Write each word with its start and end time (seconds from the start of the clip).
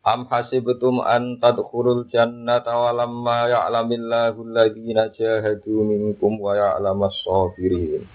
Am 0.00 0.24
hasibtum 0.32 1.04
an 1.04 1.36
tadkhulul 1.44 2.08
jannata 2.08 2.72
wa 2.72 2.88
lamma 2.96 3.52
ya'lamillahu 3.52 4.48
alladhina 4.48 5.12
jahadu 5.12 5.84
minkum 5.84 6.40
wa 6.40 6.56
ya'lamas 6.56 7.12
sabirin. 7.20 8.08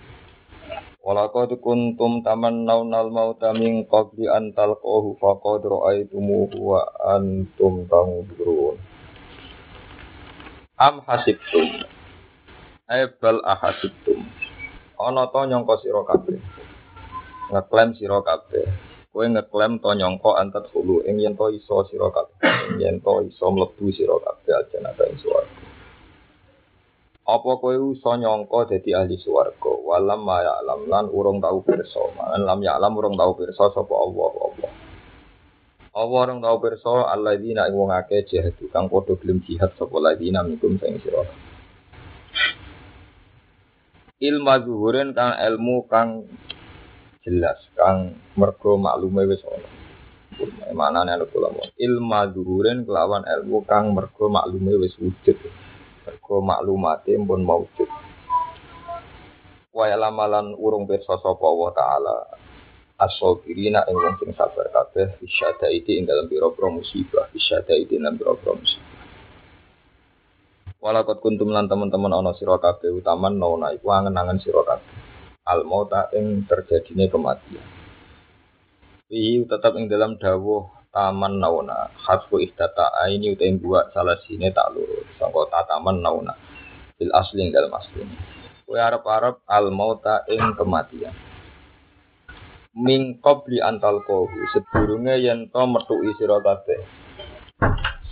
Walaqad 1.06 1.62
kuntum 1.62 2.26
tamannawna 2.26 3.06
al-mauta 3.06 3.54
min 3.54 3.86
qabli 3.86 4.26
an 4.26 4.50
talqahu 4.58 5.14
faqad 5.22 5.62
ra'aytumuhu 5.62 6.58
wa 6.58 6.90
antum 7.06 7.86
tanzurun. 7.86 8.82
Am 10.82 11.06
hasibtum 11.06 11.86
ay 12.90 13.14
bal 13.22 13.46
ahasibtum. 13.46 14.26
Ana 14.98 15.30
to 15.30 15.38
nyangka 15.46 15.78
sira 15.86 16.02
kabeh. 16.02 16.42
Ngeklaim 17.54 17.94
sira 17.94 18.26
kabeh 18.26 18.95
kowe 19.16 19.24
ngeklaim 19.24 19.80
to 19.80 19.96
nyongko 19.96 20.36
antat 20.36 20.68
hulu. 20.76 21.08
Ing 21.08 21.24
yen 21.24 21.40
to 21.40 21.48
iso 21.56 21.88
sira 21.88 22.12
kabeh. 22.12 22.76
Yen 22.84 23.00
to 23.00 23.24
iso 23.24 23.48
mlebu 23.48 23.88
sira 23.96 24.20
kabeh 24.20 24.52
aljanata 24.60 25.08
ing 25.08 25.16
swarga. 25.24 25.64
Apa 27.24 27.52
kowe 27.64 27.96
iso 27.96 28.12
nyongko 28.12 28.68
dadi 28.68 28.92
ahli 28.92 29.16
swarga? 29.16 29.72
Walam 29.88 30.28
ma 30.28 30.44
alam 30.44 30.92
lan 30.92 31.08
urung 31.08 31.40
tau 31.40 31.64
pirsa. 31.64 32.12
Man 32.12 32.44
lam 32.44 32.60
alam 32.60 32.92
urung 32.92 33.16
tau 33.16 33.32
pirsa 33.40 33.72
sapa 33.72 33.96
Allah? 33.96 34.32
Allah. 34.36 34.72
Allah 35.96 36.20
orang 36.28 36.44
tau 36.44 36.60
pirsa 36.60 37.08
alladzina 37.08 37.72
ing 37.72 37.80
wong 37.80 37.96
akeh 37.96 38.28
jihad. 38.28 38.52
Kang 38.68 38.92
padha 38.92 39.16
gelem 39.16 39.40
jihad 39.48 39.72
sapa 39.80 39.96
ladina 39.96 40.44
mikum 40.44 40.76
sing 40.76 41.00
sira. 41.00 41.24
Ilmu 44.20 44.56
zuhurin 44.68 45.16
kang 45.16 45.40
ilmu 45.40 45.88
kang 45.88 46.28
jelas 47.26 47.58
kang 47.74 48.14
mergo 48.38 48.78
maklume 48.78 49.26
wis 49.26 49.42
ana. 49.50 49.70
Manane 50.78 51.18
ana 51.18 51.26
kula 51.26 51.50
ilmu 51.74 52.22
duhuren 52.30 52.86
kelawan 52.86 53.26
ilmu 53.26 53.66
kang 53.66 53.98
mergo 53.98 54.30
maklume 54.30 54.78
wis 54.78 54.94
wujud. 55.02 55.36
Mergo 56.06 56.36
maklumate 56.46 57.18
pun 57.18 57.42
maujud. 57.42 57.90
Wa 59.74 59.90
lamalan 59.90 60.54
urung 60.56 60.86
pirsa 60.86 61.18
sapa 61.20 61.44
Allah 61.44 61.70
taala 61.74 62.16
as-sabirina 62.96 63.84
ing 63.92 63.98
wong 64.00 64.16
sing 64.24 64.32
sabar 64.40 64.72
kabeh 64.72 65.20
isyada 65.20 65.68
iki 65.68 66.00
ing 66.00 66.08
dalam 66.08 66.32
pira-pira 66.32 66.72
musibah, 66.72 67.28
isyada 67.36 67.76
iki 67.76 68.00
dalam 68.00 68.16
pira-pira 68.16 68.56
musibah. 68.56 68.96
Walakot 70.80 71.20
kuntum 71.20 71.50
lan 71.50 71.66
teman-teman 71.68 72.14
ana 72.14 72.32
sira 72.38 72.56
kabeh 72.62 72.94
utaman 72.94 73.36
nona 73.36 73.74
iku 73.74 73.90
angen-angen 73.90 74.38
sira 74.40 74.64
al 75.46 75.64
mauta 75.64 76.10
ing 76.18 76.50
terjadinya 76.50 77.06
kematian. 77.08 77.66
Fihi 79.06 79.46
tetap 79.46 79.78
ing 79.78 79.86
dalam 79.86 80.18
dawuh 80.18 80.66
taman 80.90 81.38
nauna. 81.38 81.94
Hasbu 81.94 82.42
ihdata 82.42 82.90
ini 83.08 83.38
utain 83.38 83.62
dua 83.62 83.94
salah 83.94 84.18
sini 84.26 84.50
tak 84.50 84.74
lurus. 84.74 85.06
Sangko 85.22 85.46
taman 85.50 86.02
nauna. 86.02 86.34
Bil 86.98 87.14
asli 87.14 87.46
ing 87.46 87.54
dalam 87.54 87.72
asli 87.78 88.02
kue 88.66 88.82
arab 88.82 89.06
al 89.46 89.70
mauta 89.70 90.26
ing 90.26 90.58
kematian. 90.58 91.14
Ming 92.76 93.22
qabli 93.22 93.62
antal 93.62 94.02
kohu 94.04 94.36
sedurunge 94.52 95.22
yen 95.22 95.48
to 95.54 95.64
metuki 95.70 96.12
sira 96.18 96.42
kabeh. 96.42 96.82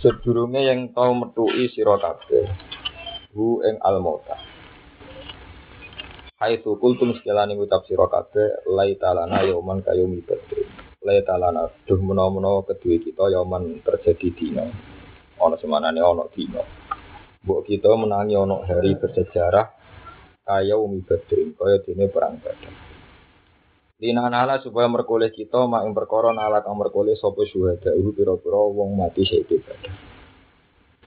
Sedurunge 0.00 0.62
yen 0.62 0.94
to 0.94 1.04
metuki 1.10 1.68
sira 1.74 1.98
kabeh. 1.98 2.46
Hu 3.34 3.60
ing 3.66 3.82
al 3.82 3.98
Haitsu 6.34 6.74
kultum 6.82 7.14
sekelani 7.14 7.54
ngucap 7.54 7.86
sira 7.86 8.10
kabeh 8.10 8.66
laitalana 8.66 9.46
yauman 9.46 9.86
kayumi 9.86 10.18
badri. 10.26 10.66
Laitalana 10.98 11.70
duh 11.86 12.00
menawa-menawa 12.02 12.66
kedue 12.66 12.98
kita 12.98 13.30
yauman 13.30 13.78
terjadi 13.86 14.28
dina. 14.34 14.66
Ana 15.38 15.54
semanane 15.62 16.02
ana 16.02 16.26
dina. 16.34 16.58
Mbok 17.46 17.70
kita 17.70 17.94
menangi 17.94 18.34
ana 18.34 18.66
hari 18.66 18.98
bersejarah 18.98 19.68
kaya 20.42 20.74
umi 20.74 21.06
badri, 21.06 21.54
kaya 21.54 21.78
dene 21.86 22.10
perang 22.10 22.42
badar. 22.42 22.74
Dina 23.94 24.26
nala 24.26 24.58
supaya 24.58 24.90
merkoleh 24.90 25.30
kita 25.30 25.70
mak 25.70 25.86
ing 25.86 25.94
perkara 25.94 26.34
nala 26.34 26.66
kang 26.66 26.74
merkoleh 26.74 27.14
sapa 27.14 27.46
syuhada 27.46 27.94
iku 27.94 28.10
pira-pira 28.10 28.58
wong 28.58 28.98
mati 28.98 29.22
syahid 29.22 29.62
badar. 29.62 29.94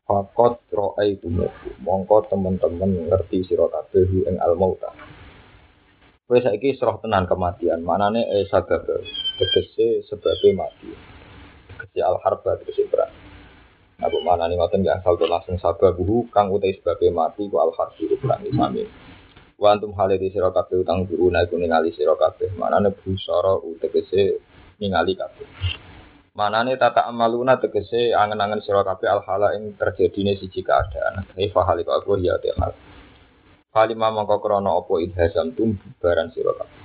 Fakot 0.07 0.63
ro'ai 0.71 1.19
tumuku, 1.19 1.83
mongko 1.83 2.31
teman-teman 2.31 3.11
ngerti 3.11 3.43
sira 3.43 3.67
kabeh 3.67 4.07
ing 4.23 4.39
al-mauta. 4.39 5.16
Kowe 6.27 6.43
saiki 6.43 6.75
serah 6.75 6.99
tenan 6.99 7.23
kematian. 7.23 7.79
Manane 7.87 8.27
eh 8.27 8.43
sabab 8.51 8.83
tegese 9.39 10.03
sebabnya 10.11 10.67
mati. 10.67 10.91
Tegese 11.71 12.03
al 12.03 12.19
harba 12.19 12.59
tegese 12.59 12.83
perang. 12.91 13.15
Nah, 13.95 14.11
bu 14.11 14.19
mana 14.27 14.51
nih 14.51 14.59
ngoten 14.59 14.83
gak 14.83 14.99
asal 14.99 15.15
langsung 15.23 15.55
sabab 15.55 15.95
buhu 15.95 16.27
kang 16.27 16.51
utai 16.51 16.75
sebabnya 16.75 17.15
mati 17.15 17.47
ku 17.47 17.63
al 17.63 17.71
harbi 17.79 18.11
perang 18.19 18.43
sami. 18.43 18.83
Wa 19.55 19.71
antum 19.71 19.95
hale 19.95 20.19
di 20.19 20.27
sira 20.27 20.51
kabeh 20.51 20.83
utang 20.83 21.07
guru 21.07 21.31
iku 21.31 21.55
ningali 21.55 21.95
sira 21.95 22.19
kabeh. 22.19 22.59
Manane 22.59 22.91
busara 22.91 23.63
tegese 23.79 24.43
ningali 24.83 25.15
kabeh. 25.15 25.47
Manane 26.35 26.75
tata 26.75 27.07
amaluna 27.07 27.55
tegese 27.55 28.11
angen-angen 28.11 28.59
sira 28.67 28.83
kabeh 28.83 29.07
al 29.07 29.23
hala 29.23 29.55
ing 29.55 29.79
terjadine 29.79 30.35
siji 30.35 30.59
keadaan. 30.59 31.23
Kaifa 31.39 31.63
halika 31.63 31.95
aku 31.95 32.19
ya 32.19 32.35
hal. 32.59 32.75
Kalima 33.77 34.09
mongko 34.09 34.41
krana 34.41 34.73
apa 34.73 34.89
idhasam 35.05 35.53
tum 35.53 35.77
bubaran 35.77 36.33
sira 36.33 36.49
kabeh. 36.49 36.81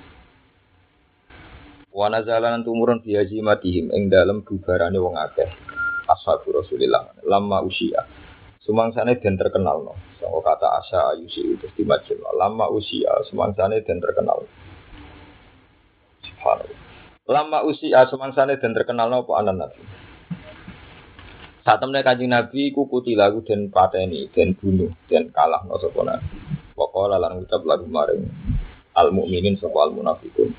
Wa 1.88 2.12
nazalan 2.12 2.60
tumurun 2.60 3.00
bi 3.00 3.16
hazimatihim 3.16 3.88
ing 3.96 4.12
dalem 4.12 4.44
bubarane 4.44 5.00
wong 5.00 5.16
akeh. 5.16 5.48
Ashabu 6.04 6.52
Rasulillah 6.52 7.16
lama 7.24 7.64
usia. 7.64 8.04
Sumangsane 8.60 9.16
den 9.24 9.40
terkenal 9.40 9.80
no. 9.88 9.96
Sangka 10.20 10.52
kata 10.52 10.68
asa 10.84 11.16
ayusi 11.16 11.56
itu 11.56 11.64
dimajul. 11.80 12.20
Lama 12.36 12.68
usia 12.68 13.24
sumangsane 13.24 13.80
den 13.88 13.96
terkenal. 13.96 14.44
Subhanallah. 16.28 16.80
Lama 17.24 17.58
usia 17.64 18.04
sumangsane 18.04 18.60
den 18.60 18.76
terkenal 18.76 19.08
no 19.08 19.24
apa 19.24 19.32
anan 19.40 19.64
nabi. 19.64 19.80
Saat 21.62 21.78
temen 21.78 22.02
kanjeng 22.02 22.34
Nabi 22.34 22.74
ku 22.74 22.90
kutilagu 22.90 23.46
den 23.46 23.70
pateni, 23.70 24.26
den 24.34 24.58
bunuh, 24.58 24.90
den 25.06 25.30
kalah 25.30 25.62
no 25.62 25.78
sapa. 25.78 26.18
Wakola 26.74 27.22
lan 27.22 27.46
ucap 27.46 27.62
lagu 27.62 27.86
maring 27.86 28.26
al 28.98 29.14
mukminin 29.14 29.54
sapa 29.62 29.86
al 29.86 29.94
munafikun. 29.94 30.50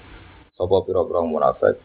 Sapa 0.55 0.75
pira-pira 0.87 1.19
munafik 1.27 1.75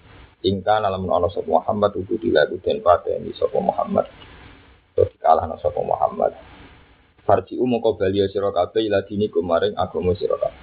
ingka 0.47 0.79
dalam 0.79 1.03
ana 1.11 1.27
sapa 1.35 1.51
Muhammad 1.51 1.99
ugu 1.99 2.15
dilagu 2.23 2.63
den 2.63 2.79
pateni 2.79 3.35
sapa 3.35 3.59
Muhammad. 3.59 4.07
Terus 4.95 5.11
kalah 5.19 5.51
sapa 5.59 5.81
Muhammad. 5.83 6.39
Farji 7.27 7.59
umoko 7.59 7.99
bali 7.99 8.23
sira 8.31 8.55
kabeh 8.55 8.87
ila 8.87 9.03
dini 9.03 9.27
kumaring 9.35 9.75
agama 9.75 10.15
sira 10.15 10.39
kabeh. 10.39 10.63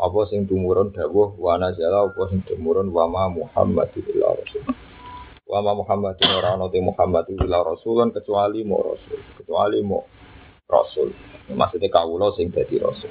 Apa 0.00 0.20
sing 0.32 0.48
tumurun 0.48 0.88
dawuh 0.96 1.36
wa 1.36 1.60
nazala 1.60 2.08
apa 2.08 2.32
sing 2.32 2.40
tumurun 2.48 2.88
wa 2.88 3.04
ma 3.12 3.28
Muhammad 3.28 3.92
illa 3.92 4.32
rasul. 4.40 4.87
Wa 5.48 5.64
ma 5.64 5.72
Muhammad 5.72 6.20
ora 6.20 6.60
ana 6.60 6.68
te 6.68 6.76
Muhammad 6.76 7.24
illa 7.32 7.64
rasulun 7.64 8.12
kecuali 8.12 8.60
mo 8.68 8.84
rasul, 8.84 9.16
kecuali 9.40 9.80
mo 9.80 10.04
rasul. 10.68 11.08
Maksudnya 11.48 11.88
kawula 11.88 12.36
sing 12.36 12.52
dadi 12.52 12.76
rasul. 12.76 13.08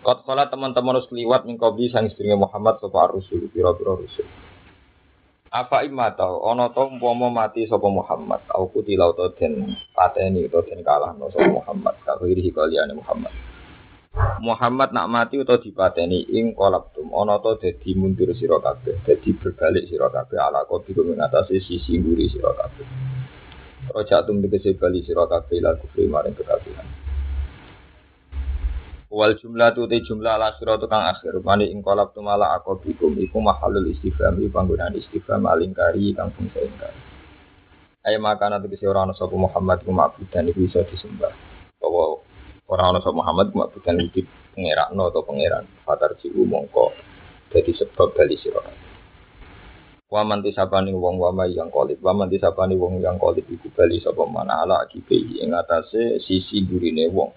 Kot 0.00 0.24
kala 0.24 0.48
teman-teman 0.48 0.96
harus 0.96 1.08
liwat 1.12 1.44
mingkobi 1.44 1.92
sang 1.92 2.08
istrinya 2.08 2.40
Muhammad 2.40 2.80
sapa 2.80 3.12
rasul 3.12 3.44
pira-pira 3.52 3.92
rasul. 3.92 4.24
Apa 5.52 5.84
ima 5.84 6.16
tau 6.16 6.48
ana 6.48 6.72
to 6.72 6.80
umpama 6.80 7.28
mati 7.28 7.68
sapa 7.68 7.92
Muhammad 7.92 8.40
au 8.48 8.72
kutilau 8.72 9.12
to 9.12 9.28
den 9.36 9.68
pateni 9.92 10.48
to 10.48 10.64
den 10.64 10.80
kalah 10.80 11.12
no 11.12 11.28
sapa 11.28 11.60
Muhammad 11.60 11.92
karo 12.08 12.24
iri 12.24 12.48
kaliyane 12.48 12.96
Muhammad. 12.96 13.53
Muhammad 14.14 14.94
nak 14.94 15.10
mati 15.10 15.42
utawa 15.42 15.58
dipateni 15.58 16.22
ing 16.30 16.54
kolaptum 16.54 17.10
ana 17.10 17.42
to 17.42 17.58
dadi 17.58 17.98
mundur 17.98 18.30
sira 18.38 18.62
kabeh 18.62 19.02
dadi 19.02 19.34
berbalik 19.34 19.90
sira 19.90 20.06
kabeh 20.06 20.38
ala 20.38 20.62
kopi 20.70 20.94
mengatasi 20.94 21.58
sisi 21.58 21.98
nguri 21.98 22.30
sira 22.30 22.54
kabeh. 22.54 22.86
Rojak 23.90 24.30
tum 24.30 24.38
dikese 24.38 24.78
bali 24.78 25.02
sira 25.02 25.26
kabeh 25.26 25.58
la 25.58 25.74
kufri 25.74 26.06
maring. 26.06 26.36
Wal 29.14 29.38
jumlah 29.38 29.70
tu 29.78 29.86
te 29.86 30.02
jumlah 30.02 30.34
ala 30.34 30.58
surah 30.58 30.74
tukang 30.74 31.06
akhir 31.06 31.38
mani 31.38 31.70
ing 31.70 31.86
kolab 31.86 32.10
tu 32.10 32.18
malah 32.18 32.58
akobikum 32.58 33.14
iku 33.14 33.38
mahalul 33.38 33.86
istifham 33.86 34.42
iku 34.42 34.50
panggunaan 34.50 34.90
istifham 34.98 35.46
alingkari 35.46 36.10
kang 36.18 36.34
fungsi 36.34 36.66
ingkari. 36.66 36.98
Ayo 38.02 38.18
makan 38.18 38.58
nanti 38.58 38.74
kesi 38.74 38.90
orang 38.90 39.14
sapa 39.14 39.38
Muhammad 39.38 39.86
ku 39.86 39.94
dan 40.34 40.50
iku 40.50 40.66
iso 40.66 40.82
disembah. 40.90 41.30
Bahwa 41.78 42.26
orang 42.68 43.00
sapa 43.00 43.12
Muhammad 43.12 43.52
ku 43.52 43.78
dan 43.84 44.00
iki 44.00 44.24
pangeran 44.54 44.96
atau 44.96 45.22
pangeran. 45.26 45.64
Fatar 45.84 46.16
jiu 46.20 46.44
mongko 46.48 46.94
jadi 47.52 47.70
sebab 47.70 48.16
bali 48.16 48.34
sira. 48.40 48.62
Wa 50.10 50.22
man 50.22 50.46
tisabani 50.46 50.94
wong 50.94 51.18
wa 51.18 51.30
yang 51.46 51.70
kolib. 51.70 51.98
Wa 51.98 52.14
man 52.14 52.30
tisabani 52.30 52.78
wong 52.78 53.02
yang 53.02 53.18
kolib 53.18 53.44
iku 53.50 53.68
bali 53.74 53.98
sapa 53.98 54.22
mana 54.24 54.62
ala 54.62 54.86
akibe 54.86 55.14
ing 55.14 55.50
atase 55.54 56.22
sisi 56.22 56.62
gurine 56.64 57.10
wong. 57.10 57.30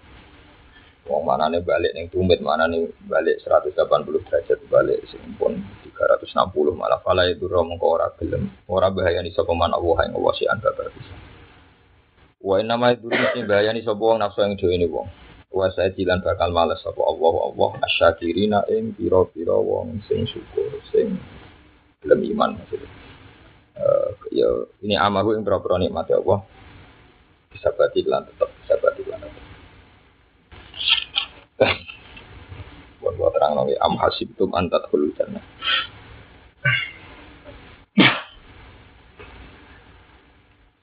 Wong 1.07 1.23
manane 1.23 1.63
balik 1.63 1.95
ning 1.95 2.11
tumit, 2.11 2.43
manane 2.43 2.91
balik 3.07 3.39
180 3.39 3.79
derajat 4.27 4.59
balik 4.67 4.99
sing 5.07 5.23
pun 5.39 5.55
360 5.95 6.75
malah 6.75 6.99
fala 6.99 7.23
itu 7.31 7.47
mongko 7.47 7.87
ora 7.95 8.11
gelem. 8.19 8.51
Ora 8.67 8.91
bahayani 8.91 9.31
sapa 9.31 9.55
man 9.55 9.71
Allah 9.71 9.97
ing 10.05 10.13
Allah 10.19 10.33
si 10.35 10.43
anta 10.45 10.69
Wa 12.47 12.63
nama 12.63 12.95
itu 12.95 13.11
mesti 13.11 13.43
bahayani 13.43 13.83
sapa 13.83 13.99
wong 13.99 14.23
nafsu 14.23 14.39
ing 14.47 14.55
dhewe 14.55 14.79
ne 14.79 14.87
wong. 14.87 15.11
Wa 15.51 15.67
saya 15.75 15.91
jilan 15.91 16.23
bakal 16.23 16.55
males 16.55 16.79
sapa 16.79 17.03
Allah 17.03 17.35
Allah 17.51 17.69
asyakirina 17.83 18.63
ing 18.71 18.95
pira-pira 18.95 19.59
wong 19.59 19.99
sing 20.07 20.23
syukur 20.31 20.71
sing 20.95 21.19
gelem 21.99 22.23
iman 22.31 22.55
maksudnya. 22.55 22.87
Uh, 23.75 24.09
ya 24.31 24.47
ini 24.79 24.95
amahu 24.95 25.35
yang 25.35 25.43
berapa 25.43 25.75
nikmat 25.75 26.07
ya 26.07 26.23
Allah 26.23 26.39
bisa 27.51 27.67
berarti 27.75 27.99
lan 28.07 28.23
tetap 28.25 28.49
bisa 28.63 28.73
berarti 28.79 29.03
lan 29.05 29.19
tetap 29.21 29.43
buat 33.01 33.13
buat 33.17 33.31
terang 33.37 33.53
nabi 33.53 33.77
am 33.77 33.97
hasibtum 34.01 34.49
antat 34.57 34.89
jannah 34.89 35.45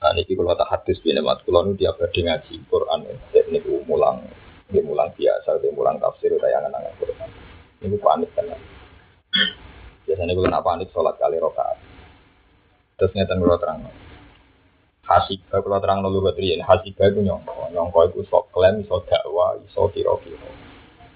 Nah, 0.05 0.12
ini 0.12 0.37
kalau 0.37 0.53
tak 0.53 0.69
hadis 0.69 1.01
bina 1.01 1.25
mat 1.25 1.41
kalau 1.49 1.65
nu 1.65 1.73
dia 1.81 1.89
berdiri 1.97 2.29
ngaji 2.29 2.61
Quran 2.69 3.09
ini 3.09 3.56
mulang, 3.89 4.21
ini 4.69 4.85
mulang 4.85 5.09
biasa, 5.17 5.56
ini 5.65 5.73
mulang 5.73 5.97
tafsir, 5.97 6.29
tayangan 6.37 6.77
angan 6.77 6.93
Quran. 7.01 7.25
Ini 7.81 7.97
panik 7.97 8.29
kan? 8.37 8.53
Biasanya 10.05 10.37
kalau 10.37 10.53
nak 10.53 10.61
panik 10.61 10.93
sholat 10.93 11.17
kali 11.17 11.41
rokaat. 11.41 11.81
Terus 13.01 13.17
ngeten 13.17 13.41
kalau 13.41 13.56
terang. 13.56 13.81
Hasibah 15.09 15.65
kalau 15.65 15.81
terang 15.81 16.05
nolu 16.05 16.21
ini 16.37 16.61
hasibah 16.61 17.09
itu 17.09 17.25
nyongko, 17.25 17.73
nyongko 17.73 17.99
itu 18.12 18.29
sok 18.29 18.53
klaim, 18.53 18.85
sok 18.85 19.09
dakwah, 19.09 19.56
sok 19.73 19.97
kiro-kiro. 19.97 20.53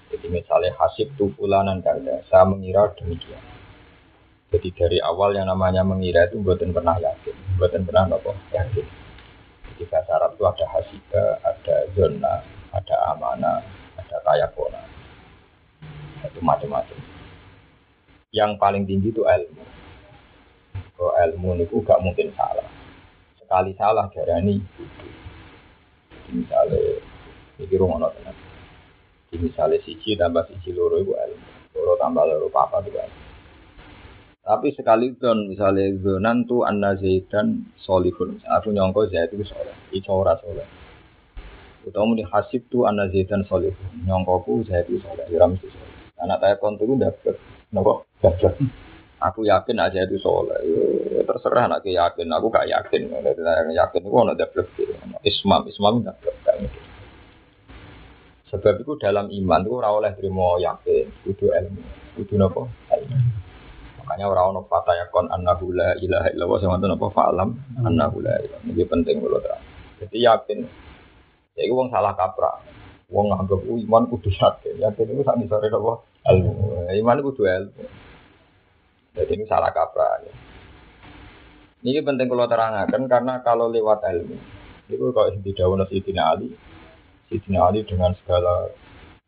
Jadi 0.08 0.32
misalnya 0.32 0.72
hasib 0.80 1.12
tu 1.20 1.28
fulanan 1.36 1.84
kada, 1.84 2.24
saya 2.32 2.48
mengira 2.48 2.88
demikian. 2.96 3.57
Jadi 4.48 4.68
dari 4.72 4.98
awal 5.04 5.36
yang 5.36 5.44
namanya 5.44 5.84
mengira 5.84 6.24
itu 6.24 6.40
buatan 6.40 6.72
pernah 6.72 6.96
yakin, 6.96 7.36
buatan 7.60 7.84
pernah 7.84 8.08
nopo 8.08 8.32
yakin. 8.48 8.86
Jadi 9.68 9.82
bahasa 9.92 10.10
Arab 10.16 10.40
itu 10.40 10.44
ada 10.48 10.66
hasibah, 10.72 11.30
ada 11.44 11.76
zona, 11.92 12.34
ada 12.72 12.96
amanah, 13.12 13.60
ada 14.00 14.16
tayakona, 14.24 14.80
itu 16.24 16.40
macam-macam. 16.40 16.98
Yang 18.32 18.50
paling 18.56 18.88
tinggi 18.88 19.12
itu 19.12 19.20
ilmu. 19.28 19.64
Kalau 20.96 21.12
ilmu 21.12 21.48
itu 21.60 21.76
gak 21.84 22.00
mungkin 22.00 22.32
salah. 22.32 22.68
Sekali 23.36 23.72
salah 23.76 24.08
darani 24.12 24.60
Misalnya, 26.28 27.00
ini 27.56 27.76
rumah 27.80 28.12
tenang 28.12 28.36
misalnya 29.36 29.76
siji 29.84 30.16
tambah 30.16 30.44
siji 30.48 30.72
loro 30.72 31.00
itu 31.00 31.12
ilmu. 31.12 31.48
Loro 31.76 32.00
tambah 32.00 32.24
loro 32.24 32.48
papa 32.48 32.80
juga. 32.80 33.04
Tapi 34.48 34.72
sekali 34.72 35.12
don 35.12 35.44
misalnya 35.44 35.92
zonan 36.00 36.48
tu 36.48 36.64
anna 36.64 36.96
zaidan 36.96 37.68
solihun. 37.84 38.40
Aku 38.48 38.72
nyongko 38.72 39.12
zaid 39.12 39.28
itu 39.36 39.44
soleh. 39.44 39.76
Itu 39.92 40.08
ora 40.08 40.40
soleh. 40.40 40.64
Utawa 41.84 42.08
muni 42.08 42.24
hasib 42.24 42.64
tu 42.72 42.88
anna 42.88 43.12
zaidan 43.12 43.44
solihun. 43.44 44.08
Nyongkoku 44.08 44.64
zaid 44.64 44.88
itu 44.88 45.04
soleh. 45.04 45.28
Ya 45.28 45.44
mesti 45.44 45.68
soleh. 45.68 45.92
Anak 46.24 46.40
saya 46.40 46.56
kontu 46.56 46.88
itu 46.88 46.96
dapet. 46.96 47.36
Nopo 47.76 48.08
dapet. 48.24 48.56
Aku 49.20 49.44
yakin 49.44 49.84
aja 49.84 50.08
itu 50.08 50.16
soleh. 50.16 50.56
Ya, 51.12 51.28
terserah 51.28 51.68
anak 51.68 51.84
yakin. 51.84 52.32
Aku 52.32 52.48
gak 52.48 52.72
yakin. 52.72 53.04
Yakin 53.68 54.00
itu 54.00 54.16
ada 54.16 54.32
dapet. 54.32 54.64
Ismam, 55.28 55.68
ismam 55.68 56.00
dapet. 56.00 56.32
Sebab 58.48 58.80
itu 58.80 58.96
dalam 58.96 59.28
iman 59.28 59.60
itu 59.60 59.76
ora 59.76 59.92
oleh 59.92 60.08
terima 60.16 60.56
yakin, 60.56 61.04
kudu 61.20 61.52
ilmu, 61.52 61.84
kudu 62.16 62.34
napa? 62.40 62.64
Ilmu. 62.96 63.47
Makanya 64.08 64.24
ora 64.32 64.48
ono 64.48 64.64
fata 64.64 64.96
yakon 64.96 65.28
annahu 65.28 65.76
la 65.76 65.92
ilaha 66.00 66.32
illallah 66.32 66.58
sama 66.64 66.80
napa 66.80 67.12
fa'lam 67.12 67.52
annahu 67.84 68.24
la 68.24 68.40
ilaha. 68.40 68.64
Ini 68.64 68.84
penting 68.88 69.20
kalau 69.20 69.36
terang. 69.44 69.60
Jadi 70.00 70.16
yakin. 70.24 70.58
Jadi 71.52 71.68
wong 71.68 71.92
salah 71.92 72.16
kaprah. 72.16 72.64
Wong 73.12 73.28
nganggep 73.28 73.60
iman 73.68 74.08
kudu 74.08 74.32
yakin. 74.32 74.80
Yakin 74.80 75.12
itu 75.12 75.22
sak 75.28 75.36
misore 75.36 75.68
napa? 75.68 76.00
Ilmu. 76.24 76.88
Iman 76.88 77.20
kudu 77.20 77.44
ilmu. 77.44 77.84
Jadi 79.12 79.30
ini 79.36 79.44
salah 79.44 79.68
kaprah. 79.76 80.24
Ya. 80.24 80.32
Ini 81.84 82.00
penting 82.00 82.32
kalau 82.32 82.48
terangkan 82.48 83.04
karena 83.04 83.44
kalau 83.44 83.68
lewat 83.68 84.00
ilmu 84.08 84.40
itu 84.88 85.04
kalau 85.12 85.28
di 85.36 85.52
daun 85.52 85.84
Sayyidina 85.84 86.32
Ali 86.32 86.48
Sidina 87.28 87.68
Ali 87.68 87.84
dengan 87.84 88.16
segala 88.24 88.72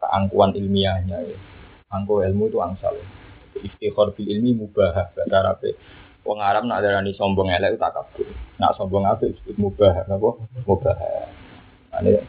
keangkuhan 0.00 0.56
ilmiahnya 0.56 1.20
ya. 1.20 1.38
Angku 1.92 2.24
ilmu 2.24 2.48
itu 2.48 2.56
angsal. 2.64 2.96
Istighfar 3.64 4.16
bil 4.16 4.28
ilmi 4.28 4.56
mubah 4.56 5.12
bahasa 5.12 5.22
Arab. 5.28 5.62
Wong 6.24 6.38
Arab 6.40 6.68
nak 6.68 6.84
darani 6.84 7.16
sombong 7.16 7.48
elek 7.48 7.80
tak 7.80 7.96
kabur. 7.96 8.28
Nak 8.60 8.76
sombong 8.76 9.04
apa 9.08 9.24
disebut 9.24 9.56
mubah 9.56 10.04
napa? 10.08 10.30
Mubah. 10.64 10.96
Ane 11.96 12.24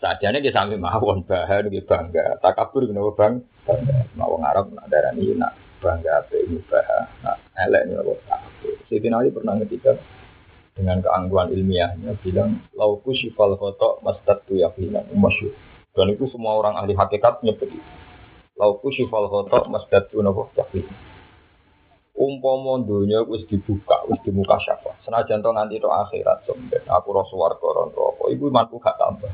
sajane 0.00 0.38
ki 0.40 0.50
sampe 0.54 0.80
mawon 0.80 1.24
bahar 1.28 1.64
ki 1.68 1.80
bangga. 1.84 2.40
Takabur 2.40 2.88
kenapa 2.88 3.10
bang? 3.16 3.34
Bangga. 3.68 3.96
Nah, 4.16 4.26
wong 4.28 4.42
Arab 4.44 4.72
nak 4.72 4.88
darani 4.88 5.36
nak 5.36 5.52
bangga 5.80 6.24
apa 6.24 6.36
mubah. 6.48 6.86
Nak 7.24 7.36
elek 7.68 7.82
napa 7.92 8.12
takabur. 8.28 8.74
Sidina 8.88 9.20
Ali 9.20 9.28
pernah 9.28 9.54
ngetika 9.56 9.96
dengan 10.78 11.02
keangguan 11.02 11.50
ilmiahnya 11.50 12.14
bilang 12.22 12.62
lauku 12.78 13.10
syifal 13.10 13.58
foto 13.58 13.98
mastat 14.06 14.46
tu 14.46 14.54
yakinan 14.54 15.10
masyur 15.10 15.50
dan 15.98 16.14
itu 16.14 16.30
semua 16.30 16.54
orang 16.54 16.78
ahli 16.78 16.94
hakikat 16.94 17.42
nyebut 17.42 17.66
lauku 18.58 18.90
syifal 18.90 19.30
foto 19.30 19.70
mastat 19.70 20.10
tu 20.10 20.18
nopo? 20.18 20.50
Yakinan 20.58 21.08
umpama 22.18 22.82
dunia 22.82 23.22
wis 23.22 23.46
dibuka 23.46 24.02
wis 24.10 24.18
dibuka 24.26 24.58
syafa 24.58 24.98
senajan 25.06 25.38
to 25.38 25.54
nganti 25.54 25.78
to 25.78 25.86
akhirat 25.86 26.42
sombet 26.42 26.82
aku 26.90 27.14
ro 27.14 27.22
swarga 27.30 27.62
ro 27.62 27.82
neraka. 27.94 28.24
Iku 28.34 28.50
imanku 28.50 28.82
gak 28.82 28.98
tambah. 28.98 29.30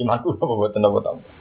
Imanku 0.00 0.32
apa 0.40 0.54
boten 0.56 0.80
apa 0.80 0.98
tambah? 1.04 1.32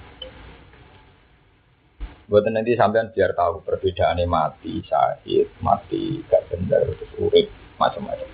Buatan 2.26 2.58
nanti 2.58 2.74
sampean 2.74 3.14
biar 3.14 3.38
tahu 3.38 3.62
perbedaannya 3.62 4.26
mati, 4.26 4.82
syahid, 4.82 5.46
mati, 5.62 6.26
gak 6.26 6.50
bener, 6.50 6.98
terus 6.98 7.14
urip, 7.22 7.54
macam-macam. 7.78 8.26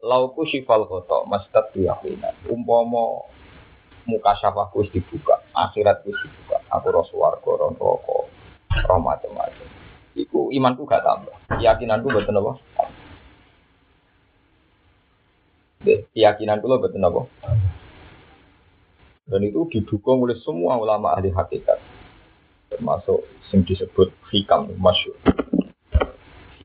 Lauku 0.00 0.48
sifal 0.48 0.88
kotok 0.88 1.28
mastat 1.28 1.76
yakinan 1.76 2.32
umpomo 2.48 3.28
muka 4.06 4.32
syafaku 4.38 4.86
dibuka 4.88 5.42
akhirat 5.52 6.06
wis 6.06 6.16
dibuka 6.24 6.45
aku 6.76 6.92
rasuar 6.92 7.40
koron 7.40 7.74
rokok 7.80 8.28
roh 8.84 9.00
macam-macam. 9.00 9.68
Iku 10.16 10.52
imanku 10.52 10.88
gak 10.88 11.04
tambah. 11.04 11.36
Keyakinanku 11.56 12.08
betul 12.08 12.40
apa? 12.40 12.52
Keyakinanku 15.84 16.64
lo 16.68 16.80
betul 16.80 17.04
apa? 17.04 17.22
Dan 19.26 19.42
itu 19.42 19.66
didukung 19.68 20.22
oleh 20.22 20.38
semua 20.40 20.78
ulama 20.78 21.12
ahli 21.12 21.34
hakikat. 21.34 21.82
Termasuk 22.72 23.26
yang 23.52 23.66
disebut 23.66 24.08
hikam 24.32 24.72
masyur. 24.78 25.16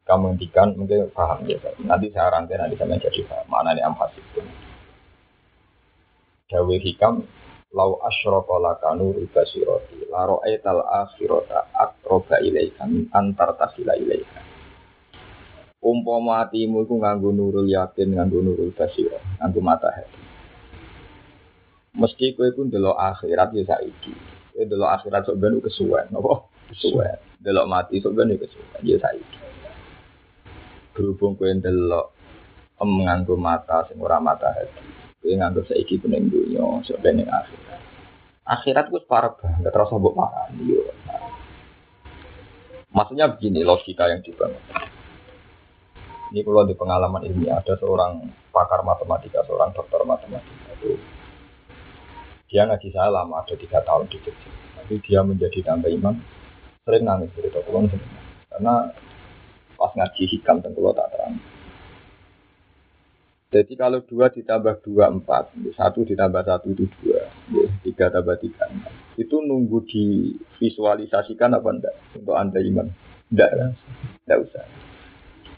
Kamu 0.01 0.33
menghentikan 0.33 0.75
mungkin 0.75 1.07
paham 1.13 1.45
ya 1.45 1.61
nanti 1.87 2.11
saya 2.11 2.33
rangkai 2.33 2.57
nanti 2.57 2.75
saya 2.75 2.89
menjadi 2.89 3.21
paham. 3.31 3.45
Mana 3.47 3.71
ini 3.77 3.85
amhasib 3.85 4.19
itu 4.33 4.43
Dawe 6.51 6.75
hikam 6.83 7.23
lau 7.71 7.99
asyraka 8.03 8.55
laka 8.59 8.91
nuru 8.99 9.23
basirati 9.31 10.07
la 10.11 10.27
ra'aital 10.27 10.83
akhirata 10.83 11.71
aqraba 11.71 12.43
ilaika 12.43 12.83
min 12.87 13.07
antar 13.15 13.55
tasila 13.55 13.95
ilaika. 13.95 14.43
Umpama 15.81 16.45
atimu 16.45 16.85
iku 16.85 16.99
nganggo 16.99 17.33
nurul 17.33 17.65
yakin 17.65 18.13
nganggo 18.13 18.43
nurul 18.43 18.69
basira 18.75 19.17
nganggo 19.39 19.59
mata 19.65 19.89
hati 19.89 20.21
mesti 21.91 22.31
kowe 22.37 22.47
iku 22.47 22.63
ndelok 22.67 22.95
akhirat 22.95 23.51
ya 23.51 23.63
saiki 23.67 24.13
kowe 24.55 24.63
ndelok 24.63 24.91
akhirat 24.95 25.27
sok 25.27 25.37
ben 25.41 25.59
kesuwen 25.59 26.07
napa 26.11 26.47
kesuwen. 26.71 27.19
Ndelok 27.43 27.67
mati 27.67 27.99
sok 27.99 28.15
ben 28.15 28.31
kesuwen 28.39 28.81
ya 28.83 28.97
saiki. 28.99 29.39
Berhubung 30.95 31.35
kowe 31.35 31.51
ndelok 31.51 32.15
nganggo 32.81 33.35
mata 33.35 33.85
sing 33.91 33.99
ora 33.99 34.17
mata 34.23 34.49
hati 34.55 35.00
kowe 35.21 35.33
nganggo 35.37 35.61
saiki 35.69 36.01
kuning 36.01 36.33
dunya 36.33 36.65
sok 36.81 36.97
ben 37.05 37.21
akhirat 37.21 37.81
akhirat 38.49 38.85
wis 38.89 39.05
parah 39.05 39.37
banget 39.37 39.69
terasa 39.69 39.93
mbok 39.95 40.17
parani 40.17 40.65
yo 40.65 40.81
maksudnya 42.89 43.29
begini 43.29 43.61
logika 43.61 44.09
yang 44.09 44.25
dibangun 44.25 44.59
Ini 46.31 46.47
kalau 46.47 46.63
di 46.63 46.79
pengalaman 46.79 47.27
ilmiah 47.27 47.59
ada 47.59 47.75
seorang 47.75 48.23
pakar 48.55 48.87
matematika, 48.87 49.43
seorang 49.43 49.75
dokter 49.75 49.99
matematika 50.07 50.71
itu 50.79 50.95
dia 52.47 52.63
ngaji 52.67 52.87
saya 52.91 53.11
lama, 53.11 53.43
ada 53.43 53.51
tiga 53.55 53.83
tahun 53.83 54.07
di 54.07 54.15
Jogja. 54.23 54.51
Tapi 54.79 54.99
dia 55.03 55.23
menjadi 55.27 55.59
tambah 55.59 55.91
iman, 55.91 56.19
sering 56.87 57.03
nangis 57.03 57.35
cerita 57.35 57.59
kulon. 57.67 57.91
Karena 58.47 58.91
pas 59.75 59.91
ngaji 59.91 60.23
hikam 60.35 60.63
tentu 60.63 60.83
tak 60.95 61.07
terang. 61.15 61.35
Jadi 63.51 63.75
kalau 63.75 63.99
dua 64.07 64.31
ditambah 64.31 64.79
dua 64.79 65.11
empat, 65.11 65.51
satu 65.75 66.07
ditambah 66.07 66.39
satu 66.47 66.71
itu 66.71 66.87
dua, 67.03 67.27
tiga 67.83 68.07
tambah 68.07 68.39
tiga 68.39 68.63
empat. 68.71 69.19
Itu 69.19 69.43
nunggu 69.43 69.83
divisualisasikan 69.91 71.59
apa 71.59 71.69
enggak 71.75 71.95
untuk 72.15 72.31
anda 72.39 72.63
iman? 72.63 72.87
Enggak, 73.27 73.75
enggak 74.23 74.39
usah. 74.47 74.63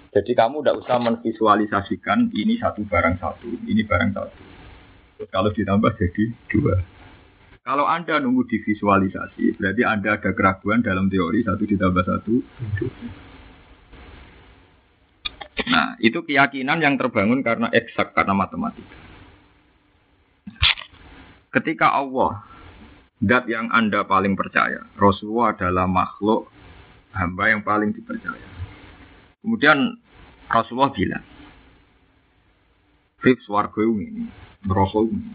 Jadi 0.10 0.32
kamu 0.34 0.66
tidak 0.66 0.78
usah 0.82 0.98
menvisualisasikan 1.06 2.34
ini 2.34 2.58
satu 2.58 2.82
barang 2.82 3.22
satu, 3.22 3.50
ini 3.66 3.86
barang 3.86 4.10
satu. 4.18 4.42
Kalau 5.30 5.54
ditambah 5.54 5.94
jadi 5.94 6.24
dua. 6.50 6.76
Kalau 7.64 7.88
Anda 7.88 8.20
nunggu 8.20 8.44
divisualisasi, 8.44 9.56
berarti 9.56 9.82
Anda 9.88 10.20
ada 10.20 10.36
keraguan 10.36 10.84
dalam 10.84 11.08
teori 11.08 11.48
satu 11.48 11.64
ditambah 11.64 12.04
satu. 12.04 12.36
Nah, 15.70 15.96
itu 16.04 16.20
keyakinan 16.24 16.84
yang 16.84 16.96
terbangun 17.00 17.40
karena 17.40 17.72
eksak, 17.72 18.12
karena 18.12 18.36
matematika. 18.36 18.98
Ketika 21.54 21.94
Allah, 21.94 22.44
dat 23.22 23.48
yang 23.48 23.70
Anda 23.70 24.04
paling 24.04 24.34
percaya, 24.34 24.84
Rasulullah 25.00 25.54
adalah 25.56 25.86
makhluk 25.88 26.50
hamba 27.14 27.54
yang 27.54 27.62
paling 27.62 27.94
dipercaya. 27.94 28.48
Kemudian 29.40 30.02
Rasulullah 30.50 30.92
bilang, 30.92 31.26
Fix 33.24 33.48
warga 33.48 33.80
ini, 33.80 34.28
neraka 34.68 35.00
ini. 35.08 35.32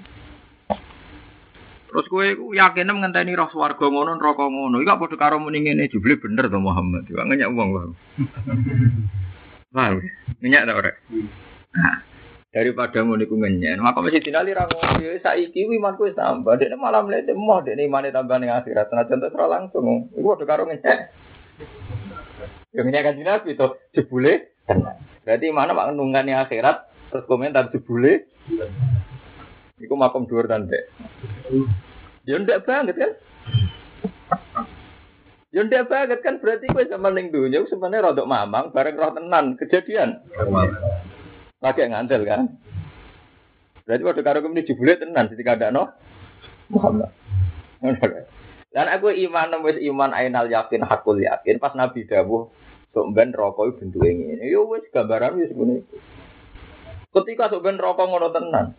Terus 1.89 2.05
iku 2.05 2.53
yakin 2.53 2.93
ngenteni 2.93 3.33
roh 3.33 3.49
swarga 3.49 3.89
ngono 3.89 4.21
neraka 4.21 4.45
ngono. 4.45 4.85
Iku 4.85 4.93
padha 5.01 5.17
karo 5.17 5.41
muni 5.41 5.65
ngene 5.65 5.89
jebule 5.89 6.21
bener 6.21 6.53
to 6.53 6.61
Muhammad. 6.61 7.09
Iku 7.09 7.17
ngenyak 7.17 7.49
wong 7.49 7.69
wae. 7.73 7.89
Paham? 9.69 10.01
Ngenyak 10.41 10.65
ta 10.65 10.73
ora? 10.73 10.93
Nah, 11.77 11.97
daripada 12.49 13.05
ngono 13.05 13.21
iku 13.21 13.37
ngenyak. 13.37 13.77
Maka 13.85 14.01
mesti 14.01 14.25
dinali 14.25 14.57
ra 14.57 14.65
ngono. 14.65 15.05
Ya 15.05 15.13
saiki 15.21 15.69
imanku 15.69 16.09
wis 16.09 16.17
tambah. 16.17 16.57
Dekne 16.57 16.81
malam 16.81 17.05
mlete 17.05 17.37
moh 17.37 17.61
dekne 17.61 17.85
imane 17.85 18.09
tambah 18.09 18.41
ning 18.41 18.49
akhirat. 18.49 18.89
Nah 18.89 19.05
contoh 19.05 19.29
ora 19.37 19.47
langsung. 19.61 20.09
Iku 20.17 20.27
padha 20.35 20.45
karo 20.49 20.63
ngenyak. 20.65 20.99
Ya 22.73 22.81
ngenyak 22.81 23.03
kan 23.05 23.15
Nabi 23.21 23.51
to 23.61 23.77
jebule. 23.93 24.57
Berarti 25.25 25.47
mana 25.53 25.77
mak 25.77 25.93
nungani 25.93 26.33
akhirat 26.33 26.89
terus 27.13 27.29
komentar 27.29 27.69
jebule. 27.69 28.25
Iku 29.79 29.95
makom 29.95 30.27
dhuwur 30.27 30.51
kan, 30.51 30.67
Dek. 30.67 30.91
Ya 32.27 32.35
ndak 32.41 32.67
banget 32.67 32.99
kan? 32.99 33.13
Ya 35.59 35.67
ndak 35.67 35.91
banget 35.91 36.23
kan 36.23 36.39
berarti 36.39 36.71
kowe 36.71 36.87
zaman 36.87 37.19
ning 37.19 37.35
dunya 37.35 37.59
sebenarnya 37.67 38.15
rodok 38.15 38.31
mamang 38.31 38.71
bareng 38.71 38.95
roh 38.95 39.11
tenan 39.11 39.59
kejadian. 39.59 40.23
Lagi 41.59 41.83
ngandel 41.83 42.23
kan? 42.23 42.47
Berarti 43.83 44.07
waktu 44.07 44.23
karo 44.23 44.39
kemini 44.39 44.63
jebule 44.63 44.95
tenan 44.95 45.27
ketika 45.27 45.59
ada 45.59 45.75
no 45.75 45.91
Muhammad. 46.71 47.11
Dan 48.71 48.87
aku 48.87 49.11
iman 49.11 49.59
wis 49.67 49.83
iman 49.83 50.15
ainal 50.15 50.47
yakin 50.47 50.87
hakul 50.87 51.19
yakin 51.19 51.59
pas 51.59 51.75
Nabi 51.75 52.07
dawuh 52.07 52.55
sok 52.95 53.11
ben 53.11 53.35
rokok 53.35 53.83
bentuk 53.83 54.07
ngene. 54.07 54.47
Yo 54.47 54.63
wis 54.71 54.87
gambaran 54.95 55.43
wis 55.43 55.51
ngene. 55.51 55.83
Ketika 57.11 57.51
sok 57.51 57.67
ben 57.67 57.83
rokok 57.83 58.07
ngono 58.07 58.31
tenan. 58.31 58.79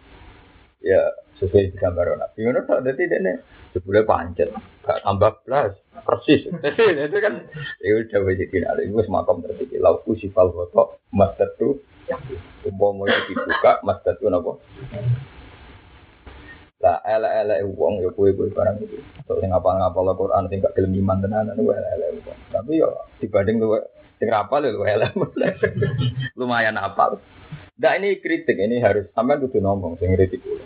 Ya 0.80 1.02
sesuai 1.40 1.76
gambar 1.76 2.20
Nabi. 2.20 2.40
Ngono 2.44 2.60
tok 2.68 2.84
dadi 2.84 3.04
dene 3.08 3.34
jebule 3.72 4.04
pancet, 4.04 4.52
gak 4.84 5.00
tambah 5.06 5.40
blas, 5.48 5.74
persis. 6.04 6.48
Itu 7.08 7.18
kan 7.24 7.34
ya 7.80 7.94
udah 8.04 8.20
wis 8.28 8.40
iki 8.44 8.60
wis 8.92 9.08
makam 9.08 9.46
tertiki 9.46 9.78
lau 9.78 10.02
usifal 10.10 10.52
foto 10.52 11.00
mastatu 11.14 11.80
umpama 12.66 13.06
dibuka 13.30 13.80
mastatu 13.86 14.28
napa? 14.28 14.58
Lah 16.80 17.04
ele-ele 17.04 17.68
wong 17.76 18.00
ya 18.00 18.10
kowe 18.16 18.32
kowe 18.32 18.50
barang 18.50 18.80
iki. 18.84 19.00
Sok 19.28 19.44
sing 19.44 19.52
ngapal-ngapal 19.52 20.16
Al-Qur'an 20.16 20.48
sing 20.48 20.64
gak 20.64 20.76
gelem 20.80 20.96
iman 21.04 21.20
tenan 21.20 21.52
niku 21.52 21.76
ele-ele. 21.76 22.24
Tapi 22.50 22.80
yo 22.80 22.90
dibanding 23.20 23.60
kowe 23.60 23.80
sing 24.20 24.28
rapal 24.28 24.64
lho 24.64 24.84
ele 24.84 25.08
lumayan 26.40 26.76
apal. 26.80 27.20
Nah 27.80 27.96
ini 27.96 28.20
kritik, 28.20 28.60
ini 28.60 28.84
harus 28.84 29.08
sampai 29.16 29.40
kudu 29.40 29.64
ngomong, 29.64 29.96
sing 29.96 30.12
kritik 30.12 30.44
dulu. 30.44 30.60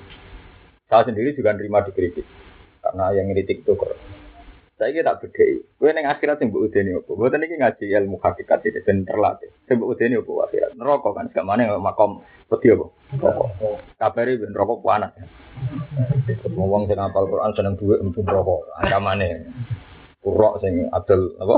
Saya 0.91 1.07
sendiri 1.07 1.31
juga 1.33 1.55
nerima 1.55 1.79
dikritik, 1.81 2.27
karena 2.83 3.15
yang 3.15 3.31
kritik 3.31 3.63
itu. 3.63 3.73
Saya 4.73 4.89
kira 4.89 5.15
tak 5.15 5.29
beda. 5.29 5.45
Gue 5.79 5.89
neng 5.95 6.09
akhirat 6.09 6.43
yang 6.43 6.49
buat 6.51 6.67
udeni 6.67 6.91
apa? 6.97 7.11
Gue 7.13 7.29
tadi 7.31 7.45
ngaji 7.45 7.85
ilmu 8.03 8.17
hakikat 8.19 8.67
ini 8.67 8.79
dan 8.83 8.97
terlatih. 9.07 9.47
Yang 9.69 9.77
buat 9.79 9.89
udeni 9.95 10.15
apa 10.19 10.31
akhirat? 10.49 10.71
Nerokok 10.75 11.11
kan, 11.15 11.25
sekarang 11.31 11.47
mana 11.47 11.77
makom 11.79 12.19
peti 12.51 12.73
apa? 12.73 12.91
Rokok. 13.15 13.49
Kabari 13.95 14.41
ben 14.41 14.51
rokok 14.51 14.83
panas. 14.83 15.13
Ngomong 16.51 16.89
sing 16.89 16.99
apal 16.99 17.29
Quran 17.31 17.53
seneng 17.55 17.79
duit 17.79 18.03
empun 18.03 18.27
rokok. 18.27 18.75
Ancamane. 18.83 19.47
Kurok 20.19 20.59
sing 20.59 20.89
adol 20.91 21.37
apa? 21.39 21.57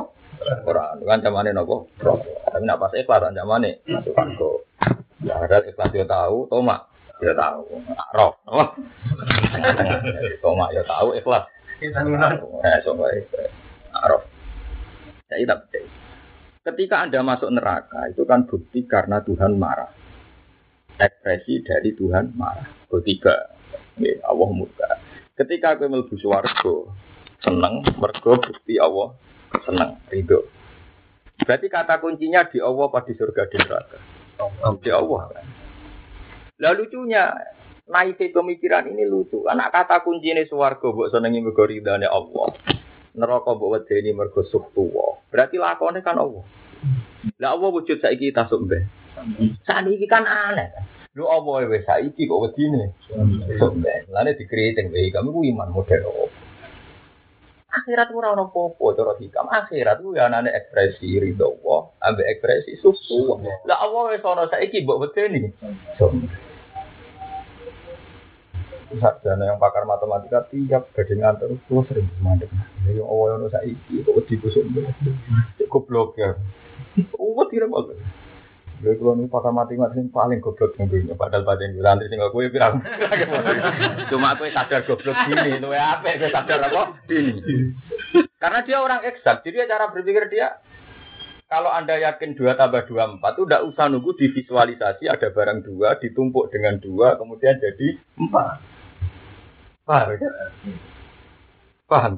Quran. 0.67 0.95
Ancamane 1.07 1.49
napa? 1.55 1.75
Rokok. 1.97 2.51
Tapi 2.51 2.63
nak 2.67 2.77
pas 2.77 2.93
ikhlas 2.93 3.25
ancamane 3.25 3.81
masuk 3.89 4.13
kok. 4.13 4.57
Ya 5.23 5.39
ada 5.41 5.65
ikhlas 5.65 5.89
dia 5.89 6.05
tahu, 6.05 6.45
tomak 6.51 6.93
dia 7.25 7.33
tahu, 7.33 7.81
roh? 8.13 8.37
Tomak 10.45 10.69
ya 10.77 10.85
tahu 10.85 11.17
ikhlas. 11.17 11.49
Eh, 11.81 11.89
coba 12.85 13.09
roh. 14.13 14.21
Saya 15.25 15.41
tidak 15.41 15.65
percaya. 15.65 15.89
Ketika 16.65 16.95
Anda 17.01 17.21
masuk 17.25 17.49
neraka, 17.49 18.09
itu 18.13 18.25
kan 18.29 18.45
bukti 18.45 18.85
karena 18.85 19.25
Tuhan 19.25 19.57
marah. 19.57 19.89
Ekspresi 21.01 21.65
dari 21.65 21.97
Tuhan 21.97 22.37
marah. 22.37 22.65
Ketiga, 22.89 23.53
ya, 23.97 24.21
Allah 24.25 24.49
murka. 24.53 24.89
Ketika 25.33 25.77
aku 25.77 25.89
mlebu 25.89 26.15
swarga, 26.21 26.75
seneng, 27.41 27.85
mergo 27.97 28.37
bukti 28.37 28.77
Allah 28.77 29.17
seneng, 29.65 29.97
ridho. 30.09 30.45
Berarti 31.41 31.67
kata 31.67 31.99
kuncinya 31.99 32.47
di 32.47 32.63
Allah 32.63 32.85
pada 32.89 33.11
surga 33.11 33.43
di 33.49 33.57
neraka. 33.59 33.99
Di 34.79 34.91
Allah 34.93 35.21
kan. 35.33 35.45
Lah 36.59 36.71
lucunya, 36.71 37.35
naik 37.91 38.17
pemikiran 38.19 38.87
ini 38.89 39.05
lucu. 39.05 39.45
Anak 39.45 39.75
kata 39.75 40.01
kunci 40.01 40.31
ini 40.31 40.47
suwargo, 40.49 40.95
buat 40.95 41.11
senengi 41.13 41.43
mergo 41.43 41.67
Allah. 41.67 42.47
Neraka 43.15 43.55
buat 43.55 43.87
wedeni 43.87 44.11
mergo 44.11 44.43
suhtuwa. 44.43 45.23
Berarti 45.31 45.55
lakonnya 45.55 46.03
kan 46.03 46.19
Allah. 46.19 46.43
Lah 47.39 47.55
Allah 47.55 47.69
wujud 47.71 48.03
saiki 48.03 48.35
tasuk. 48.35 48.67
Saat 49.63 49.87
ini 49.87 50.03
kan 50.03 50.27
aneh. 50.27 50.75
Lu 51.15 51.23
Allah 51.31 51.63
wis 51.71 51.87
saiki 51.87 52.27
kok 52.27 52.43
wedine. 52.43 52.91
Tasuk 53.07 53.79
mbeh. 53.79 54.11
Lane 54.11 54.35
dikritik 54.35 54.91
mbeh 54.91 55.15
kamu 55.15 55.31
ku 55.31 55.41
iman 55.47 55.71
model 55.71 56.11
apa? 56.11 56.25
Akhirat 57.75 58.11
ora 58.11 58.35
ono 58.35 58.51
apa-apa 58.51 59.19
hikam. 59.23 59.47
Akhirat 59.47 60.03
ku 60.03 60.11
ya 60.11 60.27
anane 60.27 60.51
ekspresi 60.51 61.15
ridho 61.15 61.55
Allah, 61.59 61.79
ambek 62.11 62.27
ekspresi 62.35 62.79
susu. 62.83 63.39
Lah 63.63 63.79
Allah 63.79 64.11
wis 64.11 64.23
ono 64.27 64.51
saiki 64.51 64.83
mbok 64.83 65.07
wedeni. 65.07 65.55
Sarjana 68.93 69.49
yang 69.49 69.57
pakar 69.57 69.83
matematika 69.89 70.45
tiap 70.53 70.93
badhe 70.93 71.17
ngantor 71.17 71.57
terus 71.65 71.85
sering 71.89 72.07
mandek. 72.21 72.49
Ya 72.85 73.01
Allah 73.01 73.41
ono 73.41 73.47
saiki 73.49 74.05
kok 74.05 74.13
wedi 74.13 74.35
kusuk. 74.37 74.63
Goblok 75.65 76.15
ya. 76.21 76.37
Oh, 77.17 77.43
tidak 77.49 77.73
bagus. 77.73 77.99
Gue 78.79 78.93
kalau 79.01 79.17
nih 79.17 79.25
pakar 79.25 79.51
matematika 79.51 79.97
yang 79.97 80.13
paling 80.13 80.39
goblok 80.39 80.77
yang 80.77 80.85
dunia. 80.85 81.17
Padahal 81.17 81.43
pada 81.43 81.65
yang 81.65 81.73
bilang 81.81 81.97
sing 82.05 82.21
gue 82.21 82.45
bilang. 82.53 82.73
Cuma 84.13 84.37
aku 84.37 84.47
sadar 84.53 84.85
goblok 84.85 85.17
gini. 85.25 85.57
Lu 85.57 85.73
apa? 85.73 86.15
Gue 86.21 86.29
sadar 86.29 86.69
apa? 86.69 87.01
Ini. 87.09 87.41
Karena 88.37 88.59
dia 88.61 88.77
orang 88.79 89.01
eksak. 89.01 89.41
Jadi 89.41 89.65
cara 89.65 89.89
berpikir 89.89 90.29
dia 90.29 90.61
kalau 91.45 91.69
Anda 91.69 92.01
yakin 92.01 92.33
2 92.33 92.57
tambah 92.57 92.89
2 92.89 93.21
4 93.21 93.37
itu 93.37 93.43
tidak 93.45 93.63
usah 93.69 93.85
nunggu 93.85 94.11
divisualisasi 94.17 95.05
ada 95.05 95.29
barang 95.29 95.61
dua 95.61 95.93
ditumpuk 96.01 96.49
dengan 96.49 96.81
dua 96.81 97.21
kemudian 97.21 97.61
jadi 97.61 98.01
4. 98.17 98.74
Paham 99.85 100.17
ya? 100.17 100.29
Paham? 101.85 102.13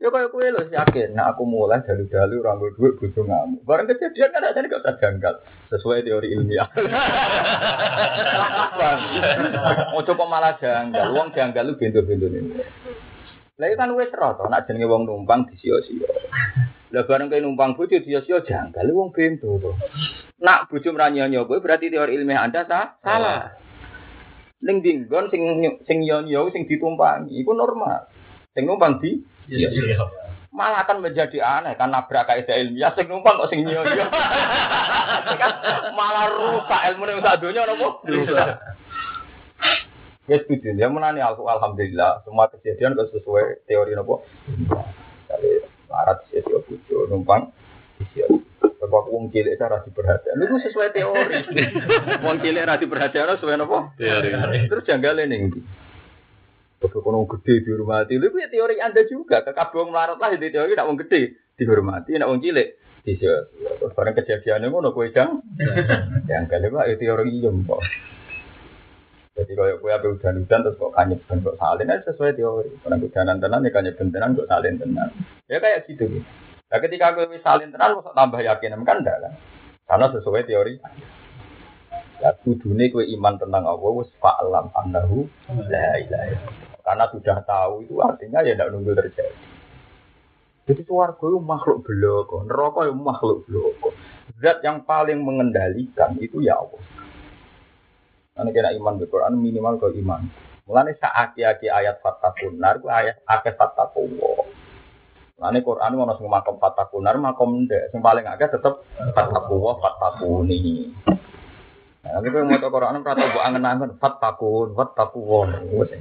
Ya 0.00 0.08
kayak 0.08 0.32
kue 0.32 0.48
lo 0.48 0.64
yakin, 0.64 1.12
nah 1.12 1.28
aku 1.28 1.44
mulai 1.44 1.84
dalu-dalu 1.84 2.40
rambut 2.40 2.72
duit 2.78 2.96
butuh 2.96 3.20
ngamuk. 3.20 3.60
Barang 3.68 3.84
kejadian 3.84 4.32
kan 4.32 4.48
aja 4.48 4.64
gak 4.64 4.96
janggal 4.96 5.44
sesuai 5.68 6.08
teori 6.08 6.32
ilmiah. 6.32 6.72
Mau 9.92 10.00
coba 10.00 10.24
malah 10.24 10.56
janggal, 10.56 11.12
uang 11.12 11.36
janggal 11.36 11.68
lu 11.68 11.76
bintu-bintu 11.76 12.32
ini. 12.32 12.64
Lah 13.60 13.68
kan 13.76 13.92
wes 13.92 14.08
roto, 14.16 14.48
nak 14.48 14.64
jenenge 14.64 14.88
wong 14.88 15.04
numpang 15.04 15.44
di 15.52 15.60
sio-sio. 15.60 16.08
Lah 16.96 17.04
bareng 17.04 17.28
kayak 17.28 17.44
numpang 17.44 17.76
bojo 17.76 18.00
di 18.00 18.08
sio 18.08 18.40
janggal, 18.40 18.88
wong 18.88 19.12
bintu 19.12 19.60
tuh. 19.60 19.76
Nak 20.40 20.72
bojo 20.72 20.96
mranyo 20.96 21.44
kowe 21.44 21.60
berarti 21.60 21.92
teori 21.92 22.16
ilmiah 22.16 22.48
Anda 22.48 22.64
sah? 22.64 22.96
Salah. 23.04 23.52
Ning 24.60 24.84
dinggon 24.84 25.32
sing 25.32 25.42
sing 25.88 25.98
nyonyo 26.04 26.52
sing 26.52 26.68
ditumpangi 26.68 27.32
iku 27.40 27.56
normal. 27.56 28.08
Sing 28.52 28.68
numpang 28.68 29.00
di 29.00 29.20
Iya, 29.50 29.66
iya. 29.66 29.98
malah 30.54 30.86
akan 30.86 31.02
menjadi 31.02 31.42
aneh 31.42 31.74
kan 31.74 31.90
nabrak 31.90 32.26
kaidah 32.26 32.54
ilmiah 32.54 32.94
sing 32.94 33.10
numpang 33.10 33.40
kok 33.40 33.50
sing 33.50 33.66
nyonyo. 33.66 34.04
malah 35.98 36.26
rusak 36.30 36.80
ilmu 36.92 37.04
ning 37.08 37.18
sak 37.24 37.40
donya 37.42 37.66
napa? 37.66 37.88
Rusak. 38.06 38.46
Ya 40.30 40.36
setuju, 40.46 40.78
ya 40.78 40.86
menani 40.86 41.18
aku 41.18 41.42
alhamdulillah 41.42 42.22
semua 42.22 42.46
kejadian 42.54 42.94
kok 42.94 43.10
sesuai 43.10 43.66
teori 43.66 43.98
nopo. 43.98 44.22
Kali 45.26 45.50
larat 45.90 46.22
sih 46.30 46.38
bojo 46.46 47.10
numpang 47.10 47.50
isi 47.98 48.22
Sebab 48.90 49.06
wong 49.06 49.30
cilik 49.30 49.54
cara 49.54 49.86
diperhatikan, 49.86 50.34
itu 50.34 50.56
sesuai 50.66 50.90
teori. 50.90 51.46
wong 52.26 52.42
cilik 52.42 52.66
ra 52.66 52.74
diperhatikan 52.74 53.38
sesuai 53.38 53.62
nopo? 53.62 53.94
Teori. 53.94 54.34
Terus 54.66 54.82
janggale 54.82 55.30
ning 55.30 55.46
ndi? 55.46 55.62
Terus 56.82 56.98
kono 57.06 57.22
gede 57.30 57.62
dihormati. 57.62 58.18
Lha 58.18 58.34
kuwi 58.34 58.50
teori 58.50 58.82
Anda 58.82 59.06
juga. 59.06 59.46
Kabeh 59.46 59.78
wong 59.78 59.94
melarat 59.94 60.18
lah 60.18 60.34
di 60.34 60.50
teori 60.50 60.74
nek 60.74 60.88
wong 60.90 60.98
gede 61.06 61.38
dihormati, 61.54 62.18
nek 62.18 62.26
wong 62.26 62.42
cilik 62.42 62.68
disia. 63.06 63.46
Terus 63.78 63.94
bareng 63.94 64.18
kejadiannya 64.18 64.66
ngono 64.66 64.90
kowe 64.90 65.06
jang. 65.14 65.38
Janggale 66.28 66.66
Pak 66.66 66.90
ya 66.90 66.94
teori 66.98 67.30
iya 67.30 67.50
kok. 67.54 67.82
Jadi 69.38 69.52
kalau 69.54 69.78
kue 69.78 69.94
abe 69.94 70.18
udan-udan 70.18 70.66
terus 70.66 70.74
kok 70.82 70.92
kanyep 70.98 71.22
dan 71.30 71.38
kok 71.46 71.54
salin 71.62 71.94
aja 71.94 72.10
sesuai 72.10 72.34
teori. 72.34 72.74
Karena 72.82 72.98
udanan 72.98 73.38
tenan 73.38 73.62
ya 73.62 73.70
kanyep 73.70 73.94
tenan 73.94 74.34
kok 74.34 74.50
salin 74.50 74.74
tenan. 74.82 75.14
Ya 75.46 75.62
kayak 75.62 75.86
gitu. 75.86 76.10
gitu. 76.10 76.26
Nah 76.70 76.78
ketika 76.78 77.18
wis 77.18 77.42
salin 77.42 77.74
tenan 77.74 77.98
kok 77.98 78.14
tambah 78.14 78.38
yakin 78.38 78.78
kan 78.86 79.02
enggak 79.02 79.18
kan? 79.18 79.34
Karena 79.90 80.06
sesuai 80.14 80.46
teori. 80.46 80.78
Ya 82.22 82.30
kudune 82.46 82.92
kue 82.94 83.10
iman 83.18 83.40
tentang 83.42 83.66
Allah 83.66 83.90
wis 83.98 84.12
fa'lam 84.22 84.70
annahu 84.78 85.26
la. 85.66 85.98
Karena 86.86 87.04
sudah 87.10 87.42
tahu 87.42 87.82
itu 87.82 87.98
artinya 87.98 88.46
ya 88.46 88.54
tidak 88.54 88.70
nunggu 88.70 88.94
terjadi. 88.94 89.38
Jadi 90.70 90.86
suarga 90.86 91.26
itu 91.26 91.40
makhluk 91.42 91.82
beloko, 91.82 92.46
neraka 92.46 92.86
itu 92.86 92.94
makhluk 92.94 93.42
beloko. 93.50 93.90
Zat 94.38 94.62
yang 94.62 94.86
paling 94.86 95.18
mengendalikan 95.18 96.14
itu 96.22 96.38
ya 96.38 96.62
Allah. 96.62 96.78
Karena 98.38 98.50
kena 98.54 98.70
iman 98.78 98.94
di 98.94 99.10
Quran 99.10 99.34
minimal 99.34 99.82
ke 99.82 99.90
iman. 99.98 100.22
Mulane 100.70 100.94
saaki-aki 100.94 101.66
ayat 101.66 101.98
fatakun 101.98 102.62
nar 102.62 102.78
ayat 102.86 103.18
akeh 103.26 103.58
fatakun. 103.58 104.14
Mulane 105.40 105.64
Quran 105.64 105.96
ono 105.96 106.12
sing 106.20 106.28
makom 106.28 106.60
fatakun 106.60 107.00
nar 107.00 107.16
makom 107.16 107.64
ndek 107.64 107.88
sing 107.96 108.04
paling 108.04 108.28
akeh 108.28 108.52
tetep 108.52 108.84
fatakun 109.16 109.56
wa 109.56 109.72
fatakuni. 109.80 110.92
Nah, 112.04 112.20
nanti 112.20 112.28
kowe 112.28 112.44
maca 112.44 112.68
Quran 112.68 113.00
ora 113.00 113.16
tau 113.16 113.24
mbok 113.24 113.44
angen-angen 113.48 113.90
fatakun 113.96 114.76
fatakun. 114.76 115.48
Wes 115.80 115.96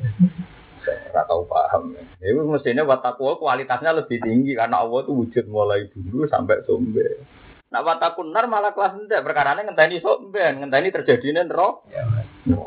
ora 1.15 1.23
tau 1.23 1.47
paham. 1.47 1.95
Ya 2.19 2.35
itu 2.35 2.43
mestinya 2.43 2.83
watakwa 2.83 3.39
kualitasnya 3.39 3.95
lebih 3.95 4.19
tinggi 4.19 4.59
karena 4.59 4.83
Allah 4.83 5.07
itu 5.07 5.15
wujud 5.15 5.47
mulai 5.47 5.87
dulu 5.87 6.27
sampai 6.27 6.59
sombe. 6.67 7.23
Nak 7.71 7.87
watakun 7.87 8.35
nar 8.35 8.43
malah 8.51 8.75
kelas 8.75 8.99
ndek 9.07 9.23
perkara 9.23 9.55
ini 9.55 9.71
ngenteni 9.71 10.03
somben, 10.03 10.67
ngenteni 10.67 10.91
terjadinya 10.91 11.47
roh. 11.47 11.87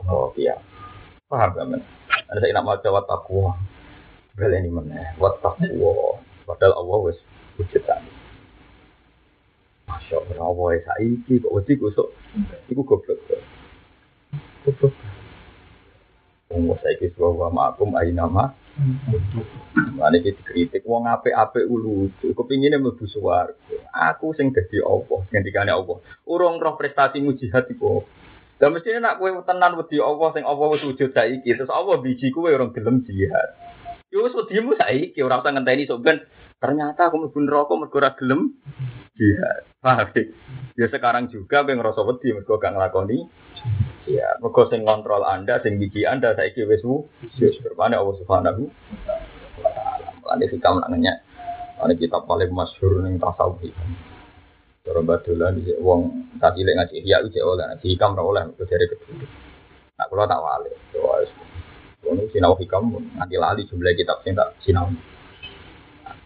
Oh 0.09 0.33
iya. 0.41 0.57
Paham 1.29 1.53
gak 1.53 1.69
men? 1.69 1.85
Ada 2.33 2.41
saya 2.41 2.57
nak 2.57 2.65
maca 2.65 2.89
watakwa. 2.89 3.61
Bel 4.33 4.57
ini 4.57 4.73
mana? 4.73 5.13
Watakwa. 5.21 6.32
Padahal 6.53 6.85
Allah 6.85 6.99
wis 7.09 7.19
wujud 7.57 7.83
tadi. 7.89 8.13
Masya 9.89 10.21
Allah, 10.21 10.37
Allah 10.45 10.69
saiki 10.85 11.41
kok 11.41 11.53
wedi 11.57 11.81
kusuk. 11.81 12.13
Iku 12.69 12.85
goblok. 12.85 13.19
Goblok. 14.69 14.93
Wong 16.53 16.77
saiki 16.85 17.09
suwa 17.17 17.49
makum 17.49 17.97
ayi 17.97 18.13
nama. 18.13 18.53
Mane 19.97 20.21
iki 20.21 20.33
dikritik 20.33 20.85
wong 20.89 21.05
apik-apik 21.09 21.69
lucu, 21.69 22.33
kepingine 22.33 22.81
mlebu 22.81 23.05
swarga. 23.09 23.57
Aku 24.13 24.33
sing 24.33 24.53
dadi 24.53 24.81
Allah, 24.81 25.25
ngendikane 25.29 25.73
Allah. 25.73 26.01
Urung 26.25 26.57
roh 26.61 26.77
prestasimu 26.77 27.37
jihad 27.37 27.69
iku. 27.69 28.05
Lah 28.63 28.71
mestine 28.71 29.03
nak 29.03 29.19
kowe 29.19 29.29
tenan 29.43 29.75
wedi 29.75 29.99
Allah 29.99 30.29
sing 30.33 30.47
Allah 30.47 30.67
wis 30.71 30.87
wujud 30.87 31.11
saiki, 31.11 31.51
terus 31.51 31.67
Allah 31.67 31.99
biji 31.99 32.31
kowe 32.31 32.47
orang 32.47 32.71
gelem 32.71 33.03
jihad. 33.03 33.59
Yo 34.13 34.23
wis 34.23 34.37
wedimu 34.37 34.79
saiki 34.79 35.19
ora 35.25 35.41
usah 35.41 35.51
ngenteni 35.51 35.89
sok 35.89 36.05
ben 36.05 36.23
ternyata 36.63 37.11
aku 37.11 37.27
mlebu 37.27 37.39
neraka 37.43 37.75
mergo 37.75 37.99
ora 37.99 38.15
gelem 38.15 38.55
jihad. 39.19 39.67
Paham? 39.83 40.15
Ya 40.79 40.87
sekarang 40.87 41.27
juga 41.29 41.67
kowe 41.67 41.75
ngrasa 41.75 42.07
wedi 42.07 42.31
mergo 42.31 42.55
gak 42.63 42.79
nglakoni 42.79 43.27
Ya, 44.03 44.35
mergo 44.43 44.67
sing 44.67 44.83
kontrol 44.83 45.23
Anda, 45.23 45.63
sing 45.63 45.79
biji 45.79 46.03
Anda 46.03 46.35
saiki 46.35 46.67
wis 46.67 46.83
wis 47.39 47.55
bermane 47.63 47.95
Allah 47.95 48.19
Subhanahu 48.19 48.67
wa 49.63 49.71
taala. 49.71 50.11
Mulane 50.19 50.45
hikam 50.51 50.83
nanya. 50.91 51.23
Ini 51.83 51.95
kitab 51.99 52.27
paling 52.27 52.51
masyhur 52.51 53.03
ning 53.03 53.23
tasawuf. 53.23 53.63
Cara 54.83 55.01
badolan 55.07 55.63
di 55.63 55.71
wong 55.79 56.35
tak 56.43 56.59
cilik 56.59 56.75
ngaji 56.75 57.07
ya 57.07 57.23
uje 57.23 57.39
oleh 57.39 57.63
ngaji 57.63 57.87
hikam 57.95 58.19
ora 58.19 58.23
oleh 58.27 58.43
mergo 58.51 58.65
dari 58.67 58.87
kedua. 58.91 59.27
Nah, 59.95 60.07
kalau 60.11 60.27
tak 60.27 60.41
wale. 60.43 60.71
Wis. 60.99 61.31
Ono 62.03 62.23
sinau 62.35 62.59
hikam 62.59 62.91
nanti 63.15 63.39
lali 63.39 63.63
jumlah 63.71 63.95
kitab 63.95 64.19
sing 64.27 64.35
tak 64.35 64.59
sinau. 64.67 64.91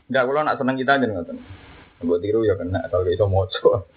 Enggak, 0.07 0.23
kalau 0.23 0.43
nak 0.47 0.57
seneng 0.59 0.77
kita 0.79 0.93
aja 0.95 1.07
ngoten. 1.11 1.39
Mbok 1.97 2.19
tiru 2.23 2.45
ya 2.47 2.55
kena 2.55 2.87
kalau 2.93 3.09
iso 3.11 3.27
maca. 3.27 3.89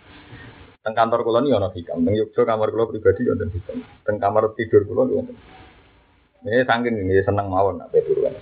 Teng 0.80 0.96
kantor 0.96 1.22
kula 1.28 1.44
ni 1.44 1.52
ana 1.52 1.70
hikam, 1.70 2.02
teng 2.02 2.16
Yogyo 2.16 2.48
kamar 2.48 2.72
kula 2.72 2.88
pribadi 2.88 3.28
ya 3.28 3.36
wonten 3.36 3.52
hikam. 3.52 3.78
Teng 4.08 4.16
kamar 4.18 4.56
tidur 4.56 4.88
kula 4.88 5.06
ya 5.12 5.16
wonten. 5.20 5.38
Ini 6.48 6.64
saking 6.64 6.96
ini 7.04 7.20
seneng 7.22 7.52
mawon 7.52 7.84
nak 7.84 7.92
turu 7.92 8.24
kan. 8.24 8.34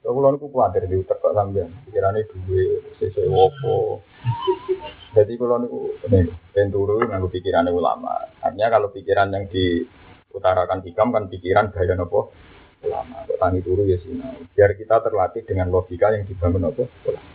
Kalau 0.00 0.12
kula 0.16 0.28
niku 0.34 0.48
di 0.88 0.96
utek 0.96 1.18
kok 1.20 1.36
sampean. 1.36 1.68
Pikirane 1.86 2.24
duwe 2.26 2.80
sesuk 2.96 3.28
opo. 3.28 4.00
Jadi 5.12 5.32
kalau 5.36 5.60
niku 5.60 5.80
ini 6.08 6.26
ben 6.56 6.72
turu 6.72 6.96
nganggo 7.04 7.28
pikirane 7.28 7.70
ulama. 7.70 8.18
Artinya 8.40 8.66
kalau 8.72 8.88
pikiran 8.88 9.30
yang 9.30 9.44
diutarakan 9.46 10.80
hikam 10.82 11.12
kan 11.12 11.28
pikiran 11.28 11.70
gaya 11.70 11.94
nopo 11.94 12.32
ulama. 12.86 13.26
Kok 13.26 13.38
tangi 13.42 13.60
turu 13.66 13.82
ya 13.84 13.98
sinau. 13.98 14.38
Biar 14.54 14.78
kita 14.78 15.02
terlatih 15.02 15.42
dengan 15.42 15.68
logika 15.68 16.14
yang 16.14 16.24
dibangun 16.24 16.70
nopo 16.70 16.86
ulama. 17.04 17.34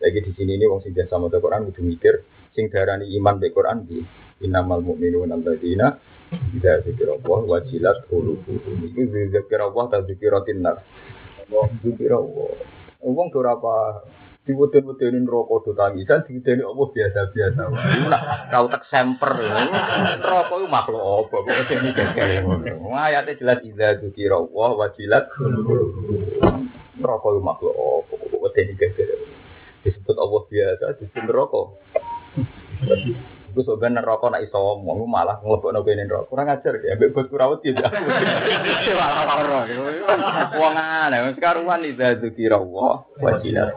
Lagi 0.00 0.18
di 0.24 0.32
sini 0.32 0.56
ini 0.56 0.64
wong 0.64 0.80
sing 0.80 0.96
biasa 0.96 1.20
maca 1.20 1.36
Quran 1.36 1.68
kudu 1.68 1.82
mikir 1.84 2.14
sing 2.56 2.72
darani 2.72 3.04
iman 3.20 3.36
be 3.36 3.52
Quran 3.52 3.84
di 3.84 4.00
innamal 4.40 4.80
mu'minuna 4.80 5.36
alladzina 5.36 5.92
idza 6.56 6.80
dzikra 6.80 7.20
Allah 7.20 7.40
wajilat 7.44 8.08
qulubuhum. 8.08 8.80
Iki 8.88 9.02
dzikra 9.28 9.68
Allah 9.68 9.84
ta 9.92 9.98
dzikiratin 10.00 10.58
nar. 10.64 10.80
Allah 11.44 11.66
dzikra 11.84 12.16
Allah. 12.16 12.50
Wong 13.04 13.28
ora 13.36 13.56
apa 13.60 13.76
diweden-wedenin 14.50 15.30
rokok 15.30 15.70
do 15.70 15.72
tangisan 15.78 16.26
diwedeni 16.26 16.66
Allah 16.66 16.86
biasa-biasa. 16.90 17.62
Nak 18.10 18.22
kau 18.50 18.66
tak 18.66 18.82
semper. 18.90 19.38
Rokok 20.18 20.56
itu 20.58 20.66
makhluk 20.66 21.02
apa 21.06 21.36
kok 21.38 21.46
wedeni 21.46 21.90
geger 21.94 22.42
ngono. 22.42 22.90
Ayate 22.98 23.38
jelas 23.38 23.62
idza 23.62 24.02
dzikra 24.02 24.42
Allah 24.42 24.68
wajilat. 24.74 25.24
Rokok 26.98 27.30
itu 27.30 27.40
makhluk 27.40 27.74
apa 27.78 28.12
kok 28.18 28.38
wedeni 28.42 28.74
geger 28.74 29.08
disebut 29.80 30.16
Allah 30.20 30.42
biasa 30.44 30.84
disebut 31.00 31.32
neraka. 33.50 33.58
Itu 33.58 33.60
sebenarnya 33.66 34.06
neraka 34.06 34.30
nak 34.30 34.42
iso 34.46 34.58
ngomong 34.78 35.10
malah 35.10 35.42
ngelebokno 35.42 35.82
kene 35.82 36.06
neraka. 36.06 36.30
Kurang 36.30 36.48
ajar 36.54 36.72
ya, 36.78 36.94
mbek 36.94 37.12
bos 37.12 37.26
kurawet 37.26 37.60
ya. 37.66 37.74
Wong 40.60 40.74
aneh, 40.78 41.34
sekaruan 41.34 41.82
idza 41.84 42.14
dzikira 42.22 42.56
Allah 42.62 43.04
wajilat. 43.18 43.74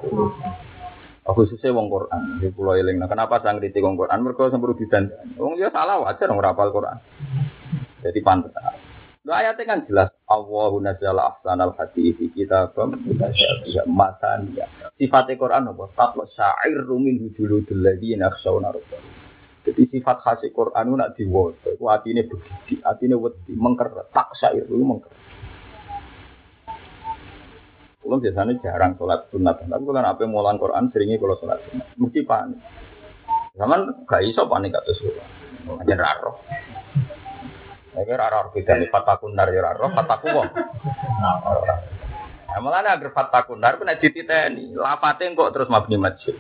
Aku 1.24 1.48
sese 1.48 1.72
wong 1.72 1.88
Quran, 1.88 2.44
di 2.44 2.52
pulau 2.52 2.76
eling. 2.76 3.00
Nah, 3.00 3.08
kenapa 3.08 3.40
sang 3.40 3.56
kritik 3.56 3.80
wong 3.80 3.96
Quran? 3.96 4.28
Mergo 4.28 4.52
semburu 4.52 4.76
didan. 4.76 5.08
Wong 5.40 5.56
ya 5.56 5.72
salah 5.72 6.04
wajar 6.04 6.28
wong 6.28 6.44
rapal 6.44 6.68
Quran. 6.76 7.00
Jadi 8.04 8.20
pantes. 8.20 8.52
Nah, 9.24 9.40
ayatnya 9.40 9.64
kan 9.64 9.88
jelas. 9.88 10.12
Allahu 10.28 10.84
nazzala 10.84 11.32
ahsanal 11.32 11.80
hadithi 11.80 12.28
kitabam 12.36 13.00
mutasyabihah 13.08 13.88
mataniya. 13.88 14.68
Sifatnya 15.00 15.40
Quran 15.40 15.72
apa? 15.72 15.96
Tatwa 15.96 16.28
syairu 16.28 17.00
min 17.00 17.24
hujuludul 17.24 17.80
ladhina 17.80 18.28
khshawna 18.28 18.76
rabbahum. 18.76 19.23
Jadi 19.64 19.82
sifat 19.88 20.20
khas 20.20 20.44
Quran 20.52 20.92
itu 20.92 20.96
nak 21.00 21.12
diwaca. 21.16 21.70
Itu 21.72 21.88
artinya 21.88 22.24
begitu, 22.28 22.84
artinya 22.84 23.16
wedi, 23.16 23.54
mengker, 23.56 23.88
tak 24.12 24.36
syair 24.36 24.68
itu 24.68 24.76
mengker. 24.76 25.12
Kalau 28.04 28.20
biasanya 28.20 28.60
jarang 28.60 29.00
sholat 29.00 29.32
sunat, 29.32 29.64
tapi 29.64 29.84
kalau 29.88 30.04
apa 30.04 30.24
mulan 30.28 30.60
Quran 30.60 30.92
seringnya 30.92 31.16
kalau 31.24 31.40
sholat 31.40 31.64
sunat, 31.72 31.88
mesti 31.96 32.20
panik. 32.28 32.60
Zaman 33.56 34.04
gak 34.04 34.28
iso 34.28 34.44
panik 34.52 34.76
atau 34.76 34.92
sholat, 35.00 35.28
aja 35.80 35.96
raro. 35.96 36.44
Kira 37.94 38.28
raro 38.28 38.52
beda 38.52 38.76
nih, 38.76 38.92
fatakun 38.92 39.38
nar 39.38 39.48
ya 39.54 39.64
raro, 39.64 39.88
fataku 39.96 40.28
wong. 40.34 40.50
Nah, 41.24 42.60
malah 42.60 42.84
agar 43.00 43.16
fatakun 43.16 43.64
nar 43.64 43.80
pun 43.80 43.88
ada 43.88 44.02
titeni, 44.02 44.76
lapatnya 44.76 45.32
kok 45.38 45.54
terus 45.56 45.72
mabni 45.72 45.96
masjid. 45.96 46.36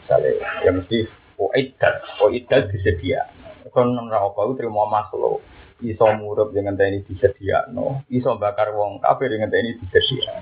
Misalnya, 0.00 0.30
ya 0.64 0.70
mesti 0.72 1.25
Waidat, 1.36 1.94
waidat 2.24 2.72
disedia. 2.72 3.28
mergo 3.76 4.08
neraka 4.08 4.40
iku 4.48 4.52
trimo 4.56 4.88
makhluk. 4.88 5.44
Iso 5.84 6.08
murup 6.16 6.56
dengan 6.56 6.72
teni 6.72 7.04
disediakno, 7.04 8.08
iso 8.08 8.40
bakar 8.40 8.72
wong 8.72 9.04
kafir 9.04 9.28
dengan 9.28 9.52
teni 9.52 9.76
disediakno. 9.76 10.40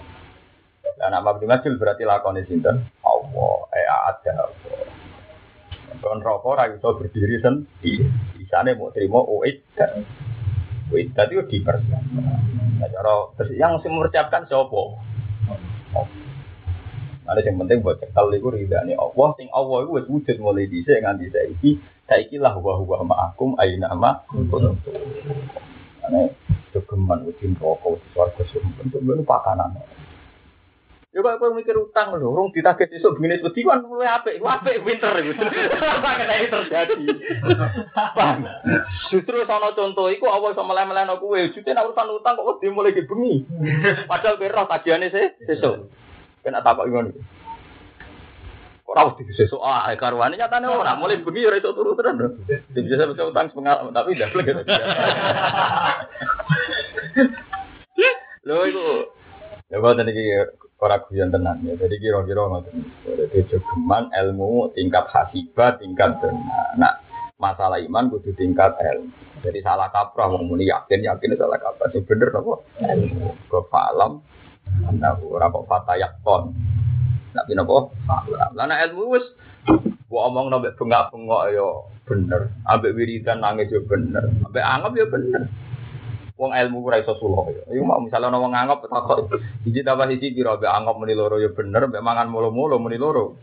Lah 0.94 1.10
nak 1.10 1.26
mabdi 1.26 1.50
majul 1.50 1.74
berarti 1.74 2.06
lakone 2.06 2.46
sinten? 2.46 2.86
Allah, 3.02 3.56
eh 3.74 3.86
ada 3.90 4.46
Allah. 4.46 4.86
Kon 5.98 6.22
rokok 6.22 6.54
ora 6.54 6.70
iso 6.70 6.94
berdiri 6.94 7.42
sendiri. 7.42 8.06
Isane 8.38 8.78
mau 8.78 8.94
terima 8.94 9.18
uid. 9.26 9.66
Uid 10.94 11.08
tadi 11.18 11.34
dipersiapkan. 11.34 12.02
Nah, 12.78 12.88
cara 12.92 13.14
yang 13.58 13.82
mempersiapkan 13.82 14.46
siapa? 14.46 14.82
Ada 17.24 17.40
yang 17.40 17.56
penting 17.64 17.80
buat 17.80 17.96
cekal 18.04 18.28
itu 18.36 18.48
ridhani 18.52 18.92
Allah. 19.00 19.28
Sing 19.40 19.48
Allah 19.48 19.88
itu 19.88 19.90
wis 19.96 20.06
wujud 20.12 20.36
mulai 20.44 20.68
di 20.68 20.84
sini 20.84 21.00
nganti 21.00 21.26
saiki. 21.32 21.70
Saiki 22.04 22.36
lah 22.36 22.52
wa 22.60 22.76
huwa 22.76 23.00
ma'akum 23.00 23.56
aina 23.56 23.96
ma 23.96 24.20
kuntum. 24.28 24.76
Ane 26.04 26.36
jogeman 26.76 27.24
udin 27.24 27.56
rokok 27.56 27.96
swarga 28.12 28.44
sumpah. 28.52 28.84
Untuk 28.84 29.00
menu 29.00 29.24
pakanan. 29.24 29.72
Ya 31.14 31.22
kok 31.22 31.38
kowe 31.38 31.54
mikir 31.54 31.78
utang 31.78 32.10
lho, 32.18 32.26
urung 32.26 32.50
ditagih 32.50 32.90
esuk 32.90 33.22
begini 33.22 33.38
wedi 33.38 33.62
kan 33.62 33.86
luwe 33.86 34.02
apik, 34.02 34.42
ku 34.42 34.50
apik 34.50 34.82
winter 34.82 35.14
iku. 35.22 35.46
Makane 35.78 36.34
iki 36.42 36.50
terjadi. 36.50 37.06
Paham? 38.18 38.42
Justru 39.14 39.46
sono 39.46 39.70
contoh 39.78 40.10
iku 40.10 40.26
apa 40.26 40.50
iso 40.50 40.66
meleh-melehno 40.66 41.22
kowe, 41.22 41.38
jute 41.54 41.70
nek 41.70 41.86
urusan 41.86 42.18
utang 42.18 42.34
kok 42.34 42.58
wedi 42.58 42.66
mulai 42.66 42.98
bengi. 42.98 43.46
Padahal 44.10 44.42
kowe 44.42 44.50
roh 44.50 44.66
tagihane 44.66 45.06
sesuk. 45.46 45.86
Kena 46.44 46.60
takok 46.60 46.84
ngono. 46.92 47.10
Ora 48.84 49.08
wedi 49.08 49.32
sesuk 49.32 49.64
ah 49.64 49.88
karuane 49.96 50.36
nyatane 50.36 50.68
ora 50.68 50.92
mulai 50.94 51.24
bengi 51.24 51.48
ora 51.48 51.56
iso 51.56 51.72
turu 51.72 51.96
terus. 51.96 52.36
Biasa 52.68 53.08
bisa 53.08 53.24
utang 53.32 53.48
pengalaman 53.56 53.96
tapi 53.96 54.12
ndak 54.12 54.36
lek. 54.36 54.68
Lho 58.44 58.60
iku 58.68 58.86
Ya 59.72 59.80
kok 59.80 59.96
tadi 59.96 60.12
ora 60.78 61.00
guyon 61.00 61.32
tenan 61.32 61.64
ya. 61.64 61.74
Jadi 61.80 61.96
kira-kira 61.96 62.44
ngoten. 62.44 62.84
Jadi 63.08 63.48
jogeman 63.48 64.12
ilmu 64.12 64.68
tingkat 64.76 65.08
hasibah, 65.08 65.80
tingkat 65.80 66.20
tenan. 66.20 66.76
Nah, 66.76 67.00
masalah 67.40 67.80
iman 67.80 68.12
kudu 68.12 68.36
tingkat 68.36 68.76
ilmu. 68.76 69.08
Jadi 69.40 69.64
salah 69.64 69.88
kaprah 69.88 70.28
wong 70.28 70.46
muni 70.52 70.68
yakin 70.68 71.02
yakin 71.08 71.34
salah 71.40 71.56
kaprah. 71.56 71.88
Sing 71.90 72.04
bener 72.04 72.30
apa? 72.36 72.60
Ilmu. 72.84 73.48
Go 73.48 73.64
Nah, 74.94 75.16
ora 75.20 75.50
kok 75.50 75.66
fatayakon. 75.66 76.42
Nak 77.34 77.44
pin 77.50 77.58
apa? 77.58 77.76
Falam. 78.06 78.50
Lah 78.54 78.64
nek 78.70 78.82
ilmu 78.90 79.18
wis 79.18 79.26
gua 80.06 80.30
omong 80.30 80.52
nambah 80.52 80.78
bengak-bengok 80.78 81.42
ya 81.50 81.68
bener. 82.06 82.40
Ambek 82.68 82.94
wiridan 82.94 83.42
nangis 83.42 83.72
ya 83.74 83.82
bener. 83.82 84.30
Ambek 84.46 84.62
anggap 84.62 84.92
ya 84.94 85.06
bener. 85.10 85.42
Wong 86.34 86.50
ilmu 86.50 86.82
ora 86.86 86.98
iso 87.02 87.14
sulo 87.18 87.46
ya. 87.50 87.62
Iku 87.74 87.82
mau 87.86 88.02
misalnya 88.02 88.34
ana 88.34 88.38
wong 88.42 88.52
nganggep 88.54 88.90
takok 88.90 89.18
siji 89.62 89.80
tambah 89.86 90.06
siji 90.10 90.34
piro 90.34 90.58
mbek 90.58 90.70
anggap 90.70 90.94
muni 90.98 91.14
loro 91.14 91.38
ya 91.38 91.50
bener, 91.50 91.86
mbek 91.90 92.02
mangan 92.02 92.30
mulu-mulu 92.30 92.78
muni 92.78 92.98
loro. 92.98 93.38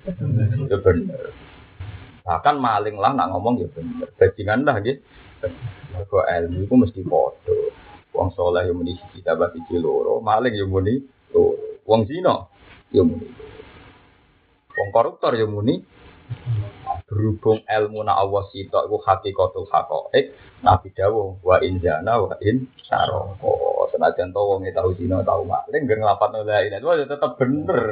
Ya 0.67 0.77
bener. 0.79 1.31
Bahkan 2.21 2.55
maling 2.59 2.95
lah 2.95 3.11
nak 3.11 3.31
ngomong 3.31 3.63
ya 3.63 3.67
bener. 3.71 4.07
Bajingan 4.15 4.63
lah 4.63 4.79
nggih. 4.79 4.99
Mergo 5.91 6.19
ilmu 6.23 6.57
iku 6.67 6.75
mesti 6.79 7.01
padha. 7.03 7.80
Wong 8.11 8.29
saleh 8.35 8.67
ya 8.67 8.73
muni 8.75 8.95
siji 8.99 9.23
tambah 9.23 9.51
siji 9.55 9.79
loro, 9.79 10.19
maling 10.19 10.55
ya 10.55 10.67
muni 10.67 10.99
loro. 11.31 11.79
Wong 11.87 12.03
zina 12.07 12.47
ya 12.91 13.03
muni. 13.03 13.27
Wong 14.75 14.89
koruptor 14.91 15.35
ya 15.35 15.47
muni 15.47 15.83
berhubung 17.11 17.59
ilmu 17.67 18.07
na 18.07 18.15
Allah 18.15 18.47
sitok 18.55 18.87
iku 18.87 18.97
hakikatul 19.03 19.67
haqaiq 19.67 20.31
Nabi 20.63 20.95
dawuh 20.95 21.43
wa 21.43 21.59
in 21.59 21.83
zana 21.83 22.23
wa 22.23 22.31
in 22.39 22.71
saroko 22.87 23.91
senajan 23.91 24.31
to 24.31 24.39
wong 24.39 24.63
tau 24.71 24.95
zina 24.95 25.19
tau 25.27 25.43
maling 25.43 25.83
gen 25.83 25.99
nglapatno 25.99 26.47
la 26.47 26.63
ilaha 26.63 27.03
tetep 27.03 27.31
bener 27.35 27.83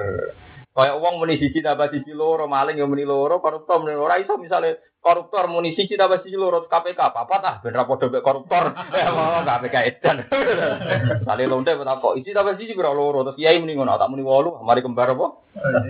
kaya 0.80 0.96
wong 0.96 1.20
muni 1.20 1.36
siji 1.36 1.60
tambah 1.60 1.92
siji 1.92 2.16
loro 2.16 2.48
maling 2.48 2.80
ya 2.80 2.88
muni 2.88 3.04
loro 3.04 3.44
koruptor 3.44 3.84
muni 3.84 4.00
ora 4.00 4.16
iso 4.16 4.40
misale 4.40 4.96
koruptor 5.04 5.52
muni 5.52 5.76
siji 5.76 6.00
tambah 6.00 6.24
siji 6.24 6.40
loro 6.40 6.64
KPK 6.72 6.96
papat 6.96 7.42
ah 7.44 7.56
ben 7.60 7.76
ra 7.76 7.84
padha 7.84 8.08
mek 8.08 8.24
koruptor. 8.24 8.72
KPK 9.48 9.76
edan. 9.76 10.18
Sale 11.28 11.44
lonte 11.52 11.76
kok 11.76 12.16
siji 12.16 12.32
tambah 12.32 12.56
siji 12.56 12.80
pira 12.80 12.96
loro 12.96 13.28
terus 13.28 13.36
kiai 13.36 13.60
muni 13.60 13.76
ngono 13.76 14.00
tak 14.00 14.08
muni 14.08 14.24
8 14.24 14.64
mari 14.64 14.80
kembar 14.80 15.12
apa? 15.12 15.28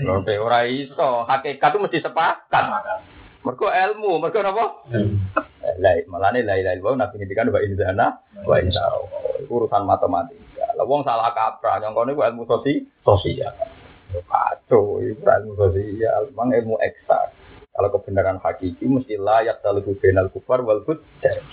Lonte 0.02 0.34
ora 0.42 0.66
iso. 0.66 1.30
Hakikat 1.30 1.70
itu 1.70 1.82
mesti 1.86 2.00
sepakat. 2.02 2.66
Mergo 3.46 3.72
ilmu, 3.72 4.18
mergo 4.18 4.42
napa? 4.42 4.90
Lah 5.80 5.96
malane 6.10 6.42
la 6.44 6.60
ilaha 6.60 6.76
illallah 6.76 7.08
nabi 7.08 7.24
ngendikan 7.24 7.54
wa 7.54 7.62
inzana 7.62 8.08
wa 8.42 8.58
insya 8.58 8.84
urusan 9.54 9.86
matematika. 9.86 10.76
Lah 10.76 10.84
wong 10.84 11.06
salah 11.06 11.30
kaprah 11.32 11.78
nyongkone 11.78 12.18
ku 12.18 12.26
ilmu 12.26 12.44
sosi 12.50 12.84
sosial. 13.06 13.54
Kacau, 14.10 15.06
itu 15.06 15.22
ilmu 15.22 15.54
sosial, 15.54 16.34
memang 16.34 16.50
ilmu 16.58 16.76
eksak. 16.82 17.30
Kalau 17.70 17.90
kebenaran 17.94 18.42
hakiki 18.42 18.90
mesti 18.90 19.16
layak 19.22 19.62
dalam 19.62 19.86
benal 19.86 20.34
kufar 20.34 20.66
wal 20.66 20.82
fujjar. 20.82 21.46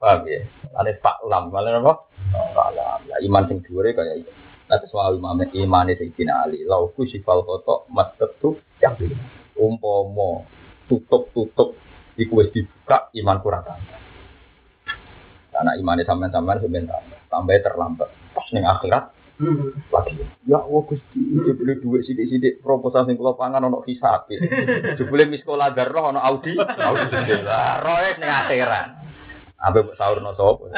Paham 0.00 0.26
ya? 0.26 0.42
Ane 0.74 0.98
pak 0.98 1.22
lam, 1.28 1.54
malah 1.54 1.78
apa? 1.78 1.92
Pak 2.34 2.68
lam. 2.74 3.00
Lah 3.06 3.18
iman 3.22 3.44
sing 3.46 3.62
dhuwure 3.62 3.94
kaya 3.94 4.18
iki. 4.18 4.32
Lah 4.66 4.82
soal 4.90 5.18
imam 5.18 5.38
imane 5.50 5.94
Sayyidina 5.94 6.46
Ali, 6.46 6.66
lauku 6.66 7.06
sifal 7.06 7.46
kotok 7.46 7.86
mastetu 7.90 8.58
yakin 8.82 9.14
umpama 9.58 10.46
tutup-tutup 10.90 11.78
iku 12.18 12.34
dibuka 12.50 13.12
iman 13.18 13.38
kurang 13.38 13.62
tambah. 13.66 14.00
Karena 15.50 15.72
imannya 15.78 16.06
sampean-sampean 16.08 16.58
sebentar 16.64 17.02
tambah 17.28 17.60
terlambat. 17.60 18.08
Pas 18.32 18.48
ning 18.54 18.64
akhirat 18.66 19.19
lagi. 19.90 20.20
Ya 20.44 20.60
Allah 20.60 20.82
Gusti, 20.84 21.20
jebule 21.20 21.80
dhuwit 21.80 22.04
sithik-sithik 22.04 22.60
proposal 22.60 23.08
sing 23.08 23.16
kula 23.16 23.34
pangan 23.36 23.64
ana 23.64 23.80
hisab. 23.88 24.28
Jebule 24.96 25.24
miskola 25.28 25.72
darah 25.72 26.12
ana 26.12 26.20
Audi. 26.24 26.56
Audi. 26.56 27.34
Lah 27.44 27.80
roe 27.80 28.10
ning. 28.20 28.30
Abe 29.60 29.84
mbok 29.84 29.96
saurno 30.00 30.32
sapa? 30.32 30.72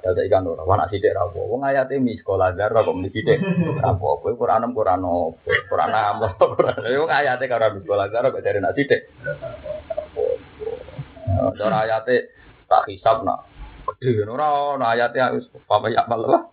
Ada 0.00 0.24
ikan 0.24 0.48
ora, 0.48 0.64
wana 0.64 0.88
sidik 0.88 1.12
rapo. 1.12 1.44
Wong 1.44 1.60
ayate 1.66 2.00
mi 2.00 2.16
sekolah 2.16 2.56
darah 2.56 2.86
kok 2.86 2.94
muni 2.96 3.12
sidik 3.12 3.36
rapo. 3.82 4.22
Kowe 4.22 4.32
Quran 4.32 4.64
em 4.64 4.72
Quran 4.72 5.04
opo? 5.04 5.44
Quran 5.44 5.92
am 5.92 6.24
Quran. 6.38 6.78
Yo 6.88 7.04
ayate 7.10 7.44
karo 7.50 7.74
mi 7.74 7.84
sekolah 7.84 8.06
darah 8.08 8.30
kok 8.32 8.40
dari 8.40 8.62
nak 8.62 8.78
sidik. 8.78 9.10
Ora 11.58 11.84
ayate 11.84 12.32
tak 12.70 12.86
nak. 13.26 13.49
Gede 14.00 14.24
ora 14.24 14.80
ana 14.80 14.96
ayate 14.96 15.20
wis 15.36 15.44
apa 15.68 15.92
ya 15.92 16.08
mal 16.08 16.24
lah. 16.24 16.48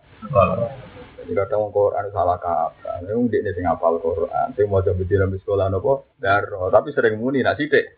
Jadi 1.16 1.32
kadang 1.32 1.64
wong 1.64 1.72
Quran 1.72 2.12
salah 2.12 2.36
kata. 2.36 3.08
Wong 3.08 3.32
ndekne 3.32 3.56
sing 3.56 3.64
hafal 3.64 3.96
Quran, 4.04 4.52
sing 4.52 4.68
maca 4.68 4.92
di 4.92 5.08
dalam 5.08 5.32
sekolah 5.32 5.72
nopo 5.72 6.12
darah, 6.20 6.68
tapi 6.68 6.92
sering 6.92 7.16
muni 7.16 7.40
nak 7.40 7.56
sidik. 7.56 7.96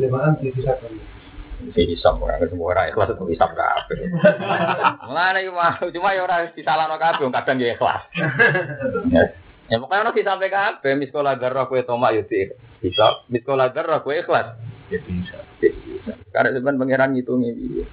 Lemaan 0.00 0.40
sih 0.40 0.48
kan. 0.64 0.80
Si 1.76 1.82
hisap 1.92 2.16
ora 2.24 2.40
ikhlas 2.88 3.12
itu 3.12 3.36
hisap 3.36 3.52
kabeh. 3.52 4.00
Mulane 5.04 5.44
iki 5.44 5.52
mah 5.52 5.76
cuma 5.92 6.16
ya 6.16 6.24
ora 6.24 6.48
disalahno 6.48 6.96
kabeh 6.96 7.28
kadang 7.28 7.60
ya 7.60 7.76
ikhlas. 7.76 8.00
Ya 9.68 9.76
pokoknya 9.76 10.08
ono 10.08 10.16
disampe 10.16 10.48
kabeh 10.48 10.96
miskola 10.96 11.36
garra 11.36 11.68
kowe 11.68 11.84
tomak 11.84 12.16
yo 12.16 12.24
di 12.24 12.48
hisap, 12.80 13.28
miskola 13.28 13.68
garra 13.76 14.00
kowe 14.00 14.16
ikhlas. 14.16 14.56
Ya 14.88 14.98
bisa. 15.04 15.38
Karena 16.32 16.48
sebenarnya 16.56 16.80
pangeran 16.80 17.10
ngitungi 17.12 17.50
iki. 17.52 17.84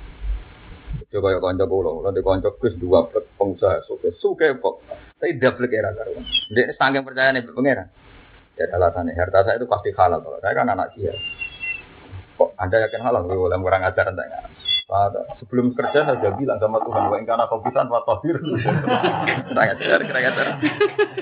Coba 1.12 1.36
kanca 1.43 1.67
kula, 1.67 1.91
kula 1.91 2.10
di 2.15 2.23
kanca 2.23 2.49
Gus 2.55 2.75
dua 2.79 3.03
plek 3.08 3.36
pengusaha 3.36 3.84
suke 3.84 4.15
suke 4.15 4.47
kok. 4.60 4.75
Tapi 5.19 5.36
double 5.36 5.67
era 5.71 5.91
karuan. 5.91 6.23
Dia 6.51 6.71
saking 6.75 7.03
percaya 7.03 7.36
nih 7.36 7.43
pangeran. 7.43 7.88
Ya 8.55 8.71
alasannya 8.71 9.12
harta 9.19 9.43
saya 9.43 9.60
itu 9.60 9.67
pasti 9.67 9.91
halal 9.91 10.23
kalau 10.23 10.39
saya 10.39 10.55
kan 10.55 10.71
anak 10.71 10.95
dia. 10.95 11.12
Kok 12.39 12.55
Anda 12.55 12.88
yakin 12.88 13.03
halal? 13.03 13.27
Gue 13.27 13.36
boleh 13.36 13.60
kurang 13.60 13.84
ajar 13.84 14.12
enggak? 14.12 14.47
Sebelum 15.41 15.74
kerja 15.74 16.06
saya 16.06 16.13
sudah 16.21 16.38
bilang 16.38 16.62
sama 16.62 16.78
Tuhan, 16.86 17.10
wa 17.10 17.17
ingkana 17.17 17.50
kopisan 17.50 17.89
wa 17.89 18.06
tahir. 18.06 18.38
Kurang 18.38 19.69
ajar, 19.74 19.98
kurang 20.06 20.26
ajar. 20.30 20.48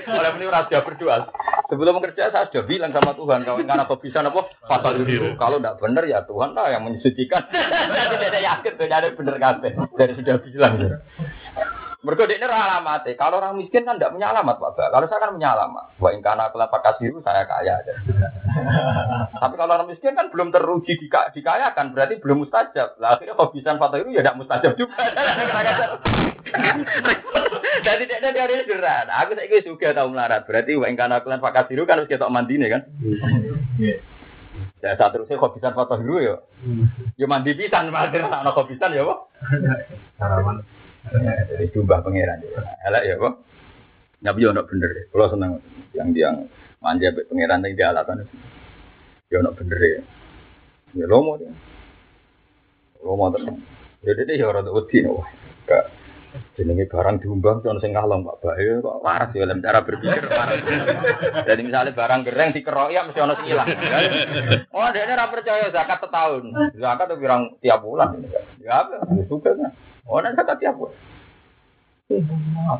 Oleh 0.04 0.30
ini 0.36 0.46
raja 0.52 0.84
berdoa. 0.84 1.32
Sebelum 1.72 1.96
kerja 2.04 2.28
saya 2.28 2.44
sudah 2.52 2.68
bilang 2.68 2.92
sama 2.92 3.16
Tuhan, 3.16 3.40
kalau 3.48 3.64
ingkana 3.64 3.88
kopisan 3.88 4.28
apa? 4.28 4.52
Pasal 4.68 5.00
itu. 5.00 5.32
Kalau 5.40 5.56
tidak 5.56 5.80
benar 5.80 6.04
ya 6.04 6.20
Tuhan 6.28 6.52
lah 6.52 6.76
yang 6.76 6.84
menyucikan. 6.84 7.42
Jadi 7.96 8.14
tidak 8.20 8.42
yakin 8.44 8.72
tuh 8.76 8.86
jadi 8.92 9.08
benar 9.16 9.36
kata. 9.40 9.68
Dari 9.96 10.12
sudah 10.12 10.36
bilang. 10.44 10.72
Mereka 12.04 12.28
ini 12.28 12.44
alamat 12.44 13.08
Kalau 13.16 13.40
orang 13.40 13.56
miskin 13.56 13.88
kan 13.88 13.96
tidak 13.96 14.12
punya 14.12 14.28
alamat 14.28 14.60
Pak. 14.60 14.76
Kalau 14.92 15.08
saya 15.08 15.24
kan 15.24 15.32
punya 15.32 15.56
alamat. 15.56 15.96
Wah 15.96 16.12
ingkana 16.12 16.52
kelapa 16.52 16.76
kasih 16.84 17.16
saya 17.24 17.48
kaya 17.48 17.80
aja. 17.80 17.92
Tapi 19.40 19.54
kalau 19.56 19.72
orang 19.72 19.88
miskin 19.88 20.12
kan 20.12 20.28
belum 20.28 20.52
teruji 20.52 21.00
dika, 21.00 21.32
dikayakan, 21.32 21.96
berarti 21.96 22.20
belum 22.20 22.44
mustajab. 22.44 23.00
Lah 23.00 23.16
akhirnya 23.16 23.40
bisa 23.40 23.80
foto 23.80 23.96
itu 23.96 24.12
ya 24.12 24.20
tidak 24.20 24.36
mustajab 24.36 24.76
juga. 24.76 25.00
Jadi 27.88 28.02
tidak 28.04 28.20
ada 28.20 28.30
dari 28.36 28.54
sederhana. 28.68 29.12
Aku 29.24 29.32
saya 29.32 29.64
juga 29.64 29.96
tahu 29.96 30.12
melarat. 30.12 30.44
Berarti 30.44 30.76
wa 30.76 30.86
ingkana 30.92 31.24
kelan 31.24 31.40
pak 31.40 31.56
kasiru 31.56 31.88
kan 31.88 32.04
harus 32.04 32.12
ketok 32.12 32.28
mandi 32.28 32.60
kan. 32.68 32.84
Saya 34.84 35.00
saat 35.00 35.16
terusnya 35.16 35.40
kok 35.40 35.56
bisa 35.56 35.72
foto 35.72 35.96
dulu 35.96 36.20
ya. 36.20 36.36
Ya 37.16 37.24
mandi 37.24 37.56
pisan, 37.56 37.88
mandi 37.88 38.20
anak 38.20 38.52
kok 38.52 38.68
bisa 38.68 38.92
ya, 38.92 39.08
Pak. 39.08 39.18
Jadi 41.12 41.64
jubah 41.76 42.00
pangeran 42.00 42.40
ya. 42.40 42.60
Elek 42.88 43.02
ya, 43.04 43.14
Pak. 43.20 43.34
Nabi 44.24 44.40
yo 44.40 44.48
ono 44.56 44.62
bener. 44.64 44.90
ya. 44.90 45.02
Kalau 45.12 45.26
seneng 45.28 45.52
yang 45.92 46.08
yang 46.16 46.36
manja 46.80 47.12
be 47.12 47.28
pangeran 47.28 47.60
yang 47.60 47.74
dia 47.76 47.88
alatan. 47.92 48.24
Ya 49.28 49.36
ono 49.44 49.52
bener 49.52 49.78
ya. 49.78 50.00
Ya 50.96 51.04
lomo 51.04 51.36
dia. 51.36 51.52
Lomo 53.04 53.28
terus. 53.36 53.52
Ya 54.00 54.12
dia 54.16 54.40
ya 54.40 54.48
ora 54.48 54.64
wedi 54.64 55.04
no. 55.04 55.20
Gak 55.68 55.84
jenenge 56.58 56.90
barang 56.90 57.22
diumbang 57.22 57.62
sono 57.62 57.78
sing 57.78 57.94
kalong 57.94 58.26
Pak 58.26 58.42
Bae 58.42 58.82
kok 58.82 58.98
waras 59.06 59.30
ya 59.38 59.46
dalam 59.46 59.62
cara 59.62 59.86
berpikir 59.86 60.26
waras. 60.26 60.60
Jadi 61.46 61.60
misalnya 61.62 61.94
barang 61.94 62.20
gereng 62.26 62.50
dikeroki 62.50 62.98
ya 62.98 63.06
mesti 63.06 63.20
ono 63.22 63.34
sing. 63.38 63.54
Oh, 64.74 64.88
dia 64.90 65.06
ora 65.06 65.30
percaya 65.30 65.70
zakat 65.70 66.02
setahun. 66.02 66.50
Zakat 66.74 67.06
tuh 67.06 67.18
pirang 67.22 67.54
tiap 67.62 67.86
bulan. 67.86 68.18
Ya? 68.58 68.82
Ya 68.90 69.24
suka 69.30 69.54
kan. 69.54 69.70
Oh, 70.04 70.20
nek 70.20 70.36
zakat 70.36 70.60
tiap 70.60 70.76
bulan. 70.76 70.96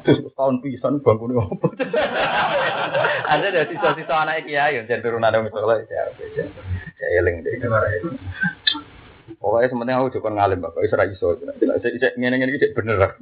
Terus 0.04 0.28
tahun 0.37 0.60
pisan 0.60 1.00
bangku 1.00 1.32
ini 1.32 1.40
apa? 1.40 1.66
Ada 3.32 3.46
dari 3.48 3.72
sisa-sisa 3.72 4.14
anak 4.20 4.44
kiai 4.44 4.76
yang 4.76 4.84
jadi 4.84 5.00
turunan 5.00 5.32
ada 5.32 5.40
misalnya 5.40 5.80
ya, 5.88 6.04
ya, 6.12 6.44
ya, 6.44 7.06
eling 7.24 7.40
deh. 7.40 7.56
Pokoknya 9.40 9.72
sementing 9.72 9.96
aku 9.96 10.20
juga 10.20 10.28
ngalim 10.28 10.60
bapak, 10.60 10.84
itu. 10.84 10.92
Tidak 11.40 11.76
saya 11.80 11.96
saya 11.96 12.12
ngene 12.20 12.37
ngene 12.37 12.52
iki 12.52 12.76
bener. 12.76 13.00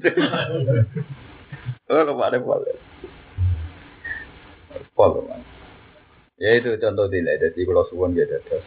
Oh, 1.92 2.00
lo 2.08 2.16
ada. 2.24 2.40
Pol, 4.96 5.12
man. 5.28 5.44
Ya 6.40 6.56
itu 6.56 6.72
contoh 6.80 7.04
tidak. 7.12 7.36
Jadi 7.36 7.68
kalau 7.68 7.84
suwon 7.92 8.16
dia 8.16 8.24
terus 8.24 8.64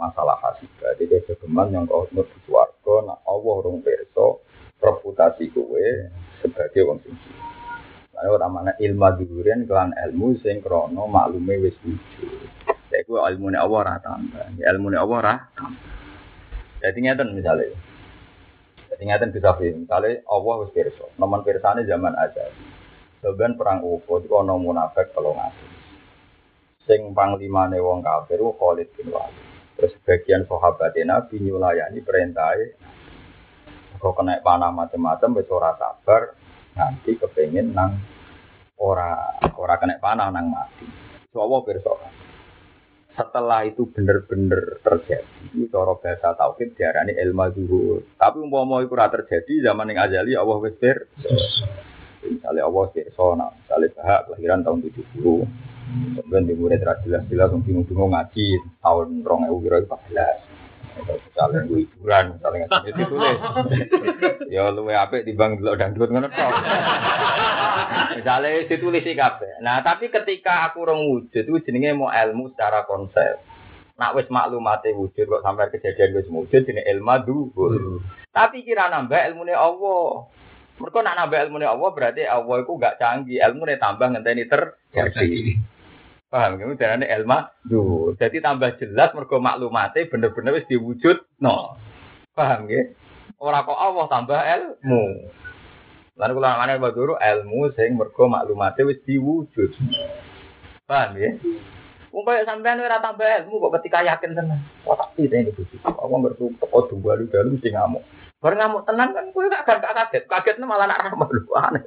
masalah 0.00 0.40
hasil. 0.40 0.64
Jadi 0.96 1.12
kegeman 1.28 1.76
yang 1.76 1.84
kau 1.84 2.08
mau 2.08 2.24
suwargo, 2.48 3.04
nah 3.04 3.20
Allah 3.28 3.54
rong 3.68 3.84
perso 3.84 4.43
reputasi 4.84 5.48
kue 5.50 6.12
sebagai 6.44 6.84
wong 6.84 7.00
suci. 7.00 7.30
Lalu 8.14 8.30
orang 8.36 8.52
mana 8.52 8.72
ilmu 8.78 9.26
durian 9.26 9.66
kelan 9.66 9.90
ilmu 9.96 10.38
sing 10.38 10.60
krono 10.62 11.08
maklume 11.08 11.58
wis 11.64 11.76
wujud. 11.82 12.46
Ya 12.92 13.02
iku 13.02 13.18
ilmune 13.26 13.58
Allah 13.58 13.78
ora 13.80 13.94
tambah. 13.98 14.54
Ya 14.60 14.70
ilmune 14.70 15.00
Allah 15.00 15.16
ora 15.18 15.34
tambah. 15.56 15.82
Jadi 16.84 16.98
ngeten 17.00 17.34
misalnya. 17.34 17.74
Jadi 18.92 19.02
ngeten 19.02 19.34
bisa 19.34 19.56
film. 19.58 19.88
Misalnya 19.88 20.22
Allah 20.30 20.54
wis 20.62 20.70
pirsa. 20.70 21.10
Nomor 21.18 21.42
pirsane 21.42 21.82
zaman 21.88 22.14
aja. 22.14 22.54
Sebenarnya 23.24 23.56
perang 23.56 23.80
Uhud 23.82 24.28
itu 24.28 24.34
ono 24.36 24.60
munafik 24.60 25.10
kalau 25.16 25.32
ngasih. 25.32 25.70
Sing 26.84 27.16
panglimane 27.16 27.80
wong 27.80 28.04
kafir 28.04 28.38
Khalid 28.38 28.88
bin 28.94 29.10
Walid. 29.10 29.44
Terus 29.74 29.90
sebagian 29.98 30.46
sahabat 30.46 30.94
Nabi 31.02 31.40
nyulayani 31.40 31.98
perintahnya 32.04 32.78
kok 34.04 34.20
kena 34.20 34.36
panah 34.44 34.68
macam-macam 34.68 35.40
wis 35.40 35.48
ora 35.48 35.72
sabar 35.80 36.36
nanti 36.76 37.16
kepengen 37.16 37.72
nang 37.72 37.96
ora 38.76 39.40
ora 39.56 39.80
kena 39.80 39.96
panah 39.96 40.28
nang 40.28 40.52
mati. 40.52 40.84
Sowo 41.32 41.64
pirsa. 41.64 42.12
Setelah 43.14 43.62
itu 43.64 43.86
bener-bener 43.88 44.82
terjadi, 44.82 45.46
itu 45.54 45.70
cara 45.70 45.94
bahasa 45.94 46.34
tauhid 46.34 46.74
diarani 46.74 47.14
ilmu 47.14 47.46
zuhur. 47.54 48.02
Tapi 48.18 48.42
umpama 48.42 48.82
itu 48.84 48.92
ora 48.92 49.08
terjadi 49.08 49.70
zaman 49.70 49.88
yang 49.88 50.04
azali 50.04 50.36
Allah 50.36 50.58
wis. 50.60 50.76
Misalnya 52.24 52.68
Allah 52.68 52.84
pirsa, 52.92 53.26
nah, 53.40 53.54
misalnya 53.56 53.88
bahak 53.96 54.20
kelahiran 54.28 54.60
tahun 54.66 54.78
70. 54.84 55.48
Kemudian 55.94 56.44
di 56.48 56.54
murid 56.56 56.80
jelas-jelas 56.80 57.52
bingung-bingung 57.62 58.12
ngaji 58.12 58.56
tahun 58.80 59.22
2014. 59.22 60.53
Misalnya 61.02 61.60
gue 61.66 61.78
hiburan, 61.84 62.24
misalnya 62.38 62.58
nggak 62.70 62.86
itu 62.86 63.02
tulis. 63.10 63.38
Ya 64.48 64.70
lu 64.70 64.86
apik 64.86 65.26
timbang 65.26 65.58
delok 65.58 65.78
dangdut 65.78 66.08
ngono 66.10 66.28
tok. 66.30 66.52
Misalnya 68.20 68.66
ditulis 68.70 69.02
sih 69.02 69.18
kabeh. 69.18 69.58
Nah, 69.60 69.82
tapi 69.82 70.08
ketika 70.08 70.70
aku 70.70 70.86
rong 70.86 71.02
wujud 71.10 71.44
itu 71.44 71.58
jenenge 71.66 71.98
mau 71.98 72.12
ilmu 72.12 72.54
secara 72.54 72.86
konsep. 72.86 73.42
Nak 73.94 74.14
wis 74.18 74.30
maklumate 74.30 74.90
wujud 74.94 75.26
kok 75.26 75.42
sampai 75.42 75.70
kejadian 75.74 76.18
wis 76.18 76.30
wujud 76.30 76.62
jenenge 76.62 76.86
ilmu 76.86 77.14
dhuwur. 77.26 78.02
Tapi 78.30 78.62
kira 78.62 78.90
nambah 78.90 79.18
ilmune 79.30 79.54
Allah. 79.54 80.30
Mereka 80.74 80.98
nak 81.06 81.16
nambah 81.18 81.38
ilmune 81.46 81.66
Allah 81.70 81.90
berarti 81.94 82.22
Allah 82.26 82.56
itu 82.62 82.72
gak 82.74 82.98
canggih, 82.98 83.38
ilmune 83.38 83.78
tambah 83.78 84.10
ngenteni 84.10 84.46
terjadi. 84.50 85.58
Paham 86.34 86.58
kamu 86.58 86.74
darane 86.74 87.06
ilma 87.06 87.54
dhuwur. 87.62 88.18
Jadi 88.18 88.42
tambah 88.42 88.74
jelas 88.82 89.14
mergo 89.14 89.38
maklumate 89.38 90.10
bener-bener 90.10 90.58
wis 90.58 90.66
diwujud 90.66 91.22
no. 91.38 91.78
Paham 92.34 92.66
nggih? 92.66 92.90
Ora 93.38 93.62
kok 93.62 93.78
Allah 93.78 94.10
tambah 94.10 94.40
ilmu. 94.42 95.30
Lalu 96.18 96.32
kalau 96.34 96.50
namanya 96.50 96.82
baduru 96.82 97.14
ilmu 97.14 97.70
sing 97.78 97.94
mergo 97.94 98.26
maklumate 98.26 98.82
wis 98.82 98.98
diwujud. 99.06 99.78
Paham 100.90 101.22
ya? 101.22 101.38
Wong 102.10 102.26
kaya 102.26 102.42
sampean 102.42 102.82
ora 102.82 102.98
tambah 102.98 103.30
ilmu 103.46 103.70
kok 103.70 103.78
ketika 103.78 104.02
yakin 104.02 104.34
tenan. 104.34 104.58
Wah 104.82 104.98
tak 104.98 105.14
ini 105.14 105.54
bojo. 105.54 105.78
Aku 105.86 106.18
ngerti 106.18 106.50
teko 106.58 106.78
dua 106.90 107.14
lu 107.14 107.30
dalu 107.30 107.62
mesti 107.62 107.70
ngamuk. 107.70 108.02
Bareng 108.44 108.60
ngamuk 108.60 108.84
tenan 108.84 109.16
kan 109.16 109.32
kowe 109.32 109.48
gak 109.48 109.64
gak 109.64 109.80
kaget. 109.80 110.28
Kagetnya 110.28 110.68
malah 110.68 110.84
nak 110.84 111.00
ramah 111.00 111.32
lu 111.32 111.48
aneh. 111.56 111.80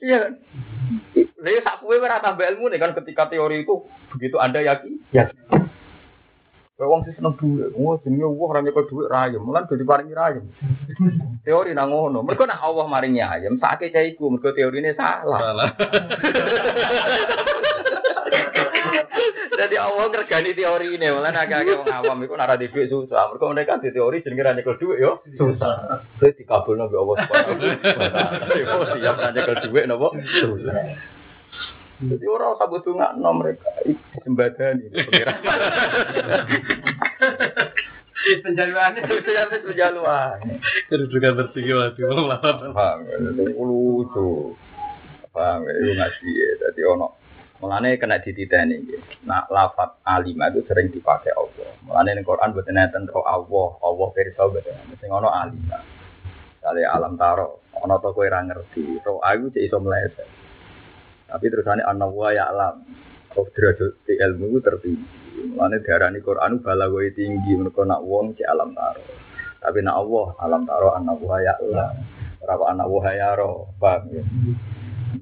Iya 0.00 0.16
kan? 0.16 0.32
Lah 1.44 1.60
sak 1.60 1.84
kowe 1.84 1.92
ora 2.00 2.24
tambah 2.24 2.48
ilmu 2.56 2.72
nih 2.72 2.80
kan 2.80 2.96
ketika 2.96 3.28
teori 3.28 3.68
itu 3.68 3.84
begitu 4.16 4.40
Anda 4.40 4.64
yakin, 4.64 4.96
yakin. 5.12 5.36
Kowe 6.80 6.88
wong 6.88 7.04
sing 7.04 7.20
seneng 7.20 7.36
dhuwit, 7.36 7.76
wong 7.76 8.00
jenenge 8.00 8.24
wong 8.24 8.48
ora 8.48 8.64
nyekel 8.64 8.88
dhuwit 8.88 9.12
rayem, 9.12 9.44
lan 9.44 9.68
dadi 9.68 9.84
paringi 9.84 10.16
rayem. 10.16 10.48
Teori 11.44 11.76
nang 11.76 11.92
ngono. 11.92 12.24
Mergo 12.24 12.48
nek 12.48 12.64
Allah 12.64 12.88
maringi 12.88 13.20
ayem, 13.20 13.60
sakake 13.60 13.92
cah 13.92 14.00
iku 14.00 14.32
mergo 14.32 14.56
teorine 14.56 14.96
salah. 14.96 15.36
Salah. 15.36 15.68
Jadi 19.56 19.76
Allah 19.80 20.06
ngergani 20.12 20.52
teori 20.52 20.94
ini, 20.94 21.06
malah 21.08 21.32
agak-agak 21.32 21.82
wong 21.82 21.88
awam 21.88 22.22
iku 22.22 22.34
nara 22.36 22.60
di 22.60 22.68
duit 22.68 22.92
susah. 22.92 23.32
Mergo 23.32 23.50
mereka 23.50 23.80
di 23.80 23.90
teori 23.90 24.20
jenenge 24.20 24.42
ra 24.44 24.52
nyekel 24.52 24.76
dhuwit 24.76 24.98
yo 25.00 25.24
susah. 25.36 26.04
Terus 26.20 26.36
dikabulno 26.36 26.86
mbek 26.86 27.00
Allah 27.00 27.16
Subhanahu 27.24 27.56
wa 27.56 27.76
taala. 27.82 28.20
Yo 28.52 28.76
siap 29.00 29.16
ra 29.16 29.30
nyekel 29.32 29.56
dhuwit 29.64 29.84
napa? 29.88 30.08
Susah. 30.44 30.74
Jadi 31.96 32.24
orang 32.28 32.52
usah 32.52 32.68
butuh 32.68 32.92
ngakno 32.92 33.30
mereka 33.40 33.72
itu 33.88 34.16
sembadani. 34.20 34.92
Penjaluannya. 38.26 39.00
Itu 39.06 39.22
penjaluan. 39.64 40.36
Kedudukan 40.92 41.32
tertinggi 41.40 41.72
waktu 41.72 42.04
melawan. 42.04 42.74
Paham, 42.74 43.06
itu 43.08 43.44
lucu. 43.64 44.52
Paham, 45.32 45.64
itu 45.64 45.94
ngaji 45.96 46.28
ya. 46.36 46.50
Jadi 46.68 46.80
ono 46.84 47.16
Mulane 47.56 47.96
kena 47.96 48.20
dititeni 48.20 48.84
nggih. 48.84 49.24
Nah, 49.24 49.48
lafat 49.48 50.04
alimah 50.04 50.52
itu 50.52 50.60
sering 50.68 50.92
dipakai 50.92 51.32
Allah. 51.32 51.72
Mulane 51.88 52.12
ning 52.12 52.24
Quran 52.28 52.52
boten 52.52 52.76
enten 52.76 53.08
ro 53.08 53.24
Allah, 53.24 53.80
Allah 53.80 54.08
pirsa 54.12 54.44
boten. 54.44 54.76
Sing 55.00 55.08
ono 55.08 55.32
alimah. 55.32 55.80
Kali 56.60 56.82
alam 56.84 57.16
taro, 57.16 57.64
ono 57.80 57.96
to 57.96 58.12
kowe 58.12 58.28
ora 58.28 58.44
ngerti. 58.44 59.00
Ro 59.00 59.24
aku 59.24 59.48
cek 59.56 59.64
iso 59.64 59.80
meleset. 59.80 60.28
Tapi 61.32 61.44
terusane 61.48 61.80
ana 61.80 62.04
wa 62.04 62.28
ya 62.28 62.52
alam. 62.52 62.84
Kok 63.32 63.48
derajat 63.56 64.04
ilmu 64.04 64.52
itu 64.52 64.58
tertinggi. 64.60 65.08
Mulane 65.56 65.80
diarani 65.80 66.20
Quran 66.20 66.60
balagoi 66.60 67.16
tinggi 67.16 67.56
mergo 67.56 67.88
nak 67.88 68.04
wong 68.04 68.36
cek 68.36 68.52
alam 68.52 68.76
taro. 68.76 69.04
Tapi 69.64 69.80
nak 69.80 69.96
Allah 69.96 70.26
alam 70.44 70.62
taro 70.68 70.88
ana 70.92 71.12
wa 71.16 71.36
ya 71.40 71.56
alam. 71.56 71.94
Ora 72.44 72.54
ana 72.68 72.84
wa 72.84 73.08
ya 73.16 73.32
ro. 73.32 73.72
Paham 73.80 74.12
ya? 74.12 74.24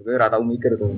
Gue 0.00 0.12
ora 0.16 0.32
tau 0.32 0.42
mikir 0.42 0.74
tuh. 0.74 0.90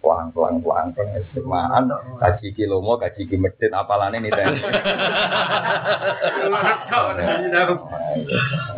Pulang, 0.00 0.32
pulang, 0.32 0.64
pulang, 0.64 0.96
pulang, 0.96 1.12
semaan, 1.36 1.92
kaji 2.16 2.56
kilo 2.56 2.80
mau, 2.80 2.96
kaji 2.96 3.28
ki 3.28 3.36
medit, 3.36 3.68
apalane 3.68 4.16
nih 4.16 4.32
teh. 4.32 4.48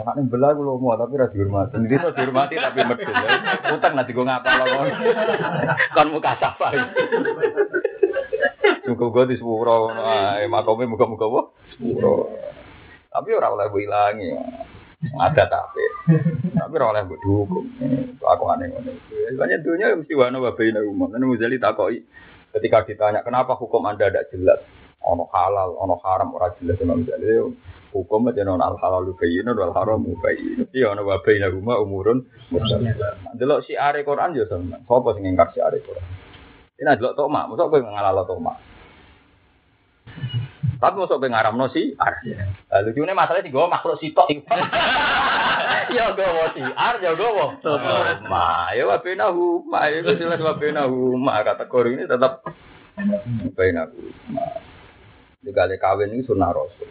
Anak 0.02 0.26
belah 0.26 0.50
gue 0.50 0.66
mau, 0.66 0.98
tapi 0.98 1.14
rasa 1.14 1.30
dihormati. 1.30 1.78
Ini 1.78 1.96
tuh 2.02 2.10
dihormati 2.10 2.58
tapi 2.58 2.78
medit. 2.82 3.14
Utang 3.70 3.94
nanti 3.94 4.10
gue 4.10 4.26
ngapa 4.26 4.50
lo 4.66 4.66
Kan 5.94 6.10
muka 6.10 6.34
sapa. 6.42 6.74
Cukup 8.82 9.08
gue 9.14 9.24
di 9.30 9.38
sepuro, 9.38 9.94
makomnya 10.50 10.90
muka-muka 10.90 11.26
gue. 11.30 11.44
Tapi 13.14 13.28
orang 13.30 13.54
oleh 13.54 13.66
gue 13.70 13.82
hilangi. 13.86 14.30
Ada 15.10 15.44
tapi 15.50 15.84
tapi 16.54 16.74
oleh 16.78 17.02
mbok 17.02 17.18
dukung 17.22 17.66
aku 18.22 18.44
aneh 18.54 18.70
ngono 18.70 18.90
banyak 19.34 19.60
dunia 19.66 19.98
mesti 19.98 20.14
wana 20.14 20.38
babaina 20.38 20.78
umum 20.86 21.10
dan 21.10 21.26
Muzali 21.26 21.58
takoi 21.58 21.98
ketika 22.54 22.86
ditanya 22.86 23.26
kenapa 23.26 23.58
hukum 23.58 23.82
anda 23.88 24.06
tidak 24.06 24.30
jelas 24.30 24.60
ono 25.02 25.26
halal 25.34 25.74
ono 25.74 25.98
haram 25.98 26.30
ora 26.34 26.54
jelas 26.58 26.78
sama 26.78 26.94
Muzali 26.94 27.26
Hukum 27.92 28.24
aja 28.32 28.40
non 28.40 28.64
al 28.64 28.80
halal 28.80 29.12
bayyinun 29.12 29.52
wal 29.52 29.76
haram 29.76 30.00
bayyinun. 30.00 30.64
Iya 30.72 30.96
ana 30.96 31.04
wa 31.04 31.20
bainahuma 31.20 31.76
umurun 31.76 32.24
mustaqilah. 32.48 33.36
Delok 33.36 33.68
si 33.68 33.76
are 33.76 34.00
Quran 34.00 34.32
yo 34.32 34.48
sama. 34.48 34.80
Sopo 34.88 35.12
sing 35.12 35.28
ngingkar 35.28 35.52
si 35.52 35.60
are 35.60 35.76
Quran? 35.76 36.00
Ini 36.80 36.96
delok 36.96 37.12
tokma, 37.20 37.52
mosok 37.52 37.68
kowe 37.68 37.84
ngalalo 37.84 38.24
tokma. 38.24 38.56
Tapi 40.82 40.98
mosok 40.98 41.22
kowe 41.22 41.30
ngaramno 41.30 41.70
si 41.70 41.94
ar. 41.94 42.18
Lah 42.66 42.82
lucune 42.82 43.14
masalahnya 43.14 43.46
digawa 43.46 43.70
makhluk 43.70 44.02
sitok 44.02 44.26
iku. 44.34 44.50
Ya 45.92 46.08
gawa 46.14 46.56
si 46.56 46.62
ar, 46.62 46.98
ya 47.04 47.12
gawa 47.14 47.58
tokma. 47.62 48.72
Ya 48.72 48.88
wa 48.88 48.98
bainahuma, 48.98 49.92
ya 49.92 50.00
wis 50.02 50.18
jelas 50.18 50.40
wa 50.40 50.56
bainahuma 50.56 51.42
kategori 51.46 51.90
ini 51.94 52.04
tetap 52.10 52.42
bainahuma. 53.54 54.46
Dikali 55.42 55.76
kawin 55.78 56.16
ini 56.16 56.26
sunnah 56.26 56.50
rasul. 56.50 56.88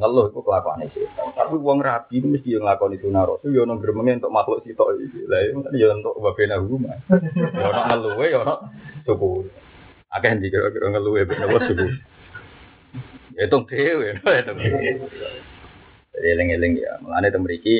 Ngeluh 0.00 0.32
itu 0.32 0.40
kelakuan 0.42 0.86
setan. 0.90 1.28
Tapi 1.34 1.56
wong 1.60 1.78
rabi 1.84 2.20
itu 2.20 2.26
mesti 2.30 2.56
yang 2.56 2.64
ngelakoni 2.64 2.96
sunnah 3.04 3.22
rasul. 3.26 3.52
Ya 3.52 3.62
ono 3.68 3.78
gremenge 3.78 4.22
untuk 4.22 4.32
makhluk 4.32 4.64
sitok. 4.64 4.96
Lah 5.28 5.40
itu 5.46 5.60
kan 5.62 5.72
ya 5.76 5.92
untuk 5.92 6.14
wabena 6.18 6.56
huma. 6.58 6.94
Ya 7.52 7.66
ono 7.68 7.80
ngeluhe 7.90 8.26
ya 8.32 8.38
ono 8.42 8.54
suku. 9.04 9.46
Akeh 10.10 10.30
ndi 10.40 10.48
kira-kira 10.48 10.94
Ya 13.36 13.44
itu 13.44 13.58
dhewe, 13.68 14.16
itu 14.40 14.52
Jadi 16.16 16.26
eling-eling 16.32 16.72
ya. 16.80 16.96
Mulane 17.04 17.28
te 17.28 17.36
mriki 17.36 17.76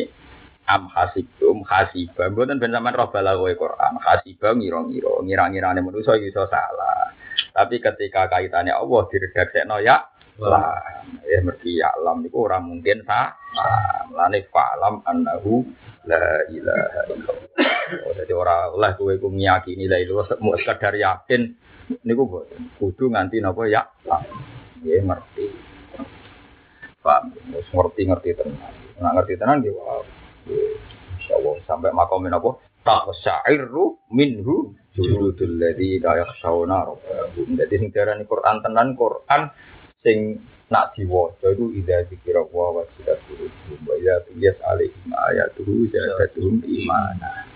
am 0.68 0.92
hasibum 0.92 1.64
hasibah. 1.64 2.28
Mboten 2.28 2.60
ben 2.60 2.76
sampean 2.76 2.92
roh 2.92 3.08
balagoe 3.08 3.56
Quran. 3.56 3.96
Hasibah 3.96 4.52
ngira-ngira, 4.52 5.24
ngira-ngirane 5.24 5.80
manusa 5.80 6.20
iso 6.20 6.44
salah. 6.52 7.16
Tapi 7.56 7.80
ketika 7.80 8.28
kaitannya 8.28 8.76
Allah 8.76 9.08
diredaksekno 9.08 9.80
ya 9.80 9.96
lah. 10.36 10.76
Ya 11.24 11.40
mesti 11.40 11.80
ya 11.80 11.88
alam 11.96 12.20
itu 12.28 12.36
orang 12.36 12.68
mungkin 12.68 13.00
sah 13.08 13.32
melane 14.12 14.44
falam 14.52 15.00
annahu 15.08 15.64
la 16.04 16.44
ilaha 16.52 17.00
illallah. 17.08 18.12
Jadi 18.20 18.32
orang 18.36 18.76
lah 18.76 18.92
kowe 19.00 19.16
ku 19.16 19.32
ngiyakini 19.32 19.88
la 19.88 19.96
ilaha 19.96 20.36
mau 20.44 20.52
sekadar 20.60 20.92
yakin. 20.92 21.56
Niku 22.04 22.44
kudu 22.76 23.08
nganti 23.08 23.40
napa 23.40 23.64
ya 23.64 23.80
lah 24.04 24.20
ya 24.84 25.00
ngerti. 25.00 25.46
Paham. 27.00 27.32
Wis 27.54 27.68
ngerti 27.70 28.02
ngerti 28.10 28.30
tenan. 28.36 28.72
Nah 29.00 29.10
ngerti 29.16 29.38
tenan 29.38 29.62
nggih 29.62 29.72
wah 29.76 30.02
insyaallah 31.16 31.62
sampai 31.64 31.94
makomin 31.94 32.34
apa? 32.34 32.58
Tak 32.86 33.10
syairu 33.18 33.98
minhu 34.14 34.74
juludul 34.94 35.58
ladzi 35.58 35.98
la 36.02 36.22
yakhshawna 36.22 36.86
rabbahum. 36.86 37.56
Dadi 37.56 37.74
sing 37.78 37.90
diarani 37.90 38.24
Quran 38.26 38.62
tenan 38.62 38.94
Quran 38.94 39.42
sing 40.02 40.38
nak 40.66 40.98
diwaca 40.98 41.46
itu 41.54 41.70
idza 41.78 42.10
zikira 42.10 42.42
wa 42.42 42.82
wasilat 42.82 43.22
qulubuhum 43.30 43.86
wa 43.86 43.94
ya 44.02 44.18
tuyas 44.26 44.58
alaihim 44.66 45.14
ayatuhu 45.14 45.86
zadatuhum 45.94 46.58
imana 46.66 47.46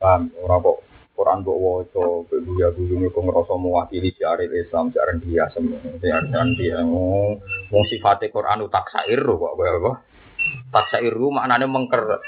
paham? 0.00 0.32
Ora 0.40 0.56
kok 0.60 0.89
Quran 1.20 1.44
kok 1.44 1.60
waca 1.60 2.04
guya 2.32 2.72
guyune 2.72 3.12
kok 3.12 3.20
ngrasa 3.20 3.52
mewakili 3.60 4.08
syariat 4.16 4.48
Islam 4.56 4.88
jaran 4.88 5.20
dia 5.20 5.44
semono 5.52 6.00
jaran 6.00 6.48
dia 6.56 6.80
wong 6.80 7.84
sifate 7.92 8.32
Quran 8.32 8.64
utak 8.64 8.88
sair 8.88 9.20
kok 9.20 9.52
kaya 9.52 9.76
apa 9.76 9.92
tak 10.72 10.86
sair 10.96 11.12
maknane 11.12 11.68
mengker 11.68 12.24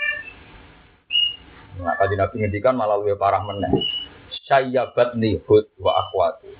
Nah, 1.73 1.97
kaji 1.97 2.21
Nabi 2.21 2.35
ngendikan 2.45 2.77
malah 2.77 3.01
lebih 3.01 3.17
parah 3.17 3.41
meneh. 3.41 3.73
Sayyabat 4.45 5.17
nihud 5.17 5.73
wa 5.81 6.05
akhwatu. 6.05 6.53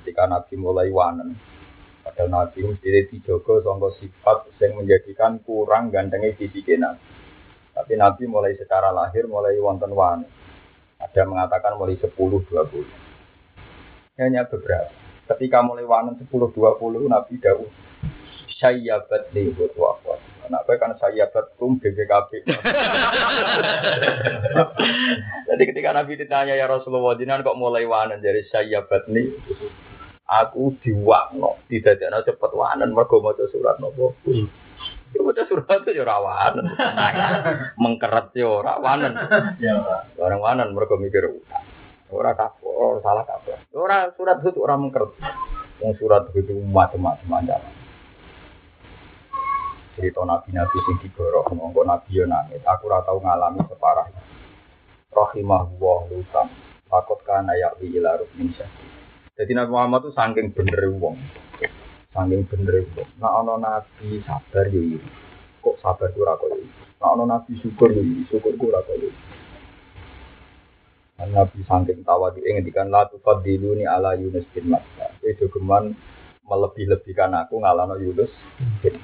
Ketika 0.00 0.24
Nabi 0.24 0.56
mulai 0.56 0.88
wanen, 0.88 1.36
Padahal 2.02 2.32
Nabi 2.32 2.66
mesti 2.66 3.12
dijogo 3.12 3.62
sangka 3.62 3.94
sifat 4.02 4.50
yang 4.58 4.82
menjadikan 4.82 5.38
kurang 5.46 5.94
gantengnya 5.94 6.34
sisi 6.34 6.64
Nabi. 6.74 6.98
Tapi 7.72 7.92
Nabi 7.94 8.24
mulai 8.26 8.58
secara 8.58 8.90
lahir 8.90 9.30
mulai 9.30 9.54
wonten 9.62 9.94
wani. 9.94 10.41
Ada 11.02 11.26
mengatakan 11.26 11.74
mulai 11.74 11.98
10 11.98 12.14
20. 12.14 12.46
Hanya 14.22 14.46
beberapa. 14.46 14.94
Ketika 15.26 15.58
mulai 15.66 15.82
wanen 15.82 16.14
10 16.14 16.30
20 16.30 16.54
Nabi 17.10 17.34
dawuh 17.42 17.70
sayyabat 18.62 19.34
li 19.34 19.50
wa 19.50 19.98
akhwat. 19.98 20.20
Anak 20.46 20.66
kan 20.78 20.94
sayyabat 20.98 21.58
kum 21.58 21.78
BPKB. 21.78 22.30
Jadi 25.50 25.62
ketika 25.66 25.90
Nabi 25.94 26.18
ditanya 26.18 26.54
ya 26.58 26.66
Rasulullah, 26.66 27.14
jinan 27.18 27.46
kok 27.46 27.58
mulai 27.58 27.86
wanen 27.86 28.18
dari 28.22 28.42
sayyabat 28.50 29.06
nih 29.10 29.26
aku 30.32 30.72
diwakno 30.80 31.60
didadekno 31.68 32.24
cepet 32.24 32.52
wanen 32.56 32.96
mergo 32.96 33.20
surat 33.52 33.76
nopo 33.76 34.16
maca 35.20 35.42
surat 35.44 35.84
itu 35.84 35.90
ya 35.92 36.02
ora 36.08 36.16
wanen. 36.22 36.66
Mengkeret 37.76 38.32
ya. 38.32 38.48
Orang 40.16 40.40
wanen 40.40 40.72
mergo 40.72 40.96
mikir 40.96 41.28
ora 42.08 42.32
kapok, 42.32 43.04
salah 43.04 43.26
kapok. 43.28 43.60
Ora 43.76 44.08
surat 44.16 44.40
itu 44.40 44.56
ora 44.62 44.80
mengkeret. 44.80 45.12
Wong 45.82 45.92
surat 46.00 46.30
itu 46.32 46.56
macam-macam 46.64 47.42
ancaman. 47.42 47.74
Cerita 49.92 50.24
nabi-nabi 50.24 50.78
sing 50.88 50.96
digorok 51.04 51.52
monggo 51.52 51.84
nabi 51.84 52.16
yo 52.16 52.24
nangis. 52.24 52.64
Aku 52.64 52.88
ora 52.88 53.04
tau 53.04 53.20
ngalami 53.20 53.60
separah. 53.68 54.08
Rahimahullah 55.12 55.98
lutam. 56.08 56.48
Takut 56.88 57.20
kana 57.28 57.52
yakwi 57.56 58.00
ila 58.00 58.16
rukmin 58.20 58.52
syahid. 58.52 58.88
Jadi 59.32 59.56
Nabi 59.56 59.72
Muhammad 59.72 60.04
itu 60.04 60.12
saking 60.12 60.52
bener 60.52 60.92
wong. 61.00 61.16
Saking 62.12 62.44
bener 62.44 62.84
wong. 62.92 63.08
Nah 63.16 63.40
ono 63.40 63.56
nabi 63.56 64.20
sabar 64.28 64.68
yo 64.68 64.84
iri. 64.84 65.08
Kok 65.64 65.80
sabar 65.80 66.12
ku 66.12 66.20
ora 66.20 66.36
koyo 66.36 66.60
iki. 66.60 66.82
Nah 67.00 67.16
ono 67.16 67.24
nabi 67.24 67.56
syukur 67.56 67.88
yo 67.88 68.04
iri, 68.04 68.28
syukur 68.28 68.52
ku 68.60 68.68
ora 68.68 68.84
koyo 68.84 69.08
iki. 69.08 69.24
Nabi 71.32 71.64
saking 71.64 72.04
tawadu 72.04 72.44
ngendikan 72.44 72.92
la 72.92 73.08
tufadiluni 73.08 73.88
ala 73.88 74.12
Yunus 74.20 74.44
bin 74.52 74.68
Matta. 74.68 75.08
Itu 75.24 75.48
geman 75.48 75.96
melebih-lebihkan 76.44 77.32
aku 77.32 77.64
ngalano 77.64 77.96
Yunus 77.96 78.32
bin 78.84 79.00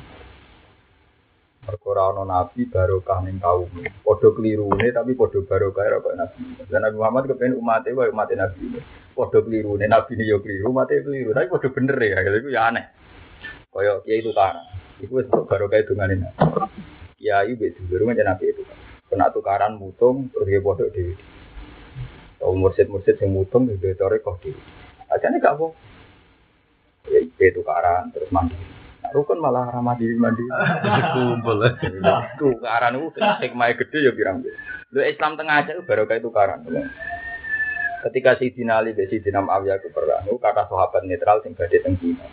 Perkara 1.69 2.17
ana 2.17 2.25
nabi 2.25 2.65
barokah 2.69 3.25
ning 3.25 3.41
kaum. 3.41 3.69
Padha 4.05 4.29
kelirune 4.37 4.89
tapi 4.89 5.13
padha 5.17 5.41
barokah 5.45 5.85
ora 5.85 6.01
kaya 6.01 6.17
nabi. 6.29 6.41
Dan 6.65 6.81
Nabi 6.85 6.97
Muhammad 6.97 7.25
kepen 7.29 7.57
umate 7.57 7.93
wae 7.93 8.09
umat 8.09 8.33
nabi. 8.37 8.81
Padha 9.13 9.45
kelirune 9.45 9.85
nabi 9.85 10.13
ne 10.17 10.25
yo 10.29 10.41
keliru, 10.41 10.73
umate 10.73 11.01
keliru. 11.05 11.37
Tapi 11.37 11.49
padha 11.53 11.69
bener 11.69 11.97
ya, 12.01 12.25
gitu 12.25 12.49
ya 12.49 12.73
aneh. 12.73 12.98
Kaya 13.79 14.03
kiai 14.03 14.19
itu 14.19 14.35
kan. 14.35 14.59
Iku 14.99 15.23
wis 15.23 15.31
barokah 15.31 15.87
dungane 15.87 16.19
nabi. 16.19 16.67
Kiai 17.15 17.55
wis 17.55 17.79
dulu 17.87 18.11
kan 18.11 18.27
nabi 18.27 18.51
itu. 18.51 18.67
Kena 19.07 19.31
tukaran 19.31 19.79
mutung 19.79 20.35
terus 20.35 20.51
dia 20.51 20.59
padha 20.59 20.91
dhewe. 20.91 21.15
Tau 22.43 22.59
mursid-mursid 22.59 23.23
sing 23.23 23.31
mutung 23.31 23.71
di 23.71 23.79
tore 23.95 24.19
kok 24.19 24.43
dhewe. 24.43 24.59
Ajane 25.15 25.39
gak 25.39 25.55
apa. 25.55 25.67
Ya 27.07 27.23
itu 27.23 27.63
tukaran 27.63 28.11
terus 28.11 28.27
mandi. 28.35 28.59
Rukun 29.15 29.39
malah 29.39 29.71
ramah 29.71 29.95
diri 29.95 30.19
mandi. 30.19 30.43
Kumpul. 31.15 31.63
Tukaran 32.35 32.99
itu 32.99 33.23
hikmah 33.23 33.79
gede 33.79 33.99
ya 34.03 34.11
pirang. 34.11 34.43
Lu 34.91 35.01
Islam 35.07 35.39
tengah 35.39 35.63
aja 35.63 35.79
baru 35.87 36.11
kayak 36.11 36.27
tukaran. 36.27 36.67
Ketika 37.99 38.35
si 38.43 38.51
Ali 38.67 38.95
dan 38.95 39.07
Sidina 39.07 39.43
Muawiyah 39.43 39.83
itu 39.83 39.91
perang, 39.91 40.23
kata 40.27 40.71
sahabat 40.71 41.03
netral 41.03 41.43
sing 41.43 41.55
badhe 41.55 41.83
teng 41.83 41.95
Cina. 41.99 42.27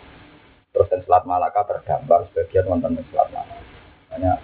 Terus 0.76 0.92
teng 0.92 1.00
Selat 1.08 1.24
Malaka 1.24 1.64
terdampar 1.64 2.28
sebagian 2.28 2.68
wonten 2.68 3.00
teng 3.00 3.08
Selat 3.08 3.32
Malaka. 3.32 3.64
Hanya 4.12 4.36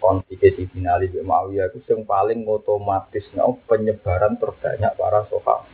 konflik 0.00 0.40
Sidina 0.40 0.96
Ali 0.96 1.12
dan 1.12 1.28
Muawiyah 1.28 1.68
itu 1.68 1.84
yang 1.92 2.08
paling 2.08 2.48
otomatis 2.48 3.28
no, 3.36 3.60
penyebaran 3.68 4.40
terbanyak 4.40 4.96
para 4.96 5.28
sahabat. 5.28 5.68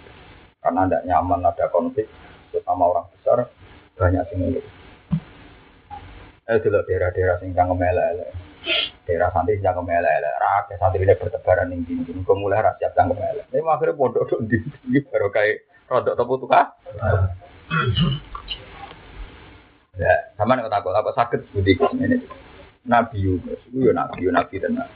Karena 0.59 0.91
tidak 0.91 1.07
nyaman 1.07 1.47
ada 1.47 1.67
konflik, 1.71 2.11
terutama 2.51 2.91
orang 2.91 3.07
besar, 3.15 3.47
banyak 3.95 4.27
sing 4.27 4.39
ngikut. 4.43 4.67
Eh 6.51 6.59
dulu 6.59 6.83
daerah-daerah 6.83 7.39
sing 7.39 7.55
cangkem 7.55 7.79
elek 7.87 8.35
Daerah 9.07 9.31
santri 9.31 9.63
cangkem 9.63 9.87
elek 9.87 10.19
Rakyat 10.19 10.79
santri 10.83 11.07
ini 11.07 11.15
bertebaran 11.15 11.71
dindi. 11.71 12.11
Kok 12.11 12.35
mulai 12.35 12.59
rakyat 12.59 12.91
cangkem 12.99 13.23
elek. 13.23 13.47
Tapi 13.55 13.63
akhirnya 13.63 13.95
pondok 13.95 14.27
dok 14.27 14.43
di 14.51 14.59
sini 14.59 14.99
baru 15.07 15.31
kayak 15.31 15.87
rodok 15.87 16.19
tukar. 16.43 16.75
Ya, 19.93 20.33
sama 20.41 20.57
nih 20.57 20.73
takut 20.73 20.97
apa 20.97 21.13
sakit 21.13 21.53
budi 21.53 21.77
ini. 21.77 22.17
Nabi 22.89 23.21
Yunus, 23.21 23.61
itu 23.69 23.85
ya 23.85 23.93
Nabi, 23.93 24.25
Nabi 24.33 24.57
tenan. 24.57 24.89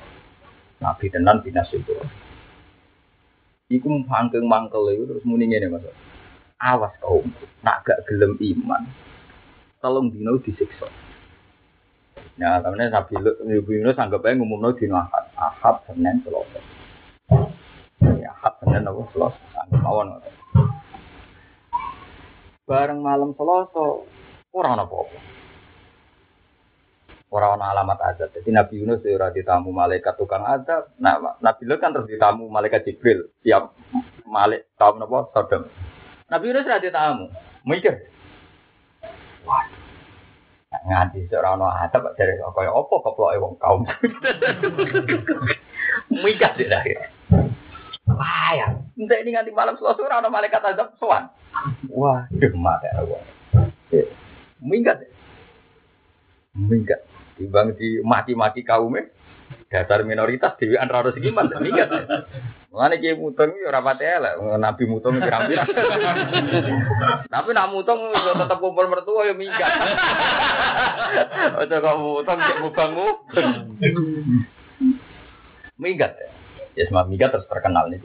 Nabi 0.81 1.13
tenan 1.13 1.45
binas 1.45 1.69
itu. 1.69 1.93
Iku 3.69 4.09
mangkeng 4.09 4.49
mangkel 4.49 4.89
itu 4.97 5.05
terus 5.05 5.27
muni 5.29 5.53
ngene 5.53 5.69
Mas. 5.69 5.85
Awas 6.57 6.97
kaum, 7.05 7.29
nak 7.61 7.85
gak 7.85 8.09
gelem 8.09 8.41
iman. 8.41 8.89
Tolong 9.85 10.09
dino 10.09 10.41
disiksa. 10.41 10.89
Nah, 12.41 12.65
temennya 12.65 12.97
Nabi 12.97 13.21
Yunus 13.53 14.01
anggap 14.01 14.25
aja 14.25 14.41
ngumumno 14.41 14.73
dino 14.73 14.97
ahad, 14.97 15.29
ahad 15.37 15.77
Senin 15.85 16.25
Selasa. 16.25 16.61
Ya, 18.17 18.33
ahad 18.33 18.55
Senin 18.65 18.89
apa 18.89 19.01
Selasa, 19.13 19.45
anggap 19.61 19.81
mawon. 19.85 20.09
Bareng 22.65 23.05
malam 23.05 23.37
Selasa, 23.37 24.09
orang 24.55 24.79
apa-apa. 24.83 25.19
Orang 27.27 27.59
ana 27.59 27.75
alamat 27.75 27.99
azab. 28.15 28.31
Jadi 28.39 28.55
Nabi 28.55 28.75
Yunus 28.81 29.03
ya 29.03 29.19
ora 29.19 29.35
ditamu 29.35 29.75
malaikat 29.75 30.15
tukang 30.15 30.47
azab. 30.47 30.95
Nah, 31.03 31.19
Nabi 31.43 31.63
Lut 31.67 31.83
kan 31.83 31.91
terus 31.91 32.07
ditamu 32.07 32.47
malaikat 32.47 32.87
Jibril. 32.87 33.35
Tiap 33.43 33.75
malik 34.31 34.71
tahun 34.79 35.03
apa? 35.03 35.35
Sodom. 35.35 35.67
Nabi 36.31 36.45
Yunus 36.55 36.71
ora 36.71 36.79
ditamu. 36.79 37.27
Mikir. 37.67 37.99
Wah. 39.43 39.67
Nganti 40.87 41.27
seorang 41.27 41.59
ana 41.59 41.91
azab 41.91 42.15
dari 42.15 42.39
kaya 42.39 42.71
apa 42.71 42.95
keploke 42.95 43.43
wong 43.43 43.55
kaum. 43.59 43.83
Mikir 46.23 46.51
deh 46.55 46.69
dah. 46.71 46.83
Wah 48.07 48.51
ya, 48.55 48.69
ini 48.95 49.35
nganti 49.35 49.51
malam 49.51 49.75
selasa 49.75 49.99
ora 49.99 50.23
ana 50.23 50.31
malaikat 50.31 50.63
azab. 50.63 50.95
Wah, 51.91 52.23
duh 52.31 52.55
mate 52.55 52.87
aku. 52.95 53.19
Minggat. 54.61 54.99
Minggat. 56.57 57.01
Timbang 57.37 57.77
di 57.77 58.01
maki-maki 58.01 58.65
kaumnya, 58.65 59.13
dasar 59.69 60.01
minoritas 60.09 60.57
dewi 60.57 60.81
antara 60.81 61.05
harus 61.05 61.21
gimana? 61.21 61.61
Minggat. 61.61 61.93
Mengenai 62.73 63.01
kiai 63.01 63.17
mutong 63.17 63.57
ya 63.57 63.73
rapat 63.73 64.01
elek, 64.05 64.37
nabi 64.61 64.85
mutong 64.89 65.17
pirang-pirang. 65.21 65.69
Tapi 67.29 67.49
nak 67.53 67.73
mutong 67.73 68.13
itu 68.13 68.31
tetap 68.37 68.59
kumpul 68.61 68.89
mertua 68.89 69.29
ya 69.29 69.33
minggat. 69.37 69.73
Ojo 71.61 71.77
kok 71.77 71.97
mutong 72.01 72.39
cek 72.41 72.59
mubangmu. 72.65 73.09
Minggat. 75.77 76.13
Ya 76.77 76.85
semua 76.89 77.09
minggat 77.09 77.33
terus 77.33 77.49
terkenal 77.49 77.89
nih. 77.89 78.01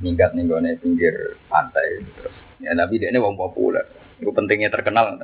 Minggat 0.00 0.32
nih 0.32 0.48
gue 0.48 0.80
pinggir 0.80 1.36
pantai 1.48 2.04
terus. 2.16 2.36
Ya 2.60 2.72
tapi 2.72 3.00
dia 3.00 3.12
ini 3.12 3.20
wong 3.20 3.36
populer. 3.36 3.84
Itu 4.18 4.30
pentingnya 4.34 4.70
terkenal. 4.70 5.18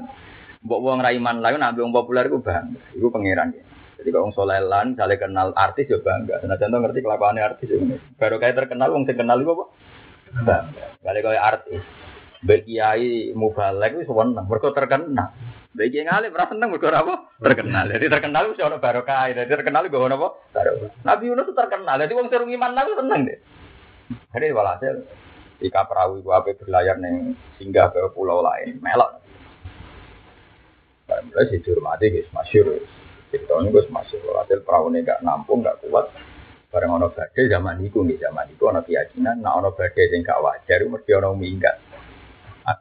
Mbok 0.64 0.80
wong 0.80 0.98
raiman 1.04 1.44
lain 1.44 1.60
nabi 1.60 1.84
wong 1.84 1.92
populer 1.92 2.26
itu 2.30 2.40
bangga. 2.40 2.80
Itu 2.96 3.12
pangeran 3.12 3.52
ya. 3.52 3.62
Jadi 4.00 4.08
kalau 4.10 4.28
wong 4.28 4.34
soleh 4.34 4.58
lan, 4.64 4.96
saling 4.96 5.20
kenal 5.20 5.52
artis 5.52 5.86
ya 5.90 6.00
bangga. 6.00 6.40
Nah 6.48 6.56
contoh 6.56 6.78
ngerti 6.80 7.00
kelakuannya 7.04 7.42
artis 7.44 7.68
ya. 7.68 7.78
Baru 8.16 8.36
kayak 8.40 8.56
terkenal 8.56 8.88
wong 8.94 9.04
sing 9.04 9.16
kenal 9.20 9.36
itu 9.38 9.50
apa? 9.52 9.64
Bangga. 10.40 10.84
Kali 11.04 11.20
kayak 11.20 11.44
artis. 11.44 11.82
Bekiai 12.44 13.32
mubalek 13.32 14.04
itu 14.04 14.12
seneng, 14.12 14.44
mereka 14.44 14.76
terkenal. 14.76 15.32
Bagi 15.74 15.98
yang 15.98 16.12
alim 16.14 16.30
merasa 16.30 16.54
seneng 16.54 16.70
apa? 16.70 17.14
Terkenal. 17.42 17.84
Jadi 17.90 18.06
terkenal 18.06 18.42
itu 18.52 18.62
orang 18.62 18.78
barokah. 18.78 19.26
Jadi 19.32 19.50
terkenal 19.50 19.82
itu 19.90 19.96
apa? 19.98 20.28
Barokah. 20.54 20.90
Nabi 21.02 21.24
Yunus 21.28 21.50
terkenal. 21.50 21.96
Jadi 21.98 22.12
wong 22.14 22.28
serung 22.30 22.52
iman 22.52 22.72
nabi 22.72 22.94
seneng 22.94 23.20
deh. 23.26 23.38
Jadi 24.30 24.46
walhasil 24.52 24.94
jika 25.64 25.88
perahu 25.88 26.20
itu 26.20 26.28
apa 26.28 26.52
berlayar 26.52 27.00
neng 27.00 27.32
singgah 27.56 27.88
ke 27.88 28.04
pulau 28.12 28.44
lain, 28.44 28.76
melok. 28.84 29.24
Dan 31.08 31.32
mulai 31.32 31.48
sih 31.48 31.64
dihormati 31.64 32.12
guys, 32.12 32.28
masyur. 32.36 32.68
Tahun 33.32 33.64
ini 33.64 33.72
guys 33.72 33.88
masyur. 33.88 34.20
Hasil 34.44 34.60
perahu 34.60 34.92
ini 34.92 35.00
gak 35.00 35.24
nampung, 35.24 35.64
gak 35.64 35.80
kuat. 35.80 36.12
Bareng 36.68 37.00
ono 37.00 37.08
badai 37.08 37.48
zaman 37.48 37.80
itu 37.80 38.04
nih 38.04 38.20
zaman 38.20 38.50
itu 38.52 38.62
ono 38.66 38.84
keyakinan, 38.84 39.40
nah 39.40 39.56
ono 39.56 39.72
badai 39.72 40.10
yang 40.12 40.20
gak 40.20 40.42
wajar, 40.44 40.84
mesti 40.84 41.10
ono 41.16 41.32
minggat. 41.32 41.76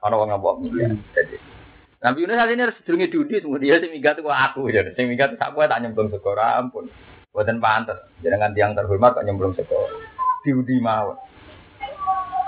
Ono 0.04 0.16
wong 0.20 0.30
ngabok 0.34 0.56
minggat. 0.60 1.00
Jadi 1.16 1.38
Nabi 2.04 2.20
Yunus 2.28 2.36
saat 2.36 2.52
ini 2.52 2.62
harus 2.68 2.76
sedurungi 2.84 3.08
dudi, 3.08 3.40
semua 3.40 3.64
dia 3.64 3.80
sing 3.80 3.96
minggat 3.96 4.20
itu 4.20 4.28
aku, 4.28 4.68
jadi 4.68 4.92
sing 4.92 5.08
minggat 5.08 5.40
aku 5.40 5.64
tak 5.64 5.80
nyemplung 5.80 6.12
sekora 6.12 6.60
ampun. 6.60 6.92
Buatan 7.32 7.64
pantas, 7.64 7.96
jangan 8.20 8.52
tiang 8.52 8.76
terhormat 8.76 9.16
tak 9.16 9.24
nyemplung 9.24 9.56
sekora. 9.56 9.96
Diudi 10.44 10.84
mawon. 10.84 11.16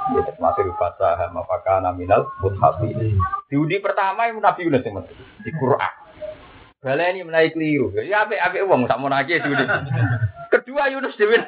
Ya, 0.05 0.21
termasuk 0.21 0.69
fasaha 0.77 1.25
mafaka 1.33 1.81
naminal 1.81 2.29
muthafi. 2.37 2.93
Diudi 3.49 3.81
pertama 3.81 4.29
yang 4.29 4.37
Nabi 4.37 4.69
Yunus 4.69 4.85
yang 4.85 5.01
di 5.41 5.51
Quran. 5.57 5.93
Balai 6.85 7.17
ini 7.17 7.25
menaik 7.25 7.57
keliru. 7.57 7.89
Ya 7.97 8.29
apa 8.29 8.37
apa 8.37 8.61
uang 8.61 8.85
tak 8.85 9.01
mau 9.01 9.09
nagi 9.09 9.41
diudi. 9.41 9.65
Kedua 10.53 10.93
Yunus 10.93 11.17
dewi. 11.17 11.41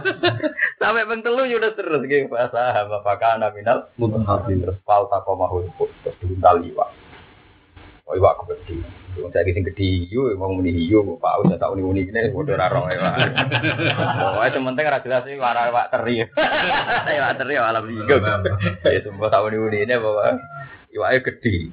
Sampai 0.80 1.04
pengtelu 1.04 1.44
Yunus 1.44 1.76
terus 1.76 2.00
gitu 2.08 2.32
fasaha 2.32 2.88
mafaka 2.88 3.36
naminal 3.36 3.92
muthafi. 4.00 4.56
Terus 4.56 4.80
falta 4.88 5.20
komahul 5.20 5.68
terus 5.76 6.16
liwat. 6.40 7.03
Oh 8.04 8.12
iya 8.12 8.36
aku 8.36 8.52
gede. 8.52 8.84
Wong 9.16 9.32
saya 9.32 9.48
sing 9.48 9.64
gede 9.64 10.12
yo 10.12 10.28
mau 10.36 10.52
muni 10.52 10.76
yo 10.84 11.00
Pak 11.16 11.40
Us 11.40 11.56
tak 11.56 11.72
uni-uni 11.72 12.04
kene 12.04 12.28
padha 12.36 12.52
ora 12.52 12.66
roh 12.68 12.84
ya. 12.92 13.00
Pokoke 14.20 14.48
sementing 14.52 14.84
ora 14.84 15.00
jelas 15.00 15.24
iki 15.24 15.40
wara 15.40 15.72
wak 15.72 15.88
teri. 15.92 16.20
Ya 16.20 17.20
wak 17.24 17.40
teri 17.40 17.56
alam 17.56 17.88
ligo. 17.88 18.20
Ya 18.84 19.00
sumpah 19.00 19.32
tak 19.32 19.40
uni-uni 19.48 19.88
ini 19.88 19.96
bahwa 19.96 20.36
iwake 20.92 21.32
gede. 21.32 21.72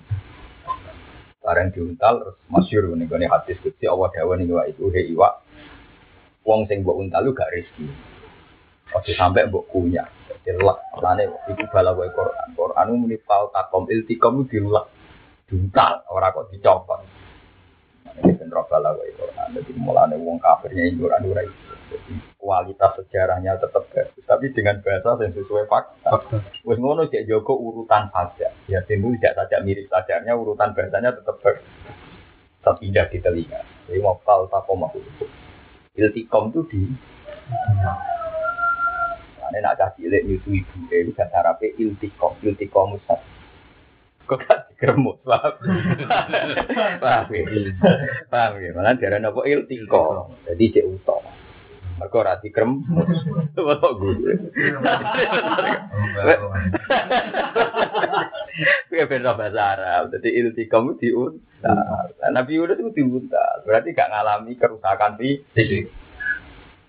Barang 1.44 1.76
diuntal 1.76 2.24
terus 2.24 2.38
masyhur 2.48 2.96
ngene 2.96 3.12
gone 3.12 3.28
hadis 3.28 3.60
Gusti 3.60 3.90
Allah 3.90 4.08
dawuh 4.16 4.40
ning 4.40 4.48
iwak 4.48 4.72
iku 4.72 4.88
he 4.96 5.12
iwak 5.12 5.44
wong 6.48 6.64
sing 6.72 6.86
mbok 6.86 6.96
untal 6.96 7.28
lu 7.28 7.36
gak 7.36 7.52
rezeki. 7.52 7.92
Ojo 8.96 9.12
sampai 9.20 9.52
mbok 9.52 9.68
kunyah. 9.68 10.08
Dilek, 10.48 10.80
lane 11.04 11.28
iku 11.28 11.66
bala 11.70 11.92
wae 11.92 12.08
Quran. 12.16 12.56
Quran 12.56 12.88
muni 12.96 13.20
fal 13.28 13.52
takom 13.52 13.92
iltikom 13.92 14.48
dilek 14.48 14.88
diuntal, 15.52 16.08
ora 16.08 16.32
kok 16.32 16.48
dicopot. 16.48 17.04
Ini 18.12 18.32
bentrok 18.40 18.72
bala 18.72 18.96
wae 18.96 19.12
Quran. 19.20 19.60
Jadi 19.60 19.72
mulane 19.76 20.16
wong 20.16 20.40
kafirnya 20.40 20.88
iuran 20.88 21.28
ora 21.28 21.44
itu. 21.44 21.76
Jadi 21.92 22.14
kualitas 22.40 22.96
sejarahnya 23.04 23.60
tetap 23.60 23.84
bagus, 23.92 24.24
tapi 24.24 24.48
dengan 24.56 24.80
bahasa 24.80 25.20
yang 25.20 25.36
sesuai 25.36 25.68
fakta. 25.68 26.12
Wes 26.64 26.80
ngono 26.80 27.12
cek 27.12 27.28
Joko 27.28 27.60
urutan 27.60 28.08
saja. 28.16 28.48
Ya 28.72 28.80
tentu 28.88 29.12
tidak 29.20 29.44
saja 29.44 29.60
mirip 29.60 29.92
sajarnya, 29.92 30.32
urutan 30.40 30.72
bahasanya 30.72 31.12
tetap 31.12 31.36
bagus. 31.44 31.68
Tetap 32.64 32.80
indah 32.80 33.06
di 33.12 33.20
telinga. 33.20 33.60
Jadi 33.92 34.00
mau 34.00 34.16
kal 34.24 34.48
takom 34.48 34.88
aku. 34.88 35.04
Iltikom 36.00 36.56
itu 36.56 36.62
di 36.72 36.82
Ini 39.52 39.60
nak 39.60 39.76
kasih 39.76 40.08
lihat 40.08 40.24
nyusu 40.24 40.64
ibu, 40.64 40.88
itu 40.88 41.12
bahasa 41.12 41.44
Arabnya 41.44 41.76
iltikom, 41.76 42.40
iltikom 42.40 42.96
musad 42.96 43.20
kok 44.32 44.48
gak 44.48 44.72
digeremut 44.72 45.20
paham 45.28 45.54
paham 47.04 47.28
ya 47.36 47.44
paham 48.32 48.52
ya 48.64 48.72
malah 48.72 48.96
darah 48.96 49.20
nopo 49.20 49.44
iltiko 49.44 50.32
jadi 50.48 50.80
cek 50.80 50.88
utama 50.88 51.36
mereka 52.00 52.16
ora 52.16 52.40
digeremut 52.40 52.88
kok 53.60 53.94
gue 54.00 54.16
Kuwi 58.92 59.08
beda 59.08 59.32
bahasa 59.40 59.80
Arab. 59.80 60.12
Jadi 60.12 60.28
iltikom 60.44 61.00
diuntal. 61.00 62.12
Nabi 62.36 62.60
Yunus 62.60 62.84
itu 62.84 62.92
diuntal. 62.92 63.64
Berarti 63.64 63.96
gak 63.96 64.12
ngalami 64.12 64.60
kerusakan 64.60 65.16
fisik. 65.16 65.88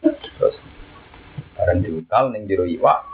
Terus 0.03 0.59
barang 1.55 1.79
diuntal 1.87 2.35
ning 2.35 2.51
jero 2.51 2.67
iwak. 2.67 3.07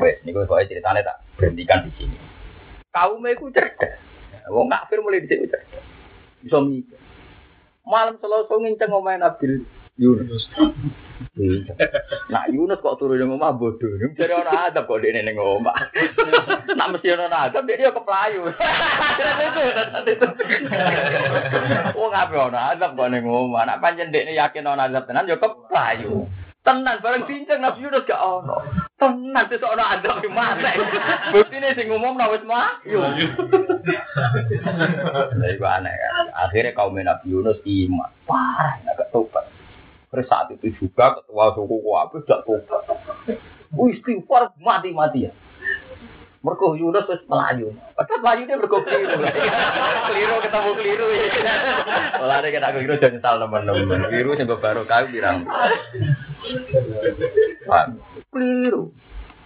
Wes 0.00 0.16
niku 0.24 0.48
kok 0.48 0.64
ceritanya 0.64 1.04
tak 1.04 1.20
berhentikan 1.36 1.84
di 1.84 1.92
sini 2.00 2.31
kaum 2.92 3.24
itu 3.26 3.48
cerdas. 3.50 3.98
Wong 4.52 4.68
kafir 4.68 5.00
mulai 5.00 5.24
dhisik 5.24 5.48
cerdas. 5.48 5.84
Bisa 6.44 6.60
mikir. 6.60 7.00
Malam 7.82 8.14
Selasa 8.22 8.54
nginceng 8.54 8.94
omahe 8.94 9.18
Nabi 9.18 9.66
Yunus. 9.98 10.48
Nah 12.32 12.48
Yunus 12.48 12.80
kok 12.80 12.96
turun 12.96 13.20
yang 13.20 13.34
omah 13.36 13.52
bodoh. 13.52 13.90
Jadi 14.16 14.32
orang 14.32 14.70
adab 14.70 14.88
kok 14.88 15.02
dia 15.02 15.18
neng 15.18 15.36
omah. 15.36 15.74
Nak 16.72 16.90
mesti 16.94 17.12
orang 17.12 17.32
adab 17.32 17.66
dia 17.66 17.76
dia 17.76 17.92
keplayu. 17.92 18.48
Wong 21.98 22.12
apa 22.14 22.34
orang 22.38 22.66
adab 22.76 22.94
kok 22.94 23.10
neng 23.10 23.26
omah. 23.26 23.66
Nak 23.66 23.80
panjang 23.82 24.08
dia 24.14 24.30
yakin 24.46 24.68
orang 24.68 24.88
adab 24.92 25.04
tenan 25.10 25.28
dia 25.28 25.36
keplayu. 25.40 26.30
Tenan 26.62 27.02
bareng 27.02 27.26
cincang 27.26 27.58
Nabi 27.58 27.82
Yunus 27.82 28.06
gak 28.06 28.22
ono. 28.22 28.62
Tenan 28.94 29.50
sesuk 29.50 29.66
ono 29.66 29.82
adab 29.82 30.22
di 30.22 30.30
mata. 30.30 30.78
Buktine 31.34 31.74
sing 31.74 31.90
ngomong 31.90 32.14
wis 32.30 32.46
mah. 32.46 32.78
Yo. 32.86 33.02
Lah 33.02 33.18
iku 35.50 35.66
aneh 35.66 35.90
kan. 35.90 36.26
Akhirnya 36.46 36.70
kaum 36.70 36.94
Nabi 36.94 37.34
Yunus 37.34 37.58
iman. 37.66 38.14
Parah 38.30 38.78
gak 38.94 39.10
tobat. 39.10 39.50
Terus 40.14 40.30
saat 40.30 40.54
itu 40.54 40.70
juga 40.78 41.18
ketua 41.18 41.50
suku 41.58 41.82
Kuwabe 41.82 42.22
gak 42.30 42.46
tobat. 42.46 42.86
Istighfar 43.74 44.54
mati-matian. 44.62 45.34
Mergo 46.42 46.74
Yunus 46.74 47.06
wis 47.06 47.22
melayu. 47.30 47.70
Padahal 47.94 48.18
melayu 48.18 48.42
dia 48.50 48.58
mergo 48.58 48.78
keliru. 48.82 49.14
keliru 50.10 50.34
ketemu 50.42 50.70
keliru. 50.74 51.06
Mulane 52.18 52.48
kita 52.50 52.68
keliru 52.74 52.94
jangan 52.98 53.14
nyesal 53.14 53.34
teman-teman. 53.38 54.00
Keliru 54.10 54.30
sing 54.34 54.46
baru 54.50 54.82
kau 54.82 55.06
bilang. 55.06 55.46
Keliru. 58.34 58.90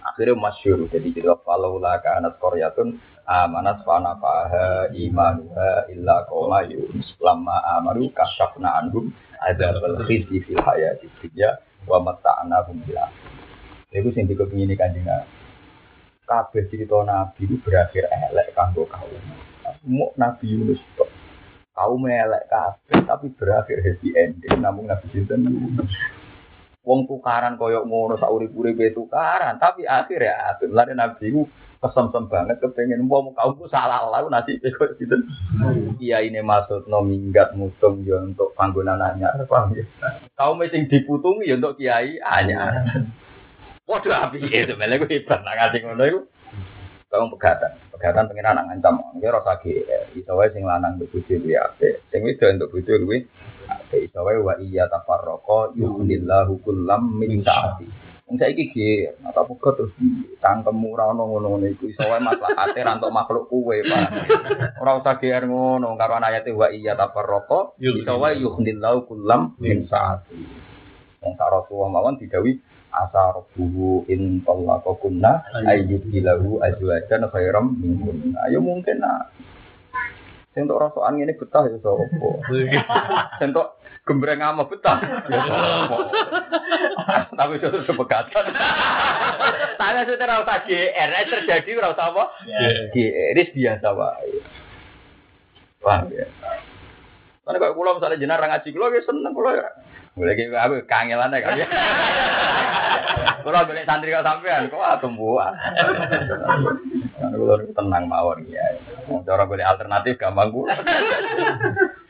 Akhirnya 0.09 0.33
masyur. 0.41 0.89
Jadi 0.89 1.13
kita 1.13 1.37
kalau 1.45 1.77
lah 1.77 2.01
kanat 2.01 2.41
koryatun 2.41 2.97
amanat 3.29 3.85
fana 3.85 4.17
faha 4.17 4.89
imanuha 4.89 5.85
illa 5.93 6.25
koma 6.25 6.65
yunus 6.65 7.13
lama 7.21 7.59
amaru 7.75 8.07
kasyafna 8.15 8.81
anhum 8.81 9.11
ada 9.43 9.75
khizi 10.07 10.41
fil 10.47 10.63
hayati 10.63 11.11
dunya 11.19 11.59
wa 11.85 11.99
mata'na 11.99 12.63
hum 12.65 12.81
bil 12.87 12.97
Itu 13.91 14.09
sing 14.15 14.31
dikepingin 14.31 14.73
kanjeng 14.79 15.05
kabeh 16.27 16.67
cerita 16.67 16.99
Nabi 17.07 17.47
itu 17.47 17.55
berakhir 17.63 18.11
elek 18.11 18.51
kanggo 18.51 18.83
kaum. 18.91 19.15
Semua 19.79 20.11
Nabi 20.19 20.45
Yunus 20.51 20.83
kok. 20.99 21.07
Kau 21.71 21.95
melek 21.95 22.51
kabeh 22.51 22.99
tapi 23.07 23.31
berakhir 23.31 23.79
happy 23.79 24.11
ending 24.11 24.59
namun 24.59 24.91
Nabi 24.91 25.07
Sinten 25.15 25.47
Wong 26.87 27.03
tukaran 27.03 27.59
koyok 27.59 27.83
ngono 27.83 28.15
sak 28.15 28.31
urip-uripe 28.31 28.95
tukaran 28.95 29.59
tapi 29.59 29.87
akhirnya 29.87 30.55
apik. 30.55 30.71
Lare 30.71 30.95
Nabi 30.95 31.31
ku 31.31 31.47
kesem-sem 31.77 32.25
banget 32.31 32.57
kepengen 32.57 33.05
wong 33.05 33.35
kaumku 33.37 33.69
salah 33.69 34.07
lah 34.09 34.23
nasi 34.31 34.57
kok 34.59 34.95
gitu. 34.97 35.19
Iya 35.99 36.23
ini 36.23 36.39
maksud 36.41 36.89
no 36.89 37.03
minggat 37.03 37.53
mutung 37.53 38.01
ya 38.07 38.23
untuk 38.23 38.55
panggonan 38.55 39.03
anyar 39.03 39.35
paham 39.45 39.75
ya. 39.75 39.83
Kaum 40.39 40.63
sing 40.71 40.89
diputungi 40.89 41.51
ya 41.51 41.59
untuk 41.59 41.75
kiai 41.75 42.17
anyar. 42.23 42.87
Waduh 43.87 44.11
api 44.11 44.43
itu 44.43 44.75
melek 44.75 44.99
ku 44.99 45.05
hebat 45.07 45.47
nak 45.47 45.55
ngasih 45.55 45.79
ngono 45.87 46.03
iku. 46.03 46.19
Kaum 47.07 47.31
pegatan, 47.31 47.71
pegatan 47.95 48.27
pengen 48.27 48.51
anak 48.51 48.67
ngancam, 48.67 48.99
dia 49.23 49.31
rasa 49.31 49.55
GR, 49.63 50.11
iso 50.11 50.35
wae 50.35 50.51
sing 50.51 50.67
lanang 50.67 50.99
untuk 50.99 51.07
bojo 51.15 51.39
luwe 51.39 51.55
apik, 51.55 52.03
sing 52.11 52.19
wedok 52.19 52.51
untuk 52.51 52.71
bojo 52.75 52.93
luwe 52.99 53.17
apik, 53.71 54.11
iso 54.11 54.19
wae 54.27 54.35
wa 54.43 54.59
iya 54.59 54.91
tafarraqa 54.91 55.71
yuhnillahu 55.79 56.59
kullam 56.67 57.15
min 57.15 57.39
sa'ati. 57.47 57.87
Wong 58.27 58.35
saiki 58.35 58.75
GR, 58.75 59.23
atau 59.23 59.47
pega 59.55 59.79
terus 59.79 59.95
tangkemmu 60.43 60.99
ora 60.99 61.15
ono 61.15 61.31
ngono-ngono 61.31 61.71
iku, 61.71 61.87
iso 61.87 62.03
wae 62.03 62.19
maslahate 62.19 62.75
ra 62.83 62.99
makhluk 62.99 63.47
kuwe, 63.47 63.87
Pak. 63.87 64.07
Ora 64.83 64.99
usah 64.99 65.15
GR 65.15 65.47
ngono, 65.47 65.95
karo 65.95 66.19
ayate 66.19 66.51
wa 66.51 66.67
iya 66.75 66.91
tafarraqa, 66.99 67.79
iso 67.79 68.13
wae 68.19 68.35
yuhnillahu 68.35 69.07
kullam 69.07 69.55
min 69.63 69.87
sa'ati. 69.87 70.67
Wong 71.23 71.33
sak 71.33 71.49
Rasulullah 71.49 71.89
mawon 71.97 72.19
didawi 72.19 72.61
asa 73.05 73.37
rabbuhu 73.37 74.07
in 74.09 74.41
tallaqa 74.41 74.97
kunna 74.97 75.45
ayyud 75.53 76.09
ilahu 76.09 76.57
azwajan 76.63 77.29
khairam 77.29 77.77
minkum. 77.77 78.33
Ayo 78.47 78.57
mungkin 78.63 79.03
nak 79.03 79.33
sing 80.57 80.65
tok 80.65 80.81
rasokan 80.81 81.21
ngene 81.21 81.37
betah 81.37 81.69
ya 81.69 81.77
sapa. 81.77 82.05
Sing 83.37 83.53
tok 83.53 83.77
gembreng 84.09 84.41
ama 84.41 84.65
betah 84.65 84.97
ya. 85.29 85.41
Tapi 87.37 87.61
itu 87.61 87.69
sepegatan. 87.85 88.45
Tapi 89.77 89.97
itu 90.03 90.13
ora 90.17 90.41
usah 90.41 90.57
GR, 90.65 91.11
terjadi 91.29 91.69
ora 91.77 91.93
usah 91.93 92.09
apa? 92.09 92.23
GR 92.89 93.37
ini 93.37 93.43
biasa 93.53 93.87
wae. 93.93 94.41
Wah, 95.85 96.01
ya. 96.09 96.25
Karena 97.47 97.63
kalau 97.63 97.79
pulau 97.79 97.95
misalnya 97.95 98.19
jenar 98.19 98.43
ngaji 98.43 98.75
kulo, 98.75 98.91
ya 98.91 99.01
seneng 99.07 99.31
kulo 99.31 99.55
ya. 99.55 99.71
Boleh 100.19 100.35
gitu, 100.35 100.51
aku 100.51 100.83
kangelan 100.83 101.31
ya 101.31 101.39
kan. 101.39 101.55
Kulo 103.47 103.63
boleh 103.63 103.87
santri 103.87 104.11
kau 104.11 104.19
sampean, 104.19 104.67
kok 104.67 104.99
tumbuhan. 104.99 105.55
Karena 107.15 107.35
kulo 107.39 107.55
tenang 107.71 108.03
mawon 108.11 108.43
ya. 108.51 108.59
Mau 109.07 109.23
cara 109.23 109.47
boleh 109.47 109.63
alternatif 109.63 110.19
gampang 110.19 110.51
kulo. 110.51 110.75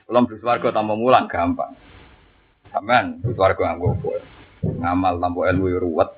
Kulo 0.10 0.18
beli 0.26 0.42
warga 0.42 0.74
tambah 0.74 0.98
mulang 0.98 1.30
gampang. 1.30 1.78
Sampean 2.74 3.22
beli 3.22 3.38
warga 3.38 3.78
nganggo 3.78 3.94
ngamal 4.66 5.22
tanpa 5.22 5.54
ilmu 5.54 5.66
ya 5.70 5.78
ruwet. 5.78 6.10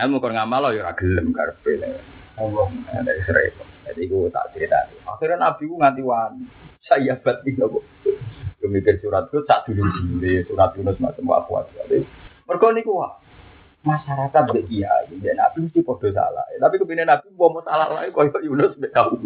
Ilmu 0.00 0.16
kon 0.24 0.32
ngamal 0.32 0.72
ya 0.72 0.88
ora 0.88 0.96
gelem 0.96 1.36
karepe. 1.36 2.00
Allah, 2.40 2.68
ada 2.96 3.12
Israel. 3.12 3.75
Jadi 3.86 4.02
gue 4.10 4.28
tak 4.34 4.50
cerita. 4.50 4.82
Akhirnya 5.06 5.46
Nabi 5.46 5.70
gue 5.70 5.78
nganti 5.78 6.02
wani. 6.02 6.42
Saya 6.82 7.14
batin 7.22 7.54
kok. 7.54 7.82
Kemikir 8.56 8.98
surat 8.98 9.28
itu 9.30 9.44
tak 9.46 9.68
dulu 9.68 9.84
sendiri, 10.00 10.42
surat 10.48 10.72
Yunus 10.74 10.96
macam 10.96 11.36
apa 11.36 11.68
Jadi, 11.76 12.02
mereka 12.48 12.72
niku 12.72 12.98
wah. 12.98 13.20
Masyarakat 13.86 14.42
be 14.50 14.66
iya, 14.66 14.90
ya 15.22 15.30
Nabi 15.38 15.70
mesti 15.70 15.78
podo 15.86 16.10
salah. 16.10 16.42
Tapi 16.58 16.74
kepindah 16.74 17.06
Nabi 17.06 17.30
mau 17.38 17.54
mau 17.54 17.62
salah 17.62 17.86
lagi, 17.86 18.10
kau 18.10 18.26
Yunus 18.42 18.74
be 18.82 18.90
kaum. 18.90 19.22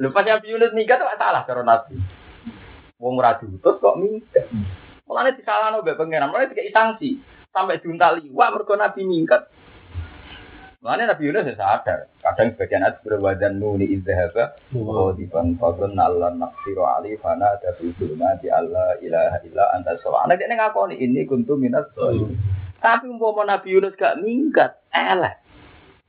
Lepas 0.00 0.24
Nabi 0.24 0.46
Yunus 0.56 0.72
nikah 0.72 0.96
tuh 0.96 1.10
salah 1.20 1.44
cara 1.44 1.60
Nabi. 1.60 2.00
Wong 2.96 3.20
radu 3.20 3.52
terus 3.60 3.82
kok 3.84 4.00
minggat. 4.00 4.48
Mulane 5.04 5.36
disalahno 5.36 5.84
mbek 5.84 6.00
pangeran, 6.00 6.32
mulane 6.32 6.48
dikei 6.48 6.72
sanksi. 6.72 7.20
Sampai 7.52 7.82
diuntali, 7.84 8.32
wah 8.32 8.48
mergo 8.48 8.72
Nabi 8.72 9.04
minggat. 9.04 9.52
Mulane 10.84 11.08
Nabi 11.08 11.32
Yunus 11.32 11.48
ya 11.48 11.56
sadar. 11.56 12.12
Kadang 12.20 12.52
sebagian 12.52 12.84
ayat 12.84 13.00
berwadan 13.00 13.56
nuni 13.56 13.88
izhaba 13.88 14.52
wa 14.76 15.16
diban 15.16 15.56
fadun 15.56 15.96
Allah 15.96 16.36
naqsiru 16.36 16.84
ali 16.84 17.16
fana 17.24 17.56
ada 17.56 17.72
fi 17.80 17.88
di 17.96 18.48
Allah 18.52 18.92
ilaha 19.00 19.40
illa 19.48 19.64
anta 19.72 19.96
subhana. 20.04 20.36
Dia 20.36 20.44
ngakoni 20.44 21.00
ini 21.00 21.24
kuntu 21.24 21.56
minat 21.56 21.88
Tapi 22.84 23.08
umpama 23.08 23.48
Nabi 23.48 23.72
Yunus 23.72 23.96
gak 23.96 24.20
minggat, 24.20 24.76
elek. 24.92 25.40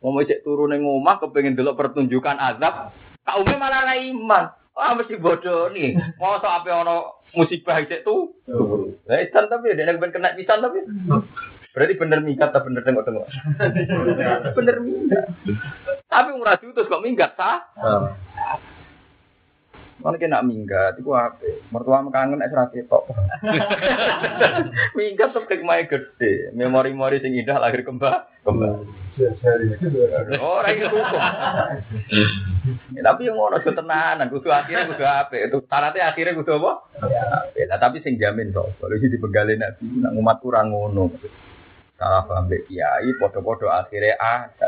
Mau 0.03 0.19
cek 0.19 0.43
turun 0.43 0.75
ning 0.75 0.83
omah 0.83 1.23
kepengen 1.23 1.55
delok 1.55 1.79
pertunjukan 1.79 2.35
azab, 2.35 2.91
kaumnya 3.23 3.55
malah 3.55 3.87
ra 3.87 3.95
iman. 3.95 4.51
Wah 4.75 4.91
mesti 4.91 5.15
bodoh 5.15 5.71
nih. 5.71 5.95
Mau 6.19 6.35
so 6.43 6.51
apa 6.51 6.83
ono 6.83 7.23
musibah 7.31 7.79
cek 7.79 8.03
tuh. 8.03 8.27
Lah 9.07 9.23
tapi 9.23 9.71
dia 9.71 9.87
kena 9.87 10.35
pisan 10.35 10.59
tapi. 10.59 10.83
Berarti 11.75 11.99
bener 11.99 12.23
minggat 12.23 12.55
atau 12.55 12.63
bener 12.63 12.81
tengok 12.87 13.03
tengok. 13.03 13.27
bener 14.55 14.75
minggat. 14.79 15.27
Tapi 16.07 16.29
umrah 16.31 16.55
terus 16.55 16.87
kok 16.87 17.03
minggat 17.03 17.35
sah? 17.35 17.67
Mana 20.05 20.21
kena 20.21 20.45
minggat, 20.45 21.01
itu 21.01 21.09
apa? 21.17 21.41
Mertua 21.73 22.05
kangen 22.13 22.43
es 22.45 22.53
rati 22.53 22.85
tok. 22.85 23.09
minggat 24.93 25.33
tuh 25.33 25.49
hikmahnya 25.49 25.89
gede, 25.89 26.53
memori-memori 26.53 27.23
sing 27.23 27.33
indah 27.33 27.57
lahir 27.57 27.81
kembang, 27.81 28.21
kembang. 28.45 28.85
Oh, 30.37 30.59
lagi 30.61 30.85
hukum. 30.85 31.21
Ya, 32.93 33.01
tapi 33.01 33.25
yang 33.25 33.39
ngono 33.39 33.63
kudu 33.63 33.73
tenanan, 33.73 34.27
kudu 34.27 34.51
akhirnya 34.51 34.91
kudu 34.91 35.07
apa? 35.07 35.33
Itu 35.41 35.63
syaratnya 35.65 36.11
akhirnya 36.11 36.37
kudu 36.37 36.53
apa? 36.59 36.71
Ya, 37.57 37.65
tapi 37.79 38.03
sing 38.05 38.21
jamin 38.21 38.53
kok. 38.53 38.77
Kalau 38.77 38.99
sih 38.99 39.09
dipegalin 39.09 39.63
nabi, 39.63 39.89
nak 40.05 40.13
umat 40.19 40.37
kurang 40.43 40.69
ngono. 40.75 41.15
Salah 41.95 42.27
paham 42.27 42.51
kiai, 42.51 43.09
podo-podo 43.19 43.71
akhirnya 43.71 44.19
ada. 44.19 44.67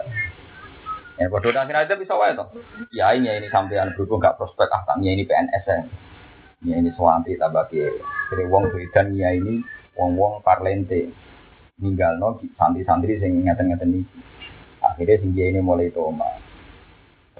Ya, 1.17 1.27
dan 1.33 1.57
akhirnya 1.57 1.81
aja 1.81 1.95
bisa 1.97 2.13
wae 2.13 2.37
toh. 2.37 2.45
Ya 2.93 3.11
ini 3.17 3.49
sampean 3.49 3.91
berhubung 3.97 4.21
gak 4.21 4.37
prospek 4.37 4.69
ah 4.69 4.85
kami 4.85 5.17
ini 5.17 5.25
PNS 5.25 5.65
ya. 5.65 5.79
Ya 6.61 6.75
ini 6.77 6.93
suwanti 6.93 7.33
tambah 7.41 7.67
ke. 7.73 7.89
Jadi 8.29 8.43
wong 8.47 8.69
dan 8.93 9.17
ya 9.17 9.33
ini 9.33 9.65
wong-wong 9.97 10.45
parlente. 10.45 11.09
Ninggal 11.81 12.21
no 12.21 12.37
santri-santri 12.53 13.17
sing 13.17 13.43
ngeten-ngeten 13.43 13.97
ini. 13.97 14.01
Akhirnya 14.85 15.17
sing 15.17 15.33
ini 15.33 15.57
mulai 15.57 15.89
toma. 15.89 16.29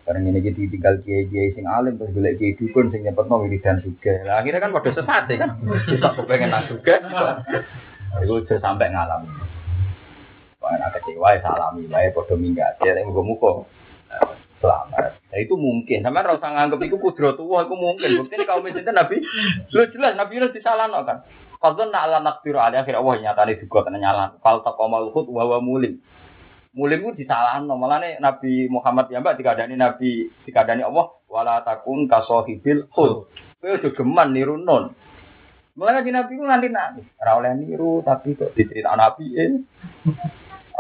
Sekarang 0.02 0.26
ini 0.26 0.42
jadi 0.42 0.62
tinggal 0.74 0.98
kiai-kiai 1.06 1.54
sing 1.54 1.70
alim 1.70 2.02
terus 2.02 2.18
golek 2.18 2.42
kiai 2.42 2.58
dukun 2.58 2.90
sing 2.90 3.06
nyepetno 3.06 3.46
wiridan 3.46 3.78
juga. 3.86 4.14
Nah, 4.26 4.42
akhirnya 4.42 4.62
kan 4.62 4.74
pada 4.74 4.90
sesat 4.90 5.24
kan. 5.38 5.50
Bisa 5.86 6.10
kepengen 6.18 6.50
nang 6.50 6.66
juga. 6.66 6.98
Itu 8.26 8.56
sampai 8.58 8.90
ngalamin. 8.90 9.47
Karena 10.68 10.88
kecewa 10.92 11.28
ya 11.36 11.40
salami, 11.40 11.88
baik 11.88 12.12
podo 12.12 12.36
minggat, 12.36 12.76
ya 12.84 12.92
muka 13.08 13.22
muka 13.24 13.50
selamat. 14.60 15.18
Nah 15.32 15.38
itu 15.40 15.54
mungkin, 15.56 16.04
sama 16.04 16.26
rasa 16.26 16.50
nganggep 16.50 16.82
itu 16.88 16.98
kudro 17.00 17.38
tua, 17.40 17.64
itu 17.64 17.76
mungkin. 17.78 18.10
Bukti 18.20 18.36
ini 18.36 18.46
kaum 18.46 18.66
itu 18.68 18.82
Nabi, 18.84 19.24
lu 19.72 19.84
jelas 19.94 20.14
Nabi 20.18 20.32
Yunus 20.38 20.56
disalahno 20.56 21.06
kan. 21.08 21.24
Kalau 21.58 21.90
nak 21.90 22.06
ala 22.06 22.22
nakbiru 22.22 22.62
ada 22.62 22.86
akhirnya 22.86 23.02
Allah 23.02 23.16
nyata 23.18 23.42
nih 23.50 23.58
juga 23.58 23.90
kena 23.90 23.98
nyala. 23.98 24.38
Fal 24.46 24.62
takomal 24.62 25.10
hut 25.10 25.26
wawa 25.26 25.58
mulim. 25.58 25.98
Mulim 26.78 27.02
itu 27.02 27.26
disalahno, 27.26 27.74
malah 27.74 27.98
nih 27.98 28.22
Nabi 28.22 28.70
Muhammad 28.70 29.10
ya 29.10 29.26
mbak 29.26 29.42
dikadani 29.42 29.74
Nabi 29.74 30.30
dikadani 30.46 30.86
Allah 30.86 31.18
wala 31.26 31.66
takun 31.66 32.06
kasohibil 32.06 32.94
hut. 32.94 33.34
Kau 33.58 33.74
juga 33.82 33.90
geman 33.98 34.38
niru. 34.38 34.62
Mulanya 35.78 36.02
di 36.02 36.10
Nabi 36.10 36.34
itu 36.34 36.42
nganti 36.42 36.70
nabi, 36.74 37.02
rawleh 37.22 37.54
niru 37.54 38.02
tapi 38.02 38.34
kok 38.34 38.50
dicerita 38.58 38.98
Nabi 38.98 39.26
eh. 39.38 39.62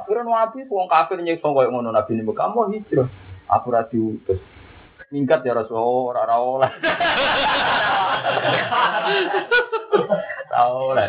Akhirnya 0.07 0.23
nabi 0.23 0.63
wong 0.71 0.87
kafir 0.87 1.19
nyekso 1.19 1.51
koyo 1.51 1.67
ngono 1.67 1.91
nabi 1.91 2.15
ini 2.15 2.23
kamu 2.23 2.79
hijrah. 2.79 3.11
Aku 3.51 3.75
ra 3.75 3.83
diutus. 3.91 4.39
Mingkat 5.11 5.43
ya 5.43 5.51
Rasul 5.51 5.75
ora 6.15 6.23
ora 6.23 6.39
oleh. 6.39 6.71
Ora 10.57 10.63
oleh. 10.71 11.07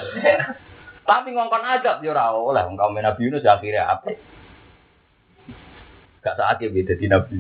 Tapi 1.07 1.31
ngongkon 1.31 1.63
ajab 1.79 2.03
ya 2.03 2.11
ora 2.11 2.35
oleh 2.35 2.63
wong 2.67 2.75
kaum 2.75 2.99
Nabi 2.99 3.23
Yunus 3.23 3.47
ya 3.47 3.55
akhirnya 3.55 3.87
apa? 3.87 4.19
Gak 6.27 6.35
saatnya 6.35 6.67
beda 6.75 6.99
di 6.99 7.07
Nabi. 7.07 7.39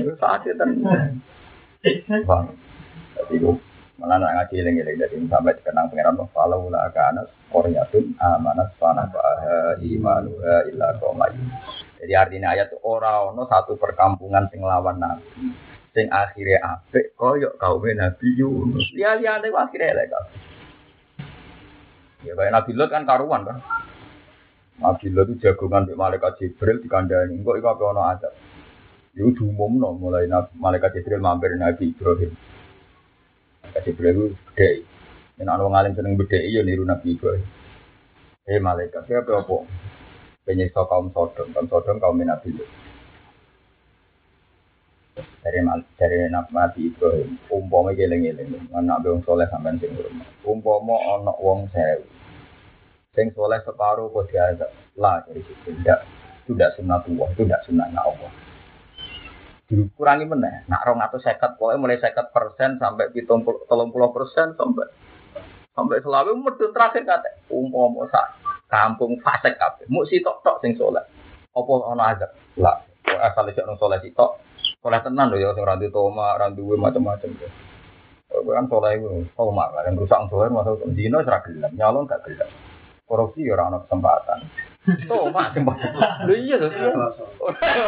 Itu 0.00 0.16
saatnya 0.16 0.64
tenan. 0.64 1.20
Bang. 2.24 2.56
Jadi 3.20 3.36
malah 4.00 4.16
nak 4.16 4.32
ngaji 4.32 4.54
eling 4.64 4.80
eling 4.80 4.96
dari 4.96 5.16
sampai 5.28 5.54
dikenang 5.60 5.92
pangeran 5.92 6.16
kalau 6.32 6.66
ulah 6.72 6.88
kana 6.96 7.20
qaryatun 7.54 8.18
amanat 8.18 8.74
fana 8.82 9.06
baha 9.06 9.78
imanuha 9.78 10.66
illa 10.66 10.98
qomai 10.98 11.30
jadi 12.04 12.20
artinya 12.20 12.52
ayat 12.52 12.68
ora 12.84 13.24
ono 13.32 13.48
satu 13.48 13.80
perkampungan 13.80 14.52
sing 14.52 14.60
lawan 14.60 15.00
nabi. 15.00 15.56
Sing 15.96 16.12
akhirnya 16.12 16.60
apik 16.60 17.16
koyok 17.16 17.56
kaum 17.56 17.80
nabi 17.80 18.28
Yunus. 18.36 18.92
Liya 18.92 19.16
liyane 19.16 19.48
akhirnya 19.48 19.96
elek 19.96 20.12
ya 22.24 22.32
kayak 22.36 22.52
nabi 22.52 22.72
Lot 22.72 22.88
kan 22.92 23.04
karuan 23.04 23.44
kan 23.44 23.60
Nabi 24.80 25.06
Lot 25.12 25.32
itu 25.32 25.48
jagongan 25.48 25.88
di 25.88 25.94
malaikat 25.96 26.40
Jibril 26.40 26.80
di 26.80 26.88
kandang 26.92 27.40
kok 27.40 27.56
iku 27.56 27.68
apa 27.72 27.84
azab. 28.16 28.32
Itu 29.16 29.30
diumumno 29.32 29.96
mulai 29.96 30.28
malaikat 30.60 31.00
Jibril 31.00 31.24
mampir 31.24 31.56
Nabi 31.56 31.94
Ibrahim. 31.94 32.32
Jibril 33.80 34.12
itu 34.12 34.26
gede. 34.52 34.68
Yang 35.34 35.50
orang 35.50 35.72
ngalim 35.74 35.92
seneng 35.98 36.14
gede, 36.14 36.46
ya 36.46 36.62
niru 36.62 36.86
Nabi 36.86 37.18
Ibrahim. 37.18 37.46
Eh 38.46 38.60
malaikat, 38.62 39.02
siapa 39.10 39.42
apa? 39.42 39.66
Penyiksa 40.46 40.86
kaum 40.86 41.10
Sodom, 41.10 41.50
kaum 41.50 41.66
Sodom 41.66 41.96
kaum 41.98 42.20
Nabi 42.22 42.54
Lut. 42.54 42.70
Dari 45.42 45.58
dari 45.98 46.30
Nabi 46.30 46.80
Ibrahim, 46.86 47.34
umpama 47.50 47.90
geleng-geleng, 47.98 48.70
anak 48.70 49.02
wong 49.02 49.26
soleh 49.26 49.50
sampean 49.50 49.82
sing 49.82 49.90
rumah. 49.94 50.28
Umpama 50.46 50.94
ana 51.18 51.34
wong 51.34 51.66
sewu. 51.74 52.06
Sing 53.14 53.30
soleh 53.34 53.58
separuh 53.62 54.10
kok 54.10 54.30
diazab. 54.30 54.70
Lah 54.98 55.22
dari 55.26 55.42
situ 55.42 55.70
tidak 55.82 56.06
tidak 56.46 56.70
sunnatullah, 56.78 57.30
itu 57.34 57.42
tidak 57.42 57.62
sunnahnya 57.66 58.00
Allah. 58.02 58.30
Dikurangi 59.64 60.28
meneh, 60.28 60.68
nak 60.68 60.84
rong 60.84 61.00
atau 61.00 61.16
sekat, 61.16 61.56
pokoknya 61.56 61.80
mulai 61.80 61.96
sekat 61.96 62.28
persen 62.30 62.76
sampai 62.76 63.08
pitung 63.10 63.42
puluh 63.42 64.10
persen 64.12 64.52
sampai 64.54 64.86
sampai 65.74 65.98
selawe 66.00 66.30
medun 66.32 66.70
terakhir 66.70 67.02
kata 67.02 67.50
umpama 67.50 68.06
sak 68.08 68.38
kampung 68.70 69.18
fasik 69.20 69.58
kabeh 69.58 69.84
mu 69.90 70.06
sitok 70.06 70.40
tok 70.46 70.62
sing 70.62 70.78
soleh. 70.78 71.02
Apa 71.54 71.72
ana 71.90 72.14
azab? 72.14 72.30
Lah 72.58 72.78
asal 73.06 73.50
iki 73.50 73.62
ono 73.62 73.74
soleh 73.78 73.98
sitok? 74.00 74.38
Soleh 74.80 75.02
tenan 75.02 75.34
lho 75.34 75.42
ya 75.42 75.50
sing 75.52 75.66
ra 75.66 75.74
toma 75.90 76.38
ra 76.38 76.50
duwe 76.50 76.78
macam-macam 76.78 77.30
tuh 77.38 77.50
kan 78.34 78.66
soleh 78.66 78.98
iku 78.98 79.22
toma 79.34 79.70
kan 79.70 79.86
yang 79.90 79.98
rusak 79.98 80.18
soleh 80.30 80.50
masuk 80.50 80.82
dino 80.94 81.22
ora 81.22 81.38
gelem 81.42 81.70
nyalon 81.74 82.06
gak 82.06 82.22
gelem. 82.26 82.50
Korupsi 83.04 83.46
ya 83.46 83.58
ora 83.58 83.70
ono 83.70 83.78
kesempatan. 83.84 84.38
Toma 85.10 85.50
kesempatan 85.50 85.90
lho 86.30 86.34
iya 86.38 86.56
to 86.58 86.70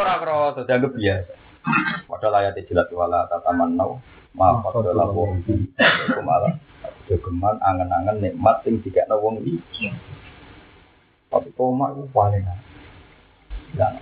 ora 0.03 0.15
kroso. 0.23 0.67
Dianggap 0.67 0.93
biasa. 0.95 1.33
Padahal 2.07 2.35
ayat 2.47 2.59
jelas 2.67 2.87
wala 2.95 3.27
tatamannau 3.27 3.99
ma 4.39 4.61
fadala 4.63 5.11
wa 5.11 5.35
iku 5.35 6.21
malah 6.23 6.55
jogeman 7.07 7.57
angen-angen 7.63 8.23
nikmat 8.23 8.63
sing 8.63 8.83
dikekno 8.83 9.19
wong 9.23 9.43
iki 9.47 9.91
tapi 11.31 11.51
toma 11.59 11.93
itu 11.93 12.07
paling 12.15 12.45
Ya, 13.77 13.93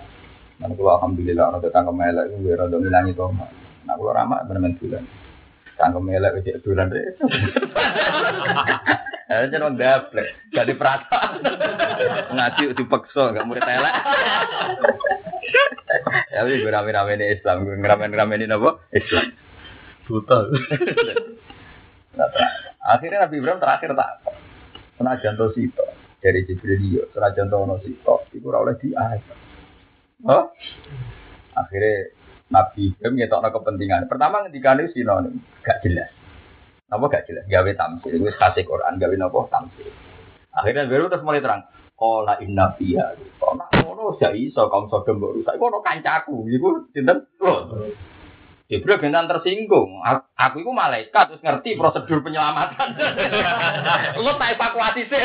dan 0.60 0.70
kalau 0.78 1.00
alhamdulillah 1.00 1.50
orang 1.50 1.64
tetangga 1.64 1.90
melek 1.90 2.30
itu 2.30 2.46
biar 2.46 2.68
ada 2.68 2.76
ngilangi 2.78 3.16
toma. 3.18 3.48
Nah 3.88 3.94
kalau 3.98 4.14
ramah 4.14 4.46
benar-benar 4.46 4.78
bulan. 4.78 5.04
Tangga 5.74 5.98
melek 5.98 6.46
itu 6.46 6.62
bulan 6.62 6.94
deh. 6.94 7.02
Eh 9.24 9.48
jangan 9.48 9.74
gaplek, 9.74 10.52
jadi 10.52 10.72
perata. 10.76 11.40
Ngaji 12.28 12.76
dipaksa, 12.76 13.32
gak 13.32 13.48
murid 13.48 13.64
elek. 13.64 13.94
Ya 16.28 16.44
wis 16.44 16.60
gue 16.60 16.68
rame-rame 16.68 17.16
ini 17.16 17.32
Islam, 17.32 17.64
gue 17.64 17.72
ngerame-rame 17.80 18.36
ini 18.36 18.52
apa? 18.52 18.84
Islam. 18.92 19.24
Buta. 20.04 20.38
Nah, 22.14 22.28
akhirnya 22.84 23.24
Nabi 23.24 23.40
Ibrahim 23.40 23.60
terakhir 23.60 23.90
tak. 23.96 24.12
Senajan 24.94 25.34
to 25.34 25.50
sito 25.56 25.84
dari 26.22 26.46
Jibril 26.46 26.78
dia, 26.78 27.02
senajan 27.10 27.50
to 27.50 27.56
ono 27.56 27.76
sito, 27.82 28.28
itu 28.30 28.46
oleh 28.46 28.78
diazab. 28.78 29.38
Oh? 30.24 30.54
Akhirnya 31.58 32.14
Nabi 32.52 32.92
Ibrahim 32.92 33.18
ngetokno 33.18 33.48
kepentingan. 33.50 34.06
Pertama 34.06 34.46
ketika 34.46 34.76
ini 34.78 34.92
sinonim 34.92 35.34
gak 35.64 35.82
jelas. 35.82 36.12
Apa 36.92 37.10
gak 37.10 37.26
jelas? 37.26 37.44
Gawe 37.48 37.70
tamsil. 37.74 38.12
Itu 38.14 38.30
kasih 38.36 38.64
Quran 38.68 39.00
gawe 39.00 39.14
nopo 39.18 39.50
tamsil. 39.50 39.90
Akhirnya 40.54 40.86
baru 40.86 41.10
terus 41.10 41.24
mulai 41.26 41.42
terang. 41.42 41.66
Kola 41.98 42.38
inna 42.38 42.74
fiha. 42.78 43.16
Kok 43.40 43.52
nak 43.58 43.70
ngono 43.80 44.14
gak 44.20 44.34
iso 44.38 44.70
kaum 44.70 44.86
Sodom 44.86 45.18
mbok 45.18 45.34
rusak. 45.40 45.56
Iku 45.58 45.64
ono 45.66 45.78
kancaku. 45.82 46.36
Iku 46.52 46.68
sinten? 46.94 47.26
Loh. 47.42 47.90
Jibril 48.64 48.96
gentan 48.96 49.28
tersinggung. 49.28 50.00
Aku, 50.00 50.24
aku 50.40 50.64
itu 50.64 50.72
malaikat 50.72 51.28
terus 51.28 51.44
ngerti 51.44 51.76
prosedur 51.76 52.24
penyelamatan. 52.24 52.96
Lo 54.24 54.40
tak 54.40 54.56
evakuasi 54.56 55.04
sih. 55.04 55.20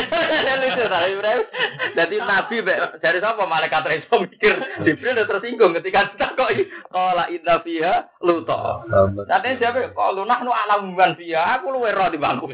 Jadi 1.96 2.16
Nabi 2.20 2.60
dari 3.00 3.16
siapa 3.16 3.40
malaikat 3.48 3.88
reso 3.88 4.20
mikir 4.20 4.84
Jibril 4.84 5.16
udah 5.16 5.24
tersinggung 5.24 5.72
ketika 5.80 6.12
kita 6.12 6.36
kok 6.36 6.52
kola 6.92 7.32
inna 7.32 7.64
fiha 7.64 8.12
luto. 8.20 8.84
Tadi 9.24 9.56
siapa? 9.56 9.88
Kalau 9.96 10.28
nahnu 10.28 10.52
alam 10.52 10.92
man 10.92 11.16
fiha, 11.16 11.56
aku 11.56 11.72
lu 11.72 11.88
ero 11.88 12.12
di 12.12 12.20
bangku. 12.20 12.44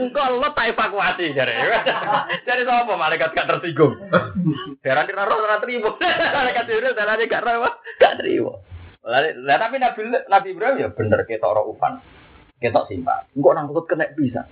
Engkau 0.00 0.36
lo 0.36 0.52
tak 0.52 0.76
evakuasi 0.76 1.32
jadi. 1.32 1.56
Jadi 2.44 2.68
siapa 2.68 3.00
malaikat 3.00 3.32
gak 3.32 3.48
tersinggung? 3.48 3.96
Heran 4.84 5.08
di 5.08 5.16
roh 5.16 5.40
ora 5.40 5.56
terima. 5.56 5.88
Malaikat 6.36 6.68
Jibril 6.68 6.92
darane 6.92 7.24
gak 7.24 7.48
roh, 7.48 7.64
gak 7.96 8.20
terima. 8.20 8.60
Lah 9.04 9.56
tapi 9.56 9.80
Nabi 9.80 10.00
Nabi 10.28 10.48
Ibrahim 10.52 10.76
ya 10.76 10.88
bener 10.92 11.24
ketok 11.24 11.56
ora 11.56 11.62
ufan. 11.64 12.00
Ketok 12.60 12.84
simpang. 12.92 13.24
Engkau 13.32 13.56
nang 13.56 13.72
lutut 13.72 13.88
kena 13.88 14.04
bisa. 14.12 14.44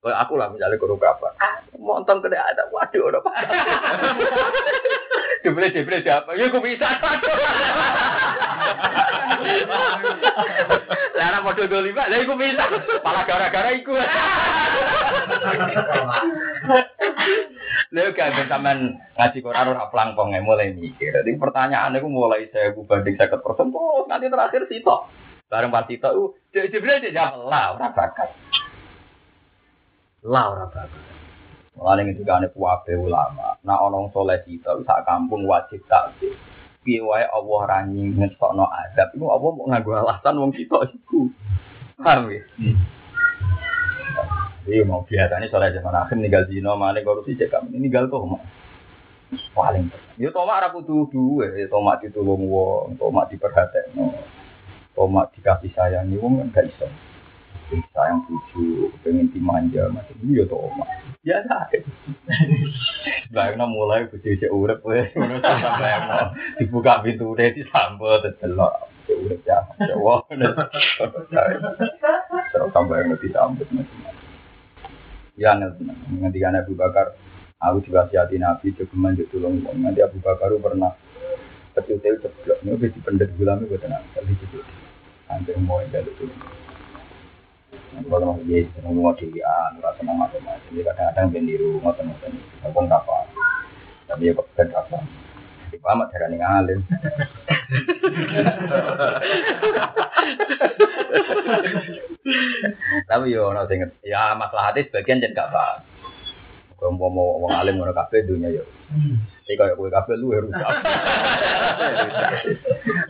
Kayak 0.00 0.24
aku 0.24 0.40
lah 0.40 0.48
misalnya 0.48 0.80
guru 0.80 0.96
kabar. 0.96 1.36
Ah, 1.36 1.60
monton 1.76 2.24
kena 2.24 2.40
ada. 2.40 2.64
Waduh, 2.72 3.20
parah. 3.20 3.52
Jibril 5.40 5.72
Jibril 5.72 6.04
siapa? 6.04 6.36
Ya 6.36 6.52
aku 6.52 6.60
bisa. 6.60 6.88
Lah 11.16 11.26
ana 11.32 11.38
model 11.40 11.66
dolima, 11.68 12.04
lah 12.08 12.18
iku 12.20 12.36
bisa. 12.36 12.64
Malah 13.00 13.24
gara-gara 13.24 13.70
iku. 13.72 13.96
Lha 17.90 18.12
kan 18.14 18.46
sampean 18.46 18.78
ngaji 19.16 19.38
Quran 19.40 19.70
ora 19.72 19.88
plangpong 19.88 20.36
mulai 20.44 20.76
mikir. 20.76 21.10
Jadi 21.10 21.30
pertanyaan 21.40 21.96
iku 21.96 22.06
mulai 22.12 22.46
saya 22.52 22.76
banding 22.76 23.16
50% 23.16 23.40
terus 23.40 24.04
nanti 24.06 24.26
terakhir 24.28 24.62
sitok. 24.68 25.10
Bareng 25.50 25.74
pas 25.74 25.88
sitok 25.88 26.14
uh 26.14 26.30
dia 26.54 26.70
jawab 27.10 27.48
lah 27.50 27.74
ora 27.74 27.88
bakat. 27.90 28.30
Lah 30.22 30.44
ora 30.54 30.66
bakat. 30.70 31.19
Mulane 31.80 32.12
ketika 32.12 32.36
ane 32.36 32.52
kuwabe 32.52 32.92
ulama, 32.92 33.56
nah 33.64 33.80
ana 33.80 33.96
wong 34.04 34.12
saleh 34.12 34.36
sitok 34.44 34.84
sak 34.84 35.00
kampung 35.08 35.48
wajib 35.48 35.80
takbir. 35.88 36.36
Piye 36.84 37.00
wae 37.00 37.24
Allah 37.24 37.60
ra 37.64 37.78
ngetokno 37.88 38.68
adab, 38.68 39.08
iku 39.16 39.32
apa 39.32 39.46
mau 39.48 39.64
nganggo 39.64 39.96
alasan 39.96 40.36
wong 40.36 40.52
sitok 40.52 40.92
iku. 40.92 41.32
Paham 41.96 42.28
ya? 42.36 42.44
Iya 44.68 44.84
mau 44.84 45.08
biasanya 45.08 45.48
soalnya 45.48 45.80
zaman 45.80 46.04
akhir 46.04 46.20
ninggal 46.20 46.44
zino, 46.52 46.76
maling 46.76 47.00
korupsi 47.00 47.32
cek 47.40 47.48
kami 47.48 47.80
ninggal 47.80 48.12
tomak. 48.12 48.44
Paling. 49.56 49.88
Ya 50.20 50.28
tomak 50.36 50.60
ra 50.60 50.68
kudu 50.76 51.08
duwe, 51.08 51.64
tomak 51.72 52.04
ditulung 52.04 52.44
wong, 52.44 53.00
tomak 53.00 53.32
diperhatekno. 53.32 54.20
Tomak 54.92 55.32
dikasih 55.32 55.72
sayangi 55.72 56.20
wong 56.20 56.44
kan 56.44 56.60
gak 56.60 56.68
iso. 56.68 56.92
Sayang 57.70 58.26
buju, 58.26 58.90
pengen 59.06 59.30
dimanja 59.30 59.86
macam 59.94 60.14
itu 60.26 60.42
ya 60.42 60.44
tomak. 60.50 60.90
Biasa 61.22 61.70
aja. 61.70 61.78
Bayangno 63.30 63.70
mulai 63.70 64.10
buju 64.10 64.42
cek 64.42 64.50
sampe 64.50 65.14
bayangno 65.78 66.34
dibuka 66.58 66.98
pintu 67.06 67.30
udah 67.30 67.46
disambut. 67.54 68.26
Cek 68.42 69.16
urip 69.22 69.40
ya. 69.46 69.62
Ya 69.78 69.94
wah. 69.94 70.26
Terus 72.50 72.70
sampai 72.74 73.06
yang 73.06 73.14
disambut 73.22 73.68
macam 73.70 73.98
Ya 75.38 75.54
nanti 75.56 76.38
kan 76.42 76.58
Abu 76.58 76.74
Bakar 76.74 77.14
aku 77.62 77.86
juga 77.86 78.10
hati 78.10 78.36
Nabi 78.36 78.74
tulung 79.30 79.62
wong. 79.62 79.78
Nanti 79.78 80.02
Abu 80.02 80.18
Bakar 80.18 80.50
pernah 80.58 80.90
kecil 81.78 82.02
kecil 82.02 82.18
ceblok 82.18 82.58
ini 82.66 82.74
udah 82.74 82.90
dipendek 82.90 83.30
gulami 83.38 83.70
kali 83.70 84.34
itu 84.34 84.58
hampir 85.30 85.54
mau 85.62 85.78
jalur 85.94 86.10
tulung. 86.18 86.34
Nanti 86.34 86.59
kalau 87.90 88.34
mau 88.34 88.42
dia 88.46 88.62
seneng 88.78 88.94
mau 88.94 89.10
di 89.18 89.26
ah 89.42 89.74
nggak 89.74 89.92
seneng 89.98 90.16
macam-macam. 90.18 90.60
Jadi 90.70 90.80
kadang-kadang 90.86 91.26
bendiru 91.34 91.82
ngotot-ngotot. 91.82 92.32
Ngomong 92.62 92.86
apa? 92.86 93.16
Tapi 94.06 94.30
ya 94.30 94.32
kok 94.34 94.46
apa? 94.54 94.98
Pamat 95.80 96.12
darah 96.12 96.28
nih 96.28 96.44
alim. 96.44 96.80
Tapi 103.08 103.32
yo 103.32 103.48
ono 103.48 103.64
sing 103.64 103.80
ya 104.04 104.36
masalah 104.36 104.70
hati 104.70 104.84
sebagian 104.86 105.24
jen 105.24 105.32
gak 105.32 105.48
paham. 105.48 105.80
Kalau 106.76 106.96
mau 106.96 107.08
mau 107.08 107.40
wong 107.40 107.52
alim 107.56 107.80
ngono 107.80 107.96
kabeh 107.96 108.28
dunia 108.28 108.52
yo. 108.52 108.64
Iki 109.48 109.56
kaya 109.56 109.72
kowe 109.72 109.88
kabeh 109.88 110.20
lu 110.20 110.36
rusak. 110.36 110.74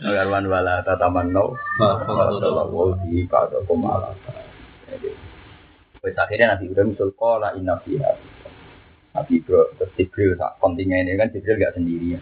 Agarwan 0.07 0.47
wala 0.47 0.79
tataman 0.87 1.35
no. 1.35 1.59
Wa 1.75 2.95
di 3.03 3.27
pada 3.27 3.59
komala. 3.67 4.15
Wes 6.01 6.17
akhirnya 6.17 6.57
Nabi 6.57 6.73
Ibrahim 6.73 6.97
kola 7.13 7.53
inna 7.53 7.77
fiha. 7.85 8.11
Nabi 9.13 9.37
Ibrahim 9.37 9.69
terus 9.77 9.91
Jibril 9.93 10.33
sak 10.33 10.57
kontingen 10.57 11.05
ini 11.05 11.13
kan 11.13 11.29
Jibril 11.29 11.61
gak 11.61 11.77
sendirian. 11.77 12.21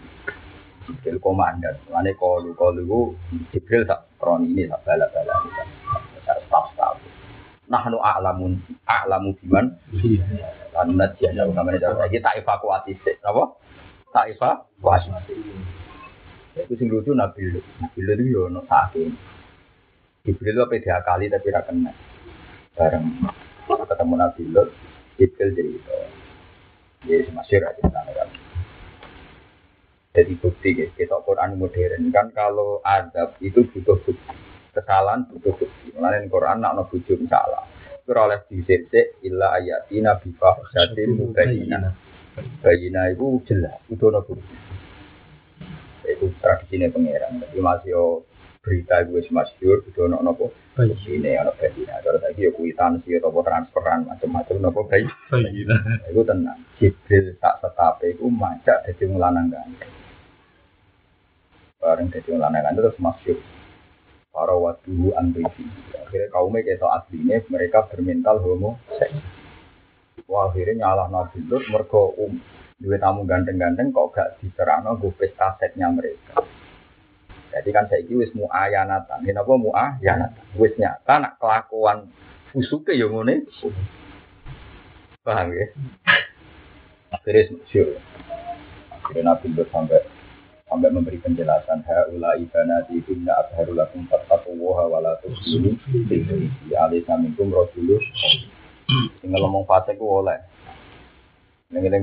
Jibril 0.84 1.16
komandan. 1.16 1.80
Mane 1.88 2.12
kalu 2.20 2.52
kalu 2.60 3.16
Jibril 3.54 3.88
sak 3.88 4.04
kroni 4.20 4.52
ini 4.52 4.68
sak 4.68 4.84
bala-bala 4.84 5.34
ini 5.48 5.50
sak 6.28 6.38
staff-staff. 6.44 7.00
Nahnu 7.70 8.02
a'lamun 8.02 8.58
a'lamu 8.84 9.32
biman 9.40 9.72
lan 10.74 10.88
najian 10.98 11.38
dalam 11.38 11.54
kamane 11.56 11.78
cara 11.78 12.04
iki 12.04 12.20
tak 12.20 12.36
evakuasi 12.42 12.92
sik. 13.00 13.16
Napa? 13.24 13.54
Tak 14.12 14.34
evakuasi. 14.36 15.08
Itu 16.58 16.74
sing 16.76 16.92
lucu 16.92 17.14
Nabi. 17.16 17.62
Nabi 17.80 17.98
itu 18.02 18.24
yo 18.28 18.50
ono 18.52 18.60
saking. 18.68 19.14
Jibril 20.26 20.68
apa 20.68 20.76
dia 20.76 21.00
kali 21.00 21.32
tapi 21.32 21.48
ra 21.48 21.64
kena. 21.64 22.09
Bareng 22.78 23.06
ketemu 24.00 24.14
Nabi 24.16 24.42
Lut, 24.50 24.70
Jibril 25.18 25.50
jadi 25.52 25.70
itu. 25.76 25.92
Ya 27.08 27.16
masih 27.32 27.64
aja 27.64 27.84
kan. 27.84 28.28
Jadi 30.10 30.32
bukti 30.42 30.74
guys, 30.74 30.90
kita 30.98 31.22
Quran 31.22 31.54
modern 31.54 32.10
kan 32.10 32.34
kalau 32.34 32.82
adab 32.82 33.38
itu 33.38 33.62
butuh 33.70 33.98
bukti. 34.02 34.34
Kesalahan 34.74 35.26
butuh 35.30 35.54
bukti. 35.54 35.94
Mulanya 35.94 36.26
Quran 36.26 36.58
nak 36.62 36.74
no 36.74 36.82
bujuk 36.90 37.18
salah. 37.30 37.66
Itu 38.02 38.10
oleh 38.16 38.42
disisik 38.50 39.22
illa 39.22 39.54
ayatina 39.54 40.18
bifahsatin 40.18 41.14
mubayyinah. 41.14 41.94
Bayina 42.62 43.10
itu 43.10 43.42
jelas, 43.46 43.78
itu 43.86 44.04
no 44.10 44.20
bukti. 44.26 44.54
Itu 46.10 46.34
tradisinya 46.42 46.90
pangeran. 46.90 47.38
Jadi 47.46 47.58
masih 47.62 48.24
berita 48.60 49.00
gue 49.08 49.24
semasyur, 49.24 49.88
itu 49.88 50.04
no 50.04 50.20
nopo. 50.20 50.52
Ini 50.76 51.40
ono 51.40 51.52
bayina. 51.56 52.00
Kalau 52.04 52.20
tadi 52.20 52.44
ya 52.44 52.50
kuitansi 52.52 53.16
atau 53.16 53.40
transferan 53.40 54.04
macam-macam 54.04 54.56
nopo 54.60 54.80
bayi. 54.84 55.08
Itu 56.08 56.20
tenang. 56.24 56.60
Jibril 56.76 57.36
tak 57.40 57.60
setape 57.64 58.16
itu 58.16 58.28
macak 58.28 58.84
jadi 58.88 59.08
ngelanang 59.08 59.48
ganteng. 59.52 59.92
Bareng 61.80 62.12
jadi 62.12 62.36
lanangan 62.36 62.76
terus 62.76 62.96
masuk 63.00 63.40
para 64.28 64.52
waduhu 64.52 65.16
antrisi. 65.16 65.64
Akhirnya 65.96 66.28
kaumnya 66.28 66.60
kayak 66.60 66.84
aslinya 66.84 67.40
mereka 67.48 67.88
bermental 67.88 68.36
homo 68.44 68.76
seks. 69.00 69.16
Wah 70.28 70.52
akhirnya 70.52 70.84
nyalah 70.84 71.08
Nabi 71.08 71.40
Lut 71.48 71.64
mergo 71.72 72.12
um 72.20 72.36
duwe 72.80 72.96
tamu 72.96 73.28
ganteng-ganteng 73.28 73.92
kok 73.92 74.16
gak 74.16 74.40
diserano 74.40 74.96
gue 74.96 75.12
pesta 75.12 75.56
mereka. 75.92 76.40
Jadi 77.50 77.68
kan 77.74 77.90
saya 77.90 78.06
wis 78.06 78.30
muayanatan. 78.32 79.26
Kenapa 79.26 79.52
muayanatan? 79.58 80.44
Wis 80.54 80.74
nyata 80.78 81.18
nak 81.18 81.36
kelakuan 81.42 82.06
fusuke 82.54 82.94
yo 82.94 83.10
ngene. 83.10 83.46
Paham 85.26 85.52
ya? 85.52 85.66
Akhirnya 87.10 87.52
masyur. 87.52 87.98
Akhirnya 88.94 89.34
Nabi 89.34 89.46
sampai 89.68 90.00
sampai 90.70 90.94
memberi 90.94 91.18
penjelasan 91.18 91.82
haula 91.82 92.38
ibanati 92.38 93.02
inna 93.10 93.34
abharu 93.42 93.74
lakum 93.74 94.06
fattaqullaha 94.06 94.86
wa 94.86 95.02
la 95.02 95.18
tusbihu 95.18 95.74
ya 96.70 96.86
alisa 96.86 97.18
minkum 97.18 97.50
rajulun 97.50 97.98
sing 99.18 99.34
ngomong 99.34 99.66
fasik 99.66 99.98
ku 99.98 100.22
oleh 100.22 100.38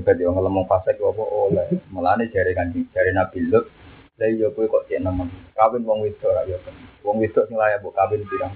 pedi 0.03 0.27
ngomong 0.27 0.67
fasik 0.67 0.99
ku 0.99 1.15
apa 1.15 1.23
oleh 1.23 1.67
melane 1.95 2.27
jare 2.27 2.51
kanjeng 2.51 2.91
jare 2.91 3.15
Nabi 3.15 3.47
Lut 3.47 3.71
lha 4.17 4.25
iya 4.27 4.47
kowe 4.49 4.65
kok 4.65 4.85
cek 4.89 5.01
nemen 5.01 5.29
kawin 5.53 5.85
wong 5.85 6.01
wedok 6.01 6.33
ra 6.33 6.41
ya 6.49 6.57
wong 7.05 7.21
wedok 7.21 7.45
sing 7.45 7.57
layak 7.57 7.81
mbok 7.81 7.93
kawin 7.93 8.25
pirang 8.25 8.53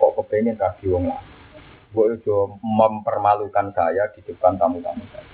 kok 0.00 0.12
kepengen 0.16 0.56
kaki 0.56 0.88
wong 0.88 1.06
lah 1.12 1.20
Gue 1.92 2.16
mempermalukan 2.64 3.68
saya 3.76 4.08
di 4.16 4.24
depan 4.24 4.56
tamu-tamu 4.56 5.04
saya. 5.12 5.28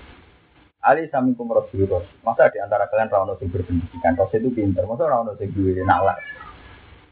Ali 0.83 1.07
sami 1.07 1.31
kum 1.31 1.47
rasul 1.51 1.87
rasul. 1.87 2.19
Masa 2.19 2.51
di 2.51 2.59
antara 2.59 2.87
kalian 2.91 3.07
rawon 3.07 3.35
sing 3.39 3.47
berpendidikan, 3.47 4.19
rasul 4.19 4.43
itu 4.43 4.51
pinter. 4.51 4.83
Masa 4.83 5.07
rawon 5.07 5.31
sing 5.39 5.55
duwe 5.55 5.79
nalar. 5.87 6.19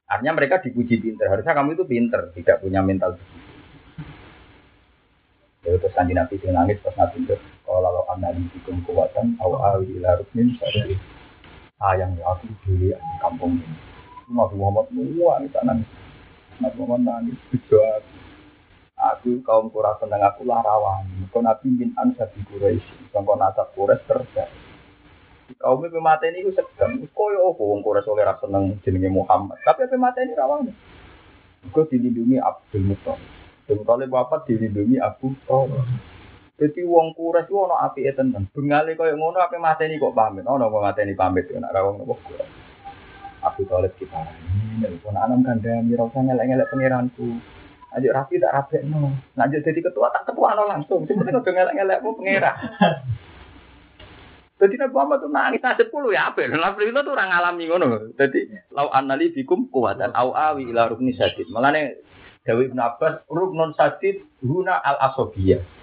Artinya 0.07 0.35
mereka 0.35 0.59
dipuji 0.59 0.99
pinter. 0.99 1.31
Harusnya 1.31 1.55
kamu 1.55 1.79
itu 1.79 1.83
pinter, 1.88 2.31
tidak 2.35 2.59
punya 2.59 2.83
mental 2.83 3.15
begitu. 3.15 3.39
Ya 5.67 5.75
terus 5.83 5.95
kanji 5.95 6.15
nabi 6.15 6.39
nangis 6.47 6.79
pas 6.79 6.95
nabi 6.95 7.27
itu 7.27 7.35
kalau 7.67 7.83
lalu 7.83 8.01
anda 8.07 8.31
dihukum 8.31 8.88
kekuatan, 8.88 9.35
awal 9.43 9.83
ila 9.83 10.15
rukmin 10.15 10.55
saya 10.63 10.95
sayang 11.78 12.17
ya 12.17 12.25
aku 12.34 12.49
dulu 12.65 12.89
di 12.89 13.15
kampung 13.21 13.61
ini. 13.61 13.78
Nabi 14.28 14.55
Muhammad 14.59 14.86
muak 14.91 15.38
kita 15.47 15.61
nangis. 15.63 15.89
Nabi 16.59 16.75
Muhammad 16.84 17.01
nangis 17.05 17.38
berdoa. 17.53 18.01
Aku 18.97 19.45
kaum 19.45 19.69
kurang 19.69 19.93
seneng 20.01 20.25
aku 20.25 20.41
lah 20.41 20.65
rawan. 20.65 21.05
Kau 21.30 21.45
nabi 21.45 21.69
bin 21.69 21.93
ansar 22.01 22.34
di 22.34 22.41
Quraisy. 22.49 23.13
Sangkau 23.13 23.38
nasab 23.38 23.69
Quraisy 23.78 24.09
terjadi. 24.09 24.57
Kaum 25.61 25.86
itu 25.86 26.01
mata 26.01 26.25
ini 26.25 26.43
aku 26.43 26.57
sedang. 26.57 27.05
Koyo 27.13 27.53
apa 27.53 27.61
wong 27.61 27.86
Quraisy 27.86 28.09
oleh 28.09 28.25
rasa 28.25 28.49
seneng 28.49 28.82
jenenge 28.82 29.13
Muhammad. 29.13 29.61
Tapi 29.61 29.86
apa 29.86 29.95
mata 30.01 30.19
ini 30.25 30.34
rawan. 30.34 30.73
Kau 31.69 31.86
dilindungi 31.86 32.41
Abdul 32.41 32.89
Muttalib. 32.89 33.21
Abdul 33.69 33.78
Muttalib 33.86 34.09
bapak 34.09 34.49
dilindungi 34.49 34.97
Abu 34.97 35.38
Thalib. 35.45 36.16
Jadi 36.57 36.81
wong 36.81 37.13
Quraisy 37.13 37.53
ono 37.53 37.77
api 37.77 38.09
tenan. 38.17 38.49
Bengale 38.49 38.97
koyo 38.97 39.13
ngono 39.13 39.37
ape 39.37 39.61
mateni 39.61 40.01
kok 40.01 40.17
pamit. 40.17 40.41
Ono 40.49 40.73
kok 40.73 40.81
mateni 40.81 41.13
pamit 41.13 41.45
nek 41.53 41.69
ra 41.69 41.85
wong 41.85 42.01
nopo. 42.01 42.17
Abu 43.45 43.61
Thalib 43.69 43.93
kita. 44.01 44.17
Ini 44.81 44.97
pun 45.05 45.13
anam 45.13 45.45
kandang, 45.45 45.85
ora 45.93 46.09
usah 46.09 46.21
ngelek-ngelek 46.25 46.69
pangeranku. 46.73 47.37
Ayo 47.93 48.09
rapi 48.09 48.41
tak 48.41 48.53
rapi 48.57 48.81
no. 48.89 49.13
Lanjut 49.37 49.61
jadi 49.61 49.79
ketua 49.85 50.09
tak 50.09 50.33
ketua 50.33 50.57
no 50.57 50.65
langsung. 50.65 51.05
Sebenarnya 51.05 51.45
udah 51.45 51.53
ngelak 51.53 51.75
ngelak 51.77 51.99
mau 52.01 52.17
pengira. 52.17 52.51
Jadi 54.57 54.73
Nabi 54.73 54.93
Muhammad 54.97 55.17
tuh 55.21 55.29
nangis 55.29 55.61
nasib 55.61 55.87
puluh 55.93 56.09
ya 56.17 56.33
apa? 56.33 56.49
Nabi 56.49 56.89
itu 56.89 56.97
tuh 57.05 57.13
orang 57.13 57.29
alami 57.29 57.69
ngono. 57.69 58.17
Jadi 58.17 58.49
lau 58.73 58.89
anali 58.89 59.29
bikum 59.29 59.69
kuwatan 59.69 60.17
au 60.17 60.33
awi 60.33 60.73
ila 60.73 60.89
rukni 60.89 61.13
sadid. 61.13 61.45
Malane 61.53 62.01
Dawi 62.41 62.65
Ibn 62.65 62.79
Abbas 62.81 63.29
ruknun 63.29 63.77
sadid 63.77 64.25
guna 64.41 64.81
al 64.81 64.97
asobiyah. 65.13 65.76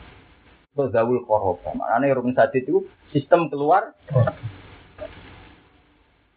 Itu 0.74 0.90
zawul 0.90 1.22
koroba. 1.22 1.70
Maknanya 1.70 2.18
rukun 2.18 2.34
sadid 2.34 2.66
itu 2.66 2.82
sistem 3.14 3.46
keluar. 3.46 3.94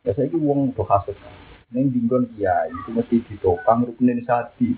Ya 0.06 0.14
saya 0.14 0.30
itu 0.30 0.38
uang 0.38 0.78
tuh 0.78 0.86
kasus. 0.86 1.18
Neng 1.74 1.90
dinggon 1.90 2.30
kiai 2.38 2.70
itu 2.70 2.94
mesti 2.94 3.18
ditopang 3.26 3.90
rukunin 3.90 4.22
sadid. 4.30 4.78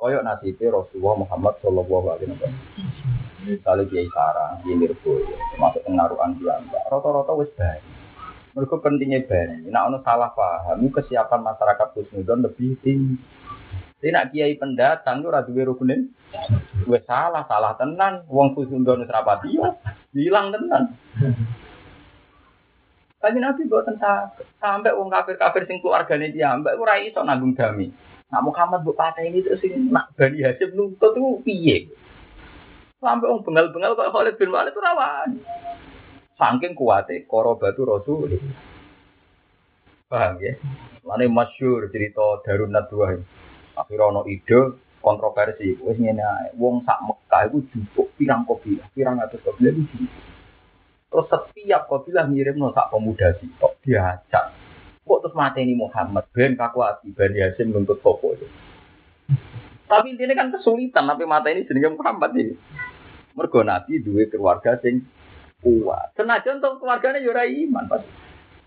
Koyok 0.00 0.24
nasibnya 0.24 0.72
Rasulullah 0.72 1.28
Muhammad 1.28 1.60
Shallallahu 1.60 2.06
Alaihi 2.08 2.28
Wasallam. 2.32 2.56
Misalnya 3.44 3.84
kiai 3.88 4.08
sarang, 4.12 4.60
kiai 4.64 4.76
nirboyo, 4.80 5.36
termasuk 5.52 5.84
pengaruhan 5.84 6.36
dia. 6.40 6.56
Rata-rata 6.88 7.32
wis 7.36 7.52
baik. 7.56 7.84
Mereka 8.56 8.76
pentingnya 8.80 9.24
baik. 9.28 9.68
Nah, 9.68 9.92
ono 9.92 10.00
salah 10.04 10.32
paham, 10.32 10.88
kesiapan 10.88 11.40
masyarakat 11.44 11.88
Husnudon 11.96 12.44
lebih 12.48 12.80
tinggi. 12.80 13.16
Jadi 14.06 14.14
nak 14.14 14.30
kiai 14.30 14.54
pendatang 14.54 15.18
itu 15.18 15.34
radu 15.34 15.50
rukunin, 15.50 16.06
gue 16.86 17.00
salah, 17.10 17.42
salah 17.50 17.74
tenan. 17.74 18.22
Wong 18.30 18.54
Husnudon 18.54 19.02
wis 19.02 19.10
rapati, 19.10 19.58
hilang 20.14 20.54
tenan. 20.54 20.94
Kaji 23.18 23.38
Nabi 23.42 23.66
buatan 23.66 23.98
sampai 24.62 24.94
wong 24.94 25.10
kafir-kafir 25.10 25.66
sing 25.66 25.82
keluargane 25.82 26.30
dia, 26.30 26.54
mbak 26.54 26.78
ora 26.78 27.02
iso 27.02 27.18
nanggung 27.26 27.58
dami. 27.58 27.90
Nak 28.30 28.46
Muhammad 28.46 28.86
bu 28.86 28.94
patah 28.94 29.26
ini 29.26 29.42
tuh 29.42 29.58
sih 29.58 29.74
nak 29.74 30.14
Bani 30.14 30.38
Hashim 30.38 30.78
nuntut 30.78 31.10
tuh 31.10 31.42
piye? 31.42 31.90
Sampai 33.02 33.26
orang 33.26 33.42
bengal-bengal 33.42 33.98
kok 33.98 34.14
Khalid 34.14 34.38
bin 34.38 34.54
Walid 34.54 34.70
itu 34.70 34.78
rawan. 34.86 35.42
Saking 36.38 36.78
kuatnya 36.78 37.26
koroba 37.26 37.74
itu 37.74 37.82
Rasul. 37.82 38.38
Paham 40.06 40.38
ya? 40.38 40.54
Mana 41.02 41.26
masyur 41.26 41.90
cerita 41.90 42.38
Darun 42.46 42.70
Nadwa. 42.70 43.18
Akhirnya 43.76 44.10
ono 44.10 44.22
ide 44.24 44.80
kontroversi. 45.04 45.76
Wes 45.84 46.00
ngene 46.00 46.24
ae. 46.24 46.46
Wong 46.56 46.82
sak 46.82 47.04
Mekah 47.04 47.52
itu 47.52 47.58
jupuk 47.70 48.16
pirang 48.16 48.48
kopi, 48.48 48.80
pirang 48.96 49.20
atus 49.20 49.44
kopi 49.44 49.70
jupuk. 49.70 50.08
Terus 51.06 51.26
setiap 51.30 51.86
kabilah 51.86 52.26
ngirim 52.26 52.58
no 52.58 52.74
sak 52.74 52.90
pemuda 52.90 53.36
sih, 53.38 53.48
kok 53.60 53.78
diajak 53.86 54.66
kok 55.06 55.22
terus 55.22 55.38
mateni 55.38 55.78
Muhammad 55.78 56.26
ben 56.34 56.58
kaku 56.58 56.82
hati 56.82 57.14
Bani 57.14 57.38
Hasim 57.38 57.70
nuntut 57.70 58.02
sopo 58.02 58.34
itu. 58.34 58.46
Tapi 59.86 60.18
ini 60.18 60.34
kan 60.34 60.50
kesulitan 60.50 61.06
tapi 61.06 61.22
mata 61.22 61.46
ini 61.46 61.62
jenenge 61.62 61.94
Muhammad 61.94 62.34
ini. 62.34 62.58
Mergo 63.38 63.62
Nabi 63.62 64.02
duwe 64.02 64.26
keluarga 64.26 64.74
sing 64.82 65.06
kuat. 65.62 66.10
Senajan 66.18 66.58
untuk 66.58 66.82
keluarganya 66.82 67.22
yo 67.22 67.30
ora 67.30 67.46
iman 67.46 67.86
pas. 67.86 68.02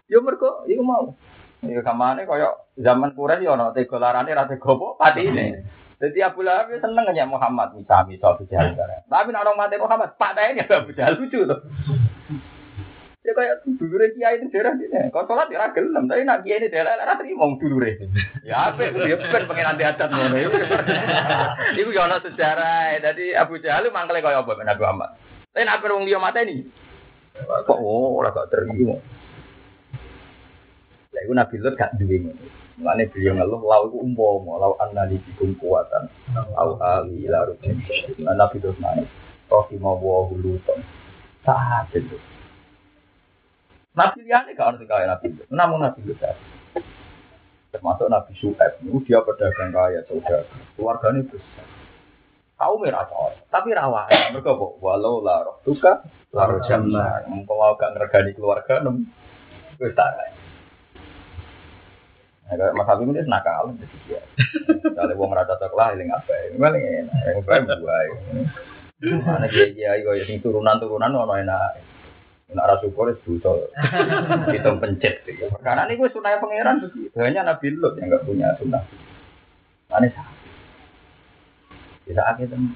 Yo 0.08 0.24
mergo 0.24 0.64
iku 0.64 0.80
mau. 0.80 1.12
Ya 1.60 1.84
kamane 1.84 2.24
kaya 2.24 2.56
zaman 2.80 3.12
Quraisy 3.12 3.44
ana 3.44 3.76
tega 3.76 4.00
larane 4.00 4.32
ra 4.32 4.48
tega 4.48 4.72
apa 4.72 4.88
patine. 4.96 5.68
Jadi 6.00 6.24
Abu 6.24 6.48
Lahab 6.48 6.72
seneng 6.72 7.04
nanya 7.04 7.28
Muhammad 7.28 7.76
misal 7.76 8.08
misal 8.08 8.40
Jahal. 8.48 8.72
Tapi 9.12 9.36
nek 9.36 9.44
orang 9.44 9.60
mati 9.60 9.76
Muhammad, 9.76 10.16
Pak 10.16 10.32
Daen 10.40 10.56
ya 10.56 10.64
Abu 10.72 10.96
Jahal 10.96 11.20
lucu 11.20 11.44
tuh. 11.44 11.60
Ya 13.20 13.36
kayak 13.36 13.68
dulure 13.76 14.16
kiai 14.16 14.40
itu 14.40 14.48
daerah 14.48 14.80
ini. 14.80 15.12
Kalau 15.12 15.28
sholat 15.28 15.52
ya 15.52 15.68
gelem, 15.76 16.08
tapi 16.08 16.24
nak 16.24 16.48
kiai 16.48 16.64
ini 16.64 16.72
daerah 16.72 16.96
ora 16.96 17.20
terima 17.20 17.52
dulure. 17.60 18.00
Ya 18.48 18.72
apa 18.72 18.80
itu 18.88 19.12
ya 19.12 19.20
ben 19.20 19.44
pengen 19.44 19.68
nanti 19.68 19.84
adat 19.84 20.08
ngono. 20.08 20.40
Iku 21.76 21.92
ya 21.92 22.08
ana 22.08 22.24
sejarah. 22.24 22.96
Jadi 23.04 23.36
Abu 23.36 23.60
Jahal 23.60 23.92
mangkele 23.92 24.24
kaya 24.24 24.40
apa 24.40 24.56
Nabi 24.56 24.80
Muhammad. 24.80 25.10
Tapi 25.52 25.68
nak 25.68 25.84
wong 25.84 26.08
liya 26.08 26.24
mateni. 26.24 26.64
Kok 27.44 27.76
oh 27.76 28.24
ora 28.24 28.32
gak 28.32 28.56
terima. 28.56 28.96
Lah 31.20 31.28
iku 31.28 31.36
Nabi 31.36 31.56
Lut 31.60 31.76
gak 31.76 32.00
duwe 32.00 32.16
ngono. 32.24 32.48
Mulane 32.80 33.12
beliau 33.12 33.36
ngeluh 33.36 33.60
lau 33.68 33.92
iku 33.92 33.98
umpama 34.08 34.56
lau 34.56 34.74
annali 34.80 35.20
bikum 35.20 35.52
kuwatan 35.60 36.08
au 36.56 36.80
ali 36.80 37.28
ila 37.28 37.44
rutin. 37.44 37.76
Nabi 38.24 38.64
terus 38.64 38.80
nangis. 38.80 39.12
Rahimahullahu 39.52 40.40
lutan. 40.40 40.80
Saat 41.44 41.92
itu. 41.92 42.16
Nabi 44.00 44.24
liane 44.24 44.56
gak 44.56 44.80
harus 44.80 44.88
kaya 44.88 45.12
Nabi. 45.12 45.28
Namun 45.52 45.84
Nabi 45.84 46.08
besar. 46.08 46.40
Termasuk 47.76 48.08
Nabi 48.08 48.32
Suhaib, 48.40 48.82
dia 49.06 49.22
pedagang 49.22 49.70
kaya, 49.76 50.02
saudara. 50.08 50.42
Keluarganya 50.74 51.22
besar. 51.28 51.68
Kau 52.56 52.80
cocok, 52.80 53.46
tapi 53.52 53.72
rawan. 53.76 54.10
Mereka 54.36 54.52
kok 54.52 54.74
walau 54.84 55.24
lah 55.24 55.48
roh 55.48 55.62
laro 56.34 56.58
jannah. 56.66 57.24
Mumpung 57.28 57.60
mau 57.60 57.76
gak 57.76 57.94
ngergani 57.94 58.32
keluarga, 58.34 58.82
nem. 58.84 59.04
Tak. 59.80 60.39
Nah, 62.50 62.74
Mas 62.74 62.90
Habib 62.90 63.14
ini 63.14 63.22
nakal, 63.30 63.78
jadi 63.78 63.98
dia. 64.10 64.22
Kalau 64.98 65.14
wong 65.22 65.38
rata 65.38 65.54
cocok 65.54 65.78
lah, 65.78 65.94
ini 65.94 66.10
ngapain? 66.10 66.58
Paling 66.58 66.82
enak, 66.82 67.22
yang 67.30 67.46
baik 67.46 67.78
buai. 67.78 68.08
Mana 69.22 69.46
kiai 69.48 69.78
kiai 69.78 70.02
kau 70.02 70.18
yang 70.18 70.42
turunan 70.42 70.82
turunan 70.82 71.14
ono 71.14 71.38
enak. 71.38 71.78
Nak 72.50 72.66
rasa 72.66 72.82
syukur 72.82 73.14
itu 73.14 73.38
dosa. 73.38 73.70
Hitung 74.50 74.82
pencet. 74.82 75.22
gitu. 75.22 75.54
Karena 75.62 75.86
ini 75.86 76.02
gue 76.02 76.10
sunah 76.10 76.42
pangeran. 76.42 76.82
Hanya 77.14 77.46
Nabi 77.46 77.78
Lut 77.78 77.94
yang 78.02 78.10
nggak 78.10 78.26
punya 78.26 78.58
sunah. 78.58 78.82
Aneh. 79.94 80.10
Bisa 82.10 82.26
akhir 82.26 82.50
teman. 82.50 82.74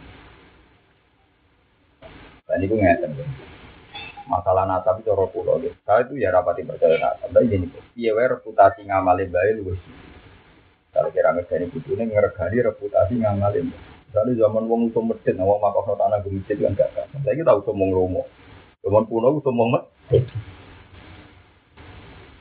Dan 2.45 2.61
itu 2.61 2.77
ngeten. 2.77 3.11
Masalah 4.23 4.63
nasab 4.63 5.03
itu 5.03 5.11
cara 5.11 5.27
pulau 5.27 5.59
gitu. 5.59 5.75
Saya 5.83 6.07
itu 6.07 6.15
ya 6.15 6.31
rapati 6.31 6.63
percaya 6.63 6.95
nasab. 6.95 7.27
Tapi 7.35 7.51
gini, 7.51 7.67
iya 7.99 8.15
wae 8.15 8.31
reputasi 8.31 8.87
baik 8.87 9.53
lu 9.59 9.75
Kalau 10.93 11.09
kira 11.09 11.33
butuh 11.33 11.93
ini 11.97 12.13
ngeregani 12.13 12.57
reputasi 12.63 13.13
ngamalin. 13.19 13.73
Misalnya 14.13 14.45
zaman 14.45 14.69
wong 14.69 14.93
usum 14.93 15.09
masjid, 15.09 15.33
nah 15.33 15.41
wong 15.41 15.57
makok 15.57 15.97
tanah 15.97 16.21
masjid 16.21 16.53
kan 16.53 16.77
gak 16.77 16.93
kan. 16.93 17.09
Saya 17.25 17.33
kita 17.33 17.57
usum 17.57 17.81
wong. 17.81 18.21
Zaman 18.85 19.09
kuno 19.09 19.41
usum 19.41 19.57
wong 19.57 19.73
masjid. 19.73 20.21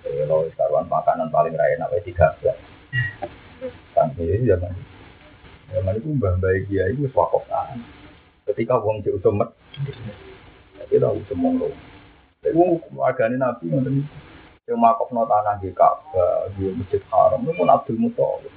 Kalau 0.04 0.44
sekarang 0.52 0.84
makanan 0.92 1.32
paling 1.32 1.56
raya 1.56 1.80
namanya 1.80 2.04
tiga 2.04 2.36
belas. 2.38 2.60
Kan 3.96 4.12
ini 4.20 4.44
zaman 4.44 4.76
zaman 5.72 5.96
itu 5.96 6.08
mbah 6.12 6.36
baik 6.36 6.68
dia 6.68 6.92
itu 6.92 7.08
wakaf 7.08 7.48
tanah. 7.48 7.80
Ketika 8.52 8.76
wong 8.76 9.00
di 9.00 9.16
usum 9.16 9.40
kita 10.88 11.08
usum 11.10 11.38
wong 11.42 11.54
romo. 11.62 11.78
Tapi 12.42 12.54
wong 12.54 12.70
wargane 12.96 13.36
nabi 13.38 13.70
ngoten 13.70 14.02
iki. 14.02 14.16
Yang 14.62 14.78
makofno 14.78 15.26
tanah 15.26 15.58
di 15.58 15.74
Ka'bah, 15.74 16.46
di 16.54 16.70
Masjid 16.70 17.02
Haram, 17.10 17.42
pun 17.42 17.66
Abdul 17.66 17.98
Muthalib. 17.98 18.54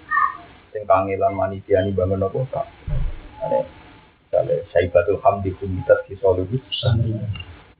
Sing 0.69 0.85
kangelan 0.85 1.33
manitiani 1.33 1.89
bangun 1.97 2.21
apa 2.21 2.39
Ka'bah. 2.53 2.99
Ane, 3.41 3.59
misalnya 4.25 4.55
Saibatul 4.69 5.21
Hamdi 5.21 5.53
Kumitas 5.57 6.01
di 6.05 6.15
Solubus 6.21 6.61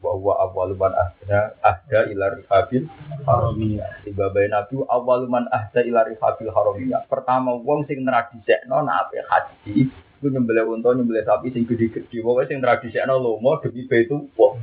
bahwa 0.05 0.37
awaluman 0.37 0.93
ahda 0.93 1.57
ahda 1.65 2.05
ila 2.13 2.37
rihabil 2.37 2.85
haramiyah 3.25 4.05
di 4.05 4.13
babai 4.13 4.45
nabi 4.53 4.77
awaluman 4.85 5.49
ahda 5.49 5.81
ila 5.81 6.05
rihabil 6.05 6.53
haramiyah 6.53 7.01
pertama 7.09 7.57
wong 7.57 7.89
sing 7.89 8.05
tradisekno 8.05 8.85
nape 8.85 9.17
haji 9.25 9.89
itu 10.19 10.27
nyembelih 10.31 10.65
unta 10.67 10.95
nyembelih 10.95 11.23
sapi 11.27 11.51
sing 11.51 11.67
gede-gede 11.67 12.17
wae 12.23 12.47
sing 12.47 12.63
tradisekno 12.63 13.19
lomo 13.19 13.59
demi 13.59 13.87
baitu 13.87 14.31
wong 14.35 14.59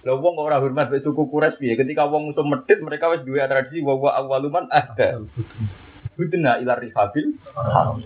Lha 0.00 0.16
wong 0.16 0.32
kok 0.32 0.48
ora 0.48 0.64
hormat 0.64 0.88
mek 0.88 1.04
suku 1.04 1.28
Quraisy 1.28 1.60
piye 1.60 1.76
ketika 1.76 2.08
wong 2.08 2.32
musuh 2.32 2.40
medit 2.40 2.80
mereka 2.80 3.12
wis 3.12 3.20
duwe 3.20 3.44
tradisi 3.44 3.84
wa 3.84 4.00
wa 4.00 4.16
awaluman 4.16 4.64
ahda 4.72 5.20
Budena 6.16 6.56
ila 6.56 6.80
rihabil 6.80 7.36
haram 7.52 8.00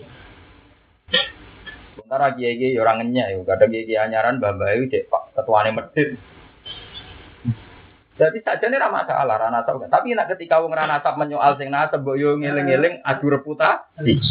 Sementara 1.95 2.35
kiai 2.35 2.59
kiai 2.59 2.75
orang 2.75 3.01
ngenyek, 3.01 3.27
ya. 3.31 3.39
kadang 3.47 3.71
kiai 3.71 3.87
kiai 3.87 4.03
anyaran 4.03 4.37
itu 4.37 4.91
cek 4.91 5.07
pak 5.07 5.23
ketuane 5.31 5.71
medit. 5.71 6.19
Jadi 8.15 8.39
saja 8.43 8.67
ini 8.71 8.79
ramah 8.79 9.03
masalah 9.03 9.35
rana 9.35 9.59
nasab 9.59 9.79
kan. 9.83 9.91
Tapi 9.91 10.15
nak 10.15 10.31
ketika 10.31 10.63
wong 10.63 10.71
rana 10.71 10.99
nasab 10.99 11.19
menyoal 11.19 11.59
sing 11.59 11.67
nasab, 11.67 12.03
mbok 12.03 12.15
yo 12.15 12.39
ngeling-eling 12.39 13.03
adu 13.03 13.27
reputasi. 13.27 14.23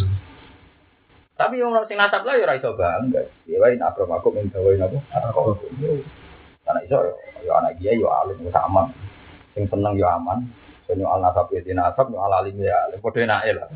Tapi 1.34 1.58
wong 1.58 1.74
sing 1.90 1.98
nasab 1.98 2.22
lah 2.22 2.38
yo 2.38 2.46
ora 2.46 2.54
iso 2.54 2.78
bangga. 2.78 3.26
Ya 3.50 3.58
wae 3.58 3.74
nak 3.74 3.98
pro 3.98 4.06
aku 4.06 4.30
min 4.30 4.46
gawe 4.54 4.70
napa? 4.78 4.98
Aku. 5.34 5.58
Karena 6.62 6.80
iso 6.86 6.98
yo 7.02 7.14
yo 7.42 7.52
anak 7.58 7.74
dia 7.82 7.98
yo 7.98 8.06
alim 8.06 8.38
yo 8.38 8.54
sama. 8.54 8.86
Sing 9.58 9.66
seneng 9.66 9.98
yo 9.98 10.06
aman. 10.06 10.46
Sing 10.86 11.02
nyoal 11.02 11.18
nasab 11.24 11.50
ya 11.50 11.60
nasab, 11.74 12.06
nyoal 12.14 12.38
alim 12.38 12.54
ya 12.62 12.86
alim. 12.86 13.02
Padha 13.02 13.26
enake 13.26 13.50
lah. 13.50 13.66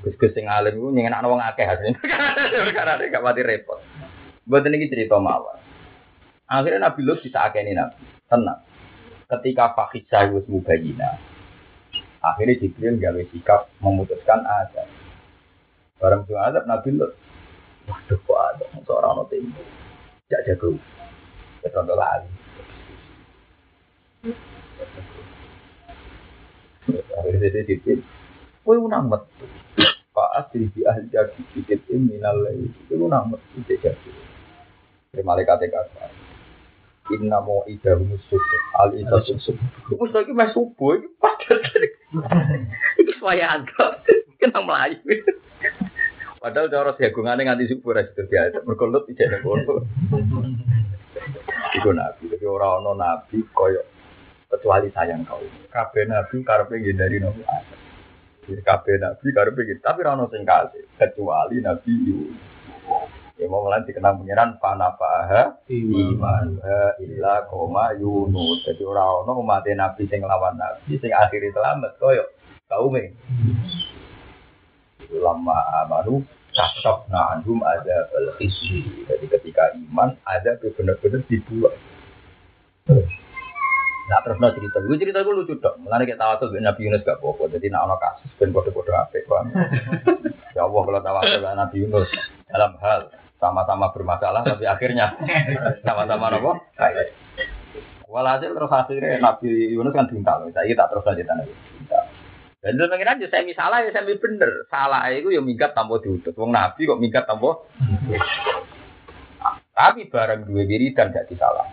Gus-gus 0.00 0.32
sing 0.32 0.48
alim 0.48 0.72
iku 0.78 0.88
nyenengno 0.88 1.28
wong 1.28 1.44
akeh 1.44 1.68
asline. 1.68 2.00
Karena 2.72 2.96
dia 2.96 3.12
gak 3.12 3.24
mati 3.24 3.42
repot. 3.44 3.82
Mboten 4.48 4.76
iki 4.80 4.88
cerita 4.88 5.20
mawon. 5.20 5.60
Akhirnya 6.48 6.88
Nabi 6.88 7.04
Lut 7.04 7.20
bisa 7.20 7.44
akeni 7.44 7.76
Nabi. 7.76 8.00
Tenang. 8.24 8.64
Ketika 9.28 9.76
Fakhisah 9.76 10.32
wis 10.32 10.48
mubayina. 10.48 11.20
Akhirnya 12.24 12.56
Jibril 12.56 12.96
gawe 12.96 13.22
sikap 13.28 13.68
memutuskan 13.84 14.40
azab. 14.48 14.88
Barang 15.98 16.22
itu 16.22 16.34
azab 16.38 16.64
Nabi 16.70 16.94
Lut. 16.94 17.12
Waduh 17.90 18.18
kok 18.22 18.38
ada 18.38 18.64
seorang 18.86 19.18
no 19.18 19.24
tempo. 19.26 19.62
Jak 20.30 20.46
jago. 20.46 20.78
Ketonton 21.64 21.98
lali. 21.98 22.30
Akhirnya 27.18 27.48
dia 27.50 27.66
Jibril. 27.66 28.00
Kowe 28.62 28.78
unang 28.78 29.10
metu. 29.10 29.44
Pak 30.14 30.30
asri 30.38 30.70
di 30.70 30.86
ahli 30.86 31.10
jadi 31.10 31.34
sedikit 31.50 31.82
ini 31.90 32.22
nalai. 32.22 32.70
Kowe 32.86 33.08
unang 33.10 33.34
metu 33.34 33.58
jadi. 33.66 34.10
Dari 35.10 35.24
malaikat 35.26 35.66
kata. 35.66 36.06
Inna 37.08 37.40
mau 37.40 37.64
ida 37.64 37.96
musuh 37.96 38.42
al 38.76 38.92
ida 38.94 39.18
musuh. 39.18 39.56
Musuh 39.96 40.20
itu 40.20 40.32
mas 40.36 40.52
subuh 40.52 41.00
itu 41.00 41.08
padahal 41.16 41.58
itu 43.00 43.10
supaya 43.16 43.56
ada. 43.56 44.04
Kena 44.36 44.60
melayu. 44.60 45.00
Padahal 46.38 46.70
cara 46.70 46.94
jagungannya 46.94 47.42
nganti 47.50 47.66
subuh 47.74 47.98
ras 47.98 48.14
itu 48.14 48.22
biasa. 48.30 48.62
Berkolut 48.62 49.10
tidak 49.10 49.26
ada 49.34 49.38
kono. 49.42 49.82
Iku 51.74 51.90
nabi. 51.90 52.30
Jadi 52.30 52.46
orang 52.46 52.86
ono 52.86 52.94
nabi 52.94 53.42
koyok 53.50 53.86
kecuali 54.46 54.88
sayang 54.94 55.26
kau. 55.26 55.42
Kabeh 55.74 56.06
nabi 56.06 56.46
karepe 56.46 56.78
ngindari 56.78 57.18
nabi 57.18 57.42
ada. 57.42 57.76
Jadi 58.46 58.62
kabeh 58.62 58.94
nabi 59.02 59.26
karepe 59.34 59.60
gitu. 59.66 59.80
Tapi 59.82 59.98
ora 60.06 60.14
ono 60.14 60.30
sing 60.30 60.46
kecuali 60.94 61.58
nabi 61.58 61.92
Yunus. 62.06 62.38
Ya 63.38 63.46
mau 63.46 63.62
mulai 63.62 63.86
dikenal 63.86 64.18
pengiran 64.18 64.58
panafaha 64.58 65.62
iman 65.70 66.58
illa 67.02 67.34
koma 67.50 67.98
Yunus. 67.98 68.62
Jadi 68.62 68.82
ora 68.86 69.26
ono 69.26 69.42
umat 69.42 69.66
nabi 69.74 70.06
sing 70.06 70.22
lawan 70.22 70.54
nabi 70.54 71.02
sing 71.02 71.10
akhiri 71.10 71.50
selamat 71.50 71.98
koyo 71.98 72.30
kaume. 72.70 73.10
Lama 75.08 75.56
amanu 75.84 76.20
kasok 76.52 77.08
na'anhum 77.08 77.62
ada 77.64 78.08
isi. 78.42 78.84
Jadi 79.06 79.26
ketika 79.30 79.72
iman 79.76 80.16
ada 80.26 80.58
benar-benar 80.60 81.22
dibuat. 81.30 81.74
Nah 84.08 84.24
terus 84.24 84.40
no 84.40 84.48
cerita, 84.48 84.80
gue 84.80 84.96
cerita 84.96 85.20
gue 85.20 85.36
lucu 85.36 85.60
dong. 85.60 85.84
Mulai 85.84 86.08
kita 86.08 86.16
tahu 86.16 86.48
tuh 86.48 86.56
Nabi 86.56 86.88
Yunus 86.88 87.04
gak 87.04 87.20
bobo, 87.20 87.44
jadi 87.52 87.68
nak 87.68 88.00
kasus 88.00 88.32
ben 88.40 88.56
kode-kode 88.56 88.88
bang. 88.88 89.46
ya 90.56 90.64
Allah 90.64 90.80
kalau 90.80 91.00
tahu 91.04 91.20
tuh 91.20 91.40
Nabi 91.44 91.76
Yunus 91.84 92.08
dalam 92.48 92.72
hal 92.80 93.12
sama-sama 93.36 93.92
bermasalah, 93.92 94.42
tapi 94.48 94.64
akhirnya 94.64 95.12
sama-sama 95.84 96.32
nopo. 96.32 96.56
Walhasil 98.08 98.56
terus 98.56 98.72
akhirnya 98.72 99.20
Nabi 99.20 99.76
Yunus 99.76 99.92
kan 99.92 100.08
bintang, 100.08 100.48
saya 100.56 100.72
tak 100.72 100.88
terus 100.88 101.04
aja 101.04 101.22
tanah. 101.28 101.46
Dan 102.58 102.74
itu 102.74 102.90
pengiran 102.90 103.22
saya 103.30 103.46
misalnya 103.46 103.86
ya 103.86 103.90
saya 103.94 104.18
bener, 104.18 104.50
salah 104.66 105.06
itu 105.14 105.30
ya 105.30 105.38
minggat 105.38 105.78
tanpa 105.78 106.02
diutus. 106.02 106.34
Wong 106.34 106.50
Nabi 106.50 106.90
kok 106.90 106.98
minggat 106.98 107.24
tanpa 107.30 107.62
tapi 109.78 110.10
barang 110.10 110.50
dua 110.50 110.66
diri 110.66 110.90
dan 110.90 111.14
gak 111.14 111.30
disalah. 111.30 111.70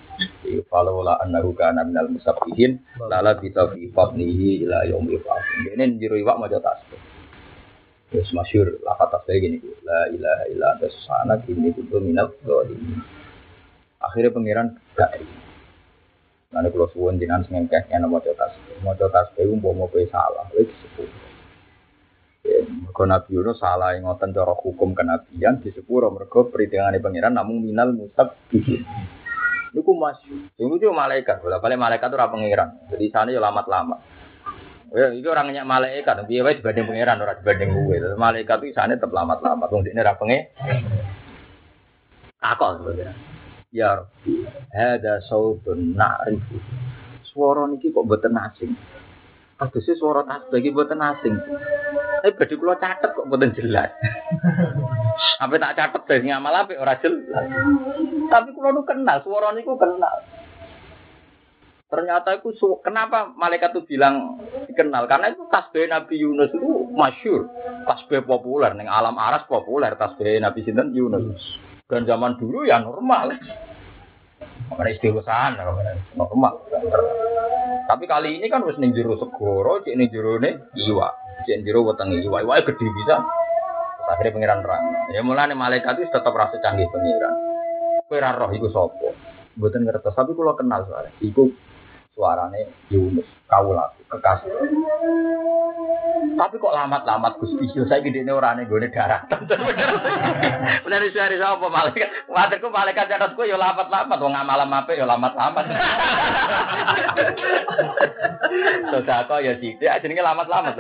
Kalau 0.69 1.01
lah 1.01 1.17
annahu 1.25 1.57
kana 1.57 1.81
minal 1.81 2.05
musabbihin 2.13 2.77
lala 3.01 3.33
bisa 3.41 3.65
fi 3.73 3.89
fadlihi 3.89 4.61
ila 4.61 4.85
yaumil 4.85 5.17
qiyamah. 5.25 5.73
Ini 5.73 5.97
jero 5.97 6.13
iwak 6.21 6.37
maca 6.37 6.61
tasbih. 6.61 7.01
Terus 8.13 8.29
masyhur 8.29 8.77
lafaz 8.85 9.09
tasbih 9.09 9.41
gini, 9.41 9.57
la 9.81 10.05
ilaha 10.13 10.43
illa 10.53 10.69
subhanaka 10.85 11.49
inni 11.49 11.73
kuntu 11.73 11.97
minal 11.97 12.29
zalimin. 12.45 13.01
Akhirnya 13.97 14.29
pangeran 14.37 14.67
gak 14.93 15.17
terima. 15.17 15.54
Nanti 16.55 16.71
kalau 16.71 16.87
suwun 16.95 17.19
jinan 17.19 17.43
sengengkeh 17.43 17.91
yang 17.91 18.07
maca 18.07 18.31
tasbih, 18.31 18.79
maca 18.79 19.11
tasbih 19.11 19.43
umpama 19.51 19.91
kowe 19.91 19.99
salah, 20.07 20.47
wis 20.55 20.71
disebut. 20.71 21.11
Mergo 22.71 23.03
Nabi 23.03 23.35
Yunus 23.35 23.59
salah 23.59 23.91
yang 23.91 24.07
ngoten 24.07 24.31
cara 24.31 24.55
hukum 24.55 24.95
kenabian 24.95 25.59
di 25.59 25.75
sepuro 25.75 26.07
mergo 26.15 26.47
perhitungannya 26.47 27.03
pangeran 27.03 27.35
namun 27.35 27.59
minal 27.59 27.91
musab 27.91 28.39
bihin. 28.47 28.87
Niku 29.75 29.91
masih. 29.99 30.47
Sing 30.55 30.71
lucu 30.71 30.87
malaikat, 30.87 31.43
bola 31.43 31.59
balik 31.59 31.75
malaikat 31.75 32.07
itu 32.07 32.15
ora 32.15 32.31
pangeran. 32.31 32.69
Jadi 32.87 33.05
sana 33.11 33.35
yo 33.35 33.43
lamat-lamat. 33.43 33.99
Ya, 34.95 35.11
itu 35.11 35.27
orangnya 35.27 35.67
malaikat, 35.67 36.23
biar 36.23 36.47
wae 36.47 36.55
dibanding 36.55 36.87
pangeran 36.87 37.19
ora 37.19 37.35
dibanding 37.35 37.69
gue. 37.75 37.95
Terus 37.99 38.15
malaikat 38.15 38.63
itu 38.63 38.71
sana 38.71 38.95
tetap 38.95 39.11
lamat-lamat. 39.11 39.67
Wong 39.67 39.83
ini 39.83 39.99
ora 39.99 40.15
pangeran. 40.15 40.47
Takon 42.39 42.73
sebenarnya. 42.79 43.11
Ya 43.75 43.91
Rabbi, 43.99 44.47
hada 44.71 45.19
sautun 45.27 45.99
na'rifu. 45.99 46.55
Suara 47.27 47.67
niki 47.67 47.91
kok 47.91 48.07
mboten 48.07 48.31
asing. 48.39 48.71
Tegese 49.59 49.99
swara 49.99 50.23
tasbih 50.23 50.63
iki 50.63 50.71
mboten 50.71 51.03
asing. 51.03 51.35
Tapi 52.23 52.39
badhe 52.39 52.55
kula 52.55 52.79
catet 52.79 53.11
kok 53.11 53.27
mboten 53.27 53.51
jelas. 53.51 53.91
Sampai 55.43 55.59
tak 55.59 55.75
catet 55.75 56.07
dari 56.07 56.23
ngamal 56.31 56.55
apik 56.63 56.79
ora 56.79 56.95
jelas. 57.03 57.51
Tapi 58.31 58.55
kula 58.55 58.71
nu 58.71 58.87
kenal, 58.87 59.19
swara 59.27 59.51
niku 59.51 59.75
kenal. 59.75 60.23
Ternyata 61.91 62.39
itu 62.39 62.79
kenapa 62.79 63.35
malaikat 63.35 63.75
itu 63.75 63.83
bilang 63.91 64.39
dikenal? 64.71 65.03
Karena 65.11 65.35
itu 65.35 65.51
tasbih 65.51 65.91
Nabi 65.91 66.23
Yunus 66.23 66.55
itu 66.55 66.95
masyur, 66.95 67.51
tasbih 67.83 68.23
populer, 68.23 68.71
neng 68.71 68.87
alam 68.87 69.19
aras 69.19 69.43
populer 69.51 69.99
tasbih 69.99 70.39
Nabi 70.39 70.63
Sinten 70.63 70.95
Yunus. 70.95 71.43
Dan 71.85 72.07
zaman 72.09 72.39
dulu 72.41 72.65
ya 72.65 72.81
normal. 72.81 73.35
Makanya 74.41 74.91
istighosaan, 74.97 75.51
normal. 76.17 76.53
Tapi 77.85 78.03
kali 78.09 78.41
ini 78.41 78.49
kan 78.49 78.65
wis 78.65 78.81
ning 78.81 78.91
jero 78.97 79.15
segoro, 79.15 79.79
cek 79.85 79.93
ning 79.93 80.09
jero 80.09 80.41
ne 80.41 80.73
iwa, 80.73 81.07
cek 81.45 81.61
jero 81.61 81.85
weteng 81.85 82.11
iwa, 82.17 82.41
iwa 82.41 82.59
gede 82.65 82.87
bisa. 82.89 83.21
Akhirnya 84.05 84.33
pengiran 84.37 84.59
terang. 84.61 84.83
Ya 85.13 85.21
mulane 85.25 85.57
malaikat 85.57 85.97
itu 85.97 86.09
tetap 86.13 86.33
rasa 86.33 86.61
canggih 86.61 86.85
pengiran. 86.93 87.33
Kowe 88.05 88.21
roh 88.21 88.49
iku 88.53 88.67
sapa? 88.69 89.09
Mboten 89.57 89.81
ngertos, 89.87 90.13
tapi 90.13 90.37
kula 90.37 90.53
kenal 90.53 90.85
soalnya. 90.85 91.09
Iku 91.23 91.49
suarane 92.15 92.71
Yunus, 92.87 93.27
kaulaku, 93.51 94.07
kekasih. 94.07 94.47
Tapi 96.35 96.55
kok 96.59 96.75
lamat-lamat 96.75 97.39
Gusti 97.39 97.67
yo 97.75 97.83
saiki 97.87 98.11
dene 98.11 98.31
orane 98.31 98.63
nggone 98.63 98.87
daratan. 98.87 99.43
Bener 100.83 101.11
hari 101.11 101.35
sapa 101.39 101.67
malaikat? 101.67 102.31
Waterku 102.31 102.71
malaikat 102.71 103.11
catatku 103.11 103.43
yo 103.43 103.59
lamat-lamat 103.59 104.19
wong 104.19 104.35
amalam 104.35 104.71
apik 104.71 104.95
yo 104.95 105.03
lamat-lamat. 105.07 105.65
Sedekah 108.95 109.39
ya 109.43 109.53
sithik 109.59 109.91
jenenge 109.99 110.23
lamat-lamat. 110.23 110.79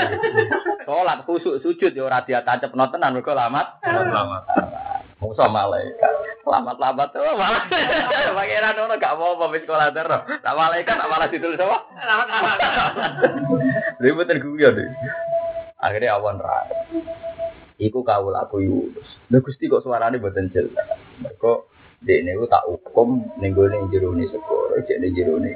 Salat 0.87 1.19
khusuk 1.27 1.59
sujud 1.59 1.91
yo 1.91 2.07
ora 2.07 2.23
diatacepno 2.23 2.87
tenan 2.95 3.11
mergo 3.15 3.35
lamat. 3.35 3.83
Lamat. 3.83 4.43
Musa 5.19 5.51
malaikat. 5.51 6.14
Lamat-lamat 6.45 7.09
tuh 7.09 7.25
malah. 7.33 7.65
Pangeran 8.37 8.77
ono 8.85 8.95
gak 9.01 9.17
mau 9.17 9.49
wis 9.49 9.65
sekolah 9.65 9.89
terus. 9.89 10.21
Tak 10.45 10.53
malaikat 10.53 10.93
tak 10.93 11.09
malah 11.09 11.27
ditulis 11.27 11.57
apa? 11.57 11.77
Lamat-lamat. 11.97 12.57
Ribet 13.97 14.29
guyon 14.37 14.77
deh. 14.77 14.89
Akhirnya 15.81 16.21
awan 16.21 16.37
ra. 16.37 16.69
Iku 17.75 18.07
kawul 18.07 18.37
aku 18.39 18.63
Yunus. 18.63 19.09
Lha 19.27 19.43
Gusti 19.43 19.67
kok 19.67 19.83
suarane 19.83 20.21
mboten 20.21 20.47
jelas. 20.55 20.95
Mergo 21.19 21.67
dekne 22.05 22.37
ku 22.39 22.47
tak 22.47 22.63
hukum 22.69 23.25
ning 23.41 23.51
gone 23.51 23.89
jero 23.91 24.15
ne 24.15 24.29
segoro, 24.31 24.79
cek 24.85 25.01
ning 25.03 25.11
jero 25.11 25.35
ne. 25.35 25.51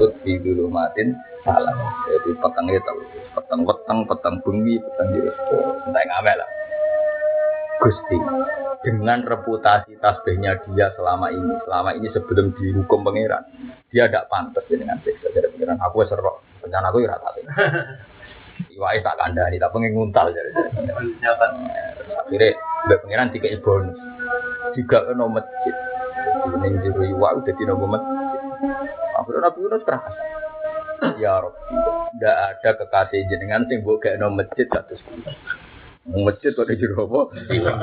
Tut 0.00 0.16
di 0.24 0.40
dulu 0.40 0.72
matin 0.72 1.12
salah. 1.44 1.76
Jadi 2.08 2.32
petengnya 2.40 2.80
tahu. 2.80 3.00
Peteng 3.36 3.60
peteng, 3.68 3.98
peteng 4.08 4.34
bengi, 4.40 4.80
peteng 4.80 5.08
jero 5.12 5.30
segoro. 5.36 5.70
Entek 5.84 6.06
ngamek 6.08 6.34
lah. 6.40 6.50
Gusti, 7.80 8.16
dengan 8.80 9.20
reputasi 9.20 10.00
tasbihnya 10.00 10.56
dia 10.72 10.88
selama 10.96 11.28
ini, 11.28 11.54
selama 11.68 11.90
ini 11.92 12.08
sebelum 12.16 12.56
dihukum 12.56 13.04
pangeran, 13.04 13.44
dia 13.92 14.08
tidak 14.08 14.32
pantas 14.32 14.64
dengan 14.72 14.96
siksa 15.04 15.28
dari 15.36 15.52
pangeran. 15.52 15.76
Aku 15.84 16.00
serok, 16.08 16.64
rencana 16.64 16.88
aku 16.88 17.04
ya 17.04 17.12
rata. 17.12 17.28
Iwai 18.72 19.04
tak 19.04 19.16
kandani, 19.20 19.60
tak 19.60 19.70
pengen 19.76 19.92
nguntal 19.92 20.32
jadi. 20.32 20.50
Akhirnya 22.24 22.56
mbak 22.88 22.98
pangeran 23.04 23.28
tiga 23.36 23.48
bonus, 23.60 23.96
tiga 24.72 24.98
kena 25.04 25.24
masjid. 25.28 25.74
Ini 26.40 26.78
juru 26.80 27.02
iwa 27.04 27.36
udah 27.36 27.52
di 27.52 27.64
nomor 27.68 28.00
masjid. 28.00 28.16
Akhirnya 29.20 29.40
Nabi 29.44 29.58
Yunus 29.60 29.84
keras. 29.84 30.14
Ya 31.20 31.40
Rabbi, 31.40 31.76
tidak 32.16 32.36
ada 32.36 32.70
kekasih 32.76 33.24
jenengan 33.28 33.64
sing 33.68 33.84
mbok 33.84 34.04
gak 34.04 34.16
nomor 34.20 34.44
masjid 34.44 34.68
satu 34.68 34.96
Masjid 36.08 36.56
kok 36.56 36.64
di 36.64 36.80
apa? 36.80 37.20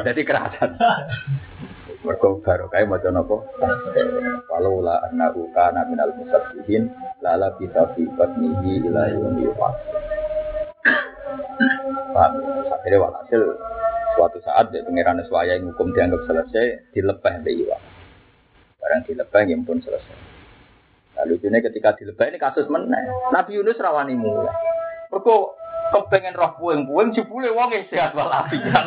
Jadi 0.02 0.22
kerasan. 0.26 0.74
Mergo 2.02 2.42
barokah 2.42 2.82
maca 2.90 3.10
napa? 3.14 3.38
Walau 4.50 4.82
la 4.82 5.06
annahu 5.06 5.46
kana 5.54 5.86
minal 5.86 6.14
musabbihin 6.18 6.90
la 7.22 7.38
la 7.38 7.54
bi 7.54 7.70
batnihi 7.70 8.90
ila 8.90 9.14
yaumi 9.14 9.46
yub'ats. 9.46 9.82
Paham? 12.14 12.32
ya? 12.42 12.74
Akhirnya 12.74 12.98
walhasil 13.06 13.42
suatu 14.18 14.40
saat 14.42 14.74
ya 14.74 14.82
pengiran 14.82 15.22
Swaya 15.30 15.58
yang 15.58 15.70
hukum 15.74 15.94
dianggap 15.94 16.26
selesai 16.26 16.90
dilepeh 16.98 17.34
mbek 17.46 17.54
iwa. 17.66 17.78
Barang 18.82 19.02
dilepeh 19.06 19.42
yang 19.46 19.62
pun 19.62 19.78
selesai. 19.78 20.18
Lalu 21.22 21.38
ini 21.50 21.60
ketika 21.66 21.94
dilepeh 21.98 22.34
ini 22.34 22.38
kasus 22.42 22.66
meneh. 22.70 23.06
Nabi 23.30 23.58
Yunus 23.58 23.78
rawani 23.78 24.18
mulai. 24.18 24.54
Mergo 25.14 25.54
kepengen 25.92 26.36
roh 26.36 26.52
puing-puing 26.60 27.16
jebule 27.16 27.50
wong 27.52 27.72
e 27.72 27.88
sehat 27.88 28.12
walafiat. 28.12 28.86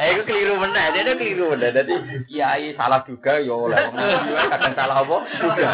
Eh 0.00 0.08
iku 0.16 0.22
keliru 0.24 0.56
meneh, 0.60 0.84
dia 0.94 1.02
itu 1.04 1.12
keliru 1.20 1.44
meneh. 1.54 1.70
Dadi 1.72 1.94
kiai 2.28 2.72
salah 2.76 3.04
juga 3.04 3.40
ya 3.40 3.54
oleh 3.54 3.78
wong 3.88 3.94
nabi 3.96 4.30
wae 4.32 4.46
kadang 4.48 4.74
salah 4.76 4.96
apa? 5.04 5.16
Juga. 5.36 5.68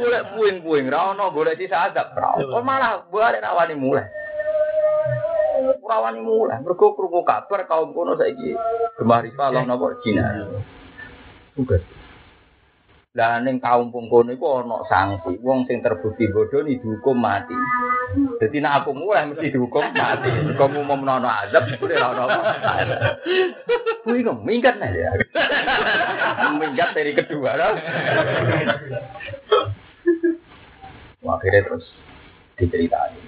Golek 0.00 0.22
puing-puing 0.36 0.86
ra 0.88 1.12
ono 1.12 1.24
golek 1.30 1.60
sisa 1.60 1.92
adab. 1.92 2.16
Ra 2.16 2.40
ono. 2.40 2.60
malah 2.64 3.04
buare 3.08 3.38
rawani 3.38 3.74
mulai. 3.76 4.06
Rawani 5.62 6.20
mulai, 6.24 6.58
mergo 6.64 6.96
krungu 6.96 7.22
kabar 7.22 7.68
kaum 7.68 7.92
kono 7.92 8.16
saiki 8.16 8.56
gemah 8.98 9.20
rifalah 9.22 9.62
napa 9.62 10.00
Cina. 10.00 10.48
Tugas. 11.52 12.01
Lah 13.12 13.44
ning 13.44 13.60
kaum 13.60 13.92
pungkono 13.92 14.32
iku 14.32 14.64
ana 14.64 14.88
sanksi. 14.88 15.36
Wong 15.44 15.68
sing 15.68 15.84
terbukti 15.84 16.32
bodoh 16.32 16.64
ni 16.64 16.80
dihukum 16.80 17.20
mati. 17.20 17.52
Jadi 18.40 18.56
nek 18.64 18.80
aku 18.80 18.96
mulai 18.96 19.28
mesti 19.28 19.52
dihukum 19.52 19.84
mati. 19.92 20.32
Kamu 20.56 20.80
mau 20.80 20.96
menono 20.96 21.28
azab, 21.28 21.76
boleh 21.76 22.00
ora 22.00 22.24
ono. 22.24 22.40
Kuwi 24.00 24.24
kok 24.24 24.40
minggat 24.40 24.80
nah 24.80 24.88
ya. 24.88 25.12
minggat 26.56 26.96
dari 26.96 27.12
kedua. 27.12 27.52
Wah, 31.20 31.36
akhirnya 31.36 31.68
terus 31.68 31.84
diceritani. 32.56 33.20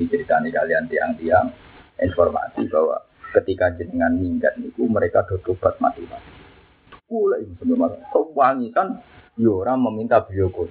Diceritani 0.00 0.48
kalian 0.48 0.88
tiang-tiang 0.88 1.52
informasi 2.00 2.64
bahwa 2.72 2.96
ketika 3.36 3.76
jenengan 3.76 4.16
minggat 4.16 4.56
niku 4.56 4.88
mereka 4.88 5.20
do 5.28 5.36
tobat 5.44 5.76
mati-mati 5.84 6.37
pula 7.08 7.40
ini 7.40 7.56
sebenarnya 7.56 8.04
sewangi 8.12 8.68
kan? 8.70 9.00
Orang 9.38 9.86
meminta 9.86 10.20
beliau 10.22 10.50
kun 10.52 10.68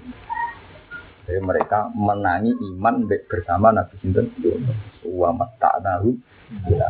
jadi 1.28 1.44
mereka 1.44 1.92
menangi 1.92 2.56
iman 2.56 3.04
bersama 3.28 3.76
Nabi 3.76 4.00
Sinten. 4.00 4.32
Wa 5.04 5.36
mata'nahu 5.36 6.16
ya 6.72 6.88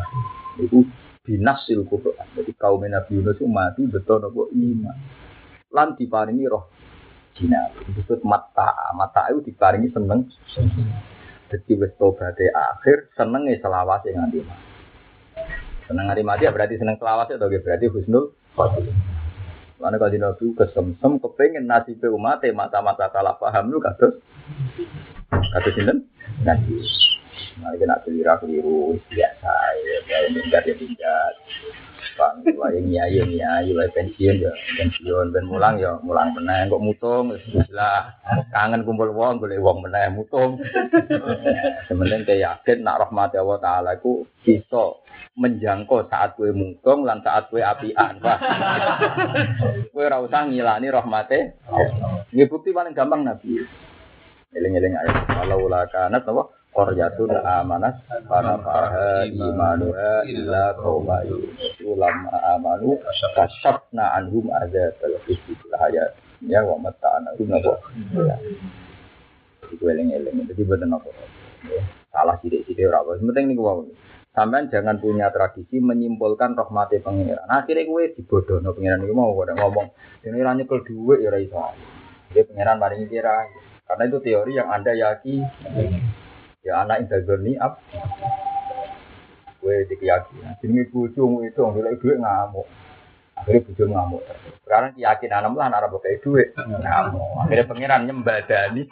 itu 0.62 0.86
binasil 1.26 1.82
Quran 1.90 2.28
jadi 2.38 2.54
kaum 2.54 2.86
Nabi 2.86 3.18
Yunus 3.18 3.42
itu 3.42 3.50
mati 3.50 3.82
betul 3.90 4.22
nopo 4.22 4.54
iman. 4.54 4.98
Lan 5.74 5.98
diparingi 5.98 6.46
roh 6.46 6.70
Cina 7.34 7.66
disebut 7.82 8.22
mata. 8.22 8.94
Mata 8.94 9.26
itu 9.34 9.42
diparingi 9.50 9.90
seneng. 9.90 10.30
Jadi 11.50 11.72
wis 11.74 11.94
tobaté 11.98 12.54
akhir 12.54 13.10
senenge 13.18 13.58
selawase 13.58 14.14
nganti 14.14 14.38
mati. 14.46 14.66
Seneng 15.90 16.14
nganti 16.14 16.22
mati 16.22 16.46
ya 16.46 16.54
berarti 16.54 16.78
seneng 16.78 17.02
selawase 17.02 17.42
atau 17.42 17.50
berarti 17.50 17.90
husnul 17.90 18.38
khotimah 18.54 19.17
Mana 19.78 20.02
kalau 20.02 20.18
Nabi 20.18 20.46
kesemsem 20.58 21.22
kepengen 21.22 21.70
nasib 21.70 22.02
umat 22.02 22.42
mata-mata 22.50 23.14
salah 23.14 23.38
paham 23.38 23.70
lu 23.70 23.78
kados. 23.78 24.18
Kados 25.30 25.74
sinten 25.78 26.10
Nabi. 27.58 27.66
Mari 27.66 27.76
kena 27.82 27.98
keliru 28.06 28.34
keliru 28.42 28.78
biasa 29.10 29.52
ya, 29.82 29.98
ya 30.06 30.18
minggat 30.30 30.64
ya 30.66 30.76
minggat. 30.78 31.34
Bang, 32.18 32.42
wae 32.58 32.82
nyai 32.82 33.22
nyai, 33.30 33.70
wae 33.78 33.90
pensiun 33.94 34.42
ya 34.42 34.50
pensiun, 34.74 35.30
ben 35.30 35.46
mulang 35.46 35.78
ya 35.78 36.02
mulang 36.02 36.34
meneh, 36.34 36.66
kok 36.66 36.82
mutung 36.82 37.30
bismillah. 37.30 38.10
Kangen 38.50 38.82
kumpul 38.82 39.14
wong, 39.14 39.38
golek 39.38 39.62
wong 39.62 39.86
meneh 39.86 40.10
mutung. 40.10 40.58
Sementing 41.86 42.26
kayak 42.26 42.66
yakin 42.66 42.82
nak 42.82 43.06
rahmat 43.06 43.38
Allah 43.38 43.58
taala 43.62 43.92
iku 44.02 44.26
bisa 44.42 44.98
menjangkau 45.38 46.10
saat 46.10 46.34
kue 46.34 46.50
mutung 46.50 47.06
lan 47.06 47.22
saat 47.22 47.54
kue 47.54 47.62
apian. 47.62 48.18
Wah. 48.26 48.42
kue 49.94 50.02
ora 50.02 50.18
usah 50.18 50.50
ngilani 50.50 50.90
rahmate. 50.90 51.62
Ini 52.34 52.50
bukti 52.50 52.74
paling 52.74 52.98
gampang 52.98 53.22
Nabi. 53.22 53.62
Eling-eling 54.58 54.98
aja. 54.98 55.22
Kalau 55.30 55.70
la 55.70 55.86
kanat 55.86 56.26
apa? 56.26 56.57
Qaryatun 56.76 57.32
amanat 57.42 58.06
para 58.30 58.56
faha 58.62 59.26
imanuha 59.26 60.24
illa 60.30 60.78
qauma 60.78 61.26
ulam 61.82 62.18
amanu 62.56 63.00
kasyafna 63.36 64.14
anhum 64.18 64.52
khizy 65.26 65.54
fil 65.58 65.76
hayat. 65.78 66.14
Ya 66.46 66.62
wa 66.62 66.78
mata'ana 66.78 67.34
hum 67.38 67.50
napa? 67.50 67.82
Ya. 68.14 68.38
Iku 69.74 69.84
eling-eling. 69.90 70.46
Jadi 70.46 70.62
boten 70.64 70.94
apa 70.94 71.10
salah 72.14 72.38
sithik-sithik 72.42 72.90
ora 72.90 73.02
apa. 73.06 73.22
Penting 73.22 73.46
niku 73.54 73.62
wae 73.66 73.90
sampean 74.38 74.70
jangan 74.70 75.02
punya 75.02 75.34
tradisi 75.34 75.82
menyimpulkan 75.82 76.54
rahmati 76.54 77.02
pangeran. 77.02 77.50
Nah, 77.50 77.66
akhirnya 77.66 77.90
gue 77.90 78.04
dibodohno 78.14 78.70
pangeran 78.78 79.02
itu 79.02 79.14
mau 79.18 79.34
pada 79.34 79.58
ngomong, 79.58 79.90
ini 80.22 80.46
ra 80.46 80.54
nyekel 80.54 80.86
dhuwit 80.86 81.26
ya 81.26 81.34
ora 81.34 81.42
iso. 81.42 81.58
Pangeran 82.30 82.78
paling 82.78 83.10
kira, 83.10 83.50
Karena 83.88 84.04
itu 84.04 84.20
teori 84.20 84.52
yang 84.54 84.70
Anda 84.70 84.94
yakini. 84.94 86.27
Ya 86.68 86.84
anak 86.84 87.08
interdoni 87.08 87.56
up. 87.64 87.80
Gue 89.64 89.88
dikeyakinan. 89.88 90.60
Jadi 90.60 90.92
bojomu 90.92 91.48
itu 91.48 91.56
nggak 91.64 91.96
duit 92.04 92.20
ngamuk. 92.20 92.68
Akhirnya 93.40 93.64
bojo 93.64 93.84
ngamuk. 93.88 94.22
Sekarang 94.68 94.92
keyakinan 95.00 95.56
lah 95.56 95.72
anak 95.72 95.88
pakai 95.96 96.20
duit 96.20 96.52
ngamuk. 96.60 97.24
Akhirnya 97.48 97.72
pangeran 97.72 98.04
nyembadani. 98.04 98.84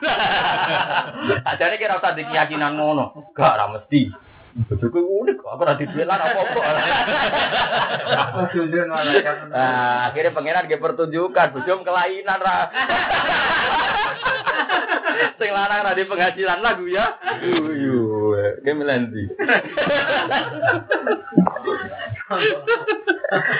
Ajane 1.52 1.76
kira 1.76 2.00
usah 2.00 2.16
keyakinan 2.16 2.80
ngono. 2.80 3.36
Gak 3.36 3.60
ora 3.60 3.76
mesti. 3.76 4.08
Unik 4.56 5.44
kok, 5.44 5.52
aku 5.52 5.68
di 5.84 5.86
duit 5.92 6.08
lah 6.08 6.16
apa-apa. 6.16 6.62
Nah, 9.52 10.08
akhirnya 10.08 10.32
pangeran 10.32 10.72
ge 10.72 10.80
pertunjukan, 10.80 11.52
bojo 11.52 11.84
kelainan 11.84 12.40
ra. 12.40 12.72
Sing 15.36 15.52
lanang 15.52 15.84
ra 15.84 15.92
di 15.92 16.08
penghasilan 16.08 16.60
lagu 16.64 16.88
ya. 16.88 17.20
Yuyu, 17.44 18.32
ke 18.64 18.72
melendi. 18.72 19.28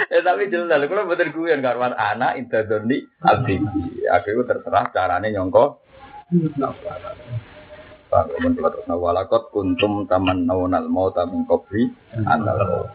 eh 0.10 0.22
tapi 0.24 0.48
jelas 0.48 0.80
lho, 0.80 0.88
kalau 0.88 1.10
bener 1.12 1.30
gue 1.36 1.52
yang 1.52 1.60
karwan 1.60 1.92
anak 1.92 2.40
interdoni 2.40 3.04
abdi. 3.20 3.60
Akhirnya 4.08 4.48
terserah 4.48 4.88
carane 4.96 5.36
nyongko. 5.36 5.84
Pak 8.06 8.32
Umar 8.40 8.52
kula 8.56 8.70
terus 8.72 8.88
walakot 8.88 9.44
kuntum 9.52 10.08
taman 10.08 10.48
naunal 10.48 10.88
mau 10.88 11.12
tamin 11.12 11.44
kopri 11.44 11.90
anal 12.24 12.88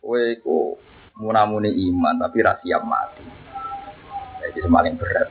Kowe 0.00 0.24
ku 0.40 0.80
munamuni 1.20 1.68
iman 1.92 2.16
tapi 2.16 2.40
ra 2.40 2.56
siap 2.64 2.80
mati. 2.88 3.20
Jadi 4.40 4.64
semaling 4.64 4.96
berat. 4.96 5.28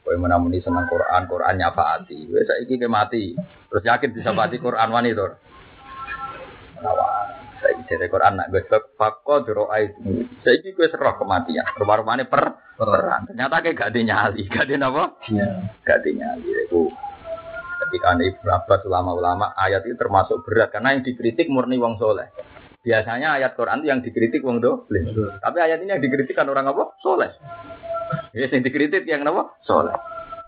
Kowe 0.00 0.16
munamuni 0.16 0.64
seneng 0.64 0.88
Quran, 0.88 1.28
Quran 1.28 1.54
nyafaati. 1.60 2.18
Kowe 2.28 2.42
saiki 2.42 2.80
ke 2.80 2.88
mati. 2.88 3.36
Terus 3.68 3.84
yakin 3.84 4.10
bisa 4.16 4.32
mati 4.32 4.56
Quran 4.56 4.88
wani 4.88 5.12
to. 5.12 5.28
Nawa. 6.80 7.08
Saiki 7.60 7.84
jere 7.84 8.08
Quran 8.08 8.40
nak 8.40 8.48
fakko 8.96 9.44
doa 9.44 9.76
itu. 9.84 10.24
Saiki 10.40 10.72
kowe 10.72 10.88
serah 10.88 11.20
kematian. 11.20 11.68
Rumah-rumahane 11.76 12.24
per 12.24 12.56
perang. 12.80 13.28
Ternyata 13.28 13.60
kayak 13.60 13.76
gak 13.76 13.90
ada 13.92 14.00
nyali, 14.00 14.42
gak 14.48 14.64
ada 14.64 14.88
apa? 14.88 15.04
Iya. 15.28 15.48
Gak 15.84 15.96
ada 16.00 16.10
nyali. 16.16 16.48
Iku 16.64 16.80
ketika 17.84 18.16
Ibnu 18.16 18.50
Abbas 18.54 18.80
ulama-ulama 18.88 19.52
ayat 19.58 19.84
itu 19.84 19.98
termasuk 20.00 20.46
berat 20.46 20.72
karena 20.72 20.96
yang 20.96 21.04
dikritik 21.04 21.52
murni 21.52 21.76
wong 21.76 22.00
soleh. 22.00 22.32
Biasanya 22.80 23.36
ayat 23.36 23.52
Quran 23.60 23.84
itu 23.84 23.86
yang 23.92 24.00
dikritik 24.00 24.40
wong 24.40 24.64
dolim. 24.64 25.12
Betul. 25.12 25.28
Tapi 25.36 25.58
ayat 25.60 25.84
ini 25.84 25.92
yang 25.92 26.00
dikritik 26.00 26.32
kan 26.32 26.48
orang 26.48 26.64
apa? 26.72 26.96
Soleh. 27.04 27.28
Ya, 28.34 28.46
yang 28.46 28.62
dikritik 28.62 29.06
yang 29.06 29.26
apa? 29.26 29.54
Soleh. 29.66 29.94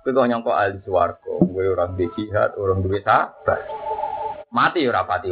Kowe 0.02 0.10
kok 0.10 0.26
nyangka 0.26 0.50
ahli 0.50 0.82
swarga, 0.82 1.34
kowe 1.38 1.62
orang 1.62 1.94
di 1.94 2.10
jihad, 2.18 2.58
orang 2.58 2.82
duwe 2.82 2.98
sabar. 3.06 3.58
Mati 4.50 4.82
ora 4.84 5.06
pati. 5.06 5.30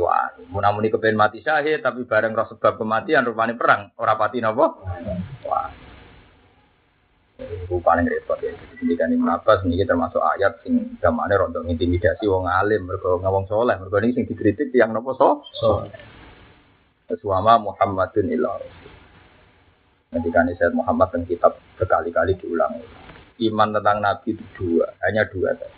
Munamuni 0.49 0.95
kepen 0.95 1.19
mati 1.19 1.43
syahid 1.43 1.83
tapi 1.83 2.07
bareng 2.07 2.33
roh 2.33 2.47
sebab 2.47 2.79
kematian 2.79 3.27
rupane 3.27 3.59
perang, 3.59 3.91
ora 3.99 4.15
pati 4.15 4.39
napa? 4.39 4.67
Wah. 5.43 5.69
Paling 7.71 8.07
repot 8.07 8.37
ya. 8.45 8.53
Jadi 8.77 8.95
kan 8.95 9.11
Ibnu 9.11 9.27
Abbas 9.27 9.65
ini 9.65 9.81
termasuk 9.83 10.21
ayat 10.21 10.61
sing 10.61 11.01
gamane 11.01 11.33
rondo 11.35 11.65
intimidasi 11.65 12.29
wong 12.29 12.45
alim 12.45 12.85
mergo 12.85 13.19
ngawong 13.19 13.49
soleh. 13.49 13.75
Mergo 13.75 13.97
ini 14.05 14.13
sing 14.13 14.25
dikritik 14.29 14.71
yang 14.77 14.93
napa 14.93 15.17
so? 15.17 15.43
So, 15.57 15.89
Suama 17.19 17.59
Muhammadun 17.59 18.31
Rasul. 18.39 18.90
Ini 20.11 20.27
Sayyid 20.59 20.75
Muhammad 20.75 21.15
dan 21.15 21.23
kitab 21.23 21.63
berkali-kali 21.79 22.35
diulang. 22.35 22.83
Iman 23.39 23.71
tentang 23.71 24.03
Nabi 24.03 24.35
itu 24.35 24.43
dua, 24.59 24.91
hanya 25.07 25.23
dua 25.31 25.55
tadi. 25.55 25.71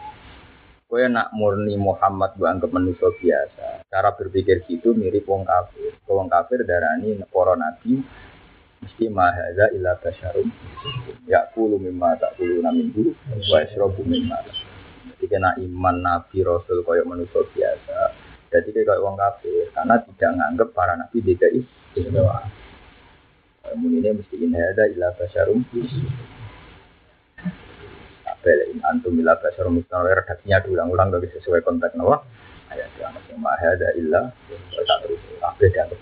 Kowe 0.88 1.04
nak 1.04 1.36
murni 1.36 1.76
Muhammad 1.76 2.40
gua 2.40 2.56
anggap 2.56 2.72
manusia 2.72 3.12
biasa. 3.12 3.84
Cara 3.92 4.08
berpikir 4.16 4.64
gitu 4.64 4.96
mirip 4.96 5.28
wong 5.28 5.44
kafir. 5.44 5.92
Wong 6.08 6.32
kafir 6.32 6.64
darani 6.64 7.20
para 7.28 7.60
nabi 7.60 8.00
mesti 8.80 9.12
mahaza 9.12 9.68
illa. 9.76 10.00
Ya 11.28 11.52
kulu 11.52 11.76
mimma 11.76 12.16
kulu 12.40 12.64
naminhu 12.64 13.12
wa 13.52 13.60
yashrabu 13.60 14.00
mimma. 14.00 14.40
Jadi 15.12 15.28
kena 15.28 15.60
iman 15.60 15.96
nabi 16.00 16.40
rasul 16.40 16.80
koyok 16.88 17.04
manusia 17.04 17.44
biasa. 17.52 18.16
Jadi 18.48 18.80
kayak 18.80 18.96
wong 18.96 19.20
kafir 19.20 19.68
karena 19.76 20.00
tidak 20.00 20.30
nganggep 20.40 20.68
para 20.72 20.96
nabi 20.96 21.20
DKI 21.20 21.60
istimewa. 21.92 22.61
Mungkin 23.70 24.02
ini 24.02 24.10
mesti 24.18 24.36
in 24.42 24.52
hada 24.52 24.84
illa 24.90 25.14
basyarum. 25.14 25.62
Apel 28.26 28.58
in 28.74 28.82
antum 28.82 29.14
illa 29.14 29.38
basyarum 29.38 29.78
istimewa 29.78 30.18
redaksinya 30.18 30.58
diulang-ulang 30.66 31.14
bagi 31.14 31.30
sesuai 31.38 31.62
konteks 31.62 31.94
nawa. 31.94 32.26
Ayat 32.74 32.90
yang 32.98 33.14
masih 33.14 33.36
mahada 33.38 33.88
illa 33.94 34.32
tak 34.88 34.98
terus 35.06 35.20
dianggap 35.60 36.00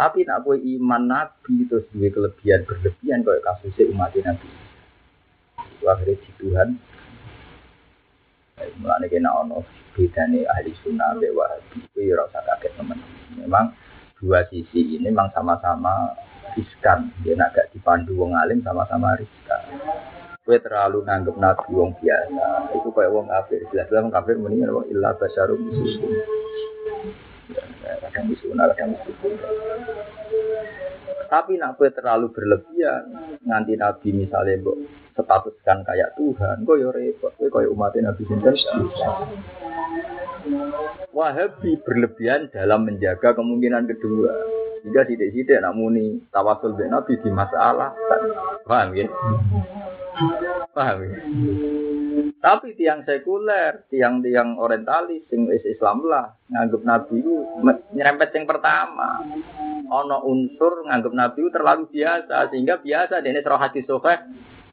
tapi 0.00 0.24
nak 0.24 0.48
kowe 0.48 0.56
iman 0.56 1.02
nabi 1.04 1.68
terus 1.68 1.84
duwe 1.92 2.08
kelebihan 2.08 2.64
berlebihan 2.64 3.20
kayak 3.20 3.44
kasusnya 3.44 3.84
umat 3.92 4.16
nabi. 4.24 4.48
Itu 5.76 5.84
akhirnya 5.92 6.16
di 6.16 6.30
Tuhan. 6.40 6.68
Mulane 8.80 9.12
kena 9.12 9.44
ono 9.44 9.60
bedane 9.92 10.48
ahli 10.48 10.72
sunnah 10.80 11.20
mbek 11.20 11.36
wahabi 11.36 11.84
itu 11.84 12.16
usah 12.16 12.40
kaget 12.48 12.72
teman. 12.80 12.96
Memang 13.36 13.76
dua 14.20 14.44
sisi 14.52 15.00
ini 15.00 15.08
memang 15.08 15.32
sama-sama 15.32 16.12
riskan. 16.54 17.08
Dia 17.24 17.34
nak 17.34 17.56
gak 17.56 17.72
dipandu 17.72 18.14
wong 18.20 18.36
alim 18.36 18.60
sama-sama 18.60 19.16
riskan. 19.16 19.62
Kue 20.44 20.60
terlalu 20.60 21.04
nganggep 21.08 21.36
nabi 21.40 21.70
wong 21.72 21.96
biasa. 21.96 22.76
Itu 22.76 22.88
kayak 22.92 23.12
wong 23.12 23.26
kafir. 23.32 23.64
Jelas-jelas 23.72 24.02
wong 24.04 24.14
kafir 24.14 24.36
mendingan 24.36 24.76
wong 24.76 24.86
illa 24.92 25.16
basyarum 25.16 25.60
muslim. 25.60 26.12
Kadang 27.80 28.26
misuna, 28.28 28.68
kadang 28.74 28.94
miskin. 28.94 29.34
Tapi 31.30 31.52
nak 31.62 31.78
kue 31.78 31.94
terlalu 31.94 32.34
berlebihan, 32.34 33.06
nganti 33.46 33.78
Nabi 33.78 34.08
misalnya 34.10 34.58
mbok 34.58 34.76
statuskan 35.14 35.86
kayak 35.86 36.18
Tuhan, 36.18 36.66
kok 36.66 36.74
yo 36.74 36.90
repot, 36.90 37.30
kue 37.38 37.46
kayak 37.46 37.70
umat 37.70 37.94
Nabi 37.94 38.22
sinten. 38.26 38.54
Wahabi 41.10 41.80
berlebihan 41.84 42.48
dalam 42.54 42.88
menjaga 42.88 43.36
kemungkinan 43.36 43.84
kedua. 43.90 44.32
Jika 44.80 45.04
tidak-tidak 45.04 45.60
nak 45.60 45.76
muni 45.76 46.24
tawasul 46.32 46.72
bin 46.72 46.88
Nabi 46.88 47.20
di 47.20 47.28
masalah, 47.28 47.92
paham 48.64 48.96
ya? 48.96 49.06
Paham 50.72 51.04
ya? 51.04 51.18
Tapi 52.40 52.72
tiang 52.72 53.04
sekuler, 53.04 53.84
tiang-tiang 53.92 54.56
orientalis, 54.56 55.28
sing 55.28 55.44
Islam 55.52 56.08
lah, 56.08 56.32
nganggep 56.48 56.80
Nabi 56.88 57.20
itu 57.20 57.36
nyerempet 57.92 58.32
yang 58.32 58.48
pertama. 58.48 59.20
Ono 59.92 60.24
unsur 60.24 60.88
nganggep 60.88 61.12
Nabi 61.12 61.38
itu 61.44 61.50
terlalu 61.52 61.84
biasa, 61.92 62.48
sehingga 62.48 62.80
biasa 62.80 63.20
ini 63.20 63.44
serah 63.44 63.60
hati 63.60 63.84
sofek. 63.84 64.20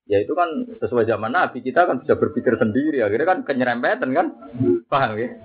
Ya 0.08 0.24
itu 0.24 0.32
kan 0.32 0.48
sesuai 0.80 1.04
zaman 1.04 1.36
Nabi, 1.36 1.60
kita 1.60 1.84
kan 1.84 2.00
bisa 2.00 2.16
berpikir 2.16 2.56
sendiri, 2.56 3.04
akhirnya 3.04 3.28
kan 3.28 3.40
kenyerempetan 3.44 4.16
kan? 4.16 4.28
Paham 4.88 5.20
ya? 5.20 5.36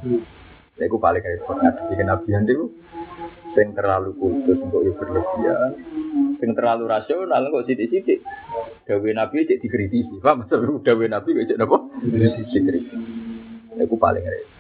Ya 0.79 0.85
itu 0.87 0.97
paling 1.03 1.19
repot, 1.19 1.59
ngadepi 1.59 1.95
kenabian 1.99 2.47
itu 2.47 2.71
sing 3.59 3.75
terlalu 3.75 4.15
khusus 4.17 4.57
untuk 4.63 4.87
yang 4.87 4.97
berlebihan, 4.97 5.71
sing 6.39 6.51
terlalu 6.55 6.87
rasional 6.87 7.43
kok 7.43 7.67
sidik-sidik. 7.67 8.23
Dawe 8.87 9.11
Nabi 9.15 9.51
cek 9.51 9.61
dikritisi, 9.63 10.23
paham? 10.23 10.47
Maksudnya 10.47 10.79
dawe 10.79 11.05
Nabi 11.11 11.29
cek 11.43 11.59
apa? 11.59 11.79
Dikritisi. 12.07 12.59
Itu 13.83 13.97
paling 13.99 14.25
repot. 14.25 14.51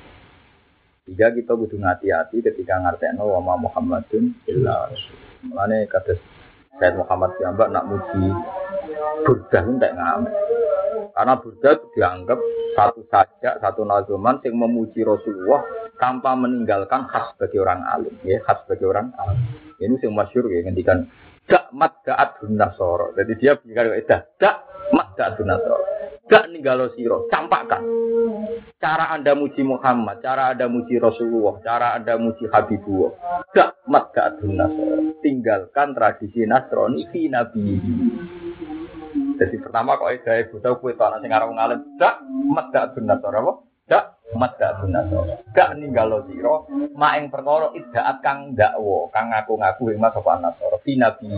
Tiga 1.02 1.34
kita 1.34 1.58
butuh 1.58 1.82
hati-hati 1.82 2.46
ketika 2.46 2.78
ngartekno 2.78 3.26
wa 3.26 3.42
ma 3.42 3.54
Muhammadun 3.58 4.38
illa 4.46 4.86
rasul. 4.86 5.18
Mulane 5.50 5.90
kados 5.90 6.22
Sayyid 6.82 6.98
Muhammad 6.98 7.30
Jambak 7.38 7.70
nak 7.70 7.86
muji 7.86 8.26
Burdah 9.22 9.62
itu 9.62 9.78
tak 9.78 9.94
ngamen. 9.94 10.34
Karena 11.14 11.34
Burdah 11.38 11.72
itu 11.78 11.86
dianggap 11.94 12.38
satu 12.74 13.06
saja, 13.06 13.54
satu 13.62 13.86
nazuman 13.86 14.42
yang 14.42 14.59
memuji 14.59 15.06
Rasulullah 15.06 15.62
tanpa 16.02 16.34
meninggalkan 16.34 17.06
khas 17.06 17.38
bagi 17.38 17.62
orang 17.62 17.86
alim, 17.86 18.10
ya 18.26 18.42
khas 18.42 18.66
bagi 18.66 18.82
orang 18.82 19.14
alim. 19.14 19.38
Ini 19.78 19.94
yang 20.02 20.10
masyur 20.18 20.50
ya 20.50 20.66
ngendikan 20.66 21.06
dak 21.46 21.70
mat 21.70 22.02
daat 22.02 22.42
nasoro. 22.50 23.14
Jadi 23.14 23.32
dia 23.38 23.54
bilang 23.62 23.94
dah 24.02 24.20
dak 24.42 24.56
mat 24.90 25.14
daat 25.14 25.38
nasoro. 25.38 25.86
Dak 26.32 26.48
ninggalo 26.48 26.88
siro, 26.96 27.28
campakkan. 27.28 27.84
Cara 28.80 29.12
anda 29.12 29.36
muji 29.36 29.60
Muhammad, 29.60 30.24
cara 30.24 30.56
anda 30.56 30.64
muji 30.64 30.96
Rasulullah, 30.96 31.60
cara 31.60 31.92
anda 31.92 32.16
muji 32.16 32.48
Habibullah. 32.48 33.12
Dak 33.52 33.84
mat 33.84 34.16
nasoro. 34.16 35.12
Tinggalkan 35.20 35.92
tradisi 35.92 36.48
Nasrani 36.48 37.04
fi 37.12 37.28
nabi. 37.28 37.76
Jadi 39.36 39.56
pertama 39.60 40.00
kok 40.00 40.09
eda 40.09 40.40
ibu 40.40 40.56
tahu 40.56 40.80
kue 40.80 40.96
tanah 40.96 41.20
sing 41.20 41.28
ngalim 41.28 42.00
dak 42.00 42.24
medak 42.24 42.96
benar 42.96 43.20
apa? 43.20 43.52
Dak 43.93 44.24
medak 44.32 44.81
benar 44.81 45.05
Dak 45.52 45.77
ninggalo 45.77 46.24
sira 46.24 46.64
maing 46.97 47.28
perkara 47.28 47.77
idaat 47.77 48.24
kang 48.24 48.56
dakwa, 48.56 49.12
kang 49.12 49.28
ngaku-ngaku 49.28 49.93
ing 49.93 50.01
mas 50.01 50.16
apa 50.16 50.40
nasara 50.40 50.81
fi 50.81 50.97
nabi. 50.97 51.28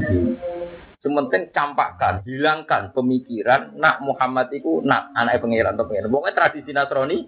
Sementing 1.02 1.52
campakkan, 1.52 2.24
hilangkan 2.24 2.94
pemikiran 2.96 3.76
nak 3.76 4.00
Muhammad 4.00 4.48
itu 4.56 4.80
nak 4.80 5.12
anak 5.12 5.36
pengiran 5.36 5.76
atau 5.76 5.84
pengiran. 5.84 6.08
Pokoknya 6.08 6.32
tradisi 6.32 6.72
Nasrani 6.72 7.18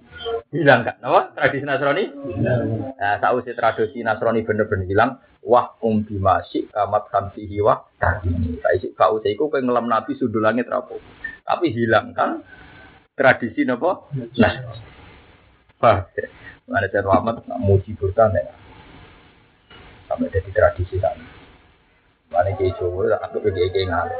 hilangkan, 0.49 0.97
apa? 1.05 1.37
Tradisi 1.37 1.69
Nasrani. 1.69 2.09
Nah, 2.97 3.21
tahu 3.21 3.45
si 3.45 3.53
tradisi 3.53 4.01
Nasrani 4.01 4.49
bener-bener 4.49 4.89
hilang. 4.89 5.21
Wah 5.45 5.77
um 5.85 6.01
bimasik 6.09 6.73
kamat 6.73 7.05
hamsihi 7.13 7.61
wah 7.61 7.85
tadi. 8.01 8.33
Saya 8.65 8.81
kau 8.97 9.21
saya 9.21 9.37
kau 9.37 9.53
ngelam 9.53 9.93
nabi 9.93 10.17
sudul 10.17 10.41
langit. 10.41 10.73
Tapi 11.45 11.67
hilangkan 11.69 12.41
tradisi 13.13 13.69
nopo. 13.69 14.09
Nah, 14.41 14.55
Wah, 15.77 16.09
mana 16.65 16.89
saya 16.89 17.05
Muhammad 17.05 17.45
muji 17.61 17.93
Burdan 18.01 18.33
ya. 18.33 18.49
Sampai 20.09 20.33
jadi 20.33 20.51
tradisi 20.51 20.97
kan. 20.97 21.21
Mana 22.33 22.57
kiai 22.57 22.73
Jawa, 22.81 23.21
aku 23.23 23.45
ke 23.45 23.53
kiai 23.53 23.71
kiai 23.71 23.87
ngalih. 23.87 24.19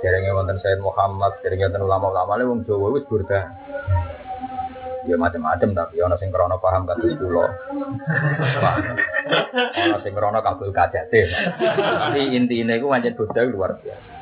Derengnya 0.00 0.36
wonten 0.36 0.60
Sayyid 0.62 0.84
Muhammad, 0.84 1.40
derengnya 1.42 1.72
wonten 1.72 1.84
ulama-ulama 1.88 2.38
ini 2.38 2.44
wong 2.46 2.60
Jawa 2.62 2.94
wis 2.94 3.08
Burdan. 3.10 3.46
Ya 5.04 5.20
macam-macam 5.20 5.76
tapi 5.76 6.00
ono 6.00 6.16
sing 6.16 6.32
krono 6.32 6.56
paham 6.62 6.88
kados 6.88 7.12
kula. 7.20 7.46
Ono 9.76 9.96
sing 10.00 10.12
krono 10.16 10.40
kabul 10.40 10.72
kajate. 10.72 11.20
Tapi 11.74 12.32
intine 12.32 12.78
iku 12.80 12.88
pancen 12.88 13.18
Burdan 13.18 13.52
luar 13.52 13.76
biasa. 13.82 14.13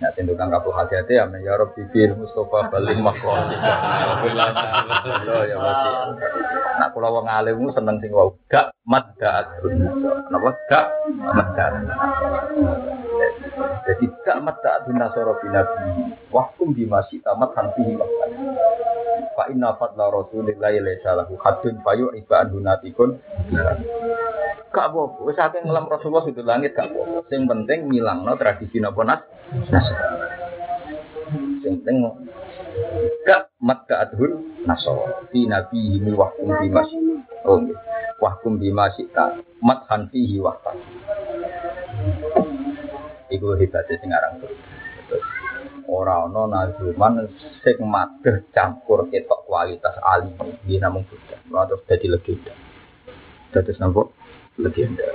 Nah, 0.00 0.08
tentu 0.16 0.32
kan 0.32 0.48
kabul 0.48 0.72
hati-hati 0.72 1.20
ya, 1.20 1.28
ya 1.44 1.60
Rob 1.60 1.76
bibir 1.76 2.16
Mustafa 2.16 2.72
balik 2.72 2.96
makom. 3.04 3.36
Alhamdulillah 3.36 4.48
ya 5.52 5.56
masih. 5.60 5.92
Nak 6.80 6.88
kula 6.96 7.12
wong 7.12 7.28
alim 7.28 7.68
seneng 7.76 8.00
sing 8.00 8.08
wau 8.16 8.32
gak 8.48 8.72
madda 8.88 9.60
Napa 10.32 10.50
gak 10.72 10.86
madda. 11.20 11.66
Jadi 13.84 14.04
gak 14.24 14.40
madda 14.40 14.88
nasara 14.88 15.36
binabi. 15.44 16.16
Wahkum 16.32 16.72
bima 16.72 17.04
sita 17.12 17.36
madhan 17.36 17.68
fihi 17.76 17.92
wahkan. 18.00 18.30
Fa 19.36 19.46
inna 19.46 19.78
fadla 19.78 20.10
rasulillahi 20.10 20.82
laisa 20.82 21.14
lahu 21.14 21.38
haddun 21.38 21.78
fayu 21.86 22.10
iba 22.12 22.42
andunatikun. 22.42 23.18
Gak 24.70 24.86
apa-apa, 24.94 25.26
wis 25.26 25.34
akeh 25.34 25.66
ngelam 25.66 25.90
Rasulullah 25.90 26.26
itu 26.30 26.42
langit 26.46 26.78
gak 26.78 26.94
apa-apa. 26.94 27.26
Sing 27.26 27.46
penting 27.46 27.90
ngilangno 27.90 28.38
tradisi 28.38 28.78
napa 28.78 29.02
nas. 29.02 29.20
Sing 31.62 31.82
penting 31.82 32.06
gak 33.26 33.50
matka 33.58 34.06
adhun 34.06 34.46
nasara. 34.66 35.26
Fi 35.30 35.46
nabi 35.50 35.98
mi 35.98 36.14
wahkum 36.14 36.54
bima 36.62 36.86
oh 37.46 37.58
nggih. 37.58 37.78
Wahkum 38.22 38.60
bima 38.60 38.92
sita 38.94 39.42
mathan 39.58 40.06
fihi 40.12 40.38
wahtan. 40.38 40.78
Iku 43.30 43.54
hebatnya 43.58 43.94
sing 43.98 44.10
aran 44.10 44.42
ora 45.90 46.30
ana 46.30 46.46
nazuman 46.46 47.26
sing 47.66 47.82
madheh 47.82 48.46
campur 48.54 49.10
ketok 49.10 49.42
kualitas 49.50 49.98
alim. 50.06 50.38
Iki 50.62 50.78
namung 50.78 51.02
beda. 51.10 51.42
Terus 51.42 51.82
dadi 51.90 52.06
legenda. 52.06 52.54
Dados 53.50 53.78
napa 53.82 54.06
legenda. 54.62 55.06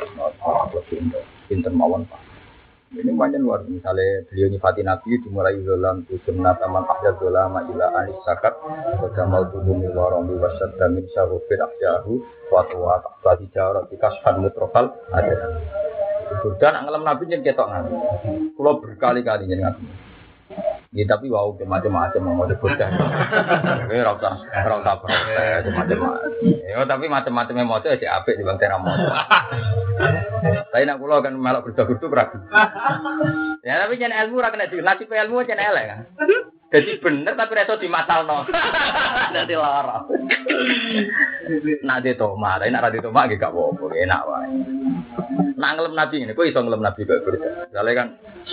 Ora 0.43 0.68
legenda. 0.76 1.23
Pinten 1.47 1.73
mawon 1.80 2.03
Pak. 2.03 2.19
Ini 2.95 3.11
banyak 3.11 3.43
luar. 3.43 3.64
Misalnya 3.68 4.23
beliau 4.30 4.47
nyifati 4.52 4.81
nabi 4.84 5.19
dimulai 5.19 5.60
zolam 5.68 6.07
tu 6.07 6.15
sunnah 6.23 6.56
taman 6.60 6.88
ahya 6.88 7.11
zolam 7.19 7.56
ila 7.56 7.88
anis 7.99 8.15
sakat 8.23 8.56
pada 8.99 9.23
mau 9.27 9.43
tubuh 9.52 9.76
miwarong 9.76 10.31
di 10.31 10.39
wasat 10.39 10.80
dan 10.80 10.95
min 10.95 11.03
syarufin 11.11 11.60
ahyahu 11.60 12.23
suatu 12.47 12.77
wa 12.80 13.03
tadi 13.19 13.52
jauh 13.52 13.84
di 13.91 13.99
kasfan 13.99 14.39
mutrofal 14.39 14.95
ada. 15.11 15.35
Burdan 16.39 16.88
ngelam 16.88 17.03
nabi 17.03 17.30
jadi 17.30 17.53
ketok 17.53 17.68
kalau 18.56 18.80
berkali-kali 18.80 19.45
jadi 19.45 19.61
nabi 19.61 20.05
Ya 20.95 21.03
tapi 21.03 21.27
wow 21.27 21.51
macam-macam 21.59 22.23
mau 22.23 22.47
ada 22.47 22.55
burdan. 22.55 22.88
Tapi 22.95 23.99
rasa 23.99 24.39
rasa 24.47 24.91
protes 25.03 25.67
macam-macam. 25.76 26.23
Ya 26.63 26.80
tapi 26.88 27.05
macam-macamnya 27.11 27.67
mau 27.67 27.84
aja 27.84 28.07
apik 28.23 28.39
di 28.39 28.47
bang 28.47 28.55
tera 28.55 28.80
mau. 28.80 28.95
Tapi 30.72 30.84
nak 30.88 31.03
pulau 31.03 31.19
kan 31.19 31.35
malah 31.35 31.59
berdoa-berdoa 31.67 32.15
ragu. 32.15 32.39
Ya 33.59 33.84
tapi 33.84 33.99
jangan 33.99 34.23
ilmu 34.23 34.39
ragu 34.39 34.55
nanti 34.55 34.80
nasib 34.80 35.11
ilmu 35.11 35.43
jangan 35.43 35.67
elek 35.76 35.85
kan. 35.91 35.99
Jadi 36.76 36.99
bener 36.99 37.39
tapi 37.39 37.56
reso 37.56 37.80
di 37.84 37.88
masal 37.88 38.27
no. 38.27 38.43
Nanti 39.31 39.56
lara. 39.56 40.03
Nanti 41.88 42.11
toma, 42.19 42.60
tapi 42.60 42.68
nak 42.68 42.91
nanti 42.91 42.99
toma 42.99 43.31
gak 43.31 43.47
apa-apa, 43.47 43.85
enak 43.95 44.22
wae. 44.27 44.49
Nak 45.56 45.72
ngelem 45.80 45.95
nabi 45.95 46.15
ini, 46.19 46.35
kok 46.35 46.43
iso 46.43 46.60
ngelem 46.60 46.84
nabi 46.84 47.07
kok 47.07 47.23
berbeda. 47.23 47.72
Soalnya 47.72 47.91
kan 47.95 48.07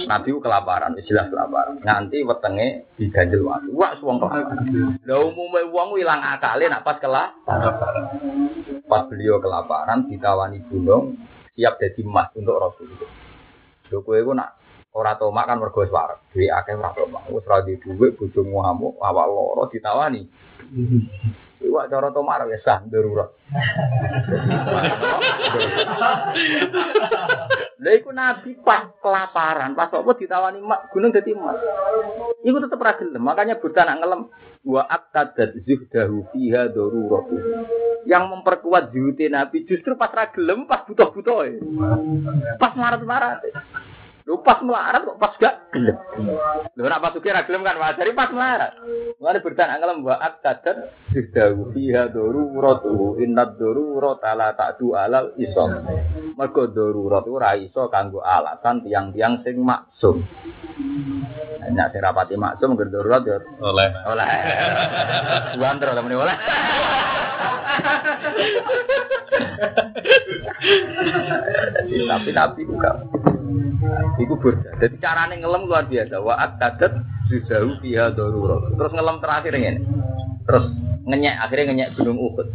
nabi 0.07 0.31
kelaparan, 0.39 0.95
istilah 0.95 1.27
kelaparan. 1.27 1.83
Nanti 1.83 2.23
wetenge 2.23 2.95
diganjel 2.95 3.43
waktu. 3.43 3.75
Wah, 3.75 3.99
suwong 3.99 4.23
kelaparan. 4.23 4.71
Lah 5.03 5.19
umume 5.19 5.67
wong 5.75 5.99
ilang 5.99 6.23
akale 6.23 6.71
nak 6.71 6.87
pas 6.87 7.03
kelaparan. 7.03 8.07
Pas 8.87 9.03
beliau 9.11 9.43
kelaparan 9.43 10.07
ditawani 10.07 10.63
gunung, 10.71 11.19
siap 11.59 11.83
jadi 11.83 12.07
emas 12.07 12.31
untuk 12.39 12.55
Rasul. 12.55 12.87
Lho 13.91 13.99
kowe 14.07 14.15
iku 14.15 14.33
nak 14.33 14.62
ora 14.93 15.17
tomak 15.17 15.49
kan 15.49 15.57
mergo 15.57 15.81
wis 15.81 15.93
wareg. 15.93 16.21
Duwe 16.33 16.53
akeh 16.53 16.77
ora 16.77 16.93
tomak. 16.93 17.25
Wis 17.33 17.49
ra 17.49 17.65
di 17.65 17.81
dhuwit 17.81 18.17
bojomu 18.21 18.61
ngamuk, 18.61 19.01
awak 19.01 19.27
loro 19.29 19.65
ditawani. 19.73 20.23
Iwak 21.63 21.89
cara 21.89 22.09
tomak 22.13 22.45
wis 22.49 22.61
sah 22.61 22.85
darurat. 22.85 23.33
Lha 27.83 27.91
iku 27.99 28.15
nabi 28.15 28.55
pas 28.63 28.93
kelaparan, 29.01 29.75
pas 29.75 29.91
apa 29.91 30.13
ditawani 30.15 30.61
mak 30.61 30.93
gunung 30.93 31.11
dadi 31.11 31.33
emas. 31.33 31.57
Iku 32.45 32.61
tetep 32.61 32.79
ra 32.79 32.95
gelem, 33.01 33.23
makanya 33.25 33.59
buta 33.59 33.83
nak 33.89 33.99
ngelem 33.99 34.23
wa 34.63 34.83
aqtadat 34.87 35.57
zuhdahu 35.65 36.31
fiha 36.31 36.69
darurat. 36.71 37.27
Yang 38.03 38.25
memperkuat 38.29 38.91
zuhute 38.93 39.31
nabi 39.31 39.65
justru 39.65 39.95
pas 39.97 40.13
ra 40.13 40.29
gelem, 40.35 40.69
pas 40.69 40.85
butuh-butuh. 40.85 41.59
Pas 42.59 42.73
marat-marat. 42.75 43.47
Lu 44.23 44.39
pas 44.47 44.63
melarat 44.63 45.03
kok 45.03 45.19
pas 45.19 45.35
gak 45.35 45.55
gelem. 45.75 45.99
Lu 46.79 46.87
nak 46.87 47.03
pas 47.03 47.17
ukir 47.19 47.35
gelem 47.35 47.67
kan 47.67 47.75
wajar 47.75 48.07
pas 48.15 48.31
melarat. 48.31 48.73
Mulane 49.19 49.39
bertan 49.43 49.73
angelem 49.75 50.07
wa 50.07 50.15
aqtadat 50.15 50.95
zuhdahu 51.11 51.75
fiha 51.75 52.07
daruratu 52.15 53.19
innad 53.19 53.59
darurata 53.59 54.39
la 54.39 54.55
ta'du 54.55 54.95
alal 54.95 55.35
isom. 55.43 55.75
Mergo 56.39 56.71
darurat 56.71 57.27
ora 57.27 57.59
iso 57.59 57.91
kanggo 57.91 58.23
alasan 58.23 58.87
tiang-tiang 58.87 59.43
sing 59.43 59.59
maksum. 59.59 60.23
Nek 61.73 61.91
sing 61.91 62.01
rapati 62.03 62.39
maksum 62.39 62.79
ngger 62.79 62.95
darurat 62.95 63.23
ya 63.27 63.39
Oleh. 63.59 63.91
oleh. 64.07 64.29
Buan 65.59 65.83
terus 65.83 65.99
temen 65.99 66.15
oleh. 66.15 66.37
tapi 72.07 72.31
tapi 72.31 72.61
juga 72.69 72.91
Iku 74.19 74.35
burda. 74.39 74.77
Jadi 74.79 74.97
carane 75.03 75.39
ngelem 75.41 75.67
luar 75.69 75.85
biasa. 75.87 76.17
Wa 76.23 76.35
aqtadat 76.39 76.93
juzau 77.29 77.79
fiha 77.83 78.13
darurat. 78.15 78.73
Terus 78.75 78.93
ngelem 78.93 79.17
terakhir 79.19 79.53
ini. 79.59 79.81
Terus 80.47 80.65
ngenyek 81.07 81.35
akhirnya 81.39 81.65
ngenyek 81.71 81.91
gunung 81.99 82.19
Uhud. 82.19 82.49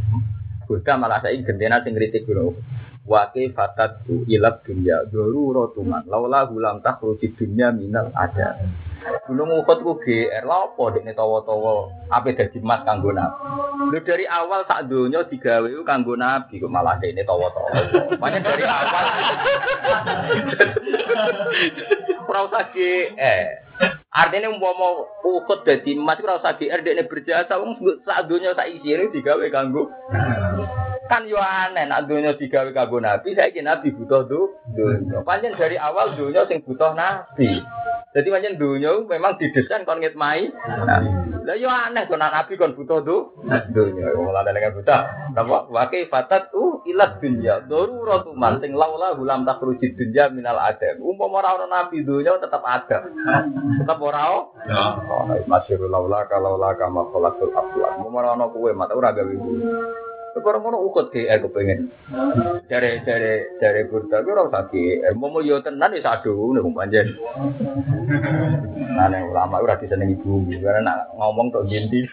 Burda 0.67 0.93
malah 0.99 1.23
saya 1.23 1.39
gendena 1.39 1.79
sing 1.83 1.95
ngritik 1.95 2.27
gunung 2.27 2.55
Uhud. 2.55 2.63
Wa 3.07 3.31
kifatat 3.31 4.03
ilab 4.07 4.63
dunya 4.67 5.03
daruratuman. 5.07 6.03
Laula 6.11 6.47
hulam 6.47 6.83
takhruji 6.83 7.35
dunya 7.35 7.71
minal 7.71 8.11
ada. 8.11 8.59
Gunung 9.27 9.51
Uhud 9.59 9.79
ku 9.83 9.99
GR 9.99 10.43
lha 10.43 10.57
apa 10.67 10.83
dekne 10.95 11.11
tawa-tawa 11.11 11.91
ape 12.11 12.35
dadi 12.35 12.59
emas 12.63 12.83
kanggo 12.87 13.11
nabi. 13.11 13.35
Lho 13.91 13.99
dari 14.03 14.25
awal 14.27 14.63
sak 14.67 14.87
donya 14.87 15.23
digawe 15.27 15.67
ku 15.67 15.83
kanggo 15.83 16.15
nabi 16.15 16.59
kok 16.59 16.71
malah 16.71 16.95
dekne 16.99 17.23
tawa-tawa. 17.27 17.69
Makanya 18.19 18.39
dari 18.43 18.63
awal 18.63 19.05
ora 22.27 22.39
usah 22.47 22.63
GR. 22.71 23.47
Artinya 24.11 24.49
umpama 24.49 25.05
Uhud 25.23 25.59
dadi 25.67 25.95
emas 25.95 26.19
ora 26.23 26.39
usah 26.39 26.55
GR 26.55 26.81
dekne 26.83 27.03
berjasa 27.07 27.59
wong 27.59 27.75
sak 28.07 28.27
donya 28.31 28.55
sak 28.55 28.71
isine 28.71 29.11
digawe 29.11 29.45
kanggo 29.51 29.91
kan 31.07 31.23
yo 31.23 31.39
aneh 31.39 31.87
nak 31.87 32.05
dunia 32.05 32.35
digawe 32.35 32.67
kanggo 32.75 32.99
nabi 32.99 33.31
saiki 33.31 33.63
nabi 33.63 33.95
butuh 33.95 34.27
tuh 34.27 34.59
dunia 34.75 35.23
pancen 35.23 35.55
dari 35.55 35.79
awal 35.79 36.11
dunia 36.19 36.43
sing 36.51 36.59
butuh 36.67 36.91
nabi 36.91 37.63
jadi 38.15 38.27
pancen 38.31 38.55
dunia 38.55 39.03
memang 39.03 39.35
didesain 39.35 39.83
kon 39.83 39.99
ngitmai. 39.99 40.47
Nabi 40.87 41.09
lah 41.43 41.55
yo 41.59 41.67
aneh 41.67 42.07
kon 42.07 42.19
nabi 42.23 42.55
kon 42.55 42.75
butuh 42.75 43.03
tuh 43.03 43.35
dunia 43.71 44.15
wong 44.15 44.31
lan 44.31 44.47
dengan 44.47 44.75
buta. 44.75 44.97
Napa 45.35 45.67
wake 45.67 46.07
fatat 46.07 46.51
tu 46.51 46.83
ilat 46.87 47.19
dunya 47.19 47.61
daruratu 47.67 48.31
man 48.31 48.63
sing 48.63 48.73
laula 48.73 49.11
gulam 49.15 49.43
takhruji 49.43 49.91
dunya 49.95 50.31
minal 50.31 50.55
adam 50.55 51.03
umpama 51.03 51.43
ora 51.43 51.59
ana 51.59 51.67
nabi 51.67 52.03
dunia 52.03 52.39
tetap 52.39 52.63
ada 52.63 53.05
tetap 53.79 53.99
ora 53.99 54.23
ono. 54.33 54.55
Masyhur 55.47 55.91
laula 55.91 56.27
kalau 56.31 56.55
la 56.55 56.75
kama 56.79 57.07
khalaqul 57.11 57.51
aflak 57.53 57.91
umpama 58.01 58.23
ora 58.23 58.29
ana 58.39 58.45
kowe 58.47 58.71
mata 58.71 58.95
ora 58.95 59.11
gawe 59.11 59.35
Orang 60.35 60.63
ngono 60.63 60.79
ukut 60.79 61.11
GR 61.11 61.39
kepengen. 61.43 61.91
Dari 62.71 63.03
dari 63.03 63.43
dari 63.59 63.81
burda 63.87 64.23
ora 64.23 64.47
usah 64.47 64.67
GR. 64.71 65.11
Mau 65.19 65.27
mau 65.27 65.43
yo 65.43 65.59
tenan 65.59 65.91
wis 65.91 66.07
adu 66.07 66.31
ngono 66.35 66.71
panjen. 66.71 67.07
Nah, 68.95 69.07
nek 69.11 69.27
ulama 69.27 69.59
ora 69.59 69.75
disenengi 69.75 70.15
ibu, 70.17 70.47
karena 70.63 71.07
ngomong 71.19 71.51
ginti. 71.67 72.07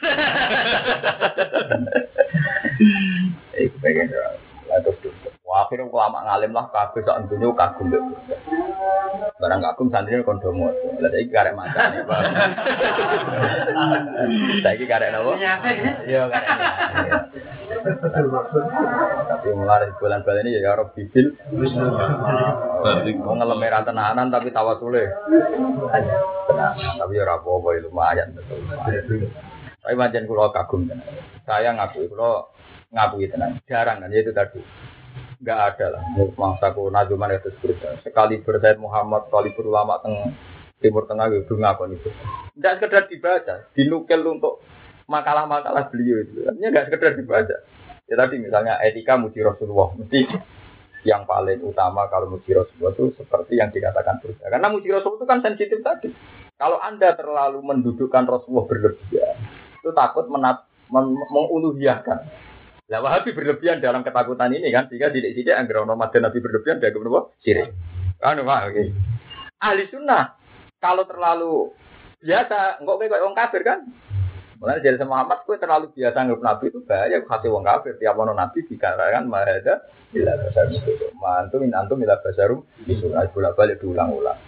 Eh, 3.55 3.67
kepengen 3.79 4.11
ora. 4.11 4.31
Lah 4.67 4.79
terus 4.83 4.99
terus. 4.99 5.24
Akhirnya 5.55 5.87
ulama 5.87 6.27
ngalim 6.27 6.51
lah 6.51 6.67
kabeh 6.75 7.07
sak 7.07 7.31
dunya 7.31 7.47
kagum 7.55 7.95
burda. 7.95 8.03
Barang 9.39 9.63
kagum 9.63 9.87
santri 9.95 10.19
kon 10.27 10.43
do 10.43 10.51
mo. 10.51 10.75
Lah 10.99 11.09
saiki 11.15 11.31
karek 11.31 11.55
macane, 11.55 12.03
Pak. 12.03 12.21
Saiki 14.67 14.91
karek 14.91 15.15
napa? 15.15 15.39
Iya, 16.03 16.27
karek. 16.27 16.51
Tapi 17.85 19.49
mulai 19.53 19.93
bulan-bulan 20.01 20.45
ini 20.49 20.57
ya 20.57 20.73
Rob 20.73 20.97
Bibil 20.97 21.37
Mau 23.21 23.37
ngelem 23.37 23.61
merah 23.61 23.85
tenanan 23.85 24.33
tapi 24.33 24.49
tawa 24.49 24.81
sule 24.81 25.05
Tenang, 26.49 26.97
tapi 26.97 27.21
ya 27.21 27.29
apa-apa 27.29 27.69
ya 27.77 27.81
lumayan 27.85 28.29
Tapi 29.85 29.95
macam 29.97 30.25
kulo 30.25 30.49
kagum 30.49 30.89
Saya 31.45 31.77
ngakui, 31.77 32.09
kulo 32.09 32.49
ngakui 32.89 33.29
tenang 33.29 33.61
Jarang 33.69 34.01
kan, 34.01 34.13
ya 34.13 34.25
itu 34.25 34.33
tadi 34.33 34.65
Enggak 35.41 35.59
ada 35.75 35.87
lah, 35.99 36.03
mangsa 36.39 36.71
ku 36.75 36.91
najuman 36.93 37.35
itu 37.35 37.51
seperti 37.59 38.07
Sekali 38.07 38.41
bersaid 38.43 38.79
Muhammad, 38.79 39.27
sekali 39.29 39.51
berulama 39.55 39.99
teng 40.05 40.37
Timur 40.79 41.09
Tengah 41.09 41.33
gitu 41.33 41.57
ngakon 41.57 41.97
itu 41.97 42.09
Enggak 42.55 42.79
sekedar 42.79 43.05
dibaca, 43.09 43.55
dinukil 43.73 44.21
untuk 44.27 44.63
makalah-makalah 45.11 45.91
beliau 45.91 46.23
itu 46.23 46.45
Artinya 46.47 46.69
enggak 46.71 46.87
sekedar 46.93 47.13
dibaca 47.19 47.57
Ya 48.05 48.15
tadi 48.21 48.37
misalnya 48.37 48.77
etika 48.85 49.17
muji 49.17 49.41
Rasulullah, 49.41 49.97
mesti 49.97 50.29
yang 51.09 51.25
paling 51.25 51.65
utama 51.65 52.05
kalau 52.13 52.37
muji 52.37 52.53
Rasulullah 52.53 52.93
itu 52.93 53.17
seperti 53.17 53.57
yang 53.57 53.73
dikatakan 53.73 54.21
Burda. 54.21 54.53
Karena 54.53 54.69
muji 54.69 54.89
Rasulullah 54.93 55.21
itu 55.25 55.29
kan 55.29 55.41
sensitif 55.41 55.79
tadi. 55.81 56.13
Kalau 56.61 56.81
Anda 56.81 57.17
terlalu 57.17 57.65
mendudukkan 57.65 58.29
Rasulullah 58.29 58.69
berlebihan, 58.69 59.37
itu 59.81 59.91
takut 59.97 60.29
menat, 60.29 60.69
men. 60.93 61.17
Lah 62.93 63.01
Wahabi 63.01 63.33
berlebihan 63.33 63.81
dalam 63.81 64.05
ketakutan 64.05 64.53
ini 64.53 64.69
kan, 64.69 64.89
sehingga 64.93 65.09
tidak-tidak 65.09 65.57
anggar 65.57 65.89
ono 65.89 65.97
Nabi 65.97 66.39
berlebihan 66.41 66.81
dia 66.81 66.93
kemudian 66.93 67.33
sirik. 67.41 67.73
Kan 68.21 68.41
Pak, 68.45 68.61
oke. 68.69 68.83
Ahli 69.65 69.89
sunnah 69.89 70.37
kalau 70.77 71.09
terlalu 71.09 71.73
biasa, 72.21 72.85
enggak 72.85 72.97
kayak 73.09 73.25
orang 73.25 73.37
kafir 73.41 73.63
kan, 73.65 73.81
Mulai 74.65 74.81
dari 74.81 74.97
sama 74.97 75.21
Muhammad, 75.21 75.45
kue 75.45 75.61
terlalu 75.61 75.93
biasa 75.93 76.25
nggak 76.25 76.41
nabi 76.41 76.73
itu 76.73 76.81
bahaya. 76.89 77.21
Kasih 77.21 77.53
wong 77.53 77.69
kafir 77.69 78.01
tiap 78.01 78.17
ono 78.17 78.33
nabi 78.33 78.65
dikatakan 78.65 79.29
mahada 79.29 79.85
bila 80.09 80.41
besar 80.41 80.73
itu. 80.73 80.89
Mantu 81.21 81.61
min 81.61 81.77
antum 81.77 82.01
bila 82.01 82.17
basarum 82.23 82.65
itu 82.89 83.13
bola 83.13 83.53
balik 83.53 83.83
diulang-ulang. 83.85 84.41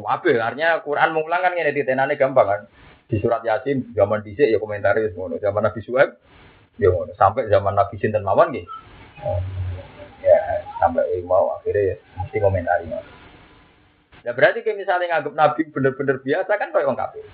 Wabe, 0.00 0.40
artinya 0.40 0.80
Quran 0.80 1.12
mengulang 1.12 1.44
kan 1.44 1.52
ini 1.56 2.16
gampang 2.16 2.46
kan. 2.48 2.60
Di 3.04 3.20
surat 3.20 3.44
Yasin 3.44 3.92
zaman 3.92 4.24
dhisik 4.24 4.48
ya 4.48 4.56
komentaris 4.56 5.12
ngono. 5.12 5.36
Zaman 5.44 5.68
Nabi 5.68 5.80
Suhaib 5.84 6.16
ya 6.76 6.88
ngono. 6.92 7.12
Sampai 7.16 7.48
zaman 7.48 7.76
Nabi 7.76 7.96
Sinten 8.00 8.24
mawon 8.24 8.52
nggih. 8.52 8.66
Ya 10.24 10.38
sampai 10.80 11.20
mau 11.24 11.56
akhirnya 11.56 11.94
ya 11.94 11.96
mesti 12.20 12.38
komentari. 12.40 12.86
Ya 14.26 14.34
berarti 14.34 14.66
kayak 14.66 14.82
misalnya 14.82 15.06
nganggap 15.12 15.34
Nabi 15.38 15.62
bener-bener 15.70 16.16
biasa 16.18 16.52
kan 16.58 16.74
kayak 16.74 16.86
orang 16.88 16.98
kafir. 16.98 17.24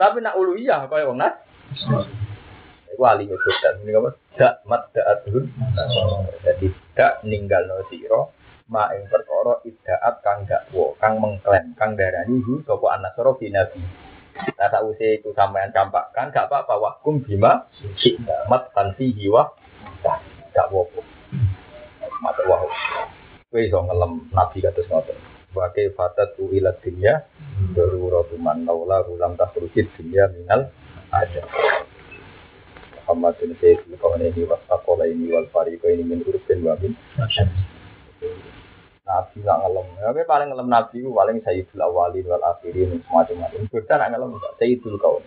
Tapi 0.00 0.18
nak 0.24 0.38
uluhiyah 0.40 0.88
kaya 0.88 1.04
wong 1.06 1.20
nas. 1.20 1.36
Iku 2.92 3.04
ali 3.08 3.24
dan 3.28 3.74
ini 3.84 3.96
apa? 3.96 4.10
Dak 4.36 4.54
mat 4.68 4.88
da'atun. 4.92 5.48
Jadi 6.44 6.66
dak 6.96 7.24
ninggal 7.24 7.64
no 7.68 7.84
siro 7.88 8.32
ma 8.72 8.88
ing 8.96 9.04
perkara 9.08 9.60
idaat 9.68 10.24
kang 10.24 10.48
dakwa, 10.48 10.96
kang 10.96 11.20
mengklaim, 11.20 11.76
kang 11.76 11.92
darani 11.92 12.40
hu 12.40 12.64
sapa 12.64 12.96
anasara 12.96 13.36
bi 13.36 13.52
nabi. 13.52 13.80
Nah, 14.32 14.68
tak 14.72 14.82
usah 14.88 15.08
itu 15.20 15.28
sampean 15.36 15.68
campakkan, 15.76 16.32
gak 16.32 16.48
apa-apa 16.48 16.74
wakum 16.80 17.20
bima 17.20 17.68
mat 18.48 18.72
tanfi 18.72 19.12
hiwa 19.12 19.52
gak 20.52 20.66
apa-apa. 20.68 21.00
Matur 22.22 22.46
wahyu. 22.48 22.70
Kowe 23.52 23.60
iso 23.60 23.78
ngelem 23.84 24.32
nabi 24.32 24.64
kados 24.64 24.88
ngoten. 24.88 25.18
Wakai 25.52 25.92
fatat 25.92 26.32
tu 26.40 26.48
ilat 26.48 26.80
dunya 26.80 27.28
Daruratu 27.76 28.40
man 28.40 28.64
laula 28.64 29.04
ulam 29.04 29.36
takhrujid 29.36 29.92
dunya 30.00 30.24
minal 30.32 30.72
ada 31.12 31.44
Muhammad 33.04 33.36
bin 33.36 33.52
Sayyid 33.60 33.84
ini 33.84 34.48
wasakola 34.48 35.04
ini 35.04 35.28
wal 35.28 35.44
fariko 35.52 35.92
ini 35.92 36.00
min 36.00 36.24
urfin 36.24 36.64
wa 36.64 36.72
min 36.80 36.96
Nabi 39.12 39.44
nggak 39.44 39.58
ngelem, 39.60 39.86
tapi 40.00 40.20
paling 40.24 40.48
ngelem 40.48 40.68
Nabi 40.72 40.96
itu 41.04 41.12
paling 41.12 41.36
Sayyidul 41.44 41.84
Awalin 41.84 42.32
wal 42.32 42.44
Akhirin 42.48 42.96
semacam-macam. 43.04 43.68
Burda 43.68 43.94
nggak 44.00 44.10
ngelem 44.16 44.30
Sayyidul 44.56 44.96
Kaun. 44.96 45.24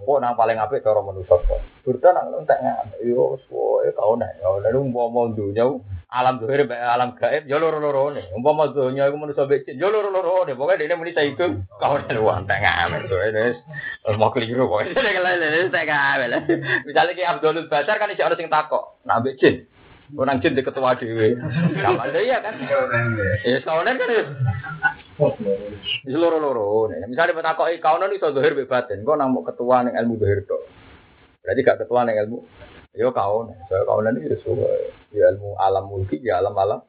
Kok 0.00 0.16
nang 0.16 0.32
paling 0.32 0.56
apik 0.56 0.80
cara 0.80 1.04
manusa 1.04 1.36
kok. 1.44 1.60
Burda 1.84 2.16
nang 2.16 2.32
ngelem 2.32 2.48
tak 2.48 2.64
nggak, 2.64 3.04
yo 3.04 3.36
suwe 3.44 3.92
kaun 3.92 4.24
ya. 4.24 4.32
Lalu 4.40 4.88
umpama 4.88 5.28
dunya 5.36 5.68
alam 6.08 6.40
dohir 6.40 6.64
alam 6.72 7.12
gaib 7.20 7.44
yo 7.44 7.60
loro-loro 7.60 8.16
ne. 8.16 8.32
Umpama 8.32 8.72
dunya 8.72 9.12
iku 9.12 9.20
manusa 9.20 9.44
becik 9.44 9.76
yo 9.76 9.92
loro-loro 9.92 10.48
ne. 10.48 10.56
Pokoke 10.56 10.80
dene 10.80 10.96
muni 10.96 11.12
Sayyidul 11.12 11.68
Kaun 11.76 12.08
luang 12.16 12.48
tak 12.48 12.64
ngamen. 12.64 13.12
Wis 13.12 13.60
mau 14.16 14.32
keliru 14.32 14.72
kok. 14.72 14.88
Misalnya 16.88 17.12
ki 17.12 17.24
Abdul 17.28 17.68
Basar 17.68 18.00
kan 18.00 18.08
iso 18.08 18.24
ana 18.24 18.40
sing 18.40 18.48
takok. 18.48 19.04
Nak 19.04 19.28
becik 19.28 19.68
Orang 20.18 20.42
jin 20.42 20.58
di 20.58 20.66
ketua 20.66 20.98
dewe. 20.98 21.38
Sama 21.78 22.10
iya 22.18 22.42
kan? 22.42 22.58
Ya 23.46 23.62
kaunan 23.62 23.94
kan 23.94 24.08
ya. 24.10 24.24
Loro-loro. 26.10 26.90
Misalnya 27.06 27.36
petakoki 27.38 27.78
kaunan 27.78 28.10
iso 28.10 28.34
zahir 28.34 28.58
be 28.58 28.66
batin. 28.66 29.06
Kok 29.06 29.14
nang 29.14 29.30
ketua 29.46 29.86
ning 29.86 29.94
ilmu 29.94 30.18
zahir 30.18 30.42
tok. 30.50 30.62
Berarti 31.46 31.60
gak 31.62 31.78
ketua 31.86 32.02
ning 32.02 32.18
ilmu 32.26 32.38
Yo 32.98 33.14
kaunan. 33.14 33.54
Soal 33.70 33.86
kaunan 33.86 34.18
itu 34.18 34.34
ya 35.14 35.30
ilmu 35.30 35.54
alam 35.62 35.86
mulki 35.86 36.18
ya 36.18 36.42
alam 36.42 36.58
alam 36.58 36.80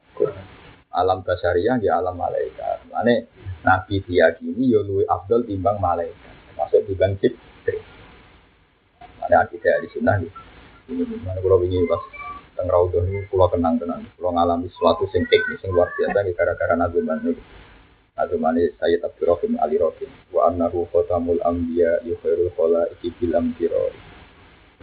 alam 0.90 1.18
basyariah 1.22 1.78
ya 1.78 2.02
alam 2.02 2.18
malaikat. 2.18 2.90
Mane 2.90 3.30
Nabi 3.62 4.02
diyakini 4.02 4.66
yo 4.66 4.82
luwih 4.82 5.06
afdal 5.06 5.46
timbang 5.46 5.78
malaikat. 5.78 6.34
Termasuk 6.50 6.90
timbang. 6.90 7.14
Mana 9.22 9.46
akidah 9.46 9.78
di 9.78 9.86
gitu. 9.86 10.10
Ini 10.90 11.06
mana 11.22 11.38
kalau 11.38 11.62
ingin 11.62 11.86
pas 11.86 12.02
teng 12.52 12.68
raudhah 12.68 13.02
ini 13.08 13.24
pulau 13.32 13.48
kenang 13.48 13.80
tenang, 13.80 14.04
pulau 14.16 14.36
ngalami 14.36 14.68
sesuatu 14.68 15.08
sing 15.08 15.24
teknis 15.28 15.58
sing 15.64 15.72
luar 15.72 15.88
biasa 15.96 16.18
nih 16.20 16.32
gara-gara 16.36 16.74
nazuman 16.76 17.18
ini. 17.24 17.40
Nazuman 18.12 18.60
ini 18.60 18.68
saya 18.76 19.00
Abdul 19.08 19.32
Rahim 19.32 19.56
Ali 19.56 19.80
Rahim. 19.80 20.10
Wa 20.28 20.52
annahu 20.52 20.84
khotamul 20.92 21.40
anbiya 21.40 22.04
yukhairul 22.04 22.52
khola 22.52 22.84
iki 22.92 23.08
bil 23.16 23.32
amtiro. 23.32 23.88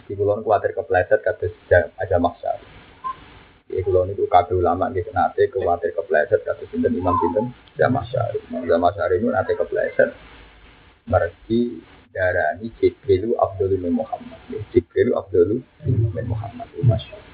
Di 0.09 0.17
kulon 0.17 0.41
kuatir 0.41 0.73
kepleset 0.73 1.21
kados 1.21 1.53
aja 1.69 2.17
maksa. 2.17 2.57
Di 3.69 3.85
kulon 3.85 4.17
itu 4.17 4.25
kabeh 4.25 4.57
ulama 4.57 4.89
nggih 4.89 5.13
nate 5.13 5.53
kuatir 5.53 5.93
kepleset 5.93 6.41
kados 6.41 6.65
sinten 6.73 6.97
Imam 6.97 7.13
sinten 7.21 7.53
Jamal 7.77 8.01
Syari. 8.09 8.41
Jamal 8.65 8.91
Syari 8.97 9.21
itu 9.21 9.29
nate 9.29 9.53
kepleset. 9.53 10.09
Mergi 11.05 11.77
darani 12.09 12.73
Jibrilu 12.81 13.37
Abdul 13.37 13.77
bin 13.77 13.93
Muhammad. 13.93 14.41
Jibrilu 14.73 15.13
Abdul 15.13 15.61
bin 15.85 16.25
Muhammad. 16.25 16.65
Masyaallah. 16.81 17.28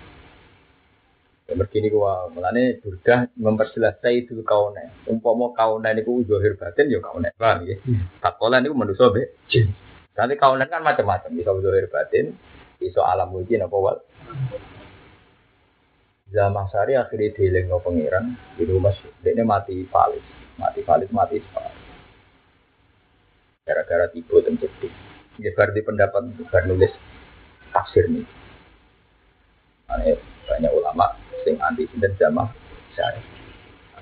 Ya 1.46 1.54
begini 1.54 1.94
gua 1.94 2.26
mulane 2.34 2.82
burdah 2.82 3.30
memperjelas 3.38 4.02
sayyidul 4.02 4.42
kaune. 4.42 5.06
Umpama 5.06 5.54
kaune 5.54 5.86
niku 5.94 6.26
zahir 6.26 6.58
batin 6.58 6.90
ya 6.90 6.98
kaune. 6.98 7.30
Paham 7.38 7.70
ya? 7.70 7.78
Takola 8.18 8.58
niku 8.58 8.74
manusa 8.74 9.14
be. 9.14 9.30
Nanti 10.18 10.34
kaune 10.42 10.66
kan 10.66 10.82
macam-macam, 10.82 11.30
bisa 11.38 11.54
zahir 11.54 11.86
batin, 11.94 12.34
bisa 12.82 13.06
alam 13.06 13.30
mulki 13.30 13.62
napa 13.62 13.78
wal. 13.78 14.02
Zaman 16.34 16.66
sari 16.74 16.98
akhirnya 16.98 17.38
dieling 17.38 17.70
no 17.70 17.78
pangeran, 17.78 18.34
itu 18.58 18.74
mas, 18.82 18.98
dia 19.22 19.38
mati 19.46 19.86
palis, 19.86 20.26
mati 20.58 20.82
palis, 20.82 21.14
mati 21.14 21.38
palis. 21.54 21.78
Gara-gara 23.70 24.10
tiba 24.10 24.42
dan 24.42 24.58
jadi. 24.58 24.90
Ya 25.38 25.54
berarti 25.54 25.86
pendapat 25.86 26.26
bar 26.50 26.66
nulis 26.66 26.90
tafsir 27.70 28.10
nih. 28.10 28.26
Aneh, 29.94 30.18
banyak 30.50 30.72
ulama 30.74 31.25
sing 31.46 31.62
anti 31.62 31.86
sinten 31.94 32.18
jamaah 32.18 32.50
syari. 32.98 33.22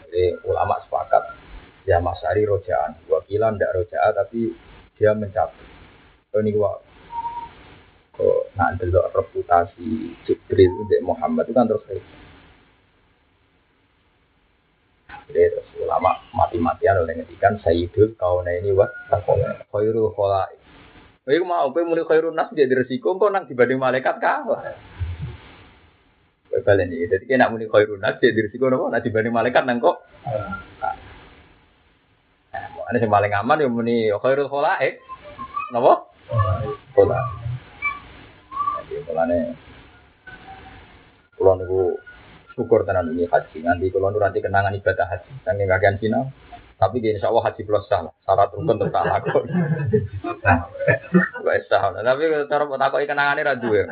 Jadi 0.07 0.39
ulama 0.47 0.79
sepakat 0.87 1.23
jamaah 1.83 2.15
syari 2.17 2.47
rojaan. 2.47 2.95
Wakilan 3.11 3.59
tidak 3.59 3.75
rojaan 3.75 4.11
tapi 4.15 4.55
dia 4.95 5.11
mencabut. 5.11 5.67
Oh, 6.33 6.41
ini 6.41 6.55
gua 6.55 6.79
kok 8.13 8.53
nak 8.57 8.77
delok 8.77 9.09
reputasi 9.13 10.13
Jibril 10.25 10.69
untuk 10.85 11.01
Muhammad 11.01 11.49
itu 11.49 11.53
kan 11.57 11.65
terus 11.65 11.81
kayak 11.89 12.05
jadi 15.33 15.49
terus 15.49 15.69
ulama 15.81 16.21
mati-matian 16.29 17.01
oleh 17.01 17.17
ngetikan 17.17 17.57
Sayyidul 17.65 18.13
kauna 18.13 18.53
ini 18.53 18.69
wa 18.69 18.85
takola 19.09 19.65
khairu 19.65 20.13
kholai 20.13 20.61
Kowe 21.23 21.39
mau 21.47 21.71
kowe 21.71 21.87
muni 21.87 22.03
khairun 22.03 22.35
nas 22.35 22.51
jadi 22.51 22.83
resiko 22.83 23.15
kok 23.15 23.31
nang 23.31 23.47
dibanding 23.47 23.79
malaikat 23.79 24.19
kalah. 24.19 24.75
Balen 26.61 26.93
iki. 26.93 27.09
Dadi 27.09 27.25
kena 27.25 27.49
muni 27.49 27.65
khairun 27.65 27.97
nas 27.97 28.21
jadi 28.21 28.45
resiko 28.45 28.69
nopo 28.69 28.93
nak 28.93 29.01
dibanding 29.01 29.33
malaikat 29.33 29.65
nang 29.65 29.81
kok. 29.81 30.05
Ana 32.85 32.97
sing 33.01 33.09
paling 33.09 33.33
aman 33.33 33.63
ya 33.63 33.67
muni 33.71 34.13
khairul 34.13 34.45
khalaik. 34.45 35.01
Napa? 35.73 36.05
Khalaik. 36.93 37.25
Jadi 38.85 38.95
mulane 39.09 39.39
kula 41.33 41.57
niku 41.57 41.97
syukur 42.53 42.85
tenan 42.85 43.09
ini 43.09 43.25
haji. 43.25 43.65
Nanti 43.65 43.89
kula 43.89 44.13
nu 44.13 44.21
nanti 44.21 44.37
kenangan 44.37 44.77
ibadah 44.77 45.09
haji. 45.09 45.31
Saking 45.41 45.65
kakean 45.65 45.97
sinau. 45.97 46.29
Tapi 46.83 46.99
di 46.99 47.15
insya 47.15 47.31
Allah 47.31 47.47
haji 47.47 47.63
plus 47.63 47.87
sah. 47.87 48.03
Syarat 48.27 48.51
rukun 48.51 48.75
tak 48.91 49.07
lakon. 49.07 49.47
Wes 51.47 51.63
sah. 51.71 51.95
Tapi 51.95 52.23
cara 52.51 52.67
mau 52.67 52.75
takoi 52.75 53.07
kenangannya 53.07 53.47
ra 53.47 53.55
duwe. 53.55 53.87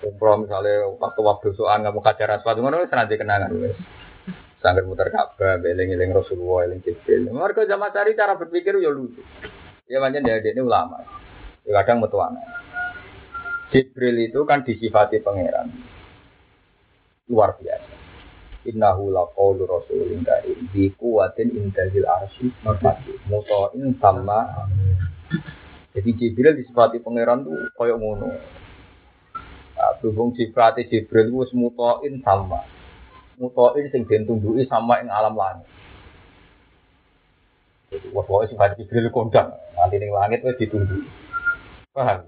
Umroh 0.00 0.48
misalnya 0.48 0.88
waktu 0.96 1.20
waktu 1.20 1.52
soal 1.52 1.84
nggak 1.84 1.92
mau 1.92 2.00
kajar 2.00 2.40
aswad 2.40 2.56
ngono 2.56 2.80
wis 2.80 2.88
nanti 2.96 3.20
kenangan. 3.20 3.52
Sangger 4.64 4.88
muter 4.88 5.12
Ka'bah, 5.12 5.60
eling-eling 5.60 6.16
Rasulullah, 6.16 6.64
eling 6.64 6.80
Jibril. 6.80 7.28
Mereka 7.28 7.68
zaman 7.68 7.92
cari 7.92 8.16
cara 8.16 8.32
berpikir 8.40 8.80
ya 8.80 8.88
lucu. 8.88 9.20
Ya 9.84 10.00
macam 10.00 10.24
dia 10.24 10.40
ini 10.40 10.64
ulama. 10.64 11.04
Ya 11.68 11.76
kadang 11.84 12.00
metuana. 12.00 12.40
Jibril 13.68 14.24
itu 14.24 14.40
kan 14.48 14.64
disifati 14.64 15.20
pangeran. 15.20 15.68
Luar 17.28 17.60
biasa. 17.60 17.93
Innahu 18.64 19.12
laqawlu 19.12 19.68
rasulin 19.68 20.24
karim. 20.24 20.68
Bi 20.72 20.88
quwwatin 20.96 21.52
indazil 21.52 22.08
arsy 22.08 22.48
makati 22.64 23.16
muta'in 23.28 23.96
sama 24.00 24.68
jadi 25.94 26.10
Jibril 26.18 26.58
disifati 26.58 26.98
pangeran 26.98 27.46
tuh 27.46 27.70
koyo 27.78 27.94
ngono. 28.02 28.26
Nah, 29.74 29.92
berhubung 30.02 30.34
sifati 30.34 30.90
Jibril 30.90 31.30
itu 31.30 31.54
muta'in 31.54 32.18
sama 32.24 32.66
muta'in 33.38 33.90
sing 33.90 34.06
den 34.06 34.26
tunduki 34.26 34.66
sama 34.66 35.02
ing 35.02 35.10
alam 35.10 35.34
langit. 35.38 35.66
Jadi 37.94 38.10
wah 38.10 38.26
pokoknya 38.26 38.50
sifat 38.54 38.74
Jibril 38.78 39.10
kondang. 39.14 39.54
Nanti 39.78 40.02
ning 40.02 40.10
langit 40.10 40.42
wis 40.42 40.58
ditunduki 40.58 41.06
paham? 41.94 42.26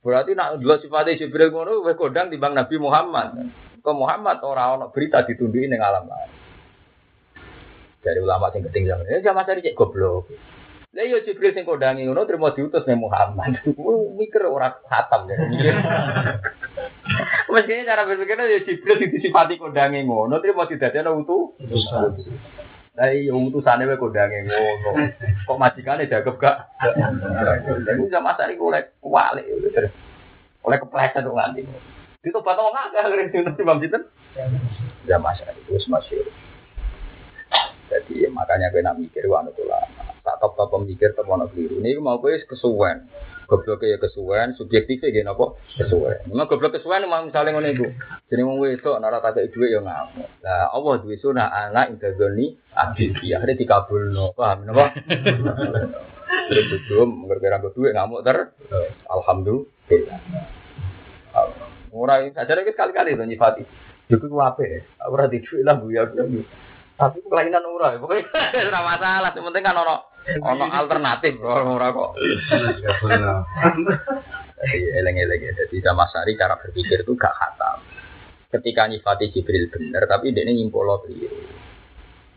Berarti 0.00 0.32
nak 0.32 0.60
dua 0.60 0.80
sifatnya 0.80 1.20
Jibril 1.20 1.52
ngono 1.52 1.84
wis 1.84 1.96
kondang 2.00 2.32
timbang 2.32 2.56
Nabi 2.56 2.76
Muhammad 2.80 3.52
ke 3.84 3.92
Muhammad 3.92 4.40
orang 4.40 4.80
orang 4.80 4.90
berita 4.96 5.20
ditunduki 5.28 5.68
ning 5.68 5.84
alam 5.84 6.08
lain. 6.08 6.32
Dari 8.00 8.16
ulama 8.16 8.48
sing 8.48 8.64
keting 8.64 8.88
zaman 8.88 9.04
ini 9.04 9.20
zaman 9.20 9.44
cari 9.44 9.60
cek 9.60 9.76
goblok. 9.76 10.32
Lah 10.96 11.04
yo 11.04 11.20
Jibril 11.20 11.52
sing 11.52 11.68
kondangi 11.68 12.08
ngono 12.08 12.24
terima 12.24 12.56
diutus 12.56 12.88
ning 12.88 13.04
Muhammad. 13.04 13.60
Mikir 14.18 14.48
ora 14.48 14.72
khatam 14.88 15.28
ya. 15.28 15.36
Mestinya 17.52 17.92
cara 17.92 18.08
berpikirnya 18.08 18.48
ya 18.48 18.64
Jibril 18.64 19.04
sing 19.04 19.12
disifati 19.12 19.60
kondangi 19.60 20.00
ngono 20.08 20.40
terima 20.40 20.64
didadekno 20.64 21.20
utuh. 21.20 21.52
Lah 22.94 23.10
iya 23.12 23.36
utusane 23.36 23.84
wae 23.84 24.00
kondangi 24.00 24.48
ngono. 24.48 25.12
Kok 25.44 25.60
majikane 25.60 26.08
dagep 26.08 26.40
gak? 26.40 26.72
Lah 26.80 28.00
zaman 28.08 28.38
cari 28.40 28.56
oleh 28.56 28.96
kualik. 29.04 29.44
Oleh 30.64 30.78
kepleset 30.80 31.20
kok 31.20 31.36
nganti. 31.36 31.62
Itu 32.24 32.40
batang 32.40 32.72
nggak 32.72 33.04
akhirnya 33.04 33.24
itu 33.28 33.44
nanti 33.44 33.62
bang 33.62 33.78
Sinten. 33.84 34.02
Ya 35.04 35.20
mas 35.20 35.36
itu 35.44 35.76
masih. 35.92 36.24
Jadi 37.92 38.26
makanya 38.32 38.72
kena 38.72 38.96
mikir 38.96 39.28
wah 39.28 39.44
itu 39.44 39.60
lah. 39.68 39.84
Tak 40.24 40.40
top 40.40 40.56
top 40.56 40.72
pemikir 40.72 41.12
top 41.12 41.28
ono 41.28 41.44
keliru. 41.52 41.84
Ini 41.84 42.00
mau 42.00 42.16
gue 42.16 42.40
kesuwen. 42.48 43.04
Goblok 43.44 43.84
ya 43.84 44.00
kesuwen, 44.00 44.56
subjektif 44.56 45.04
ya 45.04 45.12
gini 45.12 45.28
apa? 45.28 45.52
Kesuwen. 45.76 46.24
Memang 46.32 46.48
goblok 46.48 46.80
kesuwen 46.80 47.04
memang 47.04 47.28
misalnya 47.28 47.52
ngono 47.52 47.68
ibu. 47.76 47.86
Jadi 48.32 48.40
mau 48.40 48.56
wedok 48.56 48.96
nara 49.04 49.20
tak 49.20 49.52
duit 49.52 49.68
ya 49.68 49.84
ngamuk. 49.84 50.24
Lah 50.40 50.72
Allah 50.72 50.94
duit 51.04 51.20
sunah 51.20 51.52
anak 51.52 51.92
intazoni 51.92 52.56
abdi. 52.72 53.12
Akhirnya 53.36 53.60
dikabulno. 53.60 54.32
Paham 54.32 54.64
napa? 54.64 54.96
Terus 56.48 56.82
belum 56.88 57.28
gara-gara 57.28 57.68
duit 57.68 57.92
ngamuk 57.92 58.24
ter. 58.24 58.56
Alhamdulillah. 59.12 60.18
Ora 61.94 62.18
saja 62.34 62.58
kita 62.58 62.74
kali-kali 62.74 63.14
to 63.14 63.22
nyifati. 63.22 63.62
Juga 64.10 64.26
ku 64.26 64.38
ape. 64.42 64.82
Ora 65.06 65.30
dicuwi 65.30 65.62
lah 65.62 65.78
bu 65.78 65.94
ya. 65.94 66.02
Tapi 66.98 67.18
kelainan 67.22 67.62
ora. 67.62 67.94
Pokoknya 67.94 68.26
ora 68.74 68.80
masalah. 68.82 69.30
Yang 69.30 69.44
penting 69.46 69.62
kan 69.62 69.78
ono 69.78 69.96
ono 70.42 70.64
alternatif 70.66 71.38
ora 71.38 71.94
kok. 71.94 72.10
Jadi 74.58 74.76
eleng-eleng 74.98 75.40
ya. 75.46 75.52
Jadi 75.54 75.76
sama 75.86 76.10
sari 76.10 76.34
cara 76.34 76.58
berpikir 76.58 77.06
itu 77.06 77.14
gak 77.14 77.30
khatam. 77.30 77.78
Ketika 78.50 78.86
nyifati 78.90 79.30
Jibril 79.34 79.66
bener, 79.70 80.06
tapi 80.06 80.30
dia 80.30 80.46
ini 80.46 80.62
nyimpolo 80.62 81.02
keliru. 81.02 81.42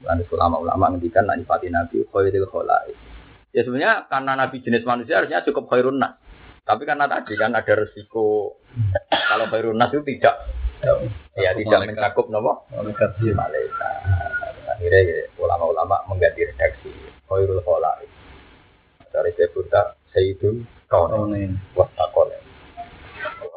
Lalu 0.06 0.24
ulama-ulama 0.30 0.94
ngendikan 0.94 1.26
nak 1.26 1.42
nyifati 1.42 1.74
Nabi 1.74 2.06
khairil 2.14 2.46
kholai. 2.46 2.94
Ya 3.54 3.66
sebenarnya 3.66 4.06
karena 4.06 4.38
Nabi 4.38 4.62
jenis 4.62 4.86
manusia 4.86 5.18
harusnya 5.18 5.42
cukup 5.42 5.66
khairun 5.70 5.98
nas. 5.98 6.27
Tapi 6.68 6.84
karena 6.84 7.08
tadi 7.08 7.34
kan 7.40 7.56
ada 7.56 7.74
resiko 7.80 8.60
kalau 9.08 9.48
Khairun 9.48 9.80
Nas 9.80 9.96
itu 9.96 10.04
tidak 10.04 10.36
ya 11.40 11.56
tidak 11.56 11.80
mencakup 11.88 12.28
nopo 12.28 12.68
malaikat. 12.76 13.94
Akhirnya 14.68 15.00
ya, 15.00 15.18
ulama-ulama 15.40 16.04
mengganti 16.12 16.44
redaksi 16.44 16.92
Khairul 17.32 17.64
Kholai. 17.64 18.04
Dari 19.08 19.32
sebutnya 19.40 19.96
Sayyidul 20.12 20.68
Kaunin 20.92 21.56
Wasakol. 21.72 22.36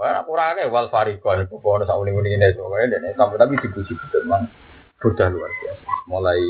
Wah, 0.01 0.25
aku 0.25 0.33
rake 0.33 0.65
wal 0.73 0.89
farikon, 0.89 1.45
pokoknya 1.45 1.85
sak 1.85 2.01
uling-uling 2.01 2.41
ini, 2.41 2.57
pokoknya 2.57 2.97
dan 2.97 3.13
sampai 3.21 3.37
tapi 3.37 3.61
dipuji 3.61 3.93
betul, 3.93 4.25
memang 4.25 4.49
sudah 4.97 5.29
luar 5.29 5.53
biasa. 5.61 5.85
Mulai, 6.09 6.41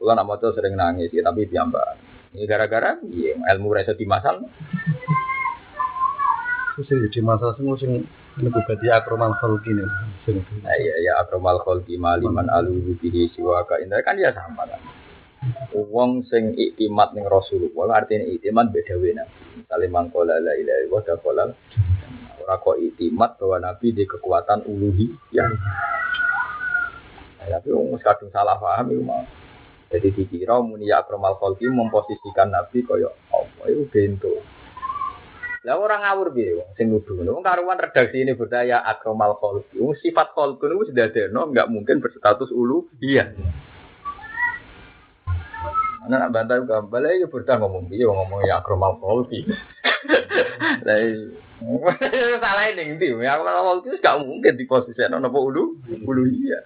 bulan 0.00 0.24
amat 0.24 0.40
sering 0.56 0.72
nangis, 0.72 1.12
ya, 1.12 1.28
tapi 1.28 1.44
piambak. 1.44 2.00
Ini 2.32 2.48
gara-gara 2.48 2.96
iya, 3.12 3.36
ilmu 3.36 3.76
rasa 3.76 3.92
di 3.92 4.08
masal. 4.08 4.48
Terus 6.72 6.88
jadi 6.88 7.20
masalah 7.20 7.52
semua 7.60 7.76
sing 7.76 8.08
lebih 8.40 8.64
berarti 8.64 8.88
akromal 8.88 9.36
kholki 9.36 9.76
nih. 9.76 9.88
Nah, 10.64 10.72
iya 10.80 10.94
ya 11.04 11.12
akromal 11.20 11.60
kholki 11.60 12.00
maliman 12.00 12.48
alu 12.48 12.96
bihi 12.96 13.28
siwaka 13.36 13.76
indah 13.84 14.00
kan 14.00 14.16
dia 14.16 14.32
sama 14.32 14.64
kan. 14.64 14.80
Wong 15.76 16.24
sing 16.32 16.56
iktimat 16.56 17.12
ning 17.12 17.28
Rasulullah 17.28 18.00
artinya 18.00 18.24
iktimat 18.24 18.72
beda 18.72 18.96
wena. 18.96 19.28
Misalnya 19.52 19.92
mangkola 19.92 20.40
la 20.40 20.56
ilaha 20.56 20.80
illallah 20.88 21.02
dakolal 21.12 21.50
ora 22.40 22.56
kok 22.56 22.78
iktimat 22.80 23.36
bahwa 23.36 23.56
Nabi 23.68 23.92
di 23.92 24.04
kekuatan 24.08 24.64
uluhi 24.64 25.12
ya. 25.28 25.44
Nah, 27.36 27.46
tapi 27.52 27.68
wong 27.68 28.00
kadung 28.00 28.32
salah 28.32 28.56
paham 28.56 28.96
itu 28.96 29.04
mah. 29.04 29.28
Jadi 29.92 30.08
dikira 30.08 30.56
muni 30.64 30.88
ya 30.88 31.04
akromal 31.04 31.36
kholki 31.36 31.68
memposisikan 31.68 32.48
Nabi 32.48 32.80
kaya 32.80 33.12
apa 33.28 33.68
itu 33.68 33.84
bento. 33.92 34.40
Lah 35.62 35.78
orang 35.78 36.02
ngawur 36.02 36.34
piye 36.34 36.58
wong 36.58 36.74
sing 36.74 36.90
nuduh 36.90 37.14
ngono. 37.14 37.38
Wong 37.38 37.44
karuan 37.46 37.78
redaksi 37.78 38.18
ini 38.18 38.34
berdaya 38.34 38.82
akromal 38.82 39.38
kholqi. 39.38 39.78
Wong 39.78 39.94
sifat 40.02 40.34
kholqi 40.34 40.66
niku 40.66 40.90
sudah 40.90 41.06
ada, 41.06 41.22
no, 41.30 41.46
enggak 41.46 41.70
mungkin 41.70 42.02
berstatus 42.02 42.50
ulu. 42.50 42.90
Iya. 42.98 43.30
Anak 46.02 46.18
nak 46.18 46.32
bantah 46.34 46.58
juga, 46.58 46.82
balai 46.82 47.22
ya 47.22 47.30
berdah 47.30 47.62
ngomong 47.62 47.86
piye 47.86 48.02
wong 48.02 48.18
ngomong 48.26 48.42
ya 48.42 48.58
akromal 48.58 48.98
kholqi. 48.98 49.46
Lah 50.86 50.98
salah 52.42 52.64
ini 52.74 52.98
ndi 52.98 53.14
ya 53.22 53.38
akromal 53.38 53.62
kholqi 53.62 54.02
enggak 54.02 54.18
mungkin 54.18 54.58
di 54.58 54.66
posisi 54.66 54.98
ana 54.98 55.22
napa 55.22 55.38
ulu? 55.38 55.78
Ulu 55.86 56.22
iya. 56.26 56.58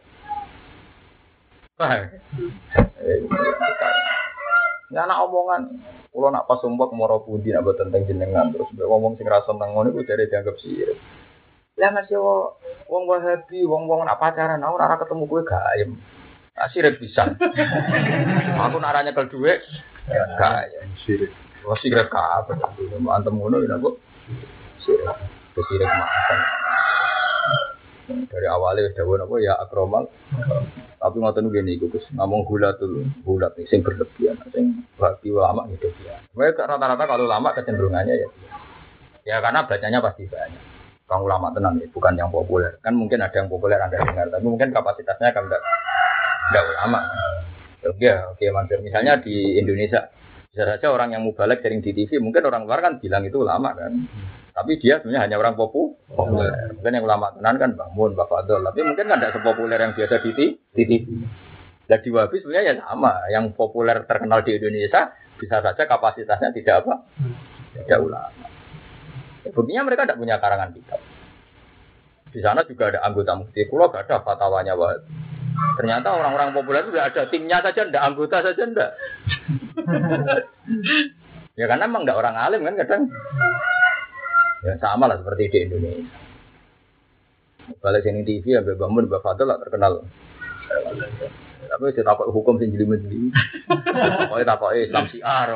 Paham? 1.77 2.09
Ya 4.89 5.05
anak 5.05 5.21
omongan, 5.29 5.69
kalau 6.17 6.33
nak 6.33 6.49
pas 6.49 6.57
sumpah 6.65 6.89
moro 6.97 7.21
pundi 7.21 7.53
nak 7.53 7.69
buat 7.69 7.77
tentang 7.77 8.09
jenengan 8.09 8.49
terus 8.49 8.73
ngomong 8.73 9.21
sing 9.21 9.29
rasa 9.29 9.53
tentang 9.53 9.77
ngono 9.77 9.93
itu 9.93 10.01
dari 10.09 10.25
dianggap 10.33 10.57
sirik. 10.65 10.97
Lah 11.77 11.93
mas 11.93 12.09
yo, 12.09 12.57
wong 12.89 13.05
wahabi, 13.05 13.69
wong 13.69 13.85
wong 13.85 14.09
nak 14.09 14.17
pacaran, 14.17 14.65
aku 14.65 14.81
nara 14.81 14.97
ketemu 14.97 15.29
gue 15.29 15.43
gaim. 15.45 15.91
Nah, 16.57 16.73
sirik 16.73 16.97
bisa. 16.97 17.37
aku 18.65 18.81
naranya 18.81 19.13
ke 19.13 19.29
duit, 19.29 19.61
gaim. 20.41 20.89
Sirik. 21.05 21.29
Oh 21.69 21.77
sirik 21.77 22.09
apa? 22.09 22.57
Antem 23.13 23.37
ngono 23.37 23.61
ya 23.61 23.77
bu. 23.77 24.01
Sirik. 24.81 25.05
Sirik 25.53 25.85
makan. 25.85 26.39
Dari 28.07 28.47
awalnya 28.47 28.87
udah 28.95 29.27
apa 29.27 29.35
ya 29.43 29.53
akromal. 29.59 30.07
Tapi 30.97 31.17
ngoten 31.19 31.51
gini 31.51 31.77
iku 31.77 31.91
Gus, 31.91 32.07
ngomong 32.15 32.47
gula 32.47 32.75
tuh, 32.79 33.03
gula 33.27 33.51
sing 33.67 33.83
berlebihan, 33.83 34.39
sing 34.51 34.87
bagi 34.97 35.31
lama 35.31 35.67
gitu 35.75 35.91
ya. 36.03 36.19
Mereka 36.35 36.67
rata-rata 36.67 37.05
kalau 37.05 37.27
lama 37.27 37.51
kecenderungannya 37.55 38.15
ya. 38.15 38.29
Ya 39.27 39.37
karena 39.43 39.67
bacanya 39.67 39.99
pasti 39.99 40.27
banyak. 40.31 40.63
Kang 41.07 41.23
ulama 41.23 41.55
tenang 41.55 41.79
ya, 41.79 41.87
bukan 41.95 42.19
yang 42.19 42.31
populer. 42.31 42.79
Kan 42.83 42.99
mungkin 42.99 43.23
ada 43.23 43.35
yang 43.35 43.47
populer 43.47 43.79
Anda 43.79 44.03
dengar, 44.03 44.27
tapi 44.27 44.43
mungkin 44.43 44.75
kapasitasnya 44.75 45.31
kan 45.31 45.47
enggak 45.47 45.63
enggak 46.51 46.65
ulama. 46.75 47.01
Ya 48.03 48.27
oke 48.27 48.43
Mansur. 48.51 48.83
Misalnya 48.83 49.23
di 49.23 49.59
Indonesia, 49.63 50.11
Bisa 50.57 50.65
saja 50.65 50.89
orang 50.89 51.13
yang 51.13 51.21
mubalek 51.21 51.61
sering 51.61 51.85
di 51.85 51.93
TV, 51.93 52.17
mungkin 52.17 52.41
orang 52.49 52.65
luar 52.65 52.81
kan 52.81 52.97
bilang 52.97 53.29
itu 53.29 53.45
ulama 53.45 53.77
kan. 53.77 53.93
Tapi 54.57 54.81
dia 54.81 54.97
sebenarnya 54.97 55.29
hanya 55.29 55.37
orang 55.37 55.53
popu, 55.53 56.01
populer. 56.09 56.73
Mungkin 56.73 56.97
yang 56.97 57.05
ulama 57.05 57.29
tenan 57.37 57.61
kan 57.61 57.71
bangun, 57.77 58.17
Mbak 58.17 58.25
Fadol. 58.25 58.65
Tapi 58.65 58.81
mungkin 58.89 59.05
kan 59.05 59.21
tidak 59.21 59.37
sepopuler 59.37 59.77
yang 59.77 59.93
biasa 59.93 60.17
di, 60.25 60.57
TV. 60.73 60.91
Dan 61.85 61.99
di 62.01 62.09
Wahabi 62.09 62.41
sebenarnya 62.41 62.65
ya 62.65 62.75
sama. 62.81 63.13
Yang 63.29 63.53
populer 63.53 64.01
terkenal 64.09 64.41
di 64.49 64.57
Indonesia 64.57 65.13
bisa 65.37 65.61
saja 65.61 65.83
kapasitasnya 65.85 66.57
tidak 66.57 66.89
apa? 66.89 67.05
Tidak 67.77 68.01
ulama. 68.01 68.49
Ya, 69.45 69.53
buktinya 69.53 69.83
mereka 69.85 70.09
tidak 70.09 70.25
punya 70.25 70.41
karangan 70.41 70.73
kitab. 70.73 71.01
Di 72.33 72.41
sana 72.41 72.65
juga 72.65 72.89
ada 72.89 73.05
anggota 73.05 73.37
mufti 73.37 73.61
pulau, 73.69 73.93
gak 73.93 74.09
ada 74.09 74.25
fatwanya 74.25 74.73
Wahabi. 74.73 75.37
Ternyata 75.77 76.09
orang-orang 76.17 76.57
populer 76.57 76.81
itu 76.81 76.97
tidak 76.97 77.13
ada 77.13 77.23
timnya 77.29 77.59
saja, 77.61 77.85
tidak 77.85 78.05
anggota 78.09 78.37
saja, 78.41 78.63
tidak. 78.65 78.91
ya 81.61 81.65
karena 81.69 81.85
emang 81.85 82.09
tidak 82.09 82.21
orang 82.25 82.37
alim 82.41 82.65
kan 82.65 82.75
kadang. 82.81 83.03
Ya 84.65 84.73
sama 84.81 85.11
lah 85.11 85.21
seperti 85.21 85.53
di 85.53 85.59
Indonesia. 85.69 86.05
Balik 87.83 88.07
sini 88.07 88.23
TV 88.23 88.55
ya 88.55 88.63
bangun 88.63 89.11
Mbak 89.11 89.21
Fadil 89.27 89.47
lah 89.51 89.59
terkenal. 89.59 90.07
Tapi 91.67 91.93
saya 91.93 92.07
takut 92.07 92.31
hukum 92.31 92.63
sing 92.63 92.71
jeli-jeli. 92.71 93.35
Pokoknya 94.31 94.47
takut 94.55 94.71
Islam 94.79 95.05
siar. 95.11 95.51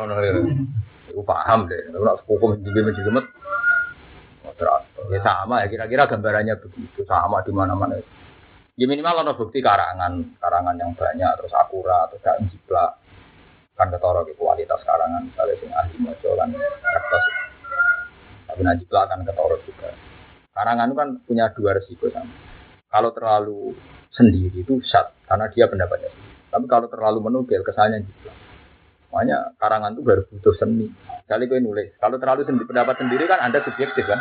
Aku 1.14 1.22
paham 1.22 1.70
deh. 1.70 1.86
Kalau 1.94 2.18
hukum 2.26 2.58
sing 2.58 2.66
jeli-jeli 2.66 3.22
Ya 5.10 5.18
sama 5.26 5.64
ya 5.64 5.66
kira-kira 5.72 6.06
gambarannya 6.06 6.54
begitu 6.60 7.02
sama 7.08 7.42
di 7.42 7.50
mana-mana. 7.50 7.98
Ya 8.78 8.86
minimal 8.86 9.26
ada 9.26 9.32
bukti 9.34 9.58
karangan, 9.58 10.38
karangan 10.38 10.76
yang 10.78 10.94
banyak 10.94 11.30
terus 11.40 11.52
akurat 11.56 12.06
terus 12.12 12.22
gak 12.22 12.38
jiplak. 12.52 13.00
Kan 13.74 13.90
ketara 13.90 14.22
ke 14.22 14.36
kualitas 14.36 14.80
karangan 14.84 15.26
misalnya 15.26 15.56
sing 15.58 15.70
ahli 15.72 15.96
maca 16.04 16.30
lan 16.36 16.50
kertas. 16.54 17.39
Tapi 18.50 18.60
nah 18.66 18.74
jiplak 18.74 19.06
kan 19.06 19.22
ketara 19.22 19.56
juga. 19.62 19.88
Karangan 20.50 20.90
kan 20.98 21.08
punya 21.22 21.46
dua 21.54 21.78
resiko 21.78 22.10
sama. 22.10 22.34
Kalau 22.90 23.14
terlalu 23.14 23.78
sendiri 24.10 24.66
itu 24.66 24.82
sat 24.82 25.14
karena 25.30 25.46
dia 25.54 25.70
pendapatnya 25.70 26.10
sendiri. 26.10 26.34
Tapi 26.50 26.66
kalau 26.66 26.90
terlalu 26.90 27.18
menukil 27.22 27.62
kesannya 27.62 28.02
jiplak. 28.02 28.34
Makanya 29.10 29.54
karangan 29.58 29.94
itu 29.94 30.02
baru 30.06 30.22
butuh 30.26 30.54
seni. 30.58 30.86
Kali 31.26 31.46
gue 31.46 31.58
nulis. 31.62 31.94
Kalau 31.98 32.18
terlalu 32.18 32.46
sendiri, 32.46 32.66
pendapat 32.66 32.94
sendiri 32.98 33.26
kan 33.30 33.38
Anda 33.42 33.62
subjektif 33.62 34.06
kan. 34.06 34.18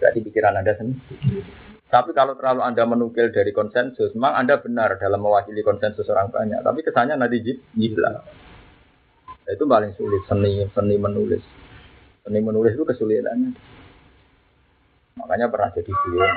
Berarti 0.00 0.18
pikiran 0.24 0.56
Anda 0.56 0.72
sendiri. 0.76 1.44
Tapi 1.88 2.12
kalau 2.12 2.36
terlalu 2.36 2.60
Anda 2.64 2.84
menukil 2.84 3.32
dari 3.32 3.52
konsensus, 3.52 4.12
memang 4.12 4.36
Anda 4.36 4.60
benar 4.60 5.00
dalam 5.00 5.24
mewakili 5.24 5.64
konsensus 5.64 6.04
orang 6.12 6.28
banyak. 6.28 6.60
Tapi 6.60 6.80
kesannya 6.84 7.16
nanti 7.16 7.40
gila. 7.72 8.12
Nah, 9.48 9.52
itu 9.56 9.64
paling 9.64 9.96
sulit, 9.96 10.20
seni 10.28 10.68
seni 10.76 10.96
menulis. 11.00 11.40
Seni 12.28 12.44
menulis 12.44 12.76
itu 12.76 12.84
kesulitannya. 12.84 13.56
Makanya 15.16 15.48
pernah 15.48 15.72
jadi 15.72 15.88
beliau. 15.88 16.28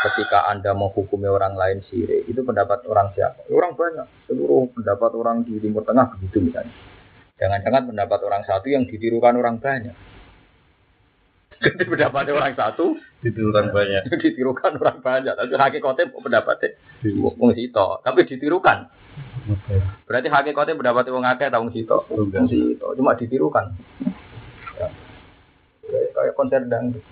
Ketika 0.00 0.50
Anda 0.50 0.74
menghukumi 0.74 1.30
orang 1.30 1.54
lain 1.54 1.86
sirik, 1.86 2.26
itu 2.26 2.42
pendapat 2.42 2.82
orang 2.90 3.14
siapa? 3.14 3.46
Orang 3.54 3.78
banyak. 3.78 4.26
Seluruh 4.26 4.66
pendapat 4.74 5.14
orang 5.14 5.46
di 5.46 5.62
Timur 5.62 5.86
Tengah 5.86 6.10
begitu 6.18 6.42
misalnya. 6.42 6.74
Jangan-jangan 7.38 7.86
pendapat 7.86 8.18
orang 8.26 8.42
satu 8.42 8.66
yang 8.66 8.82
ditirukan 8.90 9.38
orang 9.38 9.62
banyak. 9.62 9.94
Jadi 11.60 11.84
pendapat 11.86 12.24
orang 12.34 12.56
satu 12.58 12.98
Ditirukan 13.20 13.70
banyak. 13.70 14.02
ditirukan 14.24 14.72
orang 14.80 14.98
banyak. 15.04 15.34
Tapi 15.38 15.54
hakikatnya 15.54 16.10
pendapatnya 16.10 16.68
wong 17.20 17.52
sito, 17.54 18.00
tapi 18.02 18.26
ditirukan. 18.26 18.90
Berarti 20.08 20.28
hakikatnya 20.32 20.74
pendapatnya 20.74 21.12
wong 21.14 21.26
akeh 21.28 21.46
ta 21.52 21.60
wong 21.60 21.70
sito. 21.70 22.08
Wong 22.08 22.48
sito, 22.48 22.96
cuma 22.96 23.12
ditirukan. 23.14 23.76
Ya. 26.20 26.30
Kayak- 26.30 26.36
konser 26.36 26.60
dangdut. 26.68 27.04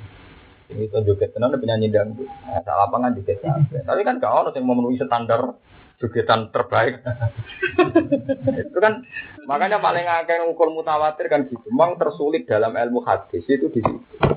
Ini 0.68 0.84
itu 0.84 0.96
joget 1.00 1.32
tenan 1.32 1.56
penyanyi 1.56 1.88
dangdut. 1.88 2.28
Nah, 2.28 2.60
salah 2.60 2.92
lapangan 2.92 3.16
kabeh. 3.16 3.80
Tapi 3.88 4.00
kan 4.04 4.20
gak 4.20 4.32
ono 4.32 4.50
yang 4.52 4.68
memenuhi 4.68 5.00
standar 5.00 5.56
jogetan 5.96 6.52
terbaik. 6.52 7.00
itu 8.68 8.78
kan 8.78 9.02
makanya 9.48 9.80
paling 9.80 10.04
akeh 10.04 10.44
ngukur 10.44 10.68
mutawatir 10.68 11.26
kan 11.32 11.48
gitu. 11.48 11.64
Memang 11.72 11.96
tersulit 11.96 12.44
dalam 12.44 12.76
ilmu 12.76 13.00
hadis 13.00 13.42
itu 13.48 13.72
di 13.72 13.80
situ. 13.80 14.28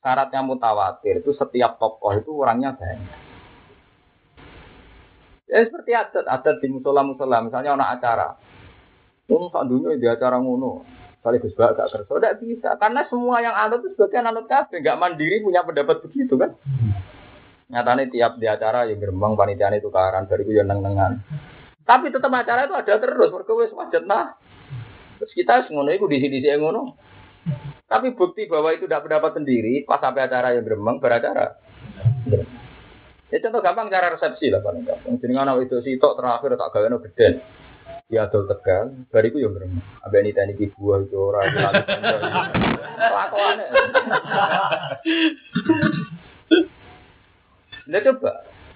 Syaratnya 0.00 0.40
mutawatir 0.40 1.20
itu 1.20 1.36
setiap 1.36 1.76
tokoh 1.76 2.12
itu 2.16 2.32
orangnya 2.32 2.76
banyak. 2.76 3.20
Ya 5.44 5.60
seperti 5.68 5.92
adat, 5.92 6.24
adat 6.24 6.56
di 6.64 6.72
musola-musola, 6.72 7.44
misalnya 7.44 7.76
ada 7.76 7.86
acara. 7.92 8.28
Wong 9.28 9.52
sak 9.52 9.68
dunia 9.68 9.96
di 9.96 10.08
acara 10.08 10.40
ngono. 10.40 10.84
Kali 11.24 11.40
Gus 11.40 11.56
Bak 11.56 11.80
gak 11.80 11.88
kerja, 11.88 12.04
tidak 12.04 12.36
bisa. 12.44 12.76
Karena 12.76 13.00
semua 13.08 13.40
yang 13.40 13.56
anut 13.56 13.80
itu 13.80 13.96
sebagian 13.96 14.28
anut 14.28 14.44
kabeh, 14.44 14.84
nggak 14.84 15.00
mandiri 15.00 15.40
punya 15.40 15.64
pendapat 15.64 16.04
begitu 16.04 16.36
kan. 16.36 16.52
Nyatanya 17.72 18.12
tiap 18.12 18.36
di 18.36 18.44
acara 18.44 18.84
yang 18.84 19.00
gerbang 19.00 19.32
panitiane 19.32 19.80
tukaran, 19.80 20.28
dari 20.28 20.44
ya 20.52 20.68
neng-nengan. 20.68 21.24
Tapi 21.88 22.12
tetap 22.12 22.28
acara 22.28 22.68
itu 22.68 22.76
ada 22.76 23.00
terus, 23.00 23.32
mereka 23.32 23.56
wajet 23.56 24.04
nah. 24.04 24.36
Terus 25.16 25.32
kita 25.32 25.64
ngono 25.72 25.96
itu 25.96 26.04
di 26.12 26.20
sini 26.20 26.44
sini 26.44 26.60
ngono. 26.60 26.92
Tapi 27.88 28.12
bukti 28.12 28.44
bahwa 28.44 28.76
itu 28.76 28.84
tidak 28.84 29.08
pendapat 29.08 29.40
sendiri, 29.40 29.88
pas 29.88 30.04
sampai 30.04 30.28
acara 30.28 30.52
yang 30.52 30.68
gerbang 30.68 31.00
beracara. 31.00 31.56
Ya 33.32 33.38
contoh 33.40 33.64
gampang 33.64 33.88
cara 33.88 34.12
resepsi 34.12 34.52
lah 34.52 34.60
paling 34.60 34.84
gampang. 34.84 35.16
Jadi 35.16 35.32
itu 35.64 35.76
sitok 35.80 36.20
terakhir 36.20 36.52
tak 36.60 36.68
gawe 36.68 36.86
no. 36.92 37.00
Ya 38.12 38.28
adol 38.28 38.44
tegal, 38.44 39.08
bariku 39.08 39.40
yang 39.40 39.56
gremeng. 39.56 39.80
Abe 40.04 40.20
ini 40.20 40.36
tani 40.36 40.52
ki 40.52 40.76
buah 40.76 41.00
itu 41.08 41.16
ora. 41.16 41.40
Lakuane. 43.00 43.64
Nah 47.88 48.00
coba. 48.04 48.32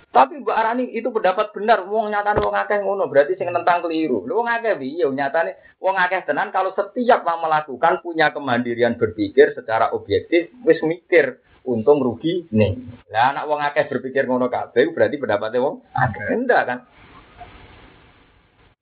Tapi 0.09 0.41
Mbak 0.41 0.57
Arani 0.57 0.89
itu 0.97 1.13
pendapat 1.13 1.53
benar, 1.53 1.85
wong 1.85 2.09
nyatane 2.09 2.41
wong 2.41 2.57
akeh 2.57 2.81
ngono, 2.81 3.13
berarti 3.13 3.37
sing 3.37 3.53
nentang 3.53 3.85
keliru. 3.85 4.25
Lho 4.25 4.41
wong 4.41 4.49
akeh 4.49 4.81
piye 4.81 5.05
nyatane 5.05 5.77
wong 5.85 6.01
akeh 6.01 6.25
tenan 6.25 6.49
kalau 6.49 6.73
setiap 6.73 7.29
yang 7.29 7.39
melakukan 7.45 8.01
punya 8.01 8.33
kemandirian 8.33 8.97
berpikir 8.97 9.53
secara 9.53 9.93
objektif 9.93 10.49
wis 10.65 10.81
mikir 10.81 11.45
untung 11.69 12.01
rugi 12.01 12.49
nih. 12.49 12.81
Lah 13.13 13.37
anak 13.37 13.45
wong 13.53 13.61
akeh 13.61 13.85
berpikir 13.93 14.25
ngono 14.25 14.49
kabeh 14.49 14.89
berarti 14.97 15.21
pendapatnya 15.21 15.61
wong 15.61 15.85
akeh 15.93 16.25
enggak 16.33 16.63
kan? 16.65 16.79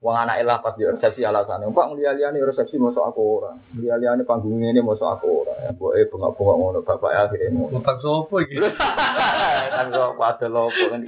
Wong 0.06 0.14
anak 0.14 0.38
elah 0.38 0.62
pas 0.62 0.70
di 0.78 0.86
resepsi 0.86 1.26
alasannya, 1.26 1.66
Pak 1.74 1.86
ngeliat-liat 1.90 2.38
resepsi 2.38 2.78
masuk 2.78 3.02
aku 3.02 3.42
ora. 3.42 3.58
Ngeliat-liat 3.74 4.22
panggung 4.22 4.62
ini 4.62 4.78
masuk 4.78 5.02
aku 5.02 5.42
ora. 5.42 5.66
Ya 5.66 5.74
boe 5.74 5.98
bengak-bengak 5.98 6.56
ngono 6.62 6.78
bapak 6.86 7.10
ya 7.10 7.20
akhirnya 7.26 7.50
ngono. 7.50 7.82
Utang 7.82 7.98
sopo 7.98 8.38
iki? 8.38 8.54
Kan 8.54 9.90
kok 9.90 10.14
ada 10.14 10.46
lopo 10.46 10.84
kan. 10.94 11.02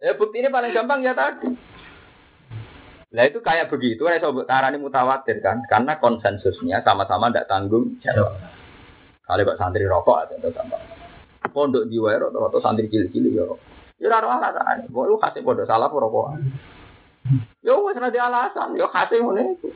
Ya 0.00 0.16
bukti 0.16 0.40
ini 0.40 0.48
paling 0.48 0.72
gampang 0.72 1.04
ya 1.04 1.12
tadi. 1.12 1.52
Lah 3.12 3.28
itu 3.28 3.44
kayak 3.44 3.68
begitu, 3.68 4.08
saya 4.08 4.24
sobat 4.24 4.48
tarani 4.48 4.80
mutawatir 4.80 5.44
kan, 5.44 5.60
karena 5.68 6.00
konsensusnya 6.00 6.80
sama-sama 6.80 7.28
tidak 7.28 7.52
tanggung 7.52 8.00
jawab. 8.00 8.32
Kalau 9.28 9.44
kok 9.44 9.60
santri 9.60 9.84
rokok 9.84 10.16
ada 10.24 10.40
itu 10.40 10.48
sama. 10.56 10.80
Pondok 11.52 11.84
di 11.84 12.00
wae 12.00 12.16
rokok 12.16 12.48
atau 12.48 12.64
santri 12.64 12.88
cilik-cilik 12.88 13.36
ya 13.36 13.44
rokok. 13.44 13.60
Ya 14.00 14.08
ono 14.08 14.40
alasan. 14.40 14.88
Lu 14.88 15.20
kasih 15.20 15.44
pondok 15.44 15.68
salah 15.68 15.92
apa 15.92 16.32
wis 17.62 17.96
ora 17.98 18.08
ada 18.10 18.20
alasan, 18.28 18.74
ya 18.74 18.90
kasih 18.90 19.22
ngene 19.22 19.58
itu. 19.58 19.68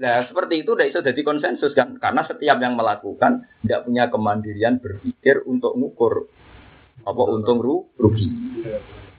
Nah, 0.00 0.24
seperti 0.24 0.64
itu 0.64 0.72
udah 0.72 0.88
bisa 0.88 1.04
jadi 1.04 1.20
konsensus 1.20 1.76
kan, 1.76 1.94
karena 2.00 2.24
setiap 2.24 2.56
yang 2.58 2.74
melakukan 2.74 3.44
tidak 3.62 3.84
punya 3.84 4.08
kemandirian 4.08 4.80
berpikir 4.80 5.44
untuk 5.44 5.76
ngukur 5.76 6.26
apa 7.04 7.22
untung 7.28 7.60
ru 7.60 7.86
rugi. 8.00 8.28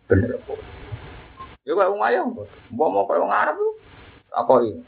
Bener 0.09 0.41
apa? 0.41 0.53
Ya 1.63 1.73
kayak 1.77 1.91
wong 1.95 2.03
ayam, 2.03 2.25
mbok 2.73 2.87
mau 2.91 3.05
kayak 3.07 3.21
wong 3.23 3.33
Arab 3.33 3.55
tuh. 3.55 3.73
Apa 4.33 4.53
ini? 4.65 4.81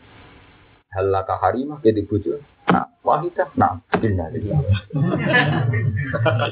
Halaka 0.91 1.35
harimah 1.39 1.79
ke 1.79 1.95
dibujuk. 1.95 2.41
Nah, 2.75 2.91
wahidah. 3.07 3.47
Nah, 3.55 3.79
innalillah. 4.03 4.59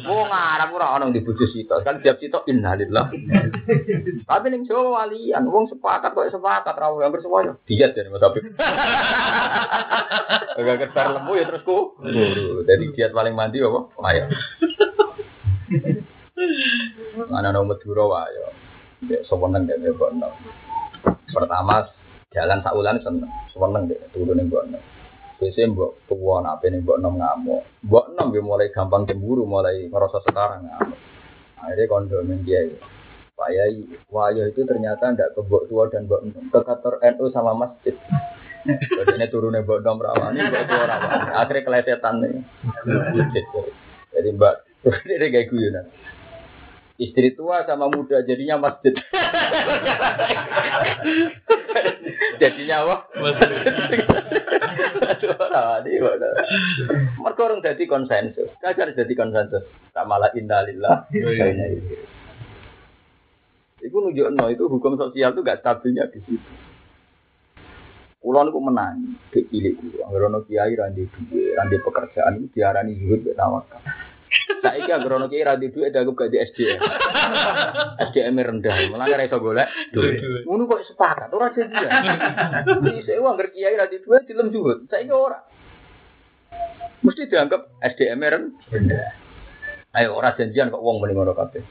Wong 0.07 0.31
Arab 0.31 0.71
ora 0.71 0.95
ono 0.95 1.11
dibujuk 1.11 1.51
sitok. 1.51 1.83
Kan 1.83 1.99
tiap 1.99 2.15
sitok 2.23 2.47
innalillah. 2.47 3.11
Tapi 4.23 4.45
ning 4.47 4.63
Jawa 4.63 5.03
walian, 5.03 5.51
wong 5.51 5.67
sepakat 5.67 6.15
kok 6.15 6.31
sepakat 6.31 6.79
ra 6.79 6.95
hampir 6.95 7.19
semuanya. 7.19 7.59
Diet 7.67 7.91
Mas 8.07 8.23
Habib. 8.23 8.39
Agak 10.63 10.87
ketar 10.87 11.11
lembu 11.11 11.35
ya 11.35 11.43
terus 11.43 11.67
ku. 11.67 11.99
Jadi 12.63 12.95
diet 12.95 13.11
paling 13.11 13.35
mandi 13.35 13.59
apa? 13.59 13.91
Ayo. 14.07 14.23
Mana 17.27 17.51
no 17.51 17.67
Madura 17.67 18.07
wae. 18.07 18.39
Ya 19.11 19.19
seweneng 19.27 19.67
dek 19.67 19.83
mbok 19.83 20.15
Pertama 21.35 21.83
jalan 22.31 22.63
saulan 22.63 22.95
seneng, 23.03 23.27
seweneng 23.51 23.91
dek 23.91 23.99
turun 24.15 24.39
mbok 24.47 24.71
Biasanya 25.41 25.73
mbok 25.73 25.91
tuwa 26.09 26.41
nape 26.45 26.69
ning 26.69 26.81
mbok 26.85 26.99
nom 27.01 27.17
ngamuk. 27.17 27.61
Mbok 27.85 28.05
nom 28.13 28.29
ya 28.33 28.41
mulai 28.41 28.69
gampang 28.69 29.03
cemburu, 29.09 29.43
mulai 29.47 29.89
ngerasa 29.89 30.21
sekarang 30.25 30.67
ngamuk. 30.67 30.99
Akhirnya 31.63 31.89
kondo 31.89 32.17
ning 32.21 32.43
dia. 32.43 32.63
Pak 33.33 33.49
Yai, 33.49 33.81
Wahyu 34.13 34.45
itu 34.45 34.61
ternyata 34.61 35.09
ndak 35.09 35.33
ke 35.33 35.41
mbok 35.41 35.65
tua 35.65 35.89
dan 35.89 36.05
mbok 36.05 36.21
nom, 36.21 36.45
ke 36.53 36.59
kantor 36.61 37.01
NU 37.01 37.25
sama 37.33 37.57
masjid. 37.57 37.97
Badannya 38.63 39.27
turunnya 39.27 39.65
bodong 39.65 39.99
perawan, 39.99 40.37
ini 40.37 40.47
mbak 40.47 40.63
tua 40.69 40.83
rawan. 40.85 41.19
Akhirnya 41.41 41.65
kelesetan 41.65 42.15
nih. 42.21 42.33
Jadi 44.13 44.29
mbak, 44.37 44.55
ini 45.09 45.25
kayak 45.33 45.49
guyonan. 45.49 45.85
Istri 46.93 47.33
tua 47.33 47.65
sama 47.65 47.89
muda 47.89 48.21
jadinya 48.21 48.69
masjid. 48.69 48.93
jadinya 52.37 52.85
apa? 52.85 52.95
Mereka 57.17 57.41
orang 57.41 57.65
jadi 57.65 57.83
konsensus. 57.89 58.53
Kajar 58.61 58.93
jadi 58.93 59.13
konsensus. 59.17 59.65
Kamalah 59.89 60.29
indalillah. 60.37 61.09
Itu 63.83 63.97
nunjuk 63.99 64.29
no 64.31 64.47
itu 64.53 64.63
hukum 64.69 64.93
sosial 64.95 65.33
itu 65.33 65.41
gak 65.41 65.65
stabilnya 65.65 66.07
di 66.13 66.21
situ. 66.23 66.51
Kulon 68.23 68.55
itu 68.55 68.59
menang, 68.63 69.19
di 69.35 69.43
cilik 69.51 69.75
itu. 69.83 69.99
Anggarono 69.99 70.47
kiai 70.47 70.71
randi 70.79 71.03
duwe, 71.11 71.59
randi 71.59 71.75
pekerjaan 71.83 72.39
itu 72.39 72.47
diarani 72.55 72.95
zuhud 72.95 73.27
tawakal. 73.35 73.83
Saiki 74.63 74.91
anggarono 74.91 75.27
kiai 75.29 75.45
randi 75.45 75.69
duwe 75.69 75.91
dianggap 75.93 76.15
gaji 76.25 76.37
SDM. 76.49 76.79
SDM 78.09 78.35
rendah, 78.39 78.77
malah 78.89 79.07
ora 79.11 79.23
iso 79.27 79.37
golek 79.37 79.67
duwe. 79.93 80.43
Ngono 80.47 80.65
kok 80.67 80.81
sepakat 80.87 81.29
ora 81.33 81.51
jadi. 81.51 81.75
Iki 82.81 83.01
sewa 83.05 83.35
anggar 83.35 83.51
kiai 83.53 83.77
randi 83.77 84.01
duwe 84.01 84.23
dilem 84.25 84.49
zuhud. 84.49 84.89
Saiki 84.89 85.13
ora. 85.13 85.39
Mesti 87.03 87.29
dianggap 87.29 87.77
SDM 87.83 88.19
rendah. 88.71 89.07
Ayo 89.93 90.17
ora 90.17 90.33
janjian 90.33 90.73
kok 90.73 90.81
wong 90.81 90.97
mending 90.97 91.21
ngono 91.21 91.37
kabeh. 91.37 91.61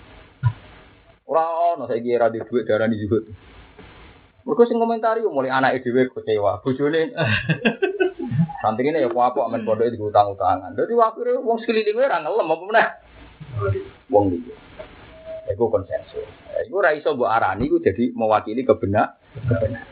Ora 1.26 1.74
ono 1.74 1.88
saiki 1.88 2.12
ra 2.14 2.28
di 2.28 2.38
dhuwit 2.38 2.68
darani 2.68 3.00
zuhud. 3.00 3.24
Mergo 4.42 4.62
sing 4.66 4.78
komentari 4.78 5.22
mulai 5.22 5.54
anake 5.54 5.86
dhewe 5.86 6.10
kecewa, 6.10 6.58
bojone 6.66 7.14
santri 8.62 8.86
ini 8.86 9.02
ya 9.02 9.10
apa 9.10 9.38
amen 9.42 9.66
pondok 9.66 9.90
itu 9.90 10.06
utang-utangan. 10.06 10.78
Jadi 10.78 10.94
akhirnya 10.94 11.42
wong 11.42 11.58
sekeliling 11.58 11.98
ora 11.98 12.22
ngelem 12.22 12.46
apa 12.46 12.62
meneh. 12.62 12.86
Wong 14.06 14.24
iki. 14.38 14.52
Iku 15.50 15.66
konsensus. 15.66 16.30
Iku 16.62 16.78
ora 16.78 16.94
iso 16.94 17.18
mbok 17.18 17.26
arani 17.26 17.66
iku 17.66 17.82
jadi 17.82 18.14
mewakili 18.14 18.62
kebenar 18.62 19.18
kebenar. 19.34 19.82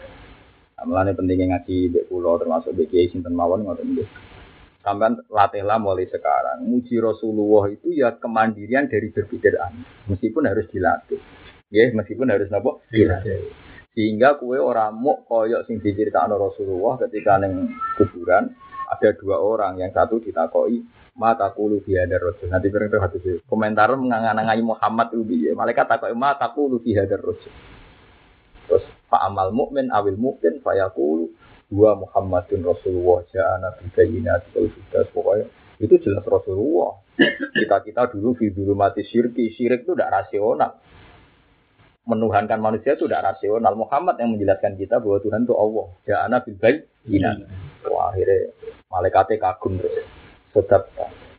Amalane 0.78 1.18
pentingnya 1.18 1.59
ngaji 1.59 1.90
mbek 1.90 2.06
kula 2.06 2.38
termasuk 2.38 2.70
mbek 2.78 2.94
kiai 2.94 3.10
sinten 3.10 3.34
mawon 3.34 3.66
ngoten 3.66 3.90
nggih. 3.90 4.09
Sampai 4.80 5.12
latihlah 5.28 5.76
mulai 5.76 6.09
sekarang. 6.09 6.64
Muji 6.64 6.97
Rasulullah 7.02 7.68
itu 7.68 7.92
ya 7.92 8.16
kemandirian 8.16 8.88
dari 8.88 9.12
aneh. 9.12 9.84
Meskipun 10.09 10.48
harus 10.48 10.64
dilatih. 10.72 11.20
Ya, 11.68 11.92
meskipun 11.92 12.32
harus 12.32 12.48
nopo 12.48 12.80
dilatih. 12.88 13.44
Sehingga 13.90 14.38
kue 14.38 14.54
orang 14.56 14.94
mau 14.94 15.18
koyok 15.26 15.66
sing 15.66 15.82
diceritakan 15.82 16.38
Rasulullah 16.38 16.94
ketika 17.06 17.42
neng 17.42 17.74
kuburan 17.98 18.54
ada 18.90 19.10
dua 19.18 19.42
orang. 19.42 19.82
Yang 19.82 19.92
satu 19.98 20.14
ditakoi 20.22 20.78
mata 21.18 21.50
kulu 21.50 21.82
ada 21.82 22.16
rasul. 22.22 22.46
Nanti 22.50 22.70
bareng 22.70 22.90
tuh 22.90 23.02
hadis 23.02 23.22
komentar 23.50 23.90
menganganangai 23.94 24.62
Muhammad 24.62 25.10
ubi 25.14 25.50
ya 25.50 25.58
malaikat 25.58 25.90
takoi 25.90 26.14
mata 26.14 26.50
kulu 26.54 26.78
ada 26.86 27.16
rasul. 27.18 27.52
Terus 28.70 28.84
pak 29.10 29.22
amal 29.26 29.50
mukmin 29.50 29.90
awil 29.90 30.14
mukmin 30.14 30.62
fayakulu 30.62 31.34
dua 31.66 31.98
Muhammadun 31.98 32.66
Rasulullah 32.66 33.26
ja'ana 33.30 33.78
bibayinat 33.78 34.50
kalau 34.50 34.70
sudah 34.70 35.02
pokoknya 35.10 35.46
itu 35.82 35.94
jelas 36.02 36.22
Rasulullah. 36.22 37.02
Kita 37.52 37.82
kita 37.82 38.02
dulu 38.14 38.38
dulu 38.38 38.72
mati 38.78 39.02
syirki. 39.02 39.50
Syirik 39.54 39.82
itu 39.82 39.98
tidak 39.98 40.14
rasional 40.14 40.78
menuhankan 42.10 42.58
manusia 42.58 42.98
itu 42.98 43.06
tidak 43.06 43.34
rasional. 43.34 43.78
Muhammad 43.78 44.18
yang 44.18 44.34
menjelaskan 44.34 44.74
kita 44.74 44.98
bahwa 44.98 45.22
Tuhan 45.22 45.46
itu 45.46 45.54
Allah. 45.54 45.86
Ja'ana 46.10 46.36
bil 46.42 46.56
bayyinat. 46.58 47.36
Wah, 47.86 48.10
akhirnya 48.10 48.50
malaikatnya 48.90 49.38
kagum 49.38 49.78
terus. 49.78 50.02
Sedap. 50.50 50.90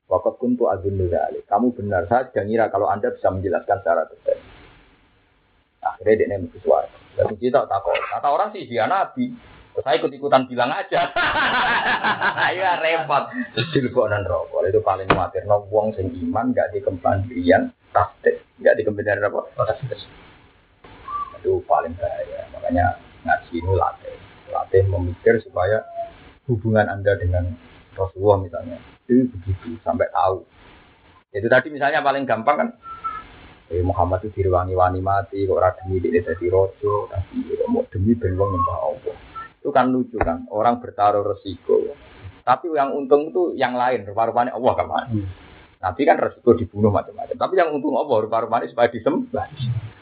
Wakat 0.08 0.36
kuntu 0.40 0.68
dari. 1.08 1.40
Kamu 1.48 1.76
benar. 1.76 2.08
Saya 2.08 2.28
sedang 2.32 2.48
ngira 2.48 2.68
kalau 2.72 2.88
Anda 2.88 3.12
bisa 3.12 3.32
menjelaskan 3.32 3.78
secara 3.84 4.08
detail. 4.12 4.40
Akhirnya 5.82 6.14
dia 6.20 6.28
nemu 6.36 6.48
suara. 6.64 6.88
Jadi 7.16 7.36
kita 7.40 7.68
takut. 7.68 7.96
Kata 7.96 8.28
orang 8.28 8.52
sih 8.56 8.68
dia 8.68 8.88
nabi. 8.88 9.32
Terus 9.72 9.84
saya 9.88 10.04
ikut-ikutan 10.04 10.52
bilang 10.52 10.68
aja. 10.68 11.12
Iya 12.52 12.76
repot. 12.84 13.24
Dilebonan 13.72 14.28
rokok. 14.28 14.68
Itu 14.68 14.84
paling 14.84 15.08
khawatir. 15.08 15.48
No, 15.48 15.64
wong 15.72 15.96
sing 15.96 16.12
iman 16.28 16.52
gak 16.52 16.76
dikembangkan 16.76 17.72
tasdik. 17.96 18.44
Gak 18.60 18.76
dikembangkan 18.76 19.32
apa? 19.32 19.48
Tasdik 19.56 20.00
itu 21.42 21.58
paling 21.66 21.98
bahaya. 21.98 22.46
Makanya 22.54 22.86
ngaji 23.26 23.54
ini 23.58 23.74
latih, 23.74 24.16
latih 24.54 24.82
memikir 24.86 25.42
supaya 25.42 25.82
hubungan 26.46 26.86
anda 26.86 27.18
dengan 27.18 27.58
Rasulullah 27.98 28.46
misalnya 28.46 28.78
itu 29.10 29.28
begitu 29.28 29.76
sampai 29.84 30.08
tahu. 30.14 30.46
Itu 31.34 31.48
tadi 31.50 31.68
misalnya 31.74 32.00
paling 32.06 32.24
gampang 32.24 32.58
kan 32.62 32.70
eh, 33.72 33.84
Muhammad 33.84 34.24
itu 34.28 34.44
diruangi-wani 34.44 35.00
mati, 35.00 35.48
kok 35.48 35.58
ora 35.58 35.72
demi 35.76 36.04
dia 36.04 36.22
jadi 36.22 36.46
rojo, 36.52 37.08
tapi 37.08 37.40
mau 37.72 37.88
demi 37.88 38.16
ben 38.16 38.36
wong 38.36 38.50
nyembah 38.52 38.78
Allah. 38.84 39.16
Itu 39.64 39.70
kan 39.72 39.94
lucu 39.94 40.20
kan, 40.20 40.46
orang 40.52 40.84
bertaruh 40.84 41.24
resiko. 41.24 41.96
Tapi 42.42 42.74
yang 42.74 42.92
untung 42.98 43.32
itu 43.32 43.54
yang 43.56 43.78
lain, 43.78 44.04
rupa-rupanya 44.10 44.58
Allah 44.58 44.74
kan 44.74 44.88
hmm. 44.90 45.28
Nabi 45.82 46.02
kan 46.04 46.18
resiko 46.18 46.58
dibunuh 46.58 46.90
macam-macam. 46.90 47.38
Tapi 47.38 47.54
yang 47.56 47.70
untung 47.72 47.96
Allah 47.96 48.18
rupa-rupanya 48.28 48.68
supaya 48.68 48.90
disembah. 48.92 49.48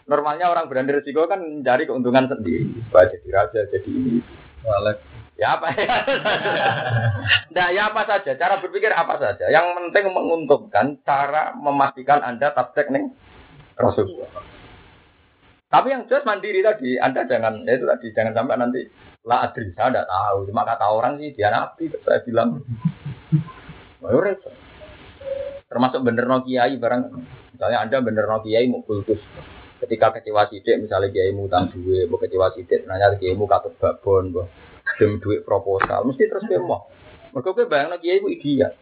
Normalnya 0.09 0.49
orang 0.49 0.65
berani 0.65 0.97
resiko 0.97 1.29
kan 1.29 1.37
mencari 1.37 1.85
keuntungan 1.85 2.25
sendiri. 2.25 2.65
Supaya 2.89 3.13
jadi 3.13 3.29
raja, 3.29 3.61
jadi 3.69 3.89
ini. 3.93 4.25
Walek. 4.65 4.97
Ya 5.39 5.55
apa 5.55 5.71
ya? 5.71 6.03
nah 7.55 7.67
ya 7.71 7.87
apa 7.87 8.03
saja, 8.03 8.35
cara 8.35 8.59
berpikir 8.59 8.91
apa 8.91 9.15
saja. 9.15 9.47
Yang 9.47 9.71
penting 9.71 10.11
menguntungkan 10.11 10.99
cara 11.07 11.55
memastikan 11.55 12.19
Anda 12.19 12.51
tabtek 12.51 12.91
nih 12.91 13.07
Rasulullah. 13.79 14.27
Tapi 15.69 15.87
yang 15.95 16.09
jelas 16.11 16.27
mandiri 16.27 16.59
tadi, 16.59 16.99
Anda 16.99 17.23
jangan, 17.23 17.63
ya 17.63 17.77
itu 17.77 17.85
tadi, 17.87 18.07
jangan 18.11 18.33
sampai 18.35 18.57
nanti 18.57 18.81
lah 19.23 19.47
adri, 19.47 19.71
saya 19.77 19.93
tidak 19.93 20.09
tahu. 20.11 20.37
Cuma 20.51 20.67
kata 20.67 20.85
orang 20.89 21.13
sih 21.23 21.31
dia 21.37 21.53
nabi, 21.53 21.87
saya 22.03 22.19
bilang. 22.25 22.59
Wah, 24.01 24.11
Termasuk 25.69 26.01
bener 26.01 26.25
no 26.25 26.41
kiai 26.41 26.75
barang. 26.81 27.01
Misalnya 27.53 27.77
Anda 27.85 27.97
bener 28.01 28.25
no 28.25 28.41
kiai 28.41 28.65
mau 28.65 28.81
kultus. 28.81 29.21
Ketika 29.79 30.19
kecewa 30.19 30.43
sidik, 30.51 30.75
misalnya 30.75 31.07
kiai 31.07 31.31
mu 31.31 31.47
utang 31.47 31.71
duit, 31.71 32.11
mau 32.11 32.19
kecewa 32.19 32.51
sidik, 32.51 32.83
nanya 32.83 33.15
kiai 33.15 33.35
mu 33.35 33.47
katut 33.47 33.71
babon, 33.79 34.35
boh 34.35 34.47
dem 34.99 35.15
duit 35.23 35.47
proposal, 35.47 36.03
mesti 36.03 36.27
terus 36.27 36.43
dia 36.51 36.59
mau. 36.59 36.91
Mereka 37.31 37.55
gue 37.55 37.65
bayang 37.71 37.95
kiai 38.03 38.19
mu 38.19 38.27
ideal. 38.27 38.75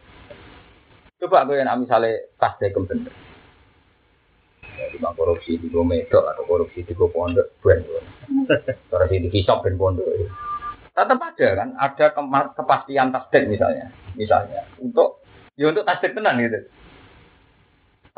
Coba 1.22 1.46
gue 1.46 1.62
yang 1.62 1.70
misalnya 1.78 2.26
tas 2.38 2.58
bener. 2.58 3.14
Di 4.78 4.98
korupsi 5.02 5.58
di 5.58 5.66
gue 5.70 5.82
medok 5.82 6.22
atau 6.22 6.46
korupsi 6.46 6.86
di 6.86 6.94
gue 6.94 7.08
pondok, 7.10 7.46
ben 7.62 7.82
Korupsi 8.90 9.22
di 9.22 9.28
kisop 9.30 9.66
ben 9.66 9.74
pondok. 9.74 10.06
Tetap 10.94 11.18
ada 11.18 11.48
kan, 11.54 11.68
ada 11.78 12.06
kepastian 12.54 13.14
tasdek 13.14 13.46
misalnya, 13.46 13.86
misalnya 14.18 14.66
untuk 14.82 15.22
ya 15.54 15.70
untuk 15.70 15.86
tasdek 15.86 16.14
tenang 16.14 16.42
gitu. 16.42 16.58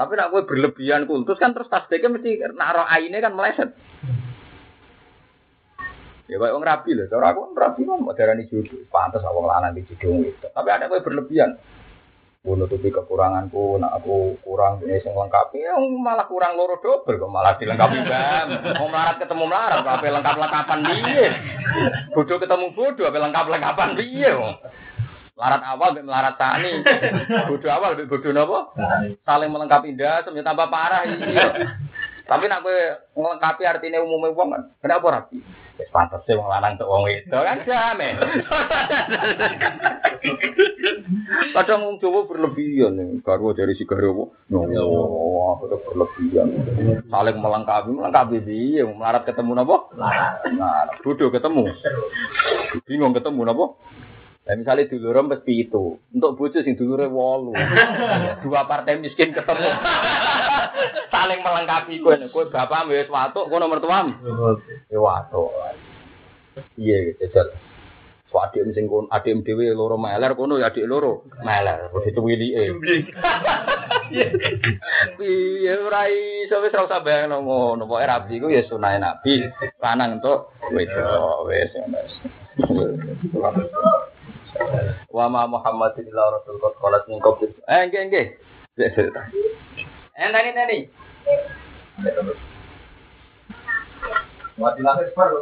Tapi 0.00 0.16
nak 0.16 0.32
gue 0.32 0.48
berlebihan 0.48 1.04
kultus 1.04 1.36
kan 1.36 1.52
terus 1.52 1.68
tasdeknya 1.68 2.16
mesti 2.16 2.40
naruh 2.56 2.88
aine 2.88 3.20
kan 3.20 3.36
meleset. 3.36 3.76
Ya 6.24 6.40
kayak 6.40 6.56
orang 6.56 6.64
rapi 6.64 6.96
loh, 6.96 7.04
cara 7.04 7.36
aku 7.36 7.52
rapi 7.52 7.84
kan 7.84 8.00
mau 8.00 8.16
darah 8.16 8.38
jodoh, 8.48 8.80
pantas 8.88 9.20
awang 9.28 9.44
lanang 9.44 9.76
di 9.76 9.84
jodoh 9.84 10.24
itu. 10.24 10.46
Tapi 10.48 10.68
ada 10.72 10.88
gue 10.88 11.04
berlebihan. 11.04 11.52
Gue 12.40 12.56
nutupi 12.56 12.88
kekuranganku, 12.88 13.76
nak 13.76 14.00
aku 14.00 14.40
kurang 14.40 14.80
ini 14.80 14.96
yang 14.96 15.12
lengkapi, 15.12 15.60
ya 15.60 15.76
malah 15.76 16.24
kurang 16.24 16.56
loro 16.56 16.80
double 16.80 17.20
kok 17.20 17.28
malah 17.28 17.60
dilengkapi 17.60 18.00
bam. 18.00 18.48
Mau 18.80 18.88
melarat 18.88 19.20
ketemu 19.20 19.44
melarat, 19.44 19.84
apa 19.84 20.08
lengkap 20.08 20.36
lengkapan 20.40 20.78
dia. 20.88 21.28
Bodoh 22.16 22.40
ketemu 22.40 22.66
bodoh, 22.72 23.04
apa 23.04 23.18
lengkap 23.20 23.44
lengkapan 23.52 23.88
dia. 24.00 24.32
Larat 25.40 25.62
awal 25.64 25.96
be 25.96 26.04
melarat 26.04 26.36
tani. 26.36 26.84
Bodoh 27.48 27.72
awal 27.72 27.96
be 27.96 28.04
bodoh 28.04 28.28
nopo? 28.28 28.76
Saling 29.24 29.48
melengkapi 29.48 29.96
indah, 29.96 30.20
semuanya 30.20 30.52
tambah 30.52 30.68
parah 30.68 31.08
iya. 31.08 31.80
Tapi 32.28 32.46
nak 32.46 32.62
gue 32.62 32.78
melengkapi 33.16 33.64
artinya 33.64 34.04
umumnya 34.04 34.30
uang 34.36 34.48
kan. 34.52 34.62
Kenapa 34.78 35.06
rapi? 35.10 35.40
Pantas 35.90 36.20
sih 36.28 36.36
wong 36.36 36.46
lanang 36.46 36.76
tuh 36.76 36.86
wong 36.86 37.08
itu 37.08 37.32
kan 37.32 37.64
jamin. 37.64 38.20
Kadang 41.56 41.80
wong 41.88 41.96
Jawa 42.04 42.28
berlebihan 42.28 43.00
nih. 43.00 43.24
Karo 43.24 43.56
dari 43.56 43.72
si 43.74 43.88
karo 43.88 44.36
no, 44.52 44.60
berlebihan. 45.58 46.52
Saling 47.08 47.36
melengkapi, 47.40 47.90
melengkapi 47.96 48.44
dia. 48.44 48.84
Melarat 48.84 49.24
ketemu 49.24 49.56
nopo? 49.56 49.88
Nah, 49.96 50.36
bodoh 51.00 51.32
ketemu. 51.32 51.64
Bingung 52.84 53.16
ketemu 53.16 53.40
nopo? 53.48 53.80
Nah, 54.40 54.56
misalnya 54.56 54.88
dulur 54.88 55.20
mesti 55.20 55.68
itu. 55.68 56.00
Untuk 56.16 56.34
bojo 56.40 56.58
sing 56.64 56.74
dulure 56.74 57.06
wolu. 57.12 57.52
Dua 58.44 58.64
partai 58.64 58.96
miskin 58.96 59.36
ketemu. 59.36 59.68
Saling 61.12 61.44
melengkapi 61.44 62.00
kowe. 62.00 62.16
Kowe 62.32 62.48
bapak 62.48 62.88
wis 62.88 63.06
watuk, 63.12 63.52
kowe 63.52 63.60
nomor 63.60 63.84
tuam. 63.84 64.16
Ya 64.88 64.98
watuk. 64.98 65.52
Iya 66.80 67.14
gitu. 67.20 67.52
So 68.30 68.38
adik 68.38 68.62
sing 68.78 68.86
kon 68.86 69.10
adik 69.10 69.42
dhewe 69.42 69.74
loro 69.74 69.98
meler 69.98 70.38
kono 70.38 70.54
ya 70.56 70.70
adik 70.70 70.86
loro 70.86 71.26
meler. 71.42 71.90
Wis 71.92 72.08
itu 72.08 72.22
wilike. 72.22 72.78
Piye 75.18 75.72
ora 75.78 76.06
iso 76.08 76.62
wis 76.62 76.74
ora 76.74 76.86
usah 76.86 77.02
bayangno 77.02 77.42
ngono. 77.42 77.84
Pokoke 77.84 78.06
rabi 78.08 78.40
ku 78.40 78.48
ya 78.48 78.62
sunah 78.64 78.96
Nabi. 79.02 79.46
Lanang 79.82 80.18
entuk 80.22 80.54
wedok 80.72 81.50
wis 81.50 81.70
wis. 81.74 82.12
Wa 85.10 85.26
ma 85.30 85.46
Muhammadin 85.46 86.06
illa 86.06 86.34
rasul 86.34 86.58
qad 86.58 86.74
qalat 86.82 87.02
min 87.06 87.22
qabl. 87.22 87.46
Eh 87.46 87.80
nggih 87.86 88.02
nggih. 88.10 88.26
Eh 88.80 90.28
tani 90.30 90.50
tani. 90.54 90.78
Mati 94.60 94.80
lahir 94.84 95.08
baru 95.16 95.38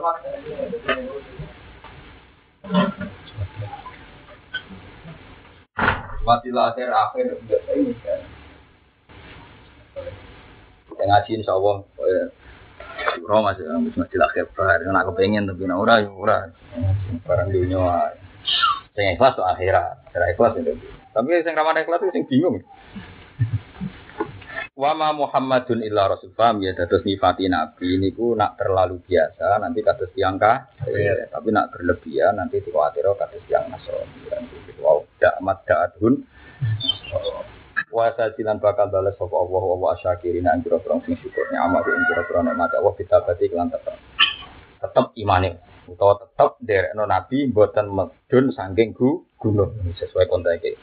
Mati 6.22 6.48
lahir 6.52 6.89
akhir 6.93 7.26
biasa 7.48 7.70
ini 7.72 7.94
kan. 8.05 8.20
Yang 10.98 11.09
ngaji 11.09 11.30
insya 11.39 11.55
Allah, 11.55 11.76
masih 13.39 13.64
harus 13.70 13.94
mati 13.94 14.16
lahir 14.18 14.44
bar. 14.52 14.82
Nak 14.82 15.06
kepengen 15.14 15.47
tapi 15.47 15.64
nak 15.64 15.78
ora 15.78 16.02
ya 16.02 16.10
ora. 16.10 16.39
Barang 17.22 17.48
dunia. 17.55 18.12
Sing 18.99 19.15
ikhlas 19.15 19.39
tuh 19.39 19.47
akhirat, 19.47 20.11
akhirat 20.11 20.29
ikhlas 20.35 20.59
itu. 20.59 20.75
Tapi 21.15 21.31
sing 21.47 21.55
ramah 21.55 21.70
ikhlas 21.79 22.03
itu 22.03 22.11
sing 22.11 22.27
bingung. 22.27 22.59
Wa 24.75 24.91
ma 24.99 25.15
Muhammadun 25.15 25.87
illa 25.87 26.11
rasul. 26.11 26.35
Paham 26.35 26.66
ya? 26.66 26.75
Dados 26.75 27.07
nifati 27.07 27.47
nabi 27.47 27.95
niku 28.03 28.35
nak 28.35 28.59
terlalu 28.59 28.99
biasa 29.07 29.62
nanti 29.62 29.87
kados 29.87 30.11
tiang 30.19 30.35
ya, 30.39 31.31
tapi 31.31 31.55
nak 31.55 31.70
berlebihan 31.70 32.43
nanti 32.43 32.59
dikhawatir 32.59 33.07
kados 33.15 33.43
tiang 33.47 33.70
nasrani. 33.70 34.19
Nanti 34.35 34.75
wow 34.83 35.07
dak 35.23 35.39
mat 35.47 35.62
daatun 35.62 36.19
wa 37.95 38.11
sajilan 38.19 38.59
bakal 38.59 38.91
balas 38.91 39.15
sapa 39.15 39.31
Allah 39.31 39.62
wa 39.62 39.95
syakirin 39.95 40.51
ang 40.51 40.66
pira 40.66 40.83
sing 40.83 41.15
syukurnya 41.23 41.62
amal 41.62 41.87
ing 41.87 42.03
pira-pira 42.03 42.43
nikmat 42.43 42.75
Allah 42.75 42.95
kita 42.99 43.23
berarti 43.23 43.47
kelan 43.47 43.70
tetep. 43.70 43.95
Tetep 44.83 45.07
imane 45.23 45.68
utawa 45.89 46.20
tetep 46.20 46.60
derekno 46.60 47.09
nabi 47.09 47.48
mboten 47.48 47.89
medun 47.89 48.52
saking 48.52 48.93
gunung 49.40 49.73
sesuai 49.97 50.28
konteks 50.28 50.77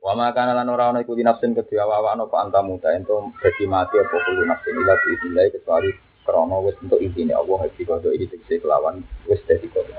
Wa 0.00 0.16
ma 0.16 0.32
kana 0.32 0.56
lan 0.56 0.72
ora 0.72 0.88
ana 0.88 1.04
iku 1.04 1.12
nafsin 1.12 1.52
kedua 1.52 1.84
awak 1.84 2.16
ana 2.16 2.24
apa 2.24 2.36
antamu 2.40 2.80
ta 2.80 2.88
ento 2.96 3.20
dadi 3.36 3.68
mati 3.68 4.00
apa 4.00 4.16
kulo 4.16 4.48
nafsin 4.48 4.72
ila 4.80 4.96
biidillah 4.96 5.44
kecuali 5.52 5.92
krana 6.24 6.56
wis 6.64 6.76
untuk 6.80 7.04
intine 7.04 7.36
Allah 7.36 7.68
iki 7.68 7.84
kodo 7.84 8.08
iki 8.08 8.32
tegese 8.32 8.64
kelawan 8.64 9.04
wis 9.28 9.44
dadi 9.44 9.68
kodo. 9.68 9.92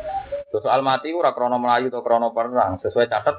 Soal 0.57 0.81
mati 0.81 1.13
ora 1.13 1.37
krana 1.37 1.61
melayu 1.61 1.93
atau 1.93 2.01
krana 2.01 2.33
perang 2.33 2.81
sesuai 2.81 3.13
catet 3.13 3.37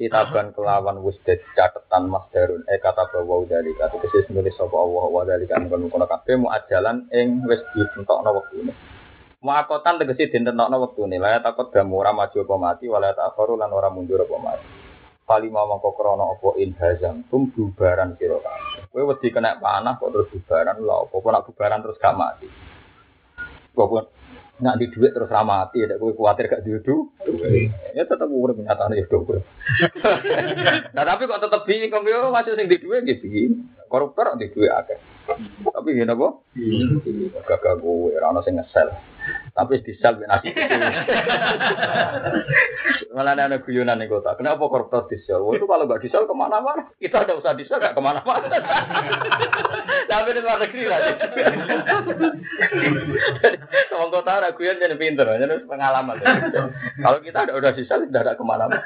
kitaban 0.00 0.56
kelawan 0.56 0.96
dadi 1.28 1.44
catetan 1.52 2.08
masdarun 2.08 2.64
eh 2.64 2.80
kata 2.80 3.12
bahwa 3.12 3.44
dari 3.44 3.76
kata 3.76 4.00
kesis 4.00 4.32
nulis 4.32 4.56
sapa 4.56 4.72
Allah 4.80 5.04
wa 5.12 5.28
dari 5.28 5.44
kan 5.44 5.68
kono 5.68 6.08
kabeh 6.08 6.40
mu 6.40 6.48
ajalan 6.48 7.04
ing 7.12 7.44
wis 7.44 7.60
ditentokno 7.76 8.32
wektune. 8.32 8.72
Muakotan 9.40 9.96
tegese 9.96 10.28
ditentokno 10.28 10.76
wektune 10.84 11.16
la 11.16 11.40
takut 11.40 11.72
gamu 11.72 12.04
ora 12.04 12.12
maju 12.12 12.44
apa 12.44 12.56
mati 12.60 12.84
wala 12.92 13.16
ta'kharu 13.16 13.56
lan 13.56 13.72
ora 13.72 13.88
mundur 13.88 14.20
apa 14.20 14.36
mati. 14.36 14.68
Palima 15.24 15.64
mangko 15.64 15.96
krana 15.96 16.28
apa 16.28 16.60
in 16.60 16.76
hazam 16.76 17.24
tum 17.32 17.48
bubaran 17.48 18.20
sira 18.20 18.36
kabeh. 18.36 18.92
Kowe 18.92 19.02
wedi 19.08 19.32
kena 19.32 19.56
panah 19.56 19.96
kok 19.96 20.12
terus 20.12 20.28
bubaran 20.28 20.84
lho 20.84 21.08
apa 21.08 21.28
nak 21.32 21.44
bubaran 21.48 21.80
terus 21.80 21.96
gak 21.96 22.20
mati. 22.20 22.48
Kok 23.72 24.19
nak 24.60 24.76
di 24.76 24.86
duit 24.92 25.16
terus 25.16 25.32
ramati 25.32 25.82
ya 25.84 25.96
kowe 25.96 26.12
kuwatir 26.12 26.46
gak 26.46 26.62
diudu. 26.64 27.10
Ya 27.96 28.04
tetep 28.04 28.28
urip 28.28 28.60
nyatane 28.60 29.00
ya 29.00 29.04
do. 29.08 29.24
Nah 30.94 31.04
tapi 31.06 31.24
kok 31.24 31.40
tetep 31.40 31.62
bingung 31.64 32.04
yo 32.04 32.28
masih 32.30 32.54
sing 32.54 32.68
di 32.68 32.78
duit 32.80 33.04
gitu. 33.08 33.56
Koruptor 33.88 34.36
di 34.36 34.52
duit 34.52 34.70
akeh. 34.70 34.98
Tapi 35.64 35.88
ngene 35.96 36.12
apa? 36.12 36.28
Gagah 37.48 37.74
kowe 37.80 38.12
ora 38.12 38.30
ono 38.30 38.40
sing 38.44 38.60
ngesel. 38.60 38.88
Tapi 39.60 39.76
di 39.84 39.92
sel 40.00 40.16
ben 40.16 40.32
asik. 40.32 40.56
Malah 43.12 43.36
ada 43.36 43.60
guyonan 43.60 44.00
nih 44.00 44.08
kota. 44.08 44.32
Kenapa 44.40 44.64
koruptor 44.72 45.04
di 45.12 45.20
sel? 45.20 45.44
Itu 45.52 45.68
kalau 45.68 45.84
nggak 45.84 46.00
di 46.00 46.08
sel 46.08 46.24
ke 46.24 46.32
mana-mana. 46.32 46.88
Kita 46.96 47.28
ada 47.28 47.36
usah 47.36 47.52
di 47.52 47.68
sel 47.68 47.76
nggak 47.76 47.92
ke 47.92 48.00
mana-mana. 48.00 48.48
Tapi 50.08 50.32
di 50.32 50.40
luar 50.40 50.64
negeri 50.64 50.88
lah. 50.88 51.00
Kalau 53.92 54.08
kota 54.08 54.32
ada 54.40 54.56
guyon 54.56 54.80
jadi 54.80 54.96
pinter, 54.96 55.28
jadi 55.28 55.68
pengalaman. 55.68 56.16
Kalau 56.96 57.20
kita 57.20 57.44
ada 57.44 57.52
udah 57.52 57.76
di 57.76 57.84
sel 57.84 58.08
tidak 58.08 58.24
ada 58.24 58.40
ke 58.40 58.44
mana-mana. 58.48 58.80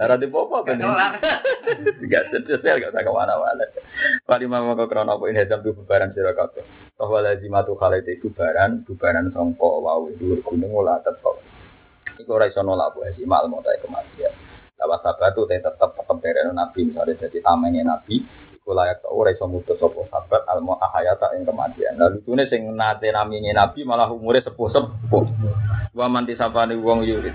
Ada 0.00 0.16
di 0.16 0.32
popo 0.32 0.64
kan? 0.64 0.80
Tidak 0.80 2.22
di 2.32 2.56
sel 2.64 2.80
nggak 2.80 2.96
usah 2.96 3.04
ke 3.04 3.12
mana-mana. 3.12 3.64
Pak 4.24 4.40
Imam 4.40 4.72
mau 4.72 4.88
krono 4.88 5.20
apa 5.20 5.24
ini 5.28 5.44
jam 5.44 5.60
tuh 5.60 5.76
bubaran 5.76 6.16
sira 6.16 6.32
kabeh. 6.32 6.87
Bahwa 6.98 7.22
lazimatu 7.22 7.78
khalid 7.78 8.10
bubaran, 8.18 8.82
bubaran 8.82 9.30
songko 9.30 9.86
wau 9.86 10.10
dhuwur 10.18 10.42
gunung 10.42 10.74
ora 10.74 10.98
tetep. 10.98 11.38
Iku 12.18 12.34
ora 12.34 12.50
iso 12.50 12.58
nolak 12.66 12.98
si 13.14 13.22
mal 13.22 13.46
mau 13.46 13.62
kematian. 13.62 14.34
Lawas 14.74 14.98
sahabat 15.06 15.30
tuh 15.38 15.46
tetep 15.46 15.78
tetep 15.78 16.16
dereno 16.18 16.50
nabi 16.50 16.90
misalnya 16.90 17.14
jadi 17.22 17.38
tamenge 17.38 17.86
nabi 17.86 18.26
iku 18.58 18.74
layak 18.74 18.98
tau 19.06 19.14
ora 19.14 19.30
iso 19.30 19.46
mutus 19.46 19.78
sapa 19.78 20.10
sahabat 20.10 20.42
al 20.50 20.58
ahayata 20.58 21.38
ing 21.38 21.46
kematian. 21.46 21.94
Lalu 21.94 22.18
tune 22.26 22.44
sing 22.50 22.66
nate 22.74 23.14
namine 23.14 23.54
nabi 23.54 23.86
malah 23.86 24.10
umure 24.10 24.42
sepuh-sepuh. 24.42 25.24
Wa 25.94 26.06
man 26.10 26.26
disapane 26.26 26.74
wong 26.74 27.06
yurid. 27.06 27.34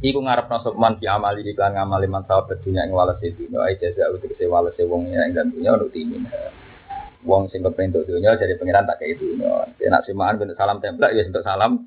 Iku 0.00 0.18
ngarep 0.24 0.48
nasab 0.48 0.80
man 0.80 0.96
fi 0.96 1.12
amali 1.12 1.44
iklan 1.44 1.76
ngamali 1.76 2.08
man 2.08 2.24
sahabat 2.24 2.64
dunia 2.64 2.88
ing 2.88 2.96
walase 2.96 3.36
dunya 3.36 3.60
ai 3.60 3.76
jaza 3.76 4.08
utek 4.16 4.40
walase 4.48 4.80
wong 4.88 5.12
ing 5.12 5.36
dan 5.36 5.52
untuk 5.52 5.92
timin 5.92 6.24
wong 7.22 7.48
sing 7.50 7.62
kepen 7.62 7.94
untuk 7.94 8.06
dunia 8.06 8.34
jadi 8.34 8.58
pangeran 8.58 8.86
tak 8.86 8.98
kayak 9.02 9.18
dunia. 9.22 9.66
Nak 9.78 10.02
simaan 10.06 10.38
bentuk 10.38 10.58
salam 10.58 10.82
template 10.82 11.14
ya 11.14 11.22
untuk 11.26 11.46
salam. 11.46 11.86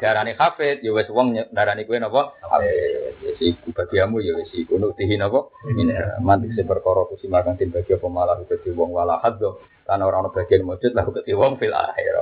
Darani 0.00 0.32
hafid 0.36 0.84
ya 0.84 0.90
wes 0.92 1.08
wong 1.08 1.36
darani 1.52 1.88
kue 1.88 1.96
nopo 1.96 2.36
hafid. 2.44 3.16
Ya 3.24 3.30
si 3.40 3.56
bagiamu 3.72 4.20
ya 4.20 4.36
wes 4.36 4.48
si 4.52 4.68
kuno 4.68 4.92
tihi 4.92 5.16
nopo. 5.16 5.56
Ini 5.64 6.20
mantik 6.20 6.52
si 6.52 6.62
perkara 6.62 7.08
kusi 7.08 7.28
makan 7.28 7.56
tim 7.56 7.72
bagi 7.72 7.96
apa 7.96 8.06
malah 8.08 8.40
ke 8.44 8.60
wong 8.72 8.92
wala 8.92 9.20
haddo. 9.24 9.60
Karena 9.86 10.02
orang 10.10 10.34
bagian 10.34 10.66
mujud 10.66 10.90
lah 10.98 11.06
ke 11.06 11.30
wong 11.30 11.62
fil 11.62 11.70
akhir. 11.70 12.14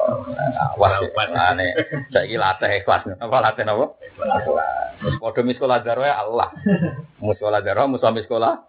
Wah, 0.76 1.00
ane 1.48 1.72
saya 2.12 2.28
kira 2.28 2.52
latih 2.52 2.68
ikhlas. 2.76 3.08
Apa 3.16 3.36
latih 3.40 3.64
nopo? 3.64 3.96
Podo 5.16 5.40
miskola 5.40 5.80
darah 5.80 6.20
Allah. 6.20 6.52
Muskola 7.24 7.64
darah, 7.64 7.88
musuh 7.88 8.12
miskola. 8.12 8.68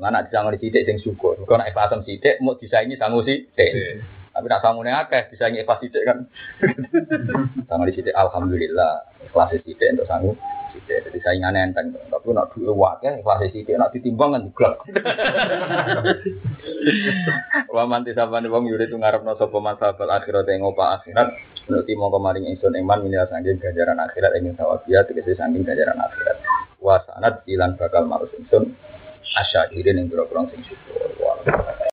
Mana 0.00 0.24
disangon 0.24 0.56
sidik 0.56 0.88
sing 0.88 0.96
syukur. 1.04 1.36
Kau 1.44 1.60
nak 1.60 1.68
ikhlasan 1.68 2.00
sidik, 2.08 2.40
mau 2.40 2.56
disaingi 2.56 2.96
sangu 2.96 3.20
sidik. 3.28 4.00
Tapi 4.40 4.48
nak 4.48 4.64
sangu 4.64 4.80
nih 4.80 4.96
akeh, 5.04 5.28
disaingi 5.28 5.60
ikhlas 5.60 5.84
sidik 5.84 6.00
kan. 6.00 6.24
Sangu 7.68 7.84
di 7.84 7.92
sidik, 7.92 8.16
alhamdulillah. 8.16 9.04
Ikhlas 9.20 9.52
sidik 9.52 9.92
untuk 9.92 10.08
sangu 10.08 10.32
sidik. 10.72 11.04
Jadi 11.04 11.20
saingannya 11.20 11.68
enteng. 11.68 11.92
Tapi 11.92 12.32
nak 12.32 12.48
dua 12.56 12.72
wakil, 12.72 13.20
ikhlas 13.20 13.52
sidik. 13.52 13.76
Nak 13.76 13.92
ditimbang 13.92 14.32
kan 14.32 14.48
juga. 14.48 14.80
Wa 17.76 17.84
manti 17.84 18.16
sabane 18.16 18.48
wong 18.48 18.72
yuri 18.72 18.88
tu 18.88 18.96
ngarepno 18.96 19.36
sapa 19.36 19.60
masalah 19.60 20.24
akhirat 20.24 20.48
ing 20.48 20.64
opa 20.64 20.96
akhirat. 20.96 21.36
Nuti 21.68 21.92
mongko 21.92 22.16
maring 22.16 22.48
ingsun 22.48 22.80
iman 22.80 23.04
minil 23.04 23.28
sangking 23.28 23.60
ganjaran 23.60 24.00
akhirat 24.00 24.40
ing 24.40 24.56
sawabia 24.56 25.04
tegese 25.04 25.36
sangking 25.36 25.68
ganjaran 25.68 26.00
akhirat. 26.00 26.40
Wa 26.80 26.96
sanad 27.04 27.44
ilan 27.44 27.76
bakal 27.76 28.08
marus 28.08 28.32
ingsun 28.40 28.72
asyairin 29.36 30.00
ing 30.00 30.08
boro-boro 30.08 30.48
sing 30.48 30.64
syukur. 30.64 31.12